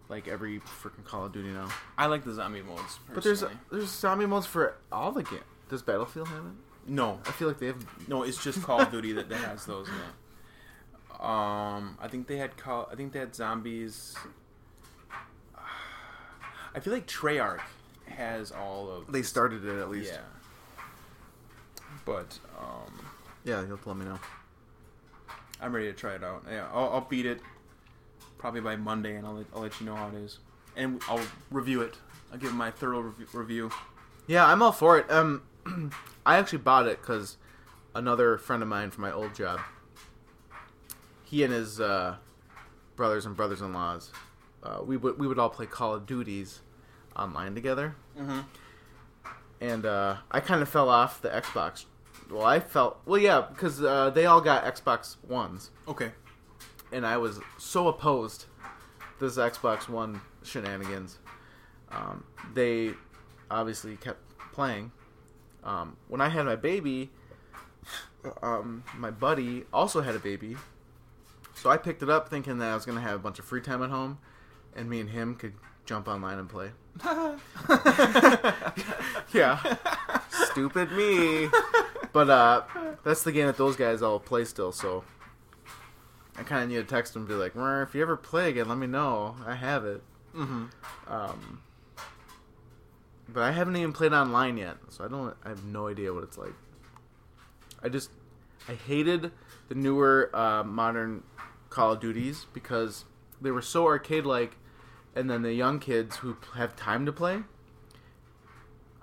like 0.08 0.30
every 0.30 0.60
freaking 0.60 1.04
Call 1.04 1.26
of 1.26 1.34
Duty 1.34 1.50
now. 1.50 1.68
I 1.98 2.06
like 2.06 2.24
the 2.24 2.34
zombie 2.34 2.62
modes. 2.62 3.00
But 3.14 3.24
there's 3.24 3.44
there's 3.70 3.90
zombie 3.90 4.26
modes 4.26 4.46
for 4.46 4.78
all 4.94 5.12
the 5.12 5.24
game. 5.24 5.44
Does 5.70 5.82
Battlefield 5.82 6.30
have 6.30 6.46
it? 6.46 6.90
no, 6.90 7.20
I 7.26 7.32
feel 7.32 7.50
like 7.50 7.60
they 7.60 7.68
have. 7.68 8.08
no. 8.08 8.24
It's 8.24 8.42
just 8.42 8.64
Call 8.64 8.80
of 8.82 8.90
Duty 8.90 9.12
that, 9.14 9.28
that 9.28 9.42
has 9.42 9.66
those 9.66 9.90
in 9.90 9.94
it. 9.94 11.20
Um, 11.22 11.98
I 12.00 12.08
think 12.08 12.28
they 12.28 12.38
had 12.38 12.56
call. 12.56 12.88
I 12.90 12.96
think 12.96 13.12
they 13.12 13.20
had 13.20 13.36
zombies. 13.36 14.16
I 16.76 16.80
feel 16.80 16.94
like 16.94 17.08
Treyarch 17.08 17.60
has 18.06 18.54
all 18.54 18.90
of. 18.90 19.12
They 19.12 19.24
started 19.24 19.66
it 19.66 19.82
at 19.82 19.90
least. 19.90 20.14
Yeah. 20.14 20.20
But 22.08 22.40
um, 22.58 22.92
Yeah, 23.44 23.60
you'll 23.62 23.72
have 23.72 23.84
to 23.84 23.90
let 23.90 23.98
me 23.98 24.06
know. 24.06 24.18
I'm 25.62 25.74
ready 25.76 25.88
to 25.88 25.94
try 25.94 26.16
it 26.16 26.24
out. 26.24 26.44
Yeah, 26.50 26.68
I'll, 26.74 26.90
I'll 26.94 27.02
beat 27.02 27.26
it 27.28 27.42
probably 28.40 28.62
by 28.62 28.76
Monday, 28.76 29.16
and 29.16 29.28
I'll 29.28 29.34
let, 29.36 29.46
I'll 29.54 29.62
let 29.62 29.80
you 29.80 29.86
know 29.86 29.96
how 29.96 30.08
it 30.08 30.16
is, 30.16 30.40
and 30.76 31.02
I'll 31.10 31.22
review 31.52 31.82
it. 31.82 31.96
I'll 32.32 32.40
give 32.40 32.54
my 32.54 32.72
thorough 32.72 33.02
rev- 33.02 33.34
review. 33.36 33.70
Yeah, 34.26 34.46
I'm 34.46 34.62
all 34.64 34.72
for 34.72 34.98
it. 34.98 35.12
Um, 35.12 35.44
I 36.26 36.38
actually 36.38 36.60
bought 36.60 36.88
it 36.88 37.02
because 37.02 37.38
another 37.94 38.38
friend 38.38 38.64
of 38.64 38.70
mine 38.70 38.90
from 38.92 39.02
my 39.04 39.12
old 39.12 39.36
job 39.36 39.60
he 41.30 41.44
and 41.44 41.52
his 41.52 41.80
uh, 41.82 42.16
brothers 42.96 43.26
and 43.26 43.36
brothers-in-laws, 43.36 44.12
uh, 44.64 44.80
we 44.86 44.96
would 44.96 45.20
we 45.20 45.28
would 45.28 45.38
all 45.38 45.50
play 45.50 45.66
Call 45.66 45.94
of 45.94 46.06
Duties 46.06 46.62
online 47.18 47.54
together. 47.54 47.96
Mm-hmm. 48.18 48.40
and 49.60 49.86
uh, 49.86 50.18
I 50.32 50.40
kind 50.40 50.62
of 50.62 50.70
fell 50.70 50.90
off 50.90 51.22
the 51.22 51.30
Xbox. 51.30 51.86
Well, 52.30 52.46
I 52.46 52.60
felt 52.60 53.00
well, 53.06 53.20
yeah, 53.20 53.42
because 53.50 53.82
uh, 53.82 54.10
they 54.10 54.26
all 54.26 54.42
got 54.42 54.66
Xbox 54.66 55.16
Ones, 55.28 55.72
Okay. 55.88 56.12
and 56.92 57.06
I 57.06 57.18
was 57.18 57.40
so 57.58 57.88
opposed 57.88 58.46
to 59.20 59.26
this 59.26 59.38
Xbox 59.38 59.88
One 59.88 60.20
shenanigans. 60.44 61.18
Um, 61.90 62.26
they 62.54 62.92
obviously 63.50 63.96
kept 63.96 64.20
playing. 64.52 64.92
Um, 65.64 65.96
when 66.10 66.20
I 66.22 66.28
had 66.30 66.46
my 66.46 66.56
baby, 66.58 67.10
um, 68.42 68.84
my 68.98 69.10
buddy 69.12 69.64
also 69.72 70.02
had 70.02 70.16
a 70.16 70.20
baby, 70.20 70.58
so 71.56 71.70
I 71.70 71.78
picked 71.78 72.04
it 72.04 72.10
up 72.10 72.28
thinking 72.30 72.58
that 72.60 72.72
I 72.72 72.76
was 72.76 72.86
gonna 72.86 73.00
have 73.02 73.16
a 73.16 73.20
bunch 73.20 73.40
of 73.40 73.46
free 73.46 73.62
time 73.62 73.82
at 73.82 73.90
home, 73.90 74.18
and 74.76 74.90
me 74.90 75.00
and 75.00 75.10
him 75.10 75.36
could 75.36 75.54
jump 75.86 76.10
online 76.10 76.40
and 76.40 76.50
play. 76.50 76.72
yeah, 79.34 79.76
stupid 80.30 80.92
me. 80.92 81.48
But 82.18 82.32
uh, 82.32 82.64
that's 83.04 83.22
the 83.22 83.32
game 83.32 83.46
that 83.46 83.58
those 83.58 83.76
guys 83.76 84.02
all 84.02 84.20
play 84.20 84.44
still. 84.44 84.72
So 84.72 85.04
I 86.36 86.42
kind 86.42 86.64
of 86.64 86.70
need 86.70 86.78
to 86.78 86.84
text 86.84 87.14
them 87.14 87.22
and 87.22 87.30
be 87.30 87.36
like, 87.36 87.52
if 87.56 87.94
you 87.94 88.02
ever 88.02 88.18
play 88.18 88.50
again, 88.50 88.68
let 88.68 88.80
me 88.80 88.88
know. 88.88 89.36
I 89.46 89.54
have 89.54 89.86
it." 89.86 90.02
Mm-hmm. 90.36 90.66
Um, 91.08 91.62
but 93.30 93.44
I 93.44 93.52
haven't 93.52 93.76
even 93.76 93.94
played 93.94 94.14
online 94.14 94.58
yet, 94.58 94.78
so 94.90 95.06
I 95.06 95.10
don't. 95.10 95.38
I 95.46 95.50
have 95.50 95.64
no 95.64 95.90
idea 95.90 96.12
what 96.12 96.24
it's 96.24 96.40
like. 96.40 96.56
I 97.84 97.90
just 97.90 98.10
I 98.68 98.74
hated 98.74 99.32
the 99.70 99.76
newer 99.76 100.32
uh, 100.34 100.64
modern 100.64 101.22
Call 101.70 101.92
of 101.92 102.00
Duties 102.00 102.48
because 102.52 103.06
they 103.40 103.52
were 103.52 103.62
so 103.62 103.86
arcade-like, 103.86 104.58
and 105.16 105.30
then 105.30 105.44
the 105.44 105.54
young 105.54 105.80
kids 105.80 106.16
who 106.16 106.38
have 106.56 106.76
time 106.76 107.06
to 107.06 107.12
play. 107.12 107.44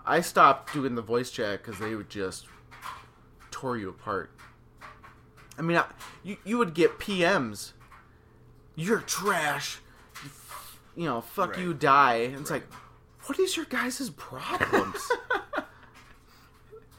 I 0.05 0.21
stopped 0.21 0.73
doing 0.73 0.97
the 0.97 1.03
voice 1.03 1.31
chat 1.31 1.63
because 1.63 1.79
they 1.79 1.95
would 1.95 2.11
just 2.11 2.49
tore 3.65 3.79
you 3.79 3.89
apart. 3.89 4.31
I 5.59 5.63
mean, 5.63 5.79
I, 5.79 5.87
you 6.23 6.37
you 6.45 6.59
would 6.59 6.75
get 6.75 6.99
PMs. 6.99 7.73
You're 8.77 9.01
trash. 9.01 9.79
You 10.23 10.29
f- 10.29 10.79
You 10.95 11.05
know, 11.07 11.21
fuck 11.23 11.53
Right. 11.53 11.61
you, 11.61 11.73
die. 11.73 12.15
And 12.29 12.41
it's 12.43 12.51
Right. 12.51 12.61
like, 12.63 12.73
what 13.27 13.39
is 13.39 13.57
your 13.57 13.65
guys' 13.65 14.11
problems? 14.11 15.01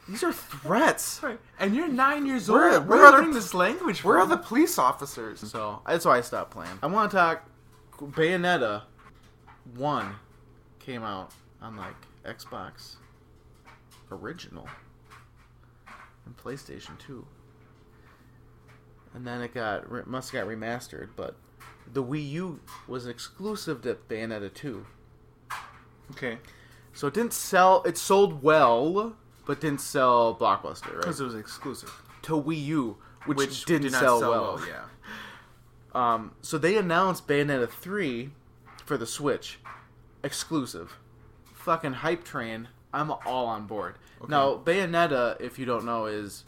These 0.08 0.24
are 0.24 0.32
threats. 0.32 1.20
Right. 1.22 1.38
And 1.60 1.74
you're 1.76 1.86
nine 1.88 2.26
years 2.26 2.50
old. 2.50 2.58
where 2.58 2.80
Where 2.80 2.98
are 3.00 3.04
are 3.06 3.10
the- 3.12 3.16
learning 3.18 3.32
this 3.34 3.54
language 3.54 4.02
Where 4.02 4.18
are 4.18 4.26
the 4.26 4.36
police 4.36 4.76
officers? 4.78 5.40
So 5.52 5.82
that's 5.86 6.04
why 6.04 6.18
I 6.18 6.20
stopped 6.22 6.50
playing. 6.50 6.78
I 6.82 6.86
want 6.86 7.12
to 7.12 7.16
talk. 7.16 7.44
Bayonetta 8.00 8.82
one 9.76 10.16
came 10.80 11.02
out 11.04 11.30
on 11.62 11.76
like 11.76 11.94
Xbox 12.24 12.96
original 14.10 14.68
and 16.26 16.36
PlayStation 16.36 16.98
two, 16.98 17.26
and 19.14 19.26
then 19.26 19.40
it 19.40 19.54
got 19.54 20.06
must 20.06 20.32
have 20.32 20.46
got 20.46 20.52
remastered. 20.52 21.08
But 21.16 21.36
the 21.92 22.02
Wii 22.02 22.30
U 22.32 22.60
was 22.86 23.06
exclusive 23.06 23.82
to 23.82 23.94
Bayonetta 24.08 24.52
two, 24.52 24.86
Okay. 26.12 26.38
so 26.92 27.06
it 27.06 27.14
didn't 27.14 27.32
sell. 27.32 27.82
It 27.84 27.96
sold 27.96 28.42
well, 28.42 29.16
but 29.46 29.60
didn't 29.60 29.80
sell 29.80 30.34
blockbuster 30.36 30.92
right 30.92 31.00
Because 31.00 31.20
it 31.20 31.24
was 31.24 31.34
exclusive. 31.34 31.92
to 32.22 32.32
Wii 32.32 32.64
U, 32.66 32.96
which, 33.26 33.38
Which 33.38 33.64
didn't 33.64 33.82
did 33.82 33.92
not 33.92 34.00
sell, 34.00 34.20
sell 34.20 34.30
well. 34.30 34.54
well, 34.56 34.66
yeah. 34.66 34.82
Um, 35.94 36.32
so 36.42 36.58
they 36.58 36.76
announced 36.76 37.26
Bayonetta 37.26 37.70
3 37.70 38.30
for 38.84 38.98
the 38.98 39.06
Switch, 39.06 39.58
exclusive. 40.22 40.98
Fucking 41.54 41.94
hype 41.94 42.22
train. 42.22 42.68
I'm 42.96 43.10
all 43.10 43.46
on 43.46 43.66
board. 43.66 43.96
Now, 44.26 44.56
Bayonetta, 44.56 45.40
if 45.40 45.58
you 45.58 45.66
don't 45.66 45.84
know, 45.84 46.06
is 46.06 46.44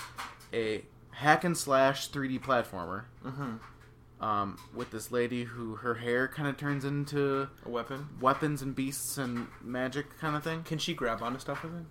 a 0.52 0.84
hack 1.10 1.44
and 1.44 1.56
slash 1.56 2.10
3D 2.10 2.40
platformer. 2.40 3.04
Mm-hmm. 3.24 3.56
Um, 4.20 4.58
with 4.74 4.90
this 4.90 5.12
lady 5.12 5.44
who 5.44 5.76
her 5.76 5.94
hair 5.94 6.26
kind 6.26 6.48
of 6.48 6.56
turns 6.56 6.84
into 6.84 7.48
A 7.64 7.68
weapon. 7.68 8.08
weapons 8.20 8.62
and 8.62 8.74
beasts 8.74 9.16
and 9.16 9.46
magic 9.62 10.18
kind 10.18 10.34
of 10.34 10.42
thing. 10.42 10.64
Can 10.64 10.78
she 10.78 10.92
grab 10.92 11.22
onto 11.22 11.38
stuff 11.38 11.62
with 11.62 11.72
it? 11.76 11.84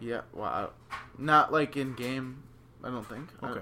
Yeah, 0.00 0.22
well, 0.32 0.72
I- 0.90 0.96
not 1.18 1.52
like 1.52 1.76
in 1.76 1.94
game. 1.94 2.42
I 2.82 2.88
don't 2.90 3.06
think. 3.06 3.28
I- 3.42 3.50
Okay. 3.50 3.60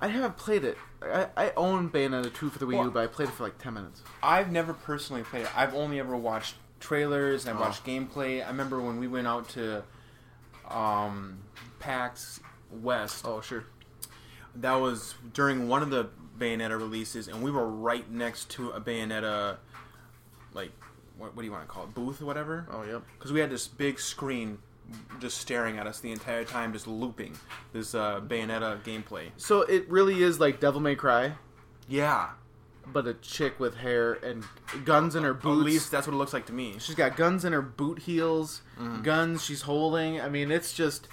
I, 0.00 0.08
haven't 0.08 0.36
played 0.36 0.64
it. 0.64 0.76
I, 1.00 1.28
I 1.36 1.52
own 1.56 1.88
Bayonetta 1.88 2.34
2 2.34 2.50
for 2.50 2.58
the 2.58 2.66
Wii 2.66 2.74
Well- 2.74 2.84
U, 2.86 2.90
but 2.90 3.04
I 3.04 3.06
played 3.06 3.28
it 3.28 3.32
for 3.36 3.44
like 3.44 3.58
10 3.58 3.74
minutes. 3.74 4.02
I've 4.20 4.50
never 4.50 4.72
personally 4.74 5.22
played 5.22 5.42
it. 5.44 5.56
I've 5.56 5.74
only 5.74 6.00
ever 6.00 6.16
watched 6.16 6.56
trailers 6.82 7.46
and 7.46 7.56
Oh. 7.58 7.62
watched 7.62 7.84
gameplay. 7.86 8.44
I 8.44 8.48
remember 8.48 8.80
when 8.80 8.98
we 8.98 9.08
went 9.08 9.26
out 9.26 9.48
to 9.50 9.82
um, 10.68 11.38
PAX 11.78 12.40
West. 12.70 13.24
Oh, 13.26 13.40
sure. 13.40 13.64
That 14.56 14.74
was 14.74 15.14
during 15.32 15.68
one 15.68 15.82
of 15.82 15.90
the 15.90 16.10
Bayonetta 16.38 16.76
releases, 16.78 17.28
and 17.28 17.42
we 17.42 17.50
were 17.50 17.66
right 17.66 18.10
next 18.10 18.50
to 18.50 18.70
a 18.70 18.80
Bayonetta, 18.80 19.56
like, 20.54 20.72
what, 21.16 21.34
what 21.34 21.42
do 21.42 21.46
you 21.46 21.52
want 21.52 21.64
to 21.66 21.68
call 21.72 21.84
it, 21.84 21.94
booth 21.94 22.20
or 22.20 22.26
whatever? 22.26 22.66
Oh, 22.70 22.82
yep. 22.82 23.02
Because 23.18 23.32
we 23.32 23.40
had 23.40 23.50
this 23.50 23.66
big 23.68 23.98
screen 24.00 24.58
just 25.20 25.38
staring 25.38 25.78
at 25.78 25.86
us 25.86 26.00
the 26.00 26.10
entire 26.12 26.44
time, 26.44 26.72
just 26.72 26.86
looping 26.86 27.38
this 27.72 27.94
uh, 27.94 28.20
Bayonetta 28.20 28.82
gameplay. 28.82 29.30
So 29.36 29.62
it 29.62 29.88
really 29.88 30.22
is 30.22 30.40
like 30.40 30.60
Devil 30.60 30.80
May 30.80 30.96
Cry, 30.96 31.32
Yeah. 31.88 32.30
But 32.86 33.06
a 33.06 33.14
chick 33.14 33.58
with 33.60 33.76
hair 33.76 34.14
and 34.14 34.44
guns 34.84 35.14
in 35.14 35.22
her 35.22 35.34
boots. 35.34 35.60
At 35.60 35.64
least 35.66 35.90
that's 35.90 36.06
what 36.06 36.14
it 36.14 36.16
looks 36.16 36.32
like 36.32 36.46
to 36.46 36.52
me. 36.52 36.76
She's 36.78 36.94
got 36.94 37.16
guns 37.16 37.44
in 37.44 37.52
her 37.52 37.62
boot 37.62 38.00
heels, 38.00 38.62
Mm-hmm. 38.78 39.02
guns 39.02 39.44
she's 39.44 39.62
holding. 39.62 40.20
I 40.20 40.28
mean, 40.28 40.50
it's 40.50 40.72
just, 40.72 41.06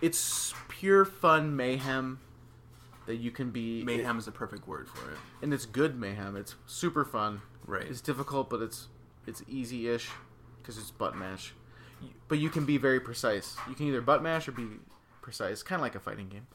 it's 0.00 0.54
pure 0.68 1.04
fun 1.04 1.56
mayhem 1.56 2.20
that 3.06 3.16
you 3.16 3.30
can 3.30 3.50
be. 3.50 3.82
Mayhem 3.82 4.18
is 4.18 4.26
the 4.26 4.30
perfect 4.32 4.68
word 4.68 4.88
for 4.88 5.10
it. 5.10 5.18
and 5.42 5.52
it's 5.52 5.66
good 5.66 5.98
mayhem. 5.98 6.36
It's 6.36 6.54
super 6.66 7.04
fun. 7.04 7.40
Right. 7.66 7.82
It's 7.82 8.00
difficult, 8.00 8.48
but 8.50 8.62
it's 8.62 8.88
it's 9.26 9.42
easy-ish 9.48 10.08
because 10.62 10.78
it's 10.78 10.90
butt 10.90 11.16
mash. 11.16 11.52
But 12.28 12.38
you 12.38 12.48
can 12.48 12.64
be 12.64 12.78
very 12.78 13.00
precise. 13.00 13.56
You 13.68 13.74
can 13.74 13.86
either 13.88 14.00
butt 14.00 14.22
mash 14.22 14.46
or 14.48 14.52
be 14.52 14.66
precise, 15.20 15.62
kind 15.62 15.80
of 15.80 15.82
like 15.82 15.94
a 15.94 16.00
fighting 16.00 16.28
game. 16.28 16.46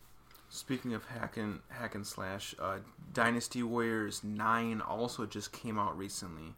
Speaking 0.55 0.93
of 0.93 1.03
hack 1.05 1.35
and 1.37 1.61
hack 1.69 1.95
and 1.95 2.05
slash, 2.05 2.53
uh, 2.59 2.77
Dynasty 3.11 3.63
Warriors 3.63 4.23
Nine 4.23 4.81
also 4.81 5.25
just 5.25 5.51
came 5.51 5.79
out 5.79 5.97
recently, 5.97 6.53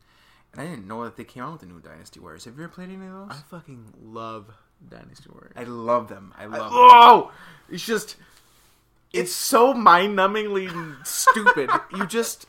and 0.52 0.62
I 0.62 0.66
didn't 0.68 0.86
know 0.86 1.06
that 1.06 1.16
they 1.16 1.24
came 1.24 1.44
out 1.44 1.54
with 1.54 1.62
the 1.62 1.68
new 1.68 1.80
Dynasty 1.80 2.20
Warriors. 2.20 2.44
Have 2.44 2.58
you 2.58 2.66
ever 2.66 2.74
played 2.74 2.90
any 2.90 3.06
of 3.06 3.14
those? 3.14 3.28
I 3.32 3.36
fucking 3.50 3.94
love 4.04 4.48
Dynasty 4.90 5.30
Warriors. 5.32 5.54
I 5.56 5.64
love 5.64 6.10
them. 6.10 6.34
I 6.38 6.44
love. 6.46 6.60
them. 6.60 6.70
Oh, 6.74 7.32
it's 7.70 7.86
just 7.86 8.18
it's 9.14 9.32
so 9.32 9.74
mind-numbingly 9.74 11.08
stupid. 11.08 11.70
You 11.96 12.06
just 12.06 12.48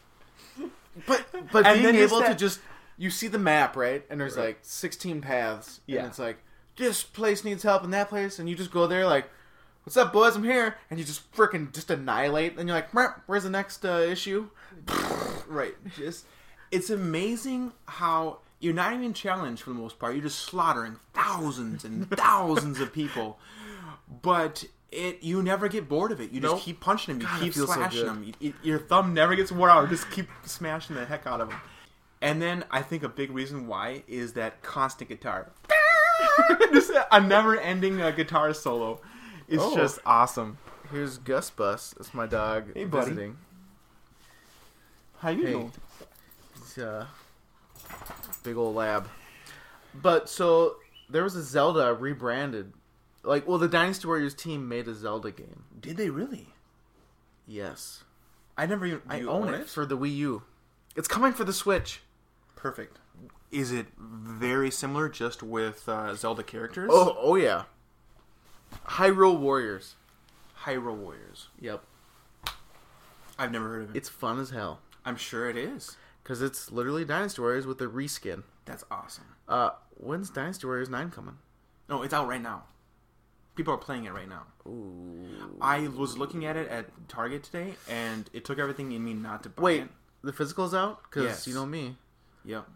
but 1.07 1.25
but 1.53 1.65
And 1.65 1.81
being 1.81 1.95
able 1.95 2.23
to 2.23 2.35
just 2.35 2.59
you 2.99 3.09
see 3.09 3.29
the 3.29 3.39
map 3.39 3.77
right, 3.77 4.05
and 4.11 4.21
there's 4.21 4.37
Right. 4.37 4.47
like 4.47 4.59
16 4.63 5.21
paths, 5.21 5.81
Yeah. 5.87 6.01
and 6.01 6.09
it's 6.09 6.19
like 6.19 6.39
this 6.77 7.05
place 7.05 7.45
needs 7.45 7.63
help 7.63 7.85
and 7.85 7.93
that 7.95 8.09
place, 8.09 8.41
and 8.41 8.49
you 8.49 8.57
just 8.57 8.73
go 8.73 8.89
there 8.89 9.07
like. 9.07 9.31
What's 9.87 9.97
up, 9.97 10.13
boys? 10.13 10.35
I'm 10.35 10.43
here, 10.43 10.75
and 10.91 10.99
you 10.99 11.05
just 11.05 11.33
freaking 11.33 11.73
just 11.73 11.93
annihilate, 11.93 12.59
and 12.59 12.69
you're 12.69 12.77
like, 12.77 12.93
"Where's 13.29 13.45
the 13.45 13.51
next 13.51 13.85
uh, 13.85 13.99
issue?" 14.01 14.49
right. 15.47 15.77
Just 15.97 16.25
it's 16.73 16.91
amazing 16.91 17.71
how 17.85 18.39
you're 18.59 18.75
not 18.75 18.95
even 18.95 19.15
challenged 19.15 19.63
for 19.63 19.71
the 19.71 19.77
most 19.77 20.01
part. 20.01 20.15
You're 20.15 20.25
just 20.25 20.41
slaughtering 20.41 20.97
thousands 21.15 21.85
and 21.85 22.11
thousands 22.19 22.81
of 22.81 22.93
people, 22.93 23.39
but 24.23 24.65
it 24.91 25.23
you 25.23 25.41
never 25.41 25.69
get 25.69 25.89
bored 25.89 26.11
of 26.11 26.21
it. 26.21 26.33
You 26.33 26.41
just 26.41 26.65
keep 26.65 26.81
punching 26.81 27.15
them. 27.15 27.21
You 27.21 27.29
God, 27.29 27.41
keep 27.43 27.55
so 27.55 27.67
slashing 27.67 28.01
good. 28.01 28.09
them. 28.09 28.35
You- 28.41 28.55
your 28.65 28.81
thumb 28.81 29.15
never 29.15 29.37
gets 29.37 29.53
worn 29.53 29.71
out. 29.71 29.89
Just 29.89 30.11
keep 30.11 30.27
smashing 30.45 30.97
the 30.97 31.05
heck 31.05 31.29
out 31.29 31.41
of 31.41 31.51
them. 31.51 31.61
And 32.21 32.43
then 32.43 32.65
I 32.73 32.83
think 32.83 33.05
a 33.05 33.09
big 33.09 33.31
reason 33.31 33.69
why 33.69 34.03
is 34.09 34.33
that 34.33 34.63
constant 34.63 35.11
guitar. 35.11 35.53
just 36.73 36.91
a 37.13 37.21
never-ending 37.21 38.01
uh, 38.01 38.11
guitar 38.11 38.53
solo. 38.53 39.01
It's 39.49 39.63
Oh. 39.63 39.75
just 39.77 39.99
awesome. 40.05 40.59
Here's 40.91 41.19
Gus 41.19 41.51
Bus. 41.51 41.95
That's 41.97 42.15
my 42.15 42.27
dog 42.27 42.73
Hey, 42.75 42.85
buddy. 42.85 43.11
visiting. 43.11 43.39
How 45.19 45.31
you 45.31 45.43
Hey. 45.45 45.53
doing? 45.53 45.73
He's 46.55 46.79
uh, 46.79 47.07
big 48.43 48.57
old 48.57 48.75
lab. 48.77 49.09
But 49.95 50.29
so 50.29 50.77
there 51.09 51.23
was 51.23 51.37
a 51.37 51.43
Zelda 51.43 51.95
rebranded. 51.95 52.73
Like, 53.23 53.47
well, 53.49 53.59
the 53.59 53.69
Dynasty 53.69 54.07
Warriors 54.07 54.35
team 54.35 54.69
made 54.69 54.87
a 54.89 54.95
Zelda 54.95 55.31
game. 55.31 55.65
Did 55.81 55.97
they 55.97 56.11
really? 56.11 56.53
Yes, 57.47 58.05
I 58.57 58.67
never 58.67 58.87
even. 58.87 59.03
I 59.09 59.19
you 59.21 59.31
own, 59.31 59.53
it, 59.55 59.69
for 59.69 59.87
the 59.87 59.97
Wii 59.97 60.15
U. 60.17 60.43
It's 60.95 61.09
coming 61.09 61.33
for 61.33 61.45
the 61.45 61.53
Switch. 61.53 62.01
Perfect. 62.57 62.99
Is 63.51 63.71
it 63.73 63.87
very 63.99 64.71
similar, 64.71 65.09
just 65.09 65.43
with 65.43 65.89
uh, 65.89 66.15
Zelda 66.15 66.43
characters? 66.43 66.91
Oh, 66.93 67.17
oh 67.19 67.37
yeah. 67.37 67.65
Hyrule 68.85 69.39
Warriors. 69.39 69.95
Hyrule 70.63 70.97
Warriors. 70.97 71.49
Yep. 71.61 71.83
I've 73.39 73.53
never 73.53 73.69
heard 73.69 73.83
of 73.85 73.91
it. 73.95 73.99
It's 73.99 74.09
fun 74.09 74.41
as 74.41 74.51
hell 74.51 74.81
I'm 75.05 75.17
sure 75.17 75.49
it 75.49 75.57
is. 75.57 75.97
because 76.23 76.43
it's 76.43 76.73
literally 76.73 77.05
Dynasty 77.05 77.41
Warriors 77.41 77.67
with 77.67 77.81
a 77.81 77.87
reskin. 77.87 78.43
That's 78.65 78.85
awesome. 78.91 79.25
Uh, 79.49 79.71
when's 79.97 80.31
Dynasty 80.31 80.67
Warriors 80.67 80.89
Nine 80.89 81.11
coming? 81.11 81.37
No, 81.89 82.03
it's 82.03 82.15
out 82.15 82.27
right 82.27 82.41
now. 82.43 82.65
People 83.55 83.73
are 83.75 83.79
playing 83.79 84.05
it 84.05 84.13
right 84.13 84.29
now. 84.29 84.43
Ooh. 84.67 85.57
I 85.61 85.89
was 85.89 86.19
looking 86.19 86.45
at 86.45 86.57
it 86.57 86.69
at 86.69 86.87
Target 87.09 87.43
today, 87.45 87.75
and 87.89 88.29
it 88.33 88.45
took 88.45 88.59
everything 88.59 88.93
in 88.93 89.05
me 89.05 89.15
not 89.15 89.43
to 89.45 89.49
buy 89.49 89.63
Wait, 89.63 89.81
it. 89.83 89.89
the 90.25 90.33
physical's 90.33 90.75
out 90.75 91.03
because 91.05 91.25
Yes. 91.25 91.47
you 91.47 91.55
know 91.55 91.65
me. 91.65 91.97
Yep. 92.45 92.69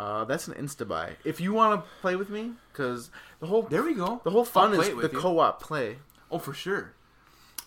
Uh, 0.00 0.24
that's 0.24 0.48
an 0.48 0.54
insta 0.54 0.88
buy. 0.88 1.16
If 1.24 1.40
you 1.42 1.52
want 1.52 1.78
to 1.84 1.90
play 2.00 2.16
with 2.16 2.30
me, 2.30 2.52
because 2.72 3.10
the 3.38 3.46
whole 3.46 3.62
There 3.62 3.82
we 3.82 3.92
go. 3.94 4.20
the 4.24 4.30
whole 4.30 4.46
fun 4.46 4.72
is 4.72 4.88
the 4.88 5.10
you. 5.12 5.18
co-op 5.20 5.62
play. 5.62 5.98
Oh, 6.30 6.38
for 6.38 6.54
sure. 6.54 6.94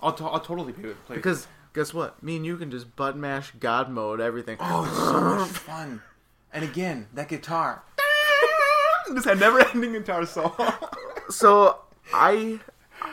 I'll, 0.02 0.14
to- 0.14 0.26
I'll 0.26 0.40
totally 0.40 0.74
play 0.74 0.86
with 0.90 1.06
play. 1.06 1.16
Because 1.18 1.46
guess 1.74 1.94
what? 1.94 2.22
Me 2.24 2.38
and 2.38 2.46
you 2.46 2.58
can 2.58 2.72
just 2.72 2.96
button 2.96 3.22
mash 3.22 3.52
God 3.60 3.90
mode 3.90 4.20
everything. 4.20 4.58
Oh, 4.60 4.84
it's 4.86 4.98
so 4.98 5.22
much 5.22 5.48
fun. 5.70 6.02
And 6.52 6.64
again, 6.64 7.08
that 7.14 7.30
guitar. 7.30 7.84
This 9.14 9.26
had 9.26 9.40
never-ending 9.40 9.92
guitar 9.92 10.26
solo. 10.26 10.56
so 11.30 11.82
I 12.14 12.60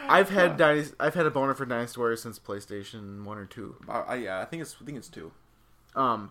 I've 0.08 0.30
had 0.30 0.56
Dynasty, 0.56 0.94
I've 1.00 1.14
had 1.14 1.26
a 1.26 1.30
boner 1.30 1.52
for 1.54 1.66
Dynasty 1.66 1.98
Warriors 2.00 2.22
since 2.22 2.38
PlayStation 2.38 3.24
One 3.24 3.36
or 3.36 3.44
Two. 3.44 3.74
I, 3.88 3.98
I, 4.00 4.14
yeah, 4.14 4.40
I 4.40 4.44
think 4.44 4.62
it's 4.62 4.76
I 4.80 4.84
think 4.84 4.96
it's 4.96 5.08
two. 5.08 5.32
Um, 5.96 6.30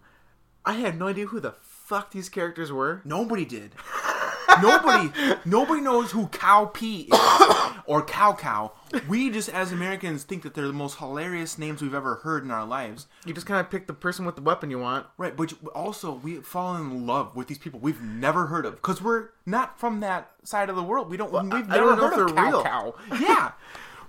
I 0.66 0.74
had 0.74 0.98
no 0.98 1.07
idea 1.07 1.26
who 1.28 1.40
the 1.41 1.52
fuck 1.90 2.11
these 2.11 2.30
characters 2.30 2.72
were. 2.72 3.02
Nobody 3.03 3.45
did. 3.45 3.72
nobody, 4.61 5.11
nobody 5.44 5.82
knows 5.82 6.11
who 6.11 6.28
Cao 6.28 6.72
Pi 6.72 7.07
is 7.11 7.80
or 7.88 8.06
Cao 8.06 8.38
Cao. 8.38 8.72
We 9.07 9.32
just, 9.32 9.49
as 9.49 9.72
Americans, 9.72 10.24
think 10.24 10.44
that 10.44 10.53
they're 10.53 10.68
the 10.68 10.74
most 10.74 10.99
hilarious 10.99 11.57
names 11.57 11.82
we've 11.82 11.95
ever 11.95 12.16
heard 12.18 12.44
in 12.44 12.52
our 12.52 12.64
lives. 12.64 13.07
You 13.26 13.34
just 13.34 13.48
kind 13.48 13.60
of 13.60 13.72
pick 13.72 13.88
the 13.88 13.94
person 13.94 14.24
with 14.24 14.36
the 14.36 14.41
weapon 14.44 14.70
you 14.70 14.78
want. 14.78 15.07
Right, 15.18 15.36
but 15.36 15.52
also 15.74 16.14
we 16.14 16.36
fall 16.36 16.76
in 16.76 17.07
love 17.07 17.36
with 17.36 17.48
these 17.48 17.57
people 17.57 17.80
we've 17.80 18.02
never 18.02 18.45
heard 18.45 18.68
of 18.68 18.76
because 18.76 19.02
we're 19.02 19.30
not 19.48 19.80
from 19.80 19.99
that 20.02 20.30
side 20.44 20.70
of 20.70 20.76
the 20.76 20.84
world. 20.84 21.10
We 21.10 21.18
don't. 21.18 21.32
we've 21.32 21.52
I- 21.52 21.57
I 21.57 21.61
never 21.61 21.95
don't 21.95 21.98
know 21.98 22.10
heard 22.10 22.14
if 22.14 22.20
of 22.30 22.36
they're 22.36 22.36
Cow 22.36 22.52
real. 22.52 22.64
Cow. 22.64 22.95
Yeah, 23.20 23.52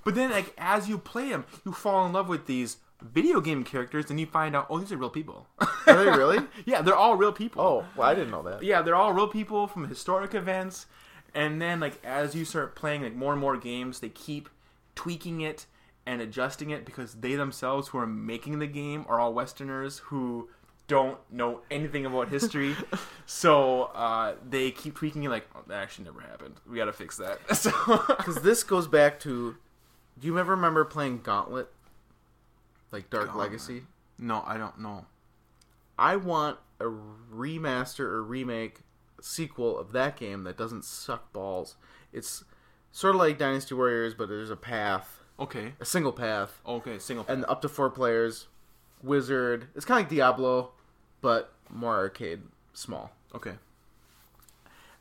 but 0.05 0.15
then 0.15 0.31
like 0.31 0.53
as 0.59 0.87
you 0.87 0.99
play 0.99 1.31
them, 1.31 1.47
you 1.65 1.73
fall 1.73 2.05
in 2.07 2.13
love 2.13 2.29
with 2.29 2.45
these 2.47 2.77
video 3.03 3.41
game 3.41 3.65
characters, 3.65 4.11
and 4.11 4.19
you 4.21 4.27
find 4.27 4.55
out, 4.55 4.67
oh, 4.71 4.79
these 4.79 4.93
are 4.93 4.97
real 4.97 5.11
people. 5.11 5.47
Are 5.59 6.05
they 6.05 6.11
really? 6.11 6.39
yeah, 6.65 6.83
they're 6.83 6.97
all 6.97 7.17
real 7.17 7.33
people. 7.33 7.63
Oh, 7.63 7.85
well, 7.97 8.09
I 8.09 8.15
didn't 8.15 8.31
know 8.31 8.43
that. 8.43 8.63
yeah, 8.63 8.83
they're 8.83 8.95
all 8.95 9.13
real 9.13 9.29
people 9.29 9.67
from 9.67 9.89
historic 9.89 10.35
events. 10.35 10.87
And 11.35 11.63
then 11.63 11.79
like 11.81 12.05
as 12.05 12.35
you 12.35 12.45
start 12.45 12.75
playing 12.75 13.03
like 13.03 13.15
more 13.15 13.33
and 13.33 13.41
more 13.41 13.57
games, 13.57 14.01
they 14.01 14.09
keep 14.09 14.49
tweaking 14.95 15.41
it 15.41 15.67
and 16.07 16.21
adjusting 16.21 16.71
it 16.71 16.85
because 16.85 17.15
they 17.15 17.37
themselves 17.37 17.89
who 17.89 17.99
are 17.99 18.07
making 18.07 18.59
the 18.59 18.67
game 18.67 19.05
are 19.09 19.21
all 19.21 19.33
Westerners 19.33 19.99
who 19.99 20.49
don't 20.89 21.19
know 21.31 21.61
anything 21.71 22.05
about 22.05 22.29
history. 22.29 22.75
so 23.27 23.85
uh, 23.95 24.35
they 24.49 24.73
keep 24.73 24.97
tweaking 24.97 25.23
it 25.23 25.29
like 25.29 25.47
oh, 25.55 25.61
that 25.69 25.81
actually 25.81 26.05
never 26.05 26.21
happened. 26.21 26.57
We 26.69 26.77
got 26.77 26.87
to 26.87 26.93
fix 26.93 27.17
that. 27.19 27.39
So 27.55 27.71
Because 28.09 28.43
this 28.43 28.65
goes 28.65 28.89
back 28.89 29.21
to. 29.21 29.57
Do 30.19 30.27
you 30.27 30.39
ever 30.39 30.51
remember 30.51 30.85
playing 30.85 31.21
Gauntlet? 31.23 31.69
Like 32.93 33.11
Dark 33.11 33.27
Gauntlet. 33.27 33.49
Legacy? 33.49 33.83
no, 34.19 34.43
I 34.47 34.57
don't 34.59 34.79
know. 34.81 35.07
I 35.99 36.17
want 36.17 36.59
a 36.81 36.85
remaster 36.85 38.01
or 38.01 38.23
remake 38.23 38.81
sequel 39.21 39.79
of 39.79 39.93
that 39.93 40.17
game 40.17 40.45
that 40.45 40.57
doesn't 40.57 40.85
suck 40.85 41.33
balls. 41.33 41.77
It's 42.13 42.43
sort 42.91 43.15
of 43.15 43.21
like 43.21 43.39
Dynasty 43.39 43.75
Warriors, 43.75 44.15
but 44.15 44.29
there's 44.29 44.51
a 44.51 44.57
path, 44.57 45.21
Okay. 45.39 45.75
a 45.79 45.85
single 45.85 46.13
path, 46.13 46.61
Okay, 46.67 46.99
single. 46.99 47.25
Path. 47.25 47.35
And 47.35 47.45
up 47.47 47.61
to 47.63 47.69
four 47.69 47.91
players. 47.91 48.47
Wizard. 49.03 49.69
It's 49.75 49.85
kind 49.85 49.99
of 49.99 50.05
like 50.05 50.11
Diablo, 50.11 50.73
but 51.21 51.53
more 51.71 51.97
arcade, 51.97 52.43
small. 52.75 53.13
okay. 53.35 53.55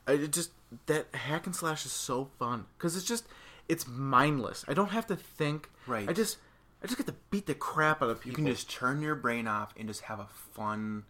I- 0.08 0.14
It 0.14 0.32
just 0.32 0.52
that 0.86 1.14
hack 1.16 1.46
and 1.46 1.56
slash 1.56 1.86
is 1.86 1.92
so 1.92 2.26
fun 2.38 2.66
because 2.78 2.96
it's 2.96 3.06
just 3.06 3.26
it's 3.68 3.88
mindless. 3.88 4.64
I 4.68 4.74
don't 4.74 4.90
have 4.90 5.06
to 5.08 5.16
think. 5.16 5.70
Right. 5.88 6.08
I 6.10 6.14
just 6.14 6.38
I 6.82 6.88
just 6.88 6.98
get 6.98 7.08
to 7.08 7.16
beat 7.30 7.46
the 7.46 7.56
crap 7.56 8.02
out 8.02 8.10
of 8.10 8.22
people. 8.22 8.32
You 8.32 8.36
can 8.46 8.54
just 8.54 8.70
turn 8.70 9.02
your 9.02 9.16
brain 9.16 9.48
off 9.48 9.74
and 9.78 9.88
just 9.88 10.02
have 10.02 10.20
a 10.20 10.28
fun 10.54 11.04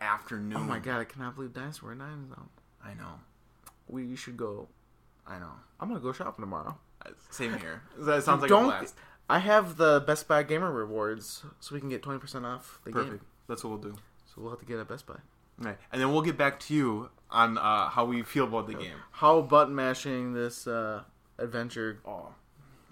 afternoon. 0.00 0.56
Oh 0.56 0.64
my 0.64 0.78
god! 0.78 1.00
I 1.00 1.04
cannot 1.04 1.34
believe 1.34 1.52
Warriors 1.54 1.82
Nine 1.82 2.26
is 2.26 2.32
out. 2.32 2.48
I 2.84 2.94
know. 2.94 3.20
We 3.88 4.14
should 4.16 4.36
go. 4.36 4.68
I 5.26 5.38
know. 5.38 5.50
I'm 5.80 5.88
gonna 5.88 6.00
go 6.00 6.12
shopping 6.12 6.42
tomorrow. 6.42 6.76
Same 7.30 7.58
here. 7.58 7.82
That 7.98 8.22
sounds 8.24 8.42
like 8.42 8.48
don't. 8.48 8.64
a 8.64 8.68
blast. 8.68 8.94
I 9.28 9.40
have 9.40 9.76
the 9.76 10.04
Best 10.06 10.28
Buy 10.28 10.44
Gamer 10.44 10.70
rewards, 10.70 11.42
so 11.58 11.74
we 11.74 11.80
can 11.80 11.88
get 11.88 12.02
twenty 12.02 12.20
percent 12.20 12.46
off 12.46 12.80
the 12.84 12.92
Perfect. 12.92 13.10
game. 13.10 13.20
That's 13.48 13.64
what 13.64 13.70
we'll 13.70 13.92
do. 13.92 13.98
So 14.26 14.42
we'll 14.42 14.50
have 14.50 14.60
to 14.60 14.66
get 14.66 14.78
at 14.78 14.88
Best 14.88 15.06
Buy. 15.06 15.16
Right, 15.58 15.78
and 15.90 16.00
then 16.00 16.12
we'll 16.12 16.22
get 16.22 16.36
back 16.36 16.60
to 16.60 16.74
you 16.74 17.10
on 17.30 17.58
uh, 17.58 17.88
how 17.88 18.04
we 18.04 18.22
feel 18.22 18.44
about 18.44 18.66
the 18.66 18.74
game. 18.74 18.96
How 19.10 19.40
button 19.40 19.74
mashing 19.74 20.34
this 20.34 20.66
uh, 20.66 21.02
adventure? 21.38 21.98
Oh, 22.04 22.28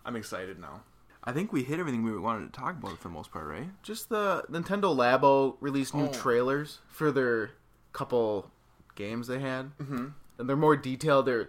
I'm 0.04 0.16
excited 0.16 0.58
now. 0.58 0.82
I 1.26 1.32
think 1.32 1.52
we 1.52 1.64
hit 1.64 1.80
everything 1.80 2.02
we 2.04 2.16
wanted 2.18 2.52
to 2.52 2.60
talk 2.60 2.76
about 2.76 2.98
for 2.98 3.08
the 3.08 3.14
most 3.14 3.30
part, 3.32 3.46
right? 3.46 3.70
Just 3.82 4.10
the 4.10 4.44
Nintendo 4.50 4.94
Labo 4.94 5.56
released 5.60 5.94
new 5.94 6.04
Oh. 6.08 6.12
trailers 6.12 6.80
for 6.86 7.10
their 7.10 7.52
couple 7.92 8.50
games 8.94 9.26
they 9.26 9.38
had, 9.40 9.76
Mm-hmm. 9.78 10.08
and 10.38 10.48
they're 10.48 10.56
more 10.56 10.76
detailed. 10.76 11.26
They're 11.26 11.48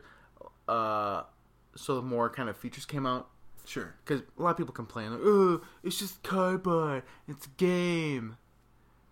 uh, 0.68 1.24
so 1.76 2.02
more 2.02 2.30
kind 2.30 2.50
of 2.50 2.58
features 2.58 2.86
came 2.86 3.06
out 3.06 3.30
Sure. 3.66 3.94
because 4.04 4.22
a 4.38 4.42
lot 4.42 4.52
of 4.52 4.58
people 4.58 4.74
complain, 4.74 5.12
like, 5.12 5.22
"Oh, 5.24 5.62
it's 5.84 6.00
just 6.00 6.24
cardboard. 6.24 7.04
It's 7.28 7.46
a 7.46 7.50
game," 7.58 8.38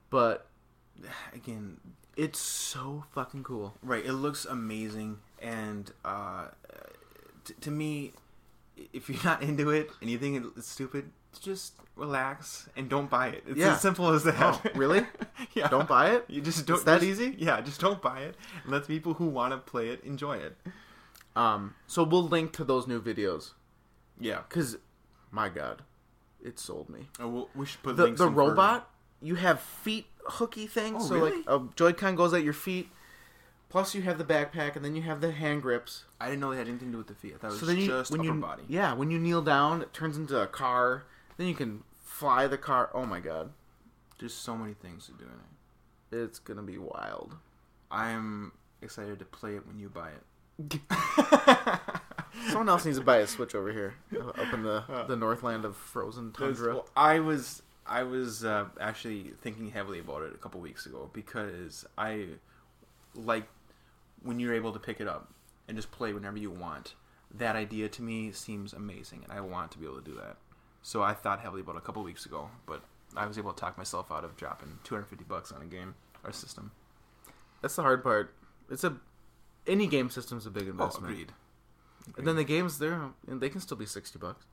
but 0.10 0.48
Again, 1.34 1.80
it's 2.16 2.40
so 2.40 3.04
fucking 3.12 3.44
cool. 3.44 3.74
right? 3.84 4.06
It 4.06 4.14
looks 4.14 4.46
amazing, 4.46 5.20
and 5.42 5.92
uh, 6.06 6.50
t- 7.44 7.56
to 7.62 7.72
me, 7.72 8.14
if 8.92 9.10
you're 9.10 9.24
not 9.24 9.42
into 9.44 9.70
it 9.70 9.92
and 10.02 10.10
you 10.10 10.18
think 10.18 10.46
it's 10.58 10.68
stupid, 10.68 11.12
just 11.42 11.74
relax 11.96 12.68
and 12.76 12.90
don't 12.90 13.10
buy 13.10 13.28
it. 13.28 13.44
It's 13.48 13.58
Yeah. 13.58 13.74
as 13.74 13.82
simple 13.82 14.10
as 14.10 14.24
that. 14.24 14.36
Oh, 14.40 14.62
really? 14.76 15.06
yeah. 15.54 15.68
Don't 15.68 15.88
buy 15.88 16.12
it. 16.12 16.26
You 16.28 16.42
just 16.42 16.66
don't. 16.66 16.76
It's 16.78 16.86
that 16.86 17.02
just- 17.02 17.22
easy? 17.22 17.36
Yeah, 17.40 17.62
just 17.62 17.80
don't 17.82 18.02
buy 18.02 18.20
it. 18.22 18.36
And 18.64 18.72
let 18.72 18.82
the 18.84 18.88
people 18.88 19.14
who 19.16 19.26
want 19.28 19.52
to 19.54 19.58
play 19.58 19.90
it 19.90 20.04
enjoy 20.04 20.38
it. 20.38 20.58
Um, 21.36 21.76
so 21.88 22.04
we'll 22.04 22.28
link 22.28 22.52
to 22.54 22.64
those 22.64 22.88
new 22.88 23.02
videos 23.02 23.52
Yeah. 24.20 24.42
because, 24.48 24.78
my 25.32 25.50
God, 25.50 25.82
it 26.44 26.60
sold 26.60 26.90
me. 26.90 27.10
Uh, 27.22 27.28
we'll, 27.28 27.50
we 27.56 27.66
should 27.66 27.82
put 27.82 27.98
The 27.98 28.04
links 28.04 28.20
the 28.20 28.28
robot, 28.30 28.90
you 29.22 29.36
have 29.36 29.60
feet 29.60 30.06
hooky 30.26 30.68
things. 30.68 31.06
Oh, 31.06 31.08
so 31.08 31.16
really? 31.16 31.38
like 31.38 31.46
a 31.50 31.68
Joy-Con 31.76 32.16
goes 32.16 32.34
at 32.34 32.44
your 32.44 32.54
feet. 32.54 32.90
Plus, 33.74 33.96
you 33.96 34.04
have 34.04 34.20
the 34.20 34.24
backpack, 34.24 34.76
and 34.76 34.86
then 34.86 34.96
you 34.96 35.02
have 35.02 35.20
the 35.20 35.32
hand 35.32 35.64
grips. 35.64 36.04
I 36.22 36.28
didn't 36.28 36.42
know 36.42 36.52
they 36.52 36.58
had 36.60 36.68
anything 36.68 36.90
to 36.90 36.92
do 36.92 36.98
with 37.00 37.08
the 37.08 37.16
feet. 37.16 37.34
I 37.34 37.38
thought 37.40 37.48
it 37.48 37.52
was 37.54 37.60
So 37.60 37.66
then 37.66 37.78
you, 37.80 37.88
just 37.88 38.12
when 38.12 38.20
upper 38.22 38.28
you, 38.36 38.40
body. 38.40 38.64
yeah, 38.70 38.94
when 38.94 39.10
you 39.10 39.18
kneel 39.18 39.42
down, 39.42 39.82
it 39.82 39.92
turns 39.94 40.16
into 40.16 40.40
a 40.40 40.46
car. 40.46 41.06
Then 41.38 41.48
you 41.48 41.56
can 41.56 41.84
fly 42.04 42.46
the 42.46 42.60
car. 42.60 42.92
Oh 42.94 43.08
my 43.08 43.20
God, 43.20 43.52
There's 44.20 44.36
so 44.36 44.56
many 44.56 44.76
things 44.76 45.08
to 45.08 45.14
do 45.14 45.24
in 45.26 45.32
it. 46.20 46.24
it's 46.24 46.38
gonna 46.38 46.62
be 46.62 46.78
wild. 46.78 47.36
I'm 47.90 48.52
excited 48.84 49.18
to 49.18 49.26
play 49.26 49.56
it 49.56 49.66
when 49.66 49.80
you 49.80 49.90
buy 49.90 50.10
it. 50.12 50.80
Someone 52.50 52.70
else 52.70 52.86
needs 52.86 53.00
to 53.00 53.04
buy 53.04 53.18
a 53.18 53.28
Switch 53.28 53.56
over 53.56 53.72
here, 53.72 53.96
uh, 54.16 54.28
up 54.40 54.54
in 54.54 54.62
the 54.62 54.84
the 55.08 55.16
Northland 55.16 55.66
of 55.66 55.76
frozen 55.76 56.32
tundra. 56.32 56.76
Well, 56.76 56.90
I 56.96 57.20
was 57.22 57.64
I 57.88 58.04
was 58.04 58.46
uh, 58.46 58.66
actually 58.80 59.34
thinking 59.42 59.72
heavily 59.72 59.98
about 60.00 60.22
it 60.22 60.34
a 60.36 60.38
couple 60.38 60.62
weeks 60.62 60.86
ago 60.86 61.10
because 61.12 61.86
I 61.98 62.28
like 63.16 63.48
when 64.24 64.40
you're 64.40 64.54
able 64.54 64.72
to 64.74 64.80
pick 64.80 65.00
it 65.00 65.08
up 65.08 65.32
and 65.68 65.78
just 65.78 65.92
play 65.92 66.14
whenever 66.14 66.38
you 66.38 66.50
want. 66.50 66.96
That 67.36 67.56
idea 67.56 67.90
to 67.90 68.02
me 68.02 68.32
seems 68.32 68.74
amazing, 68.74 69.24
and 69.24 69.32
I 69.32 69.42
want 69.42 69.72
to 69.72 69.78
be 69.78 69.86
able 69.86 70.00
to 70.00 70.04
do 70.04 70.16
that. 70.16 70.38
So 70.82 71.02
I 71.02 71.14
thought 71.14 71.40
heavily 71.40 71.62
about 71.62 71.76
it 71.76 71.80
a 71.80 71.82
couple 71.82 72.04
weeks 72.04 72.26
ago, 72.26 72.50
but 72.66 72.84
I 73.16 73.26
was 73.26 73.38
able 73.38 73.54
to 73.54 73.60
talk 73.60 73.78
myself 73.78 74.12
out 74.12 74.24
of 74.24 74.36
dropping 74.36 74.80
250 74.84 75.24
bucks 75.28 75.52
on 75.52 75.62
a 75.62 75.66
game 75.66 75.96
or 76.24 76.32
system. 76.32 76.72
That's 77.62 77.76
the 77.76 77.82
hard 77.82 78.04
part. 78.04 78.34
It's 78.70 78.84
a 78.84 78.98
any 79.66 79.88
game 79.88 80.10
system's 80.10 80.46
a 80.46 80.52
big 80.52 80.68
Oh, 80.68 80.72
investment. 80.72 81.12
agreed. 81.14 81.32
And 82.18 82.28
then 82.28 82.36
the 82.36 82.44
games 82.44 82.80
there, 82.80 83.12
and 83.28 83.40
they 83.40 83.48
can 83.50 83.62
still 83.62 83.78
be 83.78 83.86
sixty 83.86 84.20
bucks. 84.20 84.46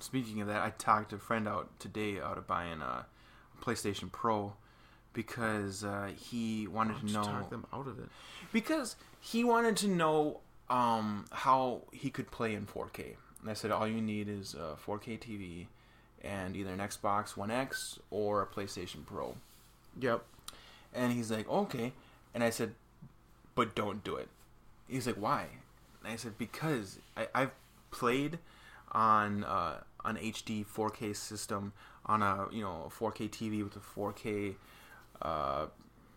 Speaking 0.00 0.40
of 0.40 0.48
that, 0.48 0.62
I 0.62 0.70
talked 0.70 1.12
a 1.12 1.18
friend 1.18 1.46
out 1.46 1.78
today 1.78 2.18
out 2.18 2.38
of 2.38 2.46
buying 2.46 2.80
a 2.80 3.04
PlayStation 3.60 4.10
Pro 4.10 4.54
because 5.14 5.82
uh, 5.84 6.10
he 6.14 6.66
wanted 6.66 6.98
to 7.06 7.12
know 7.14 7.22
talk 7.22 7.48
them 7.48 7.64
out 7.72 7.86
of 7.86 7.98
it. 7.98 8.08
because 8.52 8.96
he 9.20 9.42
wanted 9.44 9.76
to 9.78 9.88
know 9.88 10.40
um, 10.68 11.24
how 11.32 11.82
he 11.92 12.10
could 12.10 12.30
play 12.30 12.54
in 12.54 12.66
4K. 12.66 13.14
And 13.40 13.50
I 13.50 13.54
said 13.54 13.70
all 13.70 13.88
you 13.88 14.00
need 14.00 14.28
is 14.28 14.54
a 14.54 14.76
4K 14.86 15.18
TV 15.18 15.66
and 16.22 16.56
either 16.56 16.70
an 16.72 16.78
Xbox 16.80 17.36
One 17.36 17.50
X 17.50 17.98
or 18.10 18.42
a 18.42 18.46
PlayStation 18.46 19.06
Pro. 19.06 19.36
Yep. 20.00 20.24
And 20.92 21.12
he's 21.12 21.30
like, 21.30 21.48
okay. 21.48 21.92
And 22.34 22.42
I 22.42 22.50
said, 22.50 22.74
but 23.54 23.74
don't 23.74 24.02
do 24.04 24.16
it. 24.16 24.28
He's 24.88 25.06
like, 25.06 25.16
why? 25.16 25.46
And 26.02 26.12
I 26.12 26.16
said, 26.16 26.36
because 26.38 26.98
I, 27.16 27.28
I've 27.34 27.50
played 27.90 28.38
on 28.92 29.44
uh, 29.44 29.80
an 30.04 30.16
HD 30.16 30.64
4K 30.66 31.14
system 31.16 31.72
on 32.06 32.22
a 32.22 32.46
you 32.52 32.62
know 32.62 32.86
a 32.86 32.90
4K 32.90 33.30
TV 33.30 33.64
with 33.64 33.76
a 33.76 33.78
4K 33.78 34.54
uh, 35.22 35.66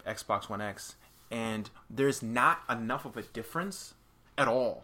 Xbox 0.06 0.50
One 0.50 0.62
X, 0.62 0.96
and 1.32 1.70
there's 1.90 2.22
not 2.24 2.62
enough 2.70 3.06
of 3.06 3.18
a 3.18 3.22
difference 3.24 3.94
at 4.38 4.48
all 4.48 4.84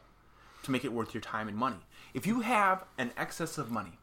to 0.64 0.72
make 0.72 0.84
it 0.86 0.94
worth 0.94 1.14
your 1.14 1.22
time 1.22 1.48
and 1.48 1.58
money. 1.58 1.80
If 2.14 2.26
you 2.28 2.42
have 2.42 2.86
an 2.98 3.12
excess 3.18 3.58
of 3.58 3.70
money 3.72 4.00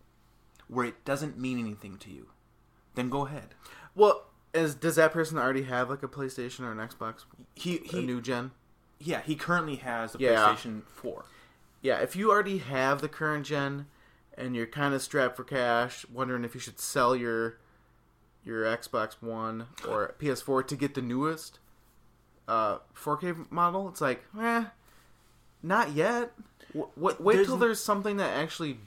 where 0.69 0.87
it 0.87 1.05
doesn't 1.05 1.39
mean 1.39 1.59
anything 1.59 1.97
to 1.99 2.11
you, 2.11 2.29
then 2.95 3.09
go 3.09 3.27
ahead. 3.27 3.55
Well, 3.95 4.27
is 4.55 4.75
does 4.75 4.97
that 4.97 5.13
person 5.13 5.39
already 5.39 5.63
have 5.63 5.91
like 5.91 6.03
a 6.03 6.09
PlayStation 6.09 6.61
or 6.61 6.73
an 6.73 6.79
Xbox, 6.79 7.25
He 7.55 7.77
a 7.77 7.81
he 7.99 8.07
new 8.07 8.21
gen? 8.21 8.51
yeah 8.99 9.21
he 9.23 9.35
currently 9.35 9.77
has 9.77 10.15
a 10.15 10.19
Yeah. 10.19 10.37
PlayStation 10.55 10.83
4. 10.87 11.25
Yeah, 11.83 11.99
if 12.01 12.15
you 12.15 12.31
already 12.31 12.59
have 12.59 13.01
the 13.01 13.09
current 13.09 13.47
gen 13.47 13.87
and 14.37 14.55
you're 14.55 14.67
kind 14.67 14.93
of 14.93 15.01
strapped 15.03 15.37
for 15.37 15.45
cash, 15.45 16.05
wondering 16.13 16.45
if 16.45 16.55
you 16.55 16.61
should 16.61 16.79
sell 16.79 17.17
your 17.17 17.59
your 18.45 18.65
Xbox 18.65 19.15
One 19.21 19.67
or 19.89 20.15
PS4 20.19 20.67
to 20.69 20.77
get 20.77 20.95
the 20.95 21.03
newest 21.03 21.59
uh, 22.49 22.79
4K 22.97 23.51
model, 23.51 23.89
it's 23.89 24.01
like, 24.01 24.25
eh, 24.41 24.65
not 25.63 25.93
yet. 25.93 26.33
W- 26.75 26.91
w- 26.97 27.17
wait 27.21 27.35
There's 27.37 27.47
till 27.47 27.57
there's 27.57 27.81
something 27.83 28.17
that 28.17 28.37
actually 28.37 28.79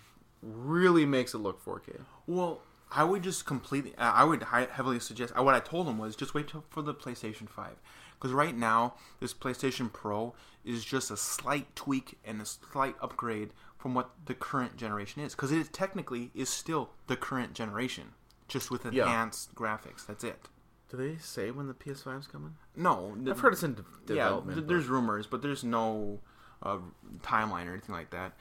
really 0.41 1.05
makes 1.05 1.33
it 1.33 1.37
look 1.39 1.63
4K. 1.63 2.01
Well, 2.27 2.61
I 2.91 3.03
would 3.03 3.23
just 3.23 3.45
completely. 3.45 3.93
I 3.97 4.23
would 4.23 4.43
heavily 4.43 4.99
suggest. 4.99 5.33
uh, 5.37 5.43
What 5.43 5.55
I 5.55 5.59
told 5.59 5.87
him 5.87 5.97
was 5.97 6.15
just 6.15 6.33
wait 6.33 6.47
till, 6.47 6.63
for 6.69 6.81
the 6.81 6.93
PlayStation 6.93 7.49
Five, 7.49 7.75
because 8.13 8.31
right 8.31 8.55
now 8.55 8.95
this 9.19 9.33
PlayStation 9.33 9.91
Pro 9.91 10.35
is 10.63 10.85
just 10.85 11.09
a 11.09 11.17
slight 11.17 11.75
tweak 11.75 12.19
and 12.23 12.41
a 12.41 12.45
slight 12.45 12.95
upgrade 13.01 13.49
from 13.77 13.93
what 13.95 14.11
the 14.25 14.33
current 14.35 14.77
generation 14.77 15.21
is. 15.23 15.33
Because 15.35 15.51
it 15.51 15.57
is 15.57 15.69
technically 15.69 16.29
is 16.35 16.49
still 16.49 16.91
the 17.07 17.15
current 17.15 17.53
generation, 17.53 18.13
just 18.53 18.71
with 18.71 18.85
Yeah. 18.93 19.03
enhanced 19.03 19.53
graphics. 19.55 20.05
That's 20.05 20.23
it. 20.23 20.47
Do 20.89 20.97
they 20.97 21.17
say 21.17 21.49
when 21.51 21.67
the 21.67 21.73
PS5's 21.73 22.27
coming? 22.27 22.55
No, 22.75 23.17
I've 23.29 23.39
heard 23.39 23.53
it's 23.53 23.63
in 23.63 23.73
de- 24.05 24.13
yeah, 24.15 24.39
th- 24.47 24.67
there's 24.67 24.85
rumors, 24.87 25.25
but 25.27 25.41
there's 25.41 25.63
no 25.63 26.19
uh, 26.61 26.77
timeline 27.21 27.67
or 27.67 27.71
anything 27.71 27.95
like 27.95 28.11
that. 28.11 28.37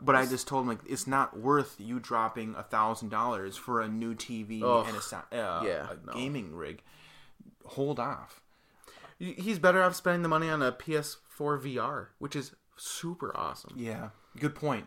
But 0.00 0.14
I 0.14 0.24
just 0.24 0.46
told 0.46 0.62
him 0.62 0.68
like 0.68 0.80
it's 0.88 1.06
not 1.06 1.38
worth 1.38 1.74
you 1.78 1.98
dropping 1.98 2.54
a 2.54 2.62
thousand 2.62 3.08
dollars 3.08 3.56
for 3.56 3.80
a 3.80 3.88
new 3.88 4.14
TV 4.14 4.62
Ugh. 4.62 4.86
and 4.86 4.96
a, 4.96 5.00
sou- 5.02 5.16
uh, 5.32 5.62
Yeah, 5.64 5.88
a 5.90 6.06
no. 6.06 6.12
gaming 6.14 6.54
rig. 6.54 6.82
Hold 7.64 7.98
off. 7.98 8.40
but 9.18 9.26
he's 9.36 9.58
better 9.58 9.82
off 9.82 9.94
spending 9.96 10.22
the 10.22 10.28
money 10.28 10.48
on 10.48 10.62
a 10.62 10.70
PS4 10.72 11.16
VR, 11.60 12.08
which 12.18 12.36
is 12.36 12.52
super 12.76 13.36
awesome. 13.36 13.72
Yeah, 13.76 14.10
good 14.38 14.54
point. 14.54 14.86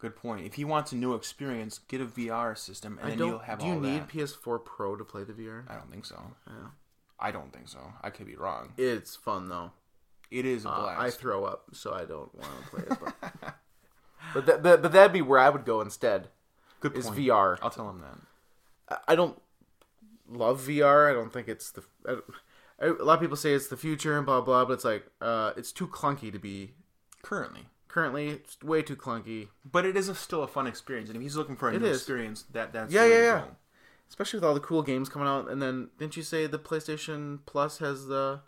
Good 0.00 0.16
point. 0.16 0.46
If 0.46 0.54
he 0.54 0.64
wants 0.64 0.92
a 0.92 0.96
new 0.96 1.14
experience, 1.14 1.78
get 1.88 2.00
a 2.00 2.06
VR 2.06 2.56
system, 2.56 2.98
and 3.02 3.06
I 3.12 3.16
then 3.16 3.18
you'll 3.28 3.38
have 3.40 3.58
a. 3.58 3.62
do 3.62 3.68
all 3.68 3.74
you 3.74 3.80
need 3.80 4.00
that. 4.02 4.08
PS4 4.08 4.64
Pro 4.64 4.96
to 4.96 5.04
play 5.04 5.24
the 5.24 5.34
VR? 5.34 5.64
I 5.70 5.74
don't 5.74 5.90
think 5.90 6.06
so. 6.06 6.18
Yeah. 6.46 6.54
I 7.18 7.30
don't 7.30 7.52
think 7.52 7.68
so. 7.68 7.80
I 8.02 8.08
could 8.10 8.26
be 8.26 8.34
wrong. 8.36 8.72
It's 8.78 9.14
fun 9.14 9.48
though. 9.50 9.72
It 10.30 10.46
is 10.46 10.64
a 10.64 10.70
Uh, 10.70 10.80
blast. 10.80 11.00
I 11.00 11.10
throw 11.10 11.44
up, 11.44 11.64
so 11.72 11.92
I 11.92 12.04
don't 12.06 12.34
want 12.34 12.50
to 12.64 12.70
play 12.70 12.82
it. 12.90 12.98
But 12.98 13.54
but, 14.34 14.46
that, 14.46 14.62
but 14.62 14.82
but 14.82 14.92
that'd 14.92 15.12
be 15.12 15.20
where 15.22 15.38
I 15.38 15.50
would 15.50 15.64
go 15.66 15.80
instead. 15.82 16.28
good 16.80 16.94
point. 16.94 17.04
Is. 17.04 17.10
VR. 17.10 17.58
I'll 17.60 17.68
tell 17.70 17.90
him 17.90 18.00
that. 18.00 18.96
I- 19.06 19.12
I 19.12 19.14
don't 19.16 19.40
love 20.30 20.62
VR. 20.62 21.10
I 21.10 21.12
don't 21.12 21.30
think 21.32 21.46
it's 21.48 21.70
the. 21.70 21.82
I 22.06 22.10
don't- 22.12 22.24
I- 22.80 22.86
a 22.86 23.04
lot 23.04 23.14
of 23.14 23.20
people 23.20 23.36
say 23.36 23.52
it's 23.52 23.66
the 23.68 23.76
future 23.76 24.16
and 24.16 24.24
blah 24.24 24.40
blah, 24.40 24.64
but 24.64 24.72
it's 24.72 24.84
like 24.86 25.04
uh, 25.20 25.52
it's 25.58 25.72
too 25.72 25.86
clunky 25.86 26.32
to 26.32 26.38
be. 26.38 26.72
Currently, 27.22 27.66
Currently, 27.92 28.28
it's 28.28 28.62
way 28.62 28.82
too 28.82 28.94
clunky. 28.94 29.48
but 29.64 29.84
it 29.84 29.96
is 29.96 30.08
a, 30.08 30.14
still 30.14 30.44
a 30.44 30.46
fun 30.46 30.68
experience, 30.68 31.08
and 31.10 31.16
if 31.16 31.22
he's 31.22 31.34
looking 31.34 31.56
for 31.56 31.68
a 31.70 31.74
It 31.74 31.80
new 31.82 31.88
is. 31.88 31.96
experience, 31.98 32.44
that 32.52 32.72
that's 32.72 32.92
Yeah, 32.92 33.02
the 33.02 33.08
way 33.10 33.14
yeah, 33.14 33.20
to 33.20 33.24
yeah. 33.26 33.40
go. 33.40 33.56
especially 34.08 34.36
with 34.38 34.44
all 34.44 34.54
the 34.54 34.60
cool 34.60 34.82
games 34.82 35.08
coming 35.08 35.26
out. 35.26 35.50
And 35.50 35.60
then 35.60 35.88
didn't 35.98 36.16
you 36.16 36.22
say 36.22 36.46
the 36.46 36.58
PlayStation 36.58 37.40
Plus 37.46 37.78
has 37.78 38.06
the 38.06 38.42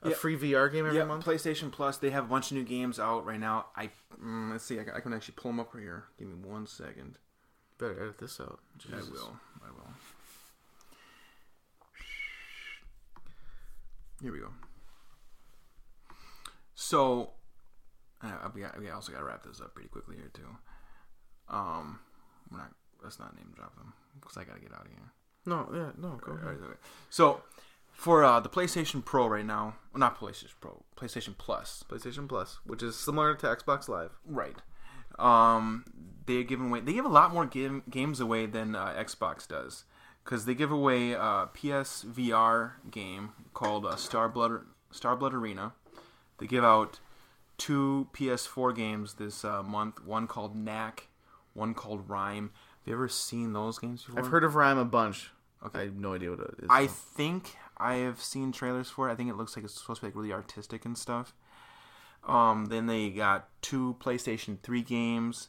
a 0.00 0.10
Yeah. 0.10 0.14
free 0.14 0.36
VR 0.38 0.68
game 0.72 0.86
every 0.86 0.96
Yeah, 0.98 1.04
month? 1.04 1.24
PlayStation 1.24 1.70
Plus. 1.70 1.98
They 1.98 2.10
have 2.10 2.24
a 2.24 2.28
bunch 2.28 2.50
of 2.50 2.56
new 2.56 2.64
games 2.64 2.98
out 2.98 3.26
right 3.26 3.40
now. 3.40 3.66
I 3.76 3.90
mm, 4.22 4.52
let's 4.52 4.64
see. 4.64 4.80
I 4.80 4.84
can, 4.84 4.94
I 4.94 5.00
can 5.00 5.12
actually 5.12 5.34
pull 5.36 5.50
them 5.50 5.60
up 5.60 5.74
right 5.74 5.82
here. 5.82 6.04
Give 6.18 6.28
me 6.28 6.34
one 6.34 6.66
second. 6.66 7.18
Better 7.78 8.00
edit 8.00 8.18
this 8.18 8.40
out. 8.40 8.60
Jesus. 8.78 9.08
I 9.08 9.12
will. 9.12 9.36
I 9.66 9.70
will. 9.70 9.90
Here 14.22 14.32
we 14.32 14.38
go. 14.40 14.48
So, 16.74 17.32
uh, 18.22 18.48
we, 18.54 18.64
we 18.80 18.90
also 18.90 19.12
got 19.12 19.18
to 19.18 19.24
wrap 19.24 19.44
this 19.44 19.60
up 19.60 19.74
pretty 19.74 19.88
quickly 19.88 20.16
here 20.16 20.30
too. 20.32 20.48
Um, 21.48 22.00
we're 22.50 22.58
not. 22.58 22.72
Let's 23.02 23.18
not 23.18 23.36
name 23.36 23.52
drop 23.54 23.76
them 23.76 23.92
because 24.20 24.36
I 24.36 24.44
got 24.44 24.56
to 24.56 24.60
get 24.60 24.72
out 24.72 24.86
of 24.86 24.88
here. 24.88 25.12
No, 25.46 25.68
yeah, 25.72 25.90
no, 25.96 26.18
go 26.20 26.32
ahead. 26.32 26.58
So, 27.10 27.42
for 27.92 28.24
uh, 28.24 28.40
the 28.40 28.48
PlayStation 28.48 29.04
Pro 29.04 29.28
right 29.28 29.46
now, 29.46 29.76
well, 29.92 30.00
not 30.00 30.18
PlayStation 30.18 30.54
Pro, 30.60 30.82
PlayStation 30.96 31.38
Plus, 31.38 31.84
PlayStation 31.88 32.28
Plus, 32.28 32.58
which 32.66 32.82
is 32.82 32.96
similar 32.96 33.34
to 33.36 33.46
Xbox 33.46 33.88
Live. 33.88 34.10
Right. 34.26 34.56
Um, 35.18 35.84
they're 36.26 36.42
giving 36.42 36.68
away. 36.68 36.80
They 36.80 36.92
give 36.92 37.04
a 37.04 37.08
lot 37.08 37.32
more 37.32 37.46
game, 37.46 37.82
games 37.88 38.20
away 38.20 38.46
than 38.46 38.74
uh, 38.74 38.94
Xbox 38.98 39.48
does, 39.48 39.84
because 40.24 40.44
they 40.44 40.54
give 40.54 40.70
away 40.70 41.12
a 41.12 41.48
PSVR 41.54 42.72
game 42.90 43.30
called 43.54 43.86
uh, 43.86 43.92
Starblood 43.94 44.64
Starblood 44.92 45.32
Arena. 45.32 45.72
They 46.38 46.46
give 46.46 46.64
out 46.64 47.00
two 47.58 48.08
PS4 48.12 48.74
games 48.74 49.14
this 49.14 49.44
uh, 49.44 49.62
month. 49.62 50.04
One 50.04 50.26
called 50.26 50.56
Knack, 50.56 51.08
one 51.54 51.74
called 51.74 52.08
Rhyme. 52.08 52.50
Have 52.54 52.86
you 52.86 52.94
ever 52.94 53.08
seen 53.08 53.52
those 53.52 53.78
games 53.78 54.04
before? 54.04 54.20
I've 54.20 54.30
heard 54.30 54.44
of 54.44 54.54
Rhyme 54.54 54.78
a 54.78 54.84
bunch. 54.84 55.30
Okay. 55.64 55.80
I 55.80 55.84
have 55.84 55.96
no 55.96 56.14
idea 56.14 56.30
what 56.30 56.40
it 56.40 56.54
is. 56.60 56.68
I 56.70 56.86
though. 56.86 56.92
think 56.92 57.56
I 57.76 57.96
have 57.96 58.22
seen 58.22 58.52
trailers 58.52 58.88
for 58.88 59.08
it. 59.08 59.12
I 59.12 59.16
think 59.16 59.28
it 59.28 59.36
looks 59.36 59.56
like 59.56 59.64
it's 59.64 59.78
supposed 59.78 60.00
to 60.00 60.06
be 60.06 60.08
like 60.08 60.16
really 60.16 60.32
artistic 60.32 60.84
and 60.84 60.96
stuff. 60.96 61.34
Um, 62.26 62.66
then 62.66 62.86
they 62.86 63.10
got 63.10 63.48
two 63.62 63.96
PlayStation 64.00 64.58
3 64.62 64.82
games. 64.82 65.48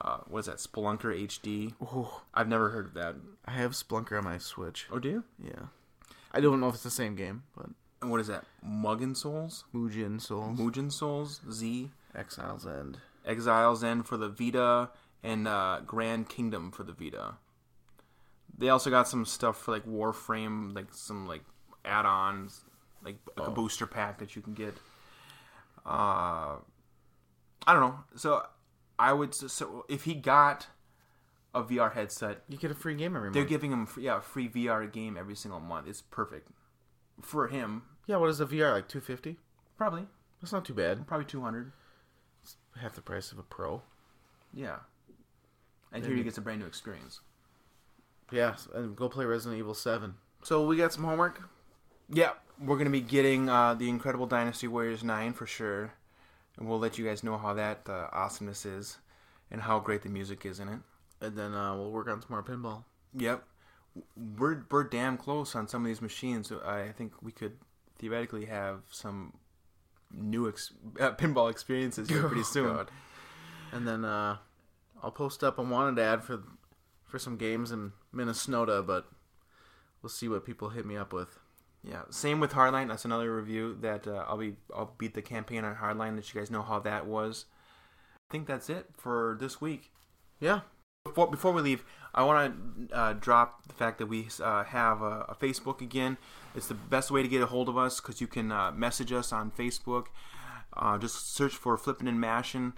Uh, 0.00 0.18
what 0.28 0.40
is 0.40 0.46
that? 0.46 0.58
Spelunker 0.58 1.14
HD. 1.26 1.74
Oh, 1.80 2.22
I've 2.32 2.48
never 2.48 2.70
heard 2.70 2.86
of 2.86 2.94
that. 2.94 3.16
I 3.44 3.52
have 3.52 3.72
Spelunker 3.72 4.18
on 4.18 4.24
my 4.24 4.38
Switch. 4.38 4.86
Oh, 4.90 4.98
do 4.98 5.08
you? 5.08 5.24
Yeah. 5.42 5.66
I 6.32 6.40
don't 6.40 6.60
know 6.60 6.68
if 6.68 6.74
it's 6.74 6.84
the 6.84 6.90
same 6.90 7.16
game, 7.16 7.42
but 7.56 7.70
what 8.02 8.20
is 8.20 8.26
that? 8.28 8.44
Muggin 8.66 9.16
Souls? 9.16 9.64
Mugen 9.74 10.20
Souls, 10.20 10.58
Mugen 10.58 10.90
Souls? 10.92 11.40
Z? 11.50 11.90
Exile's 12.14 12.66
End. 12.66 12.98
Exiles 13.26 13.84
End 13.84 14.06
for 14.06 14.16
the 14.16 14.28
Vita, 14.28 14.90
and 15.22 15.46
uh, 15.46 15.80
Grand 15.86 16.28
Kingdom 16.28 16.70
for 16.70 16.82
the 16.82 16.92
Vita. 16.92 17.34
They 18.56 18.68
also 18.68 18.90
got 18.90 19.06
some 19.08 19.24
stuff 19.24 19.56
for 19.58 19.70
like 19.72 19.86
Warframe, 19.86 20.74
like 20.74 20.86
some 20.92 21.26
like 21.26 21.42
add-ons, 21.84 22.64
like 23.04 23.16
a 23.36 23.42
Oh. 23.44 23.50
booster 23.50 23.86
pack 23.86 24.18
that 24.18 24.34
you 24.36 24.42
can 24.42 24.54
get. 24.54 24.74
Uh, 25.86 26.56
I 27.66 27.72
don't 27.72 27.80
know. 27.80 28.00
So 28.16 28.44
I 28.98 29.12
would 29.12 29.34
so 29.34 29.84
if 29.88 30.04
he 30.04 30.14
got 30.14 30.66
a 31.54 31.62
VR 31.62 31.92
headset, 31.92 32.42
You 32.48 32.58
get 32.58 32.70
a 32.70 32.74
free 32.74 32.94
game 32.94 33.16
every 33.16 33.28
month. 33.28 33.34
they're 33.34 33.44
giving 33.44 33.72
him 33.72 33.88
yeah 33.98 34.18
a 34.18 34.20
free 34.20 34.48
VR 34.48 34.90
game 34.90 35.16
every 35.16 35.34
single 35.34 35.60
month. 35.60 35.88
It's 35.88 36.02
perfect 36.02 36.48
for 37.22 37.48
him. 37.48 37.82
yeah, 38.06 38.16
what 38.16 38.30
is 38.30 38.40
a 38.40 38.46
VR 38.46 38.72
like? 38.72 38.88
Two 38.88 39.00
fifty? 39.00 39.36
Probably 39.76 40.06
That's 40.40 40.52
not 40.52 40.64
too 40.64 40.74
bad. 40.74 41.06
probably 41.06 41.26
two 41.26 41.40
hundred. 41.42 41.72
Half 42.80 42.94
the 42.94 43.00
price 43.02 43.32
of 43.32 43.38
a 43.38 43.42
Pro. 43.42 43.82
Yeah. 44.54 44.76
And 45.92 46.04
here 46.04 46.14
he 46.14 46.22
gets 46.22 46.38
a 46.38 46.40
brand 46.40 46.60
new 46.60 46.66
experience. 46.66 47.20
Yeah, 48.30 48.54
and 48.74 48.94
go 48.94 49.08
play 49.08 49.24
Resident 49.24 49.58
Evil 49.58 49.74
Seven. 49.74 50.14
So 50.44 50.64
we 50.64 50.76
got 50.76 50.92
some 50.92 51.02
homework. 51.04 51.40
Yeah, 52.08 52.30
we're 52.60 52.78
gonna 52.78 52.90
be 52.90 53.00
getting 53.00 53.48
uh, 53.48 53.74
the 53.74 53.88
Incredible 53.88 54.26
Dynasty 54.26 54.68
Warriors 54.68 55.02
nine 55.02 55.32
for 55.32 55.46
sure, 55.46 55.92
and 56.56 56.68
we'll 56.68 56.78
let 56.78 56.96
you 56.98 57.04
guys 57.04 57.24
know 57.24 57.36
how 57.38 57.54
that 57.54 57.80
uh, 57.88 58.06
awesomeness 58.12 58.64
is, 58.64 58.98
and 59.50 59.62
how 59.62 59.80
great 59.80 60.02
the 60.02 60.08
music 60.08 60.46
is 60.46 60.60
in 60.60 60.68
it. 60.68 60.78
And 61.20 61.36
then 61.36 61.54
uh, 61.54 61.74
we'll 61.76 61.90
work 61.90 62.08
on 62.08 62.20
some 62.22 62.28
more 62.30 62.42
pinball. 62.42 62.84
Yep, 63.14 63.42
we're 64.38 64.64
we're 64.70 64.84
damn 64.84 65.16
close 65.16 65.54
on 65.54 65.68
some 65.68 65.82
of 65.82 65.86
these 65.86 66.02
machines. 66.02 66.48
So 66.48 66.60
I 66.64 66.92
think 66.92 67.12
we 67.22 67.32
could 67.32 67.56
theoretically 67.98 68.46
have 68.46 68.80
some 68.90 69.34
new 70.12 70.48
ex- 70.48 70.72
uh, 70.98 71.12
pinball 71.12 71.50
experiences 71.50 72.08
here 72.08 72.22
pretty 72.22 72.42
soon. 72.44 72.66
Oh, 72.66 72.74
God. 72.74 72.90
And 73.72 73.86
then 73.86 74.04
uh, 74.04 74.38
I'll 75.02 75.10
post 75.12 75.44
up 75.44 75.58
a 75.58 75.62
wanted 75.62 76.00
ad 76.00 76.24
for 76.24 76.42
for 77.06 77.18
some 77.18 77.36
games 77.36 77.72
in 77.72 77.92
Minnesota, 78.12 78.82
but 78.82 79.06
we'll 80.02 80.10
see 80.10 80.28
what 80.28 80.44
people 80.44 80.70
hit 80.70 80.86
me 80.86 80.96
up 80.96 81.12
with. 81.12 81.38
Yeah, 81.82 82.02
same 82.10 82.40
with 82.40 82.52
Hardline. 82.52 82.88
That's 82.88 83.04
another 83.04 83.34
review 83.34 83.76
that 83.80 84.06
uh, 84.06 84.24
I'll 84.28 84.36
be 84.36 84.56
I'll 84.74 84.94
beat 84.98 85.14
the 85.14 85.22
campaign 85.22 85.64
on 85.64 85.76
Hardline. 85.76 86.14
Let 86.14 86.32
you 86.32 86.40
guys 86.40 86.50
know 86.50 86.62
how 86.62 86.78
that 86.80 87.06
was. 87.06 87.46
I 88.28 88.32
think 88.32 88.46
that's 88.46 88.68
it 88.68 88.86
for 88.96 89.36
this 89.40 89.60
week. 89.60 89.90
Yeah, 90.40 90.60
Before, 91.04 91.30
before 91.30 91.52
we 91.52 91.62
leave, 91.62 91.82
I 92.14 92.24
want 92.24 92.90
to 92.90 92.94
uh, 92.94 93.12
drop 93.14 93.66
the 93.66 93.72
fact 93.72 93.96
that 93.98 94.06
we 94.06 94.28
uh, 94.42 94.64
have 94.64 95.00
a, 95.00 95.24
a 95.30 95.34
Facebook 95.34 95.80
again. 95.80 96.18
It's 96.54 96.66
the 96.66 96.74
best 96.74 97.10
way 97.10 97.22
to 97.22 97.28
get 97.28 97.40
a 97.40 97.46
hold 97.46 97.70
of 97.70 97.78
us 97.78 98.02
because 98.02 98.20
you 98.20 98.26
can 98.26 98.52
uh, 98.52 98.70
message 98.72 99.10
us 99.10 99.32
on 99.32 99.50
Facebook. 99.50 100.08
Uh, 100.74 100.98
just 100.98 101.32
search 101.34 101.54
for 101.54 101.78
Flipping 101.78 102.06
and 102.06 102.20
Mashing. 102.20 102.74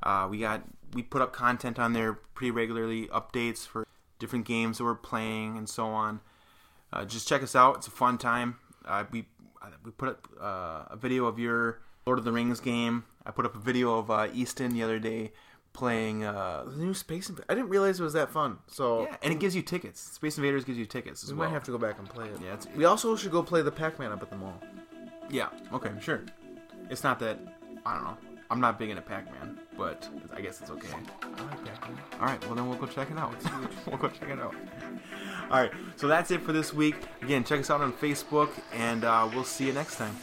Uh, 0.00 0.28
we 0.30 0.38
got 0.38 0.62
we 0.94 1.02
put 1.02 1.20
up 1.20 1.32
content 1.32 1.76
on 1.80 1.92
there 1.92 2.12
pretty 2.12 2.52
regularly, 2.52 3.08
updates 3.08 3.66
for 3.66 3.84
different 4.20 4.44
games 4.44 4.78
that 4.78 4.84
we're 4.84 4.94
playing 4.94 5.58
and 5.58 5.68
so 5.68 5.86
on. 5.86 6.20
Uh, 6.92 7.04
just 7.04 7.26
check 7.26 7.42
us 7.42 7.56
out; 7.56 7.78
it's 7.78 7.88
a 7.88 7.90
fun 7.90 8.16
time. 8.16 8.58
We 9.10 9.26
we 9.84 9.90
put 9.90 10.10
up 10.10 10.28
a 10.40 10.96
video 10.96 11.26
of 11.26 11.40
your 11.40 11.80
Lord 12.06 12.20
of 12.20 12.24
the 12.24 12.30
Rings 12.30 12.60
game. 12.60 13.06
I 13.26 13.32
put 13.32 13.44
up 13.44 13.56
a 13.56 13.58
video 13.58 13.98
of 13.98 14.36
Easton 14.36 14.72
the 14.72 14.84
other 14.84 15.00
day 15.00 15.32
playing. 15.76 16.24
Uh, 16.24 16.64
The 16.66 16.76
new 16.82 16.94
Space 16.94 17.30
Inv- 17.30 17.44
I 17.48 17.54
didn't 17.54 17.68
realize 17.68 18.00
it 18.00 18.02
was 18.02 18.14
that 18.14 18.30
fun. 18.30 18.58
So 18.66 19.02
yeah, 19.02 19.16
and 19.22 19.32
it 19.32 19.38
gives 19.38 19.54
you 19.54 19.62
tickets. 19.62 20.00
Space 20.00 20.36
Invaders 20.38 20.64
gives 20.64 20.78
you 20.78 20.86
tickets 20.86 21.22
as 21.22 21.32
we 21.32 21.38
well. 21.38 21.48
might 21.48 21.54
have 21.54 21.64
to 21.64 21.70
go 21.70 21.78
back 21.78 21.98
and 21.98 22.08
play 22.08 22.26
it. 22.28 22.38
Yeah, 22.42 22.54
it's, 22.54 22.66
We 22.74 22.84
also 22.86 23.14
should 23.16 23.30
go 23.32 23.42
play 23.42 23.62
the 23.62 23.70
Pac-Man 23.70 24.10
up 24.12 24.22
at 24.22 24.30
the 24.30 24.36
mall. 24.36 24.60
yeah. 25.30 25.48
Okay, 25.72 25.90
sure. 26.00 26.22
It's 26.90 27.04
not 27.04 27.18
that 27.20 27.38
I 27.84 27.94
don't 27.94 28.04
know. 28.04 28.16
I'm 28.48 28.60
not 28.60 28.78
big 28.78 28.90
into 28.90 29.02
Pac-Man, 29.02 29.58
but 29.76 30.08
I 30.32 30.40
guess 30.40 30.60
it's 30.60 30.70
okay. 30.70 30.88
I 31.22 31.42
like 31.42 31.64
Pac-Man. 31.64 31.98
All 32.20 32.26
right, 32.26 32.46
well 32.46 32.54
then 32.54 32.68
we'll 32.68 32.78
go 32.78 32.86
check 32.86 33.10
it 33.10 33.18
out. 33.18 33.34
we'll 33.86 33.96
go 33.98 34.08
check 34.08 34.28
it 34.30 34.38
out. 34.40 34.54
All 35.50 35.60
right, 35.60 35.72
so 35.96 36.06
that's 36.08 36.30
it 36.30 36.42
for 36.42 36.52
this 36.52 36.72
week. 36.72 36.94
Again, 37.22 37.42
check 37.44 37.60
us 37.60 37.70
out 37.70 37.80
on 37.80 37.92
Facebook, 37.92 38.50
and 38.72 39.04
uh, 39.04 39.28
we'll 39.34 39.44
see 39.44 39.66
you 39.66 39.72
next 39.72 39.96
time. 39.96 40.16